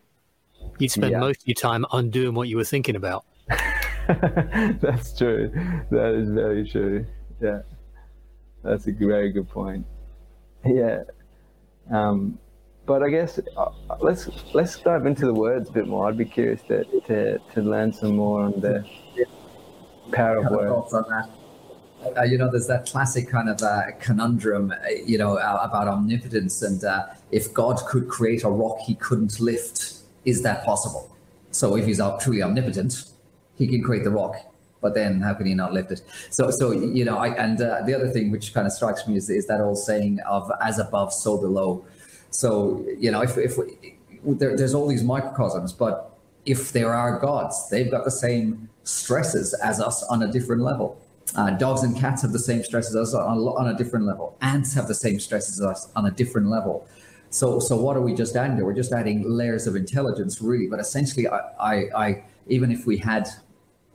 You'd 0.80 0.92
spend 0.92 1.12
yeah. 1.12 1.20
most 1.20 1.42
of 1.42 1.48
your 1.48 1.56
time 1.56 1.86
undoing 1.92 2.34
what 2.34 2.48
you 2.48 2.58
were 2.58 2.64
thinking 2.64 2.96
about. 2.96 3.26
that's 4.08 5.18
true. 5.18 5.52
That 5.92 6.14
is 6.16 6.30
very 6.30 6.68
true. 6.68 7.06
Yeah, 7.42 7.62
that's 8.64 8.88
a 8.88 8.92
very 8.92 9.32
good 9.32 9.50
point. 9.50 9.86
Yeah. 10.66 11.04
Um, 11.92 12.40
but 12.86 13.04
I 13.04 13.10
guess 13.10 13.40
uh, 13.58 13.70
let's 14.00 14.30
let's 14.54 14.78
dive 14.80 15.06
into 15.06 15.26
the 15.26 15.34
words 15.34 15.70
a 15.70 15.72
bit 15.72 15.88
more. 15.88 16.08
I'd 16.08 16.18
be 16.18 16.26
curious 16.26 16.62
to 16.64 16.84
to, 17.02 17.40
to 17.40 17.62
learn 17.62 17.94
some 17.94 18.16
more 18.16 18.42
on 18.42 18.60
the 18.60 18.86
power 20.12 20.38
of 20.38 20.52
words. 20.52 20.94
On 20.94 21.06
that. 21.10 21.30
Uh, 22.18 22.24
you 22.24 22.38
know, 22.38 22.52
there's 22.52 22.68
that 22.68 22.86
classic 22.86 23.28
kind 23.30 23.50
of 23.50 23.60
uh, 23.64 23.84
conundrum, 24.00 24.72
uh, 24.72 24.90
you 25.04 25.18
know, 25.18 25.38
uh, 25.38 25.60
about 25.64 25.88
omnipotence 25.88 26.62
and 26.62 26.84
uh, 26.84 27.06
if 27.32 27.52
God 27.52 27.78
could 27.88 28.08
create 28.08 28.44
a 28.44 28.50
rock 28.50 28.78
he 28.86 28.94
couldn't 28.96 29.40
lift, 29.40 29.96
is 30.24 30.44
that 30.44 30.64
possible? 30.64 31.12
So 31.50 31.76
if 31.76 31.86
he's 31.88 32.00
truly 32.22 32.44
omnipotent, 32.44 33.06
he 33.58 33.66
can 33.66 33.82
create 33.82 34.04
the 34.04 34.12
rock, 34.12 34.36
but 34.82 34.94
then 34.94 35.20
how 35.22 35.34
can 35.34 35.48
he 35.48 35.56
not 35.56 35.74
lift 35.74 35.92
it? 35.92 36.04
So, 36.30 36.52
so 36.52 36.72
you 36.72 37.06
know, 37.06 37.18
I, 37.18 37.30
and 37.30 37.58
the 37.58 37.96
other 37.96 38.10
thing 38.10 38.30
which 38.30 38.54
kind 38.54 38.68
of 38.68 38.74
strikes 38.74 39.08
me 39.08 39.16
is, 39.16 39.30
is 39.32 39.48
that 39.48 39.60
old 39.60 39.80
saying 39.80 40.20
of 40.28 40.52
"as 40.62 40.78
above, 40.78 41.12
so 41.12 41.38
below." 41.38 41.86
So, 42.36 42.86
you 43.00 43.12
know, 43.12 43.22
if, 43.22 43.38
if 43.38 43.58
we, 43.58 43.98
there, 44.26 44.58
there's 44.58 44.74
all 44.74 44.88
these 44.88 45.04
microcosms, 45.04 45.72
but 45.72 46.18
if 46.46 46.74
there 46.74 46.94
are 46.94 47.18
gods, 47.18 47.70
they've 47.70 47.90
got 47.90 48.04
the 48.04 48.12
same 48.12 48.70
stresses 48.84 49.54
as 49.54 49.80
us 49.80 50.04
on 50.04 50.22
a 50.22 50.28
different 50.30 50.62
level. 50.62 51.00
Uh, 51.36 51.52
dogs 51.52 51.84
and 51.84 51.96
cats 51.98 52.24
have 52.24 52.34
the 52.34 52.40
same 52.40 52.62
stresses 52.62 52.94
as 52.94 53.14
us 53.14 53.16
on, 53.16 53.38
on 53.38 53.74
a 53.74 53.78
different 53.78 54.06
level. 54.06 54.38
Ants 54.42 54.74
have 54.74 54.90
the 54.90 54.94
same 54.94 55.18
stresses 55.18 55.62
as 55.62 55.66
us 55.66 55.90
on 55.96 56.08
a 56.08 56.12
different 56.12 56.48
level. 56.48 56.86
So, 57.30 57.60
so 57.60 57.78
what 57.78 57.96
are 57.96 58.02
we 58.02 58.14
just 58.14 58.36
adding? 58.36 58.58
We're 58.58 58.74
just 58.74 58.92
adding 58.92 59.24
layers 59.30 59.66
of 59.66 59.78
intelligence, 59.78 60.42
really. 60.42 60.68
But 60.68 60.82
essentially, 60.82 61.30
I, 61.30 61.40
I, 61.58 61.74
I 61.96 62.24
even 62.48 62.70
if 62.70 62.86
we 62.86 62.98
had, 62.98 63.30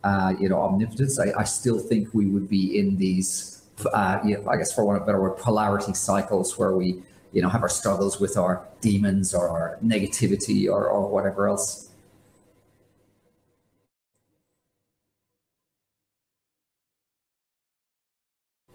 uh, 0.03 0.33
you 0.41 0.49
know, 0.49 0.61
omnipotence, 0.63 1.21
I, 1.21 1.33
I, 1.39 1.45
still 1.45 1.79
think 1.79 2.15
we 2.15 2.25
would 2.25 2.49
be 2.49 2.79
in 2.79 2.97
these, 2.97 3.65
uh, 3.93 4.19
you 4.25 4.39
know, 4.39 4.49
I 4.49 4.57
guess, 4.57 4.73
for 4.73 4.85
one 4.85 4.97
of 4.97 5.05
better 5.05 5.21
word, 5.21 5.37
polarity 5.37 5.93
cycles 5.93 6.59
where 6.59 6.73
we 6.73 7.03
you 7.33 7.43
know, 7.43 7.49
have 7.49 7.63
our 7.63 7.69
struggles 7.69 8.21
with 8.21 8.37
our 8.37 8.67
demons 8.81 9.35
or 9.35 9.49
our 9.49 9.79
negativity 9.85 10.69
or, 10.69 10.87
or 10.89 11.09
whatever 11.09 11.49
else. 11.49 11.91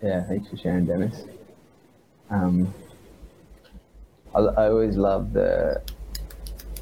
Yeah, 0.01 0.23
thanks 0.23 0.49
for 0.49 0.57
sharing, 0.57 0.85
Dennis. 0.85 1.23
Um, 2.29 2.73
I, 4.33 4.39
I 4.39 4.69
always 4.69 4.97
love 4.97 5.33
the. 5.33 5.81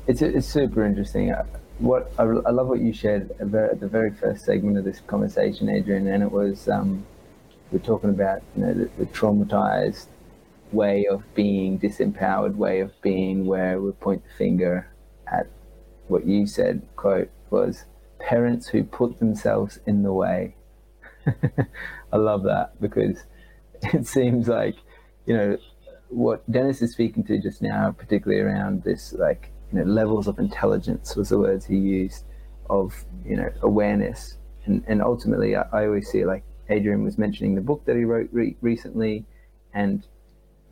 It's 0.07 0.21
it's 0.21 0.47
super 0.47 0.85
interesting. 0.85 1.31
Uh, 1.31 1.45
what 1.79 2.11
I, 2.19 2.23
I 2.23 2.51
love 2.51 2.67
what 2.67 2.79
you 2.79 2.91
shared 2.91 3.31
at 3.39 3.79
the 3.79 3.87
very 3.87 4.11
first 4.11 4.45
segment 4.45 4.77
of 4.77 4.83
this 4.83 4.99
conversation, 5.01 5.69
Adrian, 5.69 6.07
and 6.07 6.21
it 6.21 6.31
was 6.31 6.67
um, 6.67 7.05
we're 7.71 7.79
talking 7.79 8.09
about 8.09 8.41
you 8.55 8.65
know 8.65 8.73
the, 8.73 8.89
the 8.97 9.05
traumatized 9.07 10.07
way 10.73 11.05
of 11.05 11.23
being, 11.35 11.79
disempowered 11.79 12.55
way 12.55 12.79
of 12.79 12.91
being, 13.01 13.45
where 13.45 13.79
we 13.79 13.91
point 13.91 14.23
the 14.23 14.33
finger 14.37 14.91
at 15.31 15.47
what 16.07 16.25
you 16.25 16.45
said, 16.45 16.81
quote, 16.95 17.29
was 17.49 17.85
parents 18.19 18.67
who 18.67 18.83
put 18.83 19.19
themselves 19.19 19.79
in 19.85 20.03
the 20.03 20.13
way. 20.13 20.55
I 22.11 22.17
love 22.17 22.43
that 22.43 22.79
because 22.81 23.23
it 23.81 24.07
seems 24.07 24.47
like, 24.47 24.75
you 25.25 25.37
know, 25.37 25.57
what 26.09 26.49
Dennis 26.51 26.81
is 26.81 26.91
speaking 26.91 27.23
to 27.25 27.39
just 27.39 27.61
now, 27.61 27.91
particularly 27.91 28.41
around 28.41 28.83
this, 28.83 29.13
like, 29.13 29.51
you 29.71 29.79
know, 29.79 29.85
levels 29.85 30.27
of 30.27 30.37
intelligence 30.39 31.15
was 31.15 31.29
the 31.29 31.39
words 31.39 31.65
he 31.65 31.77
used 31.77 32.25
of 32.69 33.05
you 33.25 33.35
know 33.35 33.49
awareness 33.61 34.37
and 34.65 34.83
and 34.87 35.01
ultimately 35.01 35.55
I, 35.55 35.63
I 35.71 35.85
always 35.85 36.09
see 36.09 36.25
like 36.25 36.43
Adrian 36.69 37.03
was 37.03 37.17
mentioning 37.17 37.55
the 37.55 37.61
book 37.61 37.85
that 37.85 37.95
he 37.95 38.03
wrote 38.03 38.29
re- 38.31 38.55
recently 38.61 39.25
and 39.73 40.05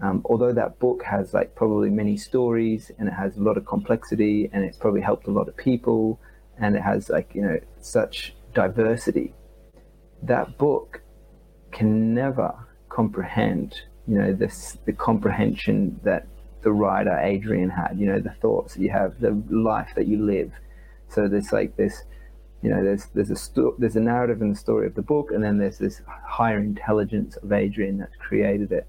um, 0.02 0.22
although 0.26 0.54
that 0.54 0.80
book 0.80 1.04
has 1.04 1.34
like 1.34 1.56
probably 1.56 1.90
many 1.90 2.18
stories 2.18 2.92
and 2.98 3.08
it 3.08 3.14
has 3.14 3.38
a 3.38 3.42
lot 3.42 3.58
of 3.58 3.66
complexity 3.66 4.50
and 4.52 4.64
it's 4.64 4.78
probably 4.78 5.02
helped 5.02 5.28
a 5.28 5.32
lot 5.32 5.48
of 5.48 5.56
people 5.56 6.20
and 6.60 6.76
it 6.76 6.82
has 6.82 7.10
like 7.10 7.32
you 7.34 7.42
know 7.42 7.60
such 7.80 8.36
diversity 8.54 9.34
that 10.24 10.58
book 10.58 11.02
can 11.72 12.14
never 12.14 12.54
comprehend 12.90 13.82
you 14.08 14.18
know 14.18 14.34
this 14.34 14.78
the 14.86 14.94
comprehension 14.94 16.00
that 16.04 16.28
the 16.64 16.72
writer 16.72 17.18
Adrian 17.22 17.70
had 17.70 17.98
you 17.98 18.06
know 18.06 18.20
the 18.20 18.34
thoughts 18.42 18.76
that 18.76 18.82
you 18.82 18.90
have 18.90 19.20
the 19.20 19.32
life 19.50 19.92
that 19.96 20.08
you 20.08 20.24
live. 20.24 20.52
So 21.08 21.28
there's 21.28 21.52
like 21.52 21.76
this 21.76 22.04
you 22.62 22.70
know 22.70 22.84
there's 22.84 23.06
there's 23.16 23.32
a 23.32 23.36
sto- 23.36 23.76
there's 23.80 23.96
a 23.96 24.02
narrative 24.02 24.42
in 24.42 24.50
the 24.50 24.56
story 24.56 24.88
of 24.88 24.96
the 24.96 25.02
book 25.02 25.32
and 25.32 25.44
then 25.44 25.58
there's 25.58 25.78
this 25.78 26.02
higher 26.08 26.60
intelligence 26.60 27.36
of 27.38 27.52
Adrian 27.52 27.98
that's 27.98 28.16
created 28.18 28.72
it 28.72 28.88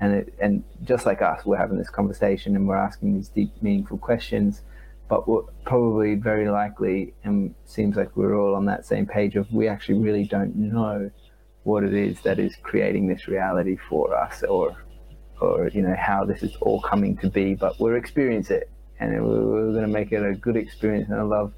and 0.00 0.14
it, 0.14 0.34
and 0.40 0.64
just 0.84 1.06
like 1.06 1.22
us, 1.22 1.44
we're 1.44 1.56
having 1.56 1.78
this 1.78 1.90
conversation 1.90 2.54
and 2.56 2.68
we're 2.68 2.76
asking 2.76 3.14
these 3.14 3.28
deep, 3.28 3.50
meaningful 3.62 3.98
questions. 3.98 4.62
But 5.08 5.26
we're 5.26 5.42
probably 5.64 6.16
very 6.16 6.50
likely, 6.50 7.14
and 7.24 7.54
seems 7.64 7.96
like 7.96 8.14
we're 8.14 8.38
all 8.38 8.54
on 8.54 8.66
that 8.66 8.84
same 8.84 9.06
page 9.06 9.36
of 9.36 9.50
we 9.50 9.66
actually 9.66 10.00
really 10.00 10.24
don't 10.24 10.54
know 10.54 11.10
what 11.62 11.82
it 11.82 11.94
is 11.94 12.20
that 12.22 12.38
is 12.38 12.54
creating 12.62 13.08
this 13.08 13.26
reality 13.26 13.76
for 13.88 14.14
us, 14.14 14.42
or 14.42 14.76
or 15.40 15.68
you 15.68 15.80
know 15.80 15.96
how 15.98 16.24
this 16.24 16.42
is 16.42 16.54
all 16.60 16.82
coming 16.82 17.16
to 17.18 17.30
be. 17.30 17.54
But 17.54 17.80
we're 17.80 17.96
experiencing 17.96 18.58
it, 18.58 18.70
and 19.00 19.12
we're, 19.24 19.72
going 19.72 19.80
to 19.80 19.88
make 19.88 20.12
it 20.12 20.22
a 20.22 20.34
good 20.34 20.56
experience. 20.56 21.08
And 21.08 21.18
I 21.18 21.22
love 21.22 21.54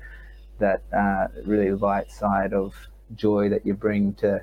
that 0.61 0.82
uh, 0.97 1.26
really 1.45 1.72
light 1.72 2.11
side 2.12 2.53
of 2.53 2.72
joy 3.16 3.49
that 3.49 3.66
you 3.66 3.74
bring 3.74 4.14
to 4.14 4.41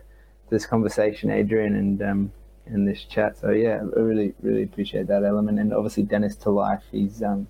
this 0.50 0.66
conversation, 0.66 1.32
Adrian, 1.32 1.76
and 1.76 2.02
um, 2.02 2.32
in 2.72 2.86
this 2.86 3.04
chat. 3.04 3.38
So 3.38 3.52
yeah, 3.52 3.82
I 3.96 4.00
really 4.00 4.34
really 4.42 4.64
appreciate 4.64 5.08
that 5.08 5.24
element, 5.24 5.60
and 5.60 5.74
obviously 5.74 6.04
Dennis 6.04 6.36
to 6.38 6.50
life. 6.50 6.84
He's 6.92 7.24
um, 7.24 7.48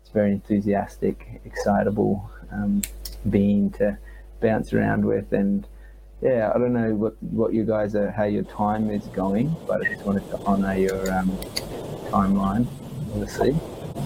it's 0.00 0.10
very 0.10 0.32
enthusiastic, 0.32 1.40
excitable 1.44 2.30
um, 2.52 2.82
being 3.30 3.70
to 3.72 3.98
bounce 4.40 4.72
around 4.72 5.04
with, 5.04 5.32
and 5.32 5.66
yeah, 6.20 6.52
I 6.54 6.58
don't 6.58 6.72
know 6.72 6.94
what 6.94 7.20
what 7.22 7.54
you 7.54 7.64
guys 7.64 7.94
are, 7.94 8.10
how 8.10 8.24
your 8.24 8.44
time 8.44 8.90
is 8.90 9.04
going, 9.08 9.54
but 9.66 9.84
I 9.84 9.94
just 9.94 10.04
wanted 10.04 10.28
to 10.30 10.38
honour 10.44 10.76
your 10.76 11.12
um, 11.12 11.30
timeline, 12.10 12.66
obviously 13.12 13.54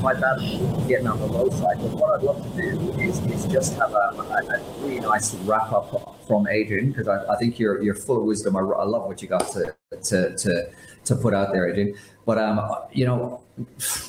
my 0.03 0.14
bad 0.14 0.38
getting 0.86 1.07
on 1.07 1.18
the 1.18 1.26
low 1.26 1.49
side. 1.51 1.78
But 1.78 1.92
what 1.94 2.18
I'd 2.18 2.22
love 2.22 2.42
to 2.42 2.62
do 2.62 2.92
is, 3.01 3.18
is 3.26 3.46
just 3.46 3.74
have 3.76 3.92
a, 3.92 3.94
a, 3.94 4.57
a 4.57 4.61
really 4.80 5.01
nice 5.01 5.34
wrap 5.34 5.72
up 5.72 6.17
from 6.29 6.47
Adrian 6.47 6.91
because 6.91 7.09
I, 7.09 7.24
I, 7.33 7.37
think 7.37 7.59
you're 7.59 7.83
you're 7.83 7.95
full 7.95 8.18
of 8.18 8.24
wisdom. 8.24 8.57
I, 8.57 8.61
I, 8.61 8.85
love 8.85 9.07
what 9.07 9.20
you 9.22 9.29
got 9.29 9.51
to 9.53 9.74
to 10.05 10.37
to 10.37 10.70
to 11.07 11.16
put 11.16 11.35
out 11.35 11.53
there, 11.53 11.68
Adrian. 11.68 11.97
But 12.26 12.39
um, 12.39 12.61
you 12.93 13.07
know, 13.07 13.43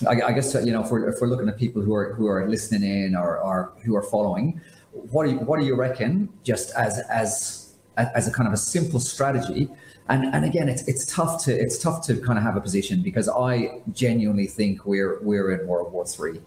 I, 0.08 0.22
I 0.22 0.32
guess 0.34 0.54
you 0.54 0.74
know 0.74 0.84
if 0.84 0.92
we're 0.92 1.10
if 1.10 1.22
we're 1.22 1.28
looking 1.28 1.50
at 1.50 1.58
people 1.58 1.82
who 1.82 1.96
are 1.96 2.14
who 2.14 2.28
are 2.28 2.48
listening 2.48 2.84
in 2.84 3.16
or, 3.16 3.40
or 3.40 3.74
who 3.84 3.96
are 3.96 4.04
following, 4.04 4.62
what 4.92 5.26
do 5.26 5.32
you 5.32 5.40
what 5.40 5.60
do 5.60 5.66
you 5.66 5.76
reckon? 5.76 6.30
Just 6.44 6.76
as 6.76 7.00
as 7.10 7.74
as 7.98 8.28
a 8.28 8.32
kind 8.32 8.48
of 8.48 8.54
a 8.54 8.58
simple 8.58 9.00
strategy 9.00 9.70
and 10.10 10.34
and 10.34 10.44
again 10.44 10.68
it's 10.68 10.88
it's 10.88 11.06
tough 11.06 11.44
to 11.46 11.56
it's 11.56 11.78
tough 11.78 12.06
to 12.08 12.20
kind 12.20 12.38
of 12.38 12.44
have 12.44 12.58
a 12.58 12.62
position 12.62 13.02
because 13.02 13.30
I 13.30 13.82
genuinely 13.94 14.48
think 14.48 14.86
we're 14.86 15.20
we're 15.22 15.52
in 15.52 15.68
World 15.68 15.94
War 15.94 16.06
Three, 16.06 16.42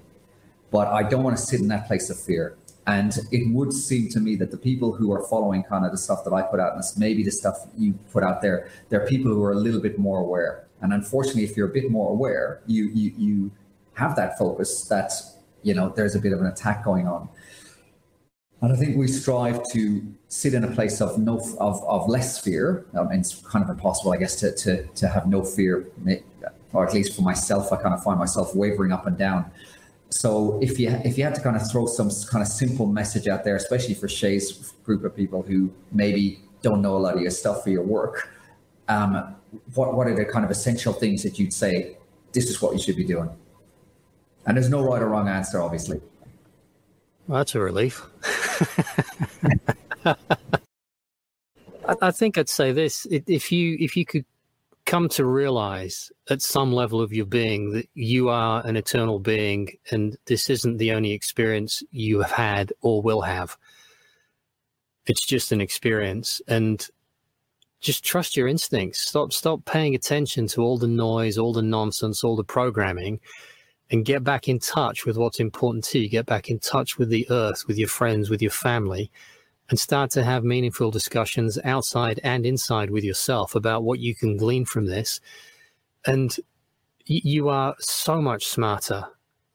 but 0.70 0.88
I 0.88 1.02
don't 1.02 1.22
want 1.22 1.36
to 1.36 1.42
sit 1.42 1.60
in 1.60 1.68
that 1.68 1.86
place 1.86 2.10
of 2.10 2.18
fear. 2.18 2.56
And 2.86 3.16
it 3.30 3.52
would 3.52 3.72
seem 3.72 4.08
to 4.10 4.20
me 4.20 4.34
that 4.36 4.50
the 4.50 4.56
people 4.56 4.92
who 4.92 5.12
are 5.12 5.22
following 5.28 5.62
kind 5.62 5.86
of 5.86 5.92
the 5.92 5.98
stuff 5.98 6.24
that 6.24 6.32
I 6.32 6.42
put 6.42 6.58
out, 6.58 6.74
and 6.74 6.82
maybe 6.96 7.22
the 7.22 7.30
stuff 7.30 7.56
you 7.78 7.92
put 8.10 8.24
out 8.24 8.42
there, 8.42 8.68
they're 8.88 9.06
people 9.06 9.32
who 9.32 9.42
are 9.44 9.52
a 9.52 9.56
little 9.56 9.80
bit 9.80 9.98
more 9.98 10.18
aware. 10.18 10.66
And 10.80 10.92
unfortunately, 10.92 11.44
if 11.44 11.56
you're 11.56 11.68
a 11.68 11.72
bit 11.72 11.90
more 11.90 12.10
aware, 12.10 12.60
you 12.66 12.90
you 12.92 13.12
you 13.16 13.50
have 13.94 14.16
that 14.16 14.36
focus 14.36 14.84
that 14.84 15.12
you 15.62 15.74
know 15.74 15.92
there's 15.94 16.16
a 16.16 16.18
bit 16.18 16.32
of 16.32 16.40
an 16.40 16.46
attack 16.46 16.84
going 16.84 17.06
on. 17.06 17.28
And 18.62 18.72
I 18.72 18.76
think 18.76 18.96
we 18.96 19.08
strive 19.08 19.60
to 19.72 20.02
sit 20.28 20.54
in 20.54 20.62
a 20.62 20.70
place 20.70 21.00
of 21.00 21.18
no 21.18 21.38
of, 21.58 21.82
of 21.84 22.08
less 22.08 22.38
fear. 22.38 22.86
Um, 22.94 23.08
mean, 23.08 23.20
it's 23.20 23.34
kind 23.34 23.64
of 23.64 23.70
impossible, 23.70 24.12
I 24.12 24.16
guess, 24.16 24.36
to, 24.36 24.54
to, 24.54 24.84
to 24.86 25.08
have 25.08 25.26
no 25.26 25.42
fear, 25.42 25.88
or 26.72 26.86
at 26.86 26.94
least 26.94 27.16
for 27.16 27.22
myself, 27.22 27.72
I 27.72 27.76
kind 27.76 27.92
of 27.92 28.02
find 28.04 28.20
myself 28.20 28.54
wavering 28.54 28.92
up 28.92 29.06
and 29.06 29.18
down. 29.18 29.50
So 30.12 30.58
if 30.60 30.78
you 30.78 30.90
if 31.04 31.16
you 31.16 31.24
had 31.24 31.34
to 31.36 31.40
kind 31.40 31.56
of 31.56 31.70
throw 31.70 31.86
some 31.86 32.10
kind 32.30 32.42
of 32.42 32.48
simple 32.48 32.86
message 32.86 33.28
out 33.28 33.44
there, 33.44 33.56
especially 33.56 33.94
for 33.94 34.08
Shay's 34.08 34.72
group 34.84 35.04
of 35.04 35.16
people 35.16 35.42
who 35.42 35.72
maybe 35.90 36.40
don't 36.60 36.82
know 36.82 36.96
a 36.96 36.98
lot 36.98 37.14
of 37.14 37.22
your 37.22 37.30
stuff 37.30 37.64
for 37.64 37.70
your 37.70 37.82
work, 37.82 38.30
um, 38.88 39.34
what 39.74 39.94
what 39.96 40.06
are 40.06 40.14
the 40.14 40.26
kind 40.26 40.44
of 40.44 40.50
essential 40.50 40.92
things 40.92 41.22
that 41.22 41.38
you'd 41.38 41.54
say? 41.54 41.96
This 42.32 42.50
is 42.50 42.60
what 42.60 42.74
you 42.74 42.78
should 42.78 42.96
be 42.96 43.04
doing. 43.04 43.30
And 44.46 44.56
there's 44.56 44.68
no 44.68 44.82
right 44.82 45.00
or 45.00 45.08
wrong 45.08 45.28
answer, 45.28 45.62
obviously. 45.62 46.00
Well, 47.26 47.38
that's 47.38 47.54
a 47.54 47.60
relief. 47.60 48.02
I, 52.02 52.10
think 52.10 52.36
I'd 52.36 52.50
say 52.50 52.72
this: 52.72 53.06
if 53.10 53.50
you 53.50 53.78
if 53.80 53.96
you 53.96 54.04
could 54.04 54.26
come 54.92 55.08
to 55.08 55.24
realize 55.24 56.12
at 56.28 56.42
some 56.42 56.70
level 56.70 57.00
of 57.00 57.14
your 57.14 57.24
being 57.24 57.70
that 57.70 57.88
you 57.94 58.28
are 58.28 58.60
an 58.66 58.76
eternal 58.76 59.18
being, 59.18 59.66
and 59.90 60.18
this 60.26 60.50
isn't 60.50 60.76
the 60.76 60.92
only 60.92 61.12
experience 61.12 61.82
you 61.92 62.20
have 62.20 62.30
had 62.30 62.74
or 62.82 63.00
will 63.00 63.22
have. 63.22 63.56
It's 65.06 65.24
just 65.24 65.50
an 65.50 65.62
experience, 65.62 66.42
and 66.46 66.86
just 67.80 68.04
trust 68.04 68.36
your 68.36 68.48
instincts. 68.48 69.00
Stop 69.00 69.32
stop 69.32 69.64
paying 69.64 69.94
attention 69.94 70.46
to 70.48 70.60
all 70.60 70.76
the 70.76 70.88
noise, 71.08 71.38
all 71.38 71.54
the 71.54 71.62
nonsense, 71.62 72.22
all 72.22 72.36
the 72.36 72.44
programming 72.44 73.18
and 73.90 74.06
get 74.06 74.24
back 74.24 74.48
in 74.48 74.58
touch 74.58 75.04
with 75.04 75.16
what's 75.18 75.38
important 75.38 75.84
to 75.84 75.98
you. 75.98 76.08
Get 76.08 76.24
back 76.24 76.48
in 76.48 76.58
touch 76.58 76.98
with 76.98 77.10
the 77.10 77.26
earth, 77.30 77.66
with 77.66 77.78
your 77.78 77.88
friends, 77.88 78.30
with 78.30 78.40
your 78.40 78.50
family, 78.50 79.10
and 79.72 79.80
start 79.80 80.10
to 80.10 80.22
have 80.22 80.44
meaningful 80.44 80.90
discussions 80.90 81.58
outside 81.64 82.20
and 82.22 82.44
inside 82.44 82.90
with 82.90 83.02
yourself 83.02 83.54
about 83.54 83.84
what 83.84 83.98
you 83.98 84.14
can 84.14 84.36
glean 84.36 84.66
from 84.66 84.84
this. 84.84 85.18
And 86.06 86.36
you 87.06 87.48
are 87.48 87.74
so 87.78 88.20
much 88.20 88.44
smarter 88.48 89.06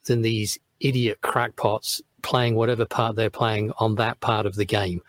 than 0.06 0.24
these 0.24 0.58
idiot 0.80 1.20
crackpots 1.22 2.02
playing 2.24 2.56
whatever 2.56 2.84
part 2.84 3.16
they're 3.16 3.30
playing 3.30 3.72
on 3.78 3.94
that 3.98 4.20
part 4.20 4.48
of 4.48 4.56
the 4.56 4.66
game 4.66 5.04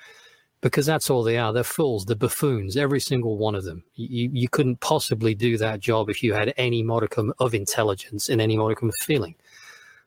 because 0.61 0.85
that's 0.85 1.09
all 1.09 1.23
they 1.23 1.39
are. 1.39 1.55
They're 1.55 1.65
fools, 1.65 2.05
they're 2.05 2.15
buffoons, 2.15 2.77
every 2.77 3.01
single 3.01 3.39
one 3.39 3.55
of 3.55 3.65
them. 3.65 3.85
You, 3.95 4.29
you 4.31 4.51
couldn't 4.51 4.81
possibly 4.81 5.35
do 5.35 5.57
that 5.57 5.81
job 5.81 6.11
if 6.11 6.23
you 6.23 6.35
had 6.35 6.53
any 6.59 6.83
modicum 6.83 7.33
of 7.39 7.55
intelligence 7.55 8.29
and 8.29 8.43
any 8.43 8.59
modicum 8.59 8.91
of 8.91 8.95
feeling. 8.97 9.37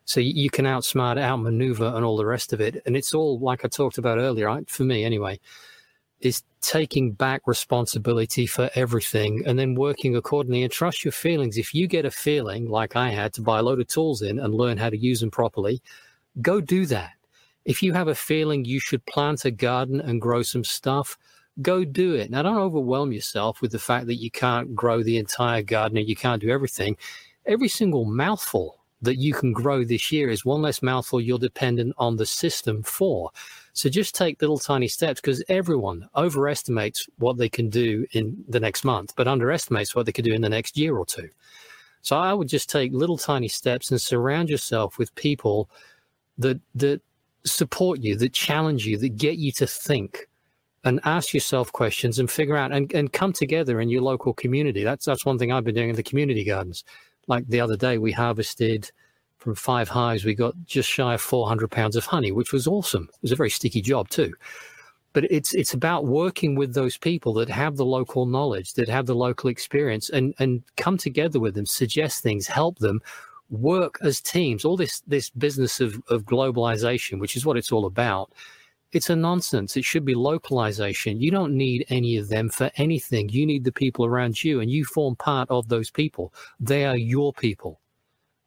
So 0.06 0.20
you, 0.20 0.50
can 0.50 0.66
outsmart, 0.66 1.22
outmaneuver, 1.22 1.86
and 1.96 2.04
all 2.04 2.18
the 2.18 2.26
rest 2.26 2.54
of 2.54 2.62
it. 2.62 2.82
And 2.86 2.98
it's 2.98 3.14
all, 3.14 3.40
like 3.40 3.64
I 3.64 3.68
talked 3.68 3.98
about 3.98 4.18
earlier, 4.18 4.48
right? 4.48 4.70
for 4.70 4.84
me 4.84 5.06
anyway, 5.06 5.40
is 6.20 6.44
taking 6.62 7.12
back 7.12 7.42
responsibility 7.46 8.46
for 8.46 8.70
everything 8.76 9.44
and 9.46 9.58
then 9.58 9.76
working 9.76 10.16
accordingly 10.16 10.64
and 10.64 10.72
trust 10.72 11.06
your 11.06 11.12
feelings. 11.12 11.58
If 11.58 11.74
you 11.74 11.88
get 11.88 12.06
a 12.06 12.12
feeling 12.12 12.70
like 12.70 12.96
I 12.96 13.10
had 13.10 13.34
to 13.34 13.42
buy 13.42 13.60
a 13.60 13.64
load 13.64 13.80
of 13.80 13.88
tools 13.88 14.22
in 14.22 14.40
and 14.40 14.54
learn 14.54 14.78
how 14.78 14.90
to 14.90 14.98
use 14.98 15.22
them 15.22 15.32
properly, 15.32 15.82
go 16.42 16.62
do 16.62 16.86
that 16.88 17.14
if 17.66 17.84
you 17.84 17.94
have 17.94 18.08
a 18.08 18.16
feeling 18.16 18.66
you 18.66 18.80
should 18.80 19.06
plant 19.06 19.46
a 19.46 19.52
garden 19.52 20.02
and 20.02 20.22
grow 20.22 20.42
some 20.42 20.64
stuff, 20.64 21.18
go 21.62 21.84
do 21.84 22.16
it. 22.16 22.32
Now, 22.32 22.42
don't 22.42 22.58
overwhelm 22.58 23.12
yourself 23.12 23.62
with 23.62 23.72
the 23.72 23.80
fact 23.80 24.08
that 24.08 24.16
you 24.16 24.32
can't 24.32 24.76
grow 24.76 25.04
the 25.04 25.18
entire 25.18 25.62
garden 25.62 25.98
and 25.98 26.10
you 26.10 26.16
can't 26.16 26.42
do 26.42 26.50
everything. 26.50 26.98
Every 27.46 27.68
single 27.68 28.06
mouthful 28.06 28.80
that 29.02 29.18
you 29.18 29.34
can 29.34 29.52
grow 29.52 29.84
this 29.84 30.12
year 30.12 30.30
is 30.30 30.46
one 30.46 30.62
less 30.62 30.82
mouthful 30.82 31.20
you're 31.20 31.40
dependent 31.40 31.94
on 31.98 32.18
the 32.18 32.26
system 32.26 32.84
for. 32.84 33.32
So 33.74 33.90
just 33.90 34.16
take 34.16 34.42
little 34.42 34.60
tiny 34.60 34.88
steps 34.88 35.22
because 35.22 35.44
everyone 35.50 36.08
overestimates 36.16 37.08
what 37.18 37.38
they 37.38 37.50
can 37.50 37.70
do 37.70 38.06
in 38.12 38.44
the 38.48 38.60
next 38.60 38.84
month, 38.84 39.14
but 39.16 39.28
underestimates 39.28 39.96
what 39.96 40.06
they 40.06 40.12
can 40.12 40.26
do 40.26 40.34
in 40.34 40.42
the 40.42 40.50
next 40.50 40.78
year 40.78 40.98
or 40.98 41.06
two. 41.06 41.30
So 42.02 42.18
I 42.18 42.34
would 42.34 42.48
just 42.48 42.70
take 42.70 42.92
little 42.94 43.18
tiny 43.18 43.48
steps 43.48 43.92
and 43.92 44.02
surround 44.02 44.50
yourself 44.50 44.98
with 44.98 45.14
people 45.16 45.70
that 46.38 46.60
that 46.76 47.02
support 47.44 48.02
you, 48.02 48.16
that 48.18 48.34
challenge 48.34 48.86
you, 48.86 48.98
that 48.98 49.18
get 49.18 49.38
you 49.38 49.52
to 49.54 49.68
think 49.68 50.28
and 50.84 51.00
ask 51.04 51.34
yourself 51.34 51.72
questions 51.72 52.20
and 52.20 52.30
figure 52.30 52.58
out 52.58 52.72
and, 52.72 52.92
and 52.94 53.14
come 53.14 53.34
together 53.34 53.80
in 53.80 53.90
your 53.90 54.02
local 54.02 54.34
community. 54.34 54.84
That's 54.84 55.06
that's 55.06 55.26
one 55.26 55.38
thing 55.38 55.52
I've 55.52 55.64
been 55.64 55.76
doing 55.76 55.90
in 55.90 55.96
the 55.96 56.04
community 56.04 56.44
gardens. 56.44 56.84
Like 57.32 57.48
the 57.48 57.62
other 57.62 57.78
day, 57.78 57.98
we 57.98 58.12
harvested 58.12 58.92
from 59.38 59.56
five 59.56 59.88
hives, 59.88 60.26
we 60.26 60.36
got 60.36 60.54
just 60.66 60.90
shy 60.90 61.14
of 61.14 61.22
400 61.22 61.72
pounds 61.72 61.96
of 61.96 62.06
honey, 62.06 62.34
which 62.34 62.52
was 62.52 62.68
awesome. 62.68 63.08
It 63.10 63.22
was 63.22 63.32
a 63.32 63.38
very 63.38 63.50
sticky 63.50 63.82
job 63.82 64.10
too. 64.10 64.34
But 65.14 65.24
it's 65.32 65.54
it's 65.54 65.74
about 65.74 66.06
working 66.06 66.56
with 66.56 66.74
those 66.74 66.98
people 66.98 67.34
that 67.36 67.48
have 67.48 67.78
the 67.78 67.86
local 67.86 68.26
knowledge, 68.26 68.74
that 68.74 68.90
have 68.90 69.06
the 69.06 69.16
local 69.16 69.50
experience, 69.50 70.10
and 70.10 70.34
and 70.40 70.62
come 70.76 70.98
together 70.98 71.40
with 71.40 71.56
them, 71.56 71.66
suggest 71.66 72.22
things, 72.22 72.48
help 72.48 72.80
them, 72.80 73.00
work 73.50 73.98
as 74.02 74.20
teams, 74.20 74.66
all 74.66 74.76
this 74.76 75.00
this 75.08 75.30
business 75.30 75.80
of, 75.80 76.02
of 76.10 76.26
globalization, 76.26 77.18
which 77.18 77.38
is 77.38 77.46
what 77.46 77.56
it's 77.56 77.72
all 77.72 77.86
about, 77.86 78.30
It's 78.92 79.10
a 79.10 79.16
nonsense. 79.16 79.78
It 79.78 79.86
should 79.86 80.04
be 80.04 80.16
localization. 80.16 81.22
You 81.22 81.32
don't 81.32 81.56
need 81.56 81.86
any 81.90 82.18
of 82.18 82.28
them 82.28 82.50
for 82.50 82.70
anything. 82.76 83.30
You 83.30 83.46
need 83.46 83.64
the 83.64 83.72
people 83.72 84.06
around 84.06 84.44
you, 84.44 84.60
and 84.60 84.70
you 84.70 84.84
form 84.84 85.16
part 85.16 85.50
of 85.50 85.70
those 85.70 85.90
people. 85.90 86.34
They 86.60 86.86
are 86.86 86.98
your 86.98 87.32
people, 87.32 87.80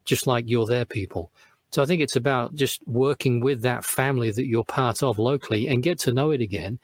just 0.05 0.27
like 0.27 0.45
you're 0.47 0.67
their 0.67 0.85
people. 0.85 1.31
So 1.71 1.81
I 1.81 1.85
think 1.85 2.01
it's 2.01 2.15
about 2.15 2.55
just 2.55 2.87
working 2.87 3.41
with 3.41 3.61
that 3.63 3.83
family 3.83 4.31
that 4.31 4.45
you're 4.45 4.63
part 4.63 5.03
of 5.03 5.19
locally 5.19 5.67
and 5.67 5.83
get 5.83 5.99
to 5.99 6.13
know 6.13 6.31
it 6.31 6.41
again 6.41 6.79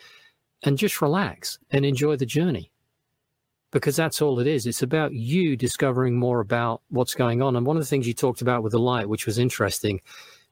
and 0.63 0.77
just 0.77 1.01
relax 1.01 1.59
and 1.69 1.85
enjoy 1.85 2.17
the 2.17 2.25
journey. 2.25 2.71
Because 3.71 3.95
that's 3.95 4.21
all 4.21 4.39
it 4.39 4.47
is. 4.47 4.65
It's 4.65 4.81
about 4.81 5.13
you 5.13 5.55
discovering 5.55 6.19
more 6.19 6.41
about 6.41 6.81
what's 6.89 7.13
going 7.13 7.41
on. 7.41 7.55
And 7.55 7.65
one 7.65 7.77
of 7.77 7.81
the 7.81 7.87
things 7.87 8.05
you 8.05 8.13
talked 8.13 8.41
about 8.41 8.63
with 8.63 8.73
the 8.73 8.79
light, 8.79 9.07
which 9.07 9.25
was 9.25 9.39
interesting, 9.39 10.01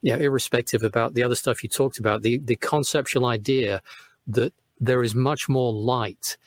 you 0.02 0.14
know, 0.14 0.20
irrespective 0.20 0.84
about 0.84 1.14
the 1.14 1.24
other 1.24 1.36
stuff 1.36 1.64
you 1.64 1.70
talked 1.70 2.00
about, 2.00 2.22
the, 2.22 2.38
the 2.40 2.56
conceptual 2.58 3.26
idea 3.26 3.82
that 4.28 4.54
there 4.80 5.04
is 5.04 5.16
much 5.16 5.50
more 5.50 5.74
light. 5.74 6.38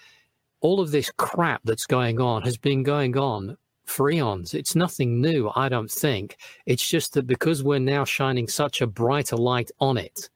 All 0.61 0.81
of 0.81 0.91
this 0.91 1.11
crap 1.17 1.61
that's 1.65 1.87
going 1.87 2.21
on 2.21 2.43
has 2.43 2.57
been 2.57 2.83
going 2.83 3.17
on 3.17 3.57
for 3.85 4.11
eons. 4.11 4.55
It's 4.55 4.75
nothing 4.75 5.21
new, 5.21 5.51
I 5.55 5.69
don't 5.69 5.91
think. 5.91 6.39
It's 6.67 6.87
just 6.87 7.15
that 7.15 7.27
because 7.27 7.63
we're 7.63 7.79
now 7.79 8.05
shining 8.05 8.49
such 8.49 8.81
a 8.81 8.87
brighter 8.87 9.37
light 9.37 9.71
on 9.81 9.99
it, 9.99 10.31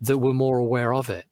that 0.00 0.18
we're 0.18 0.34
more 0.34 0.58
aware 0.58 0.94
of 0.94 1.10
it. 1.10 1.24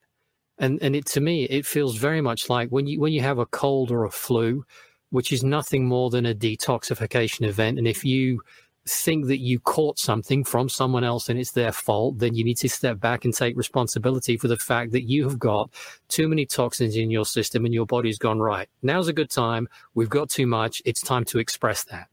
And 0.58 0.82
and 0.82 0.94
it 0.94 1.06
to 1.06 1.20
me, 1.20 1.44
it 1.44 1.66
feels 1.66 1.96
very 1.96 2.20
much 2.20 2.48
like 2.48 2.68
when 2.70 2.86
you 2.86 3.00
when 3.00 3.12
you 3.12 3.20
have 3.20 3.38
a 3.38 3.46
cold 3.46 3.90
or 3.90 4.04
a 4.04 4.10
flu, 4.10 4.64
which 5.10 5.32
is 5.32 5.42
nothing 5.42 5.86
more 5.86 6.10
than 6.10 6.26
a 6.26 6.34
detoxification 6.34 7.46
event. 7.46 7.78
And 7.78 7.86
if 7.86 8.04
you 8.04 8.42
think 8.86 9.26
that 9.26 9.38
you 9.38 9.60
caught 9.60 9.98
something 9.98 10.42
from 10.44 10.68
someone 10.68 11.04
else 11.04 11.28
and 11.28 11.38
it's 11.38 11.52
their 11.52 11.72
fault, 11.72 12.18
then 12.18 12.34
you 12.34 12.44
need 12.44 12.56
to 12.58 12.68
step 12.68 12.98
back 12.98 13.24
and 13.24 13.34
take 13.34 13.56
responsibility 13.56 14.36
for 14.36 14.48
the 14.48 14.56
fact 14.56 14.92
that 14.92 15.08
you 15.08 15.22
have 15.24 15.38
got 15.38 15.70
too 16.08 16.28
many 16.28 16.44
toxins 16.44 16.96
in 16.96 17.10
your 17.10 17.24
system 17.24 17.64
and 17.64 17.72
your 17.72 17.86
body's 17.86 18.18
gone 18.18 18.40
right. 18.40 18.68
Now's 18.82 19.08
a 19.08 19.12
good 19.12 19.30
time. 19.30 19.68
We've 19.94 20.08
got 20.08 20.30
too 20.30 20.46
much. 20.46 20.82
It's 20.84 21.00
time 21.00 21.24
to 21.26 21.38
express 21.38 21.84
that. 21.84 22.08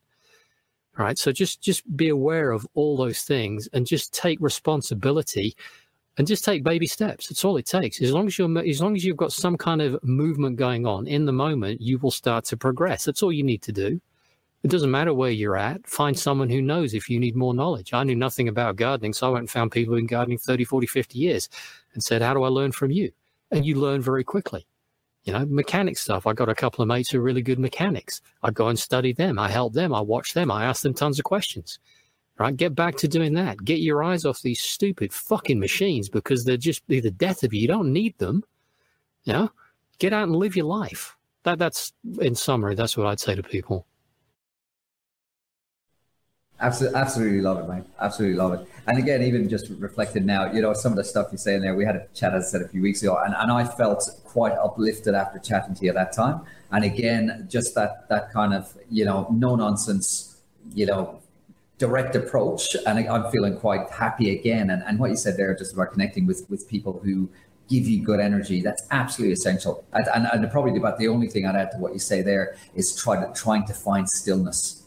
All 0.97 1.05
right. 1.05 1.17
So 1.17 1.31
just 1.31 1.61
just 1.61 1.95
be 1.95 2.09
aware 2.09 2.51
of 2.51 2.67
all 2.73 2.97
those 2.97 3.23
things 3.23 3.67
and 3.73 3.87
just 3.87 4.13
take 4.13 4.37
responsibility 4.41 5.55
and 6.17 6.27
just 6.27 6.43
take 6.43 6.63
baby 6.63 6.85
steps. 6.85 7.29
That's 7.29 7.45
all 7.45 7.55
it 7.57 7.65
takes. 7.65 8.01
As 8.01 8.11
long 8.11 8.27
as 8.27 8.37
you're 8.37 8.59
as 8.59 8.81
long 8.81 8.95
as 8.95 9.05
you've 9.05 9.17
got 9.17 9.31
some 9.31 9.57
kind 9.57 9.81
of 9.81 9.97
movement 10.03 10.57
going 10.57 10.85
on 10.85 11.07
in 11.07 11.25
the 11.25 11.31
moment, 11.31 11.81
you 11.81 11.97
will 11.97 12.11
start 12.11 12.45
to 12.45 12.57
progress. 12.57 13.05
That's 13.05 13.23
all 13.23 13.31
you 13.31 13.43
need 13.43 13.61
to 13.63 13.71
do. 13.71 14.01
It 14.63 14.71
doesn't 14.71 14.91
matter 14.91 15.13
where 15.13 15.31
you're 15.31 15.55
at. 15.55 15.87
Find 15.87 16.19
someone 16.19 16.49
who 16.49 16.61
knows 16.61 16.93
if 16.93 17.09
you 17.09 17.19
need 17.19 17.35
more 17.35 17.53
knowledge. 17.53 17.93
I 17.93 18.03
knew 18.03 18.15
nothing 18.15 18.49
about 18.49 18.75
gardening, 18.75 19.13
so 19.13 19.27
I 19.27 19.29
went 19.31 19.43
and 19.43 19.49
found 19.49 19.71
people 19.71 19.93
who've 19.93 19.99
been 19.99 20.07
gardening 20.07 20.37
30, 20.37 20.65
40, 20.65 20.85
50 20.85 21.17
years 21.17 21.47
and 21.93 22.03
said, 22.03 22.21
How 22.21 22.33
do 22.33 22.43
I 22.43 22.49
learn 22.49 22.73
from 22.73 22.91
you? 22.91 23.11
And 23.51 23.65
you 23.65 23.75
learn 23.75 24.01
very 24.01 24.23
quickly. 24.23 24.67
You 25.23 25.33
know, 25.33 25.45
mechanic 25.45 25.97
stuff. 25.97 26.27
I 26.27 26.33
got 26.33 26.49
a 26.49 26.55
couple 26.55 26.81
of 26.81 26.87
mates 26.87 27.09
who 27.09 27.19
are 27.19 27.23
really 27.23 27.41
good 27.41 27.59
mechanics. 27.59 28.21
I 28.43 28.51
go 28.51 28.67
and 28.67 28.77
study 28.77 29.13
them. 29.13 29.39
I 29.39 29.49
help 29.49 29.73
them. 29.73 29.93
I 29.93 30.01
watch 30.01 30.33
them. 30.33 30.51
I 30.51 30.65
ask 30.65 30.81
them 30.81 30.93
tons 30.93 31.19
of 31.19 31.25
questions. 31.25 31.79
Right? 32.37 32.55
Get 32.55 32.73
back 32.73 32.95
to 32.97 33.07
doing 33.07 33.33
that. 33.33 33.63
Get 33.63 33.79
your 33.79 34.03
eyes 34.03 34.25
off 34.25 34.41
these 34.41 34.61
stupid 34.61 35.11
fucking 35.13 35.59
machines 35.59 36.09
because 36.09 36.43
they're 36.43 36.57
just 36.57 36.87
be 36.87 36.99
the 36.99 37.11
death 37.11 37.43
of 37.43 37.53
you. 37.53 37.61
You 37.61 37.67
don't 37.67 37.91
need 37.91 38.17
them. 38.17 38.43
You 39.23 39.33
know, 39.33 39.51
get 39.99 40.13
out 40.13 40.27
and 40.27 40.35
live 40.35 40.55
your 40.55 40.65
life. 40.65 41.15
That 41.43 41.59
that's 41.59 41.93
in 42.19 42.35
summary, 42.35 42.75
that's 42.75 42.97
what 42.97 43.07
I'd 43.07 43.19
say 43.19 43.35
to 43.35 43.43
people. 43.43 43.85
Absolutely, 46.61 46.99
absolutely 46.99 47.41
love 47.41 47.57
it, 47.59 47.73
mate. 47.73 47.83
Absolutely 48.01 48.37
love 48.37 48.53
it. 48.53 48.67
And 48.87 48.97
again, 48.97 49.23
even 49.23 49.47
just 49.47 49.69
reflected 49.77 50.25
now, 50.25 50.51
you 50.51 50.61
know, 50.61 50.73
some 50.73 50.91
of 50.91 50.97
the 50.97 51.05
stuff 51.05 51.27
you 51.31 51.37
say 51.37 51.55
in 51.55 51.61
there, 51.61 51.73
we 51.73 51.85
had 51.85 51.95
a 51.95 52.07
chat, 52.13 52.33
as 52.33 52.47
I 52.47 52.47
said, 52.49 52.61
a 52.63 52.67
few 52.67 52.81
weeks 52.81 53.01
ago, 53.01 53.17
and, 53.23 53.33
and 53.37 53.49
I 53.51 53.63
felt 53.63 54.03
quite 54.25 54.53
uplifted 54.53 55.15
after 55.15 55.39
chatting 55.39 55.73
to 55.75 55.85
you 55.85 55.89
at 55.89 55.95
that 55.95 56.11
time. 56.11 56.41
And 56.71 56.83
again, 56.83 57.47
just 57.49 57.75
that 57.75 58.09
that 58.09 58.33
kind 58.33 58.53
of, 58.53 58.77
you 58.89 59.05
know, 59.05 59.27
no 59.31 59.55
nonsense, 59.55 60.41
you 60.73 60.85
know, 60.85 61.21
direct 61.77 62.15
approach. 62.15 62.75
And 62.85 62.99
I'm 63.07 63.31
feeling 63.31 63.57
quite 63.57 63.89
happy 63.89 64.37
again. 64.37 64.69
And, 64.69 64.83
and 64.83 64.99
what 64.99 65.11
you 65.11 65.15
said 65.15 65.37
there, 65.37 65.55
just 65.55 65.73
about 65.73 65.93
connecting 65.93 66.27
with, 66.27 66.45
with 66.49 66.67
people 66.67 66.99
who 67.03 67.29
give 67.69 67.87
you 67.87 68.03
good 68.03 68.19
energy, 68.19 68.61
that's 68.61 68.85
absolutely 68.91 69.33
essential. 69.33 69.85
And, 69.93 70.07
and, 70.13 70.43
and 70.43 70.51
probably 70.51 70.77
about 70.77 70.97
the 70.99 71.07
only 71.07 71.27
thing 71.27 71.45
I'd 71.45 71.55
add 71.55 71.71
to 71.71 71.77
what 71.77 71.93
you 71.93 71.99
say 71.99 72.21
there 72.21 72.57
is 72.75 72.95
try 72.95 73.23
to, 73.23 73.31
trying 73.33 73.65
to 73.67 73.73
find 73.73 74.09
stillness 74.09 74.83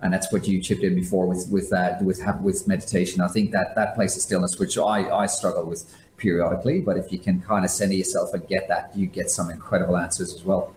and 0.00 0.12
that's 0.12 0.32
what 0.32 0.46
you 0.46 0.60
chipped 0.60 0.82
in 0.82 0.94
before 0.94 1.26
with 1.26 1.48
with 1.50 1.70
that 1.70 2.02
with 2.02 2.20
with 2.40 2.66
meditation. 2.68 3.20
I 3.20 3.28
think 3.28 3.50
that 3.52 3.74
that 3.74 3.94
place 3.94 4.16
of 4.16 4.22
stillness, 4.22 4.58
which 4.58 4.78
I 4.78 5.10
I 5.10 5.26
struggle 5.26 5.64
with 5.64 5.92
periodically, 6.16 6.80
but 6.80 6.96
if 6.96 7.12
you 7.12 7.18
can 7.18 7.40
kind 7.40 7.64
of 7.64 7.70
center 7.70 7.94
yourself 7.94 8.34
and 8.34 8.46
get 8.48 8.68
that, 8.68 8.92
you 8.94 9.06
get 9.06 9.30
some 9.30 9.50
incredible 9.50 9.96
answers 9.96 10.34
as 10.34 10.44
well. 10.44 10.74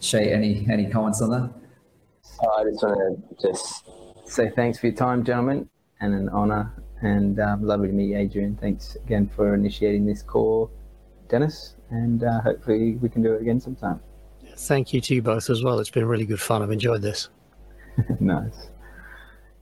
Shay, 0.00 0.32
any 0.32 0.66
any 0.70 0.90
comments 0.90 1.22
on 1.22 1.30
that? 1.30 1.50
I 2.58 2.64
just 2.64 2.82
want 2.82 3.38
to 3.38 3.48
just 3.48 3.84
say 4.24 4.50
thanks 4.50 4.78
for 4.78 4.88
your 4.88 4.96
time, 4.96 5.24
gentlemen, 5.24 5.68
and 6.00 6.14
an 6.14 6.28
honor, 6.28 6.72
and 7.02 7.38
um, 7.40 7.62
lovely 7.64 7.88
to 7.88 7.94
meet 7.94 8.10
you, 8.10 8.18
Adrian. 8.18 8.56
Thanks 8.56 8.96
again 8.96 9.30
for 9.34 9.54
initiating 9.54 10.04
this 10.04 10.22
call, 10.22 10.70
Dennis, 11.28 11.76
and 11.90 12.24
uh, 12.24 12.40
hopefully 12.40 12.96
we 12.96 13.08
can 13.08 13.22
do 13.22 13.32
it 13.34 13.42
again 13.42 13.60
sometime. 13.60 14.00
Thank 14.58 14.92
you 14.92 15.00
to 15.02 15.14
you 15.14 15.22
both 15.22 15.50
as 15.50 15.62
well. 15.62 15.78
It's 15.78 15.90
been 15.90 16.06
really 16.06 16.26
good 16.26 16.40
fun. 16.40 16.62
I've 16.62 16.70
enjoyed 16.70 17.02
this. 17.02 17.28
nice. 18.20 18.68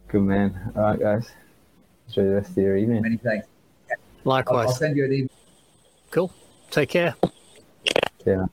Good 0.08 0.22
man. 0.22 0.72
All 0.76 0.82
right, 0.82 1.00
guys. 1.00 1.30
Enjoy 2.08 2.24
the 2.24 2.34
rest 2.34 2.50
of 2.50 2.58
your 2.58 2.76
evening. 2.76 3.02
Many 3.02 3.16
thanks. 3.16 3.46
Likewise. 4.24 4.66
I'll, 4.66 4.68
I'll 4.68 4.74
send 4.74 4.96
you 4.96 5.04
an 5.04 5.12
email. 5.12 5.28
Cool. 6.10 6.32
Take 6.70 6.90
care. 6.90 7.14
Yeah. 8.26 8.46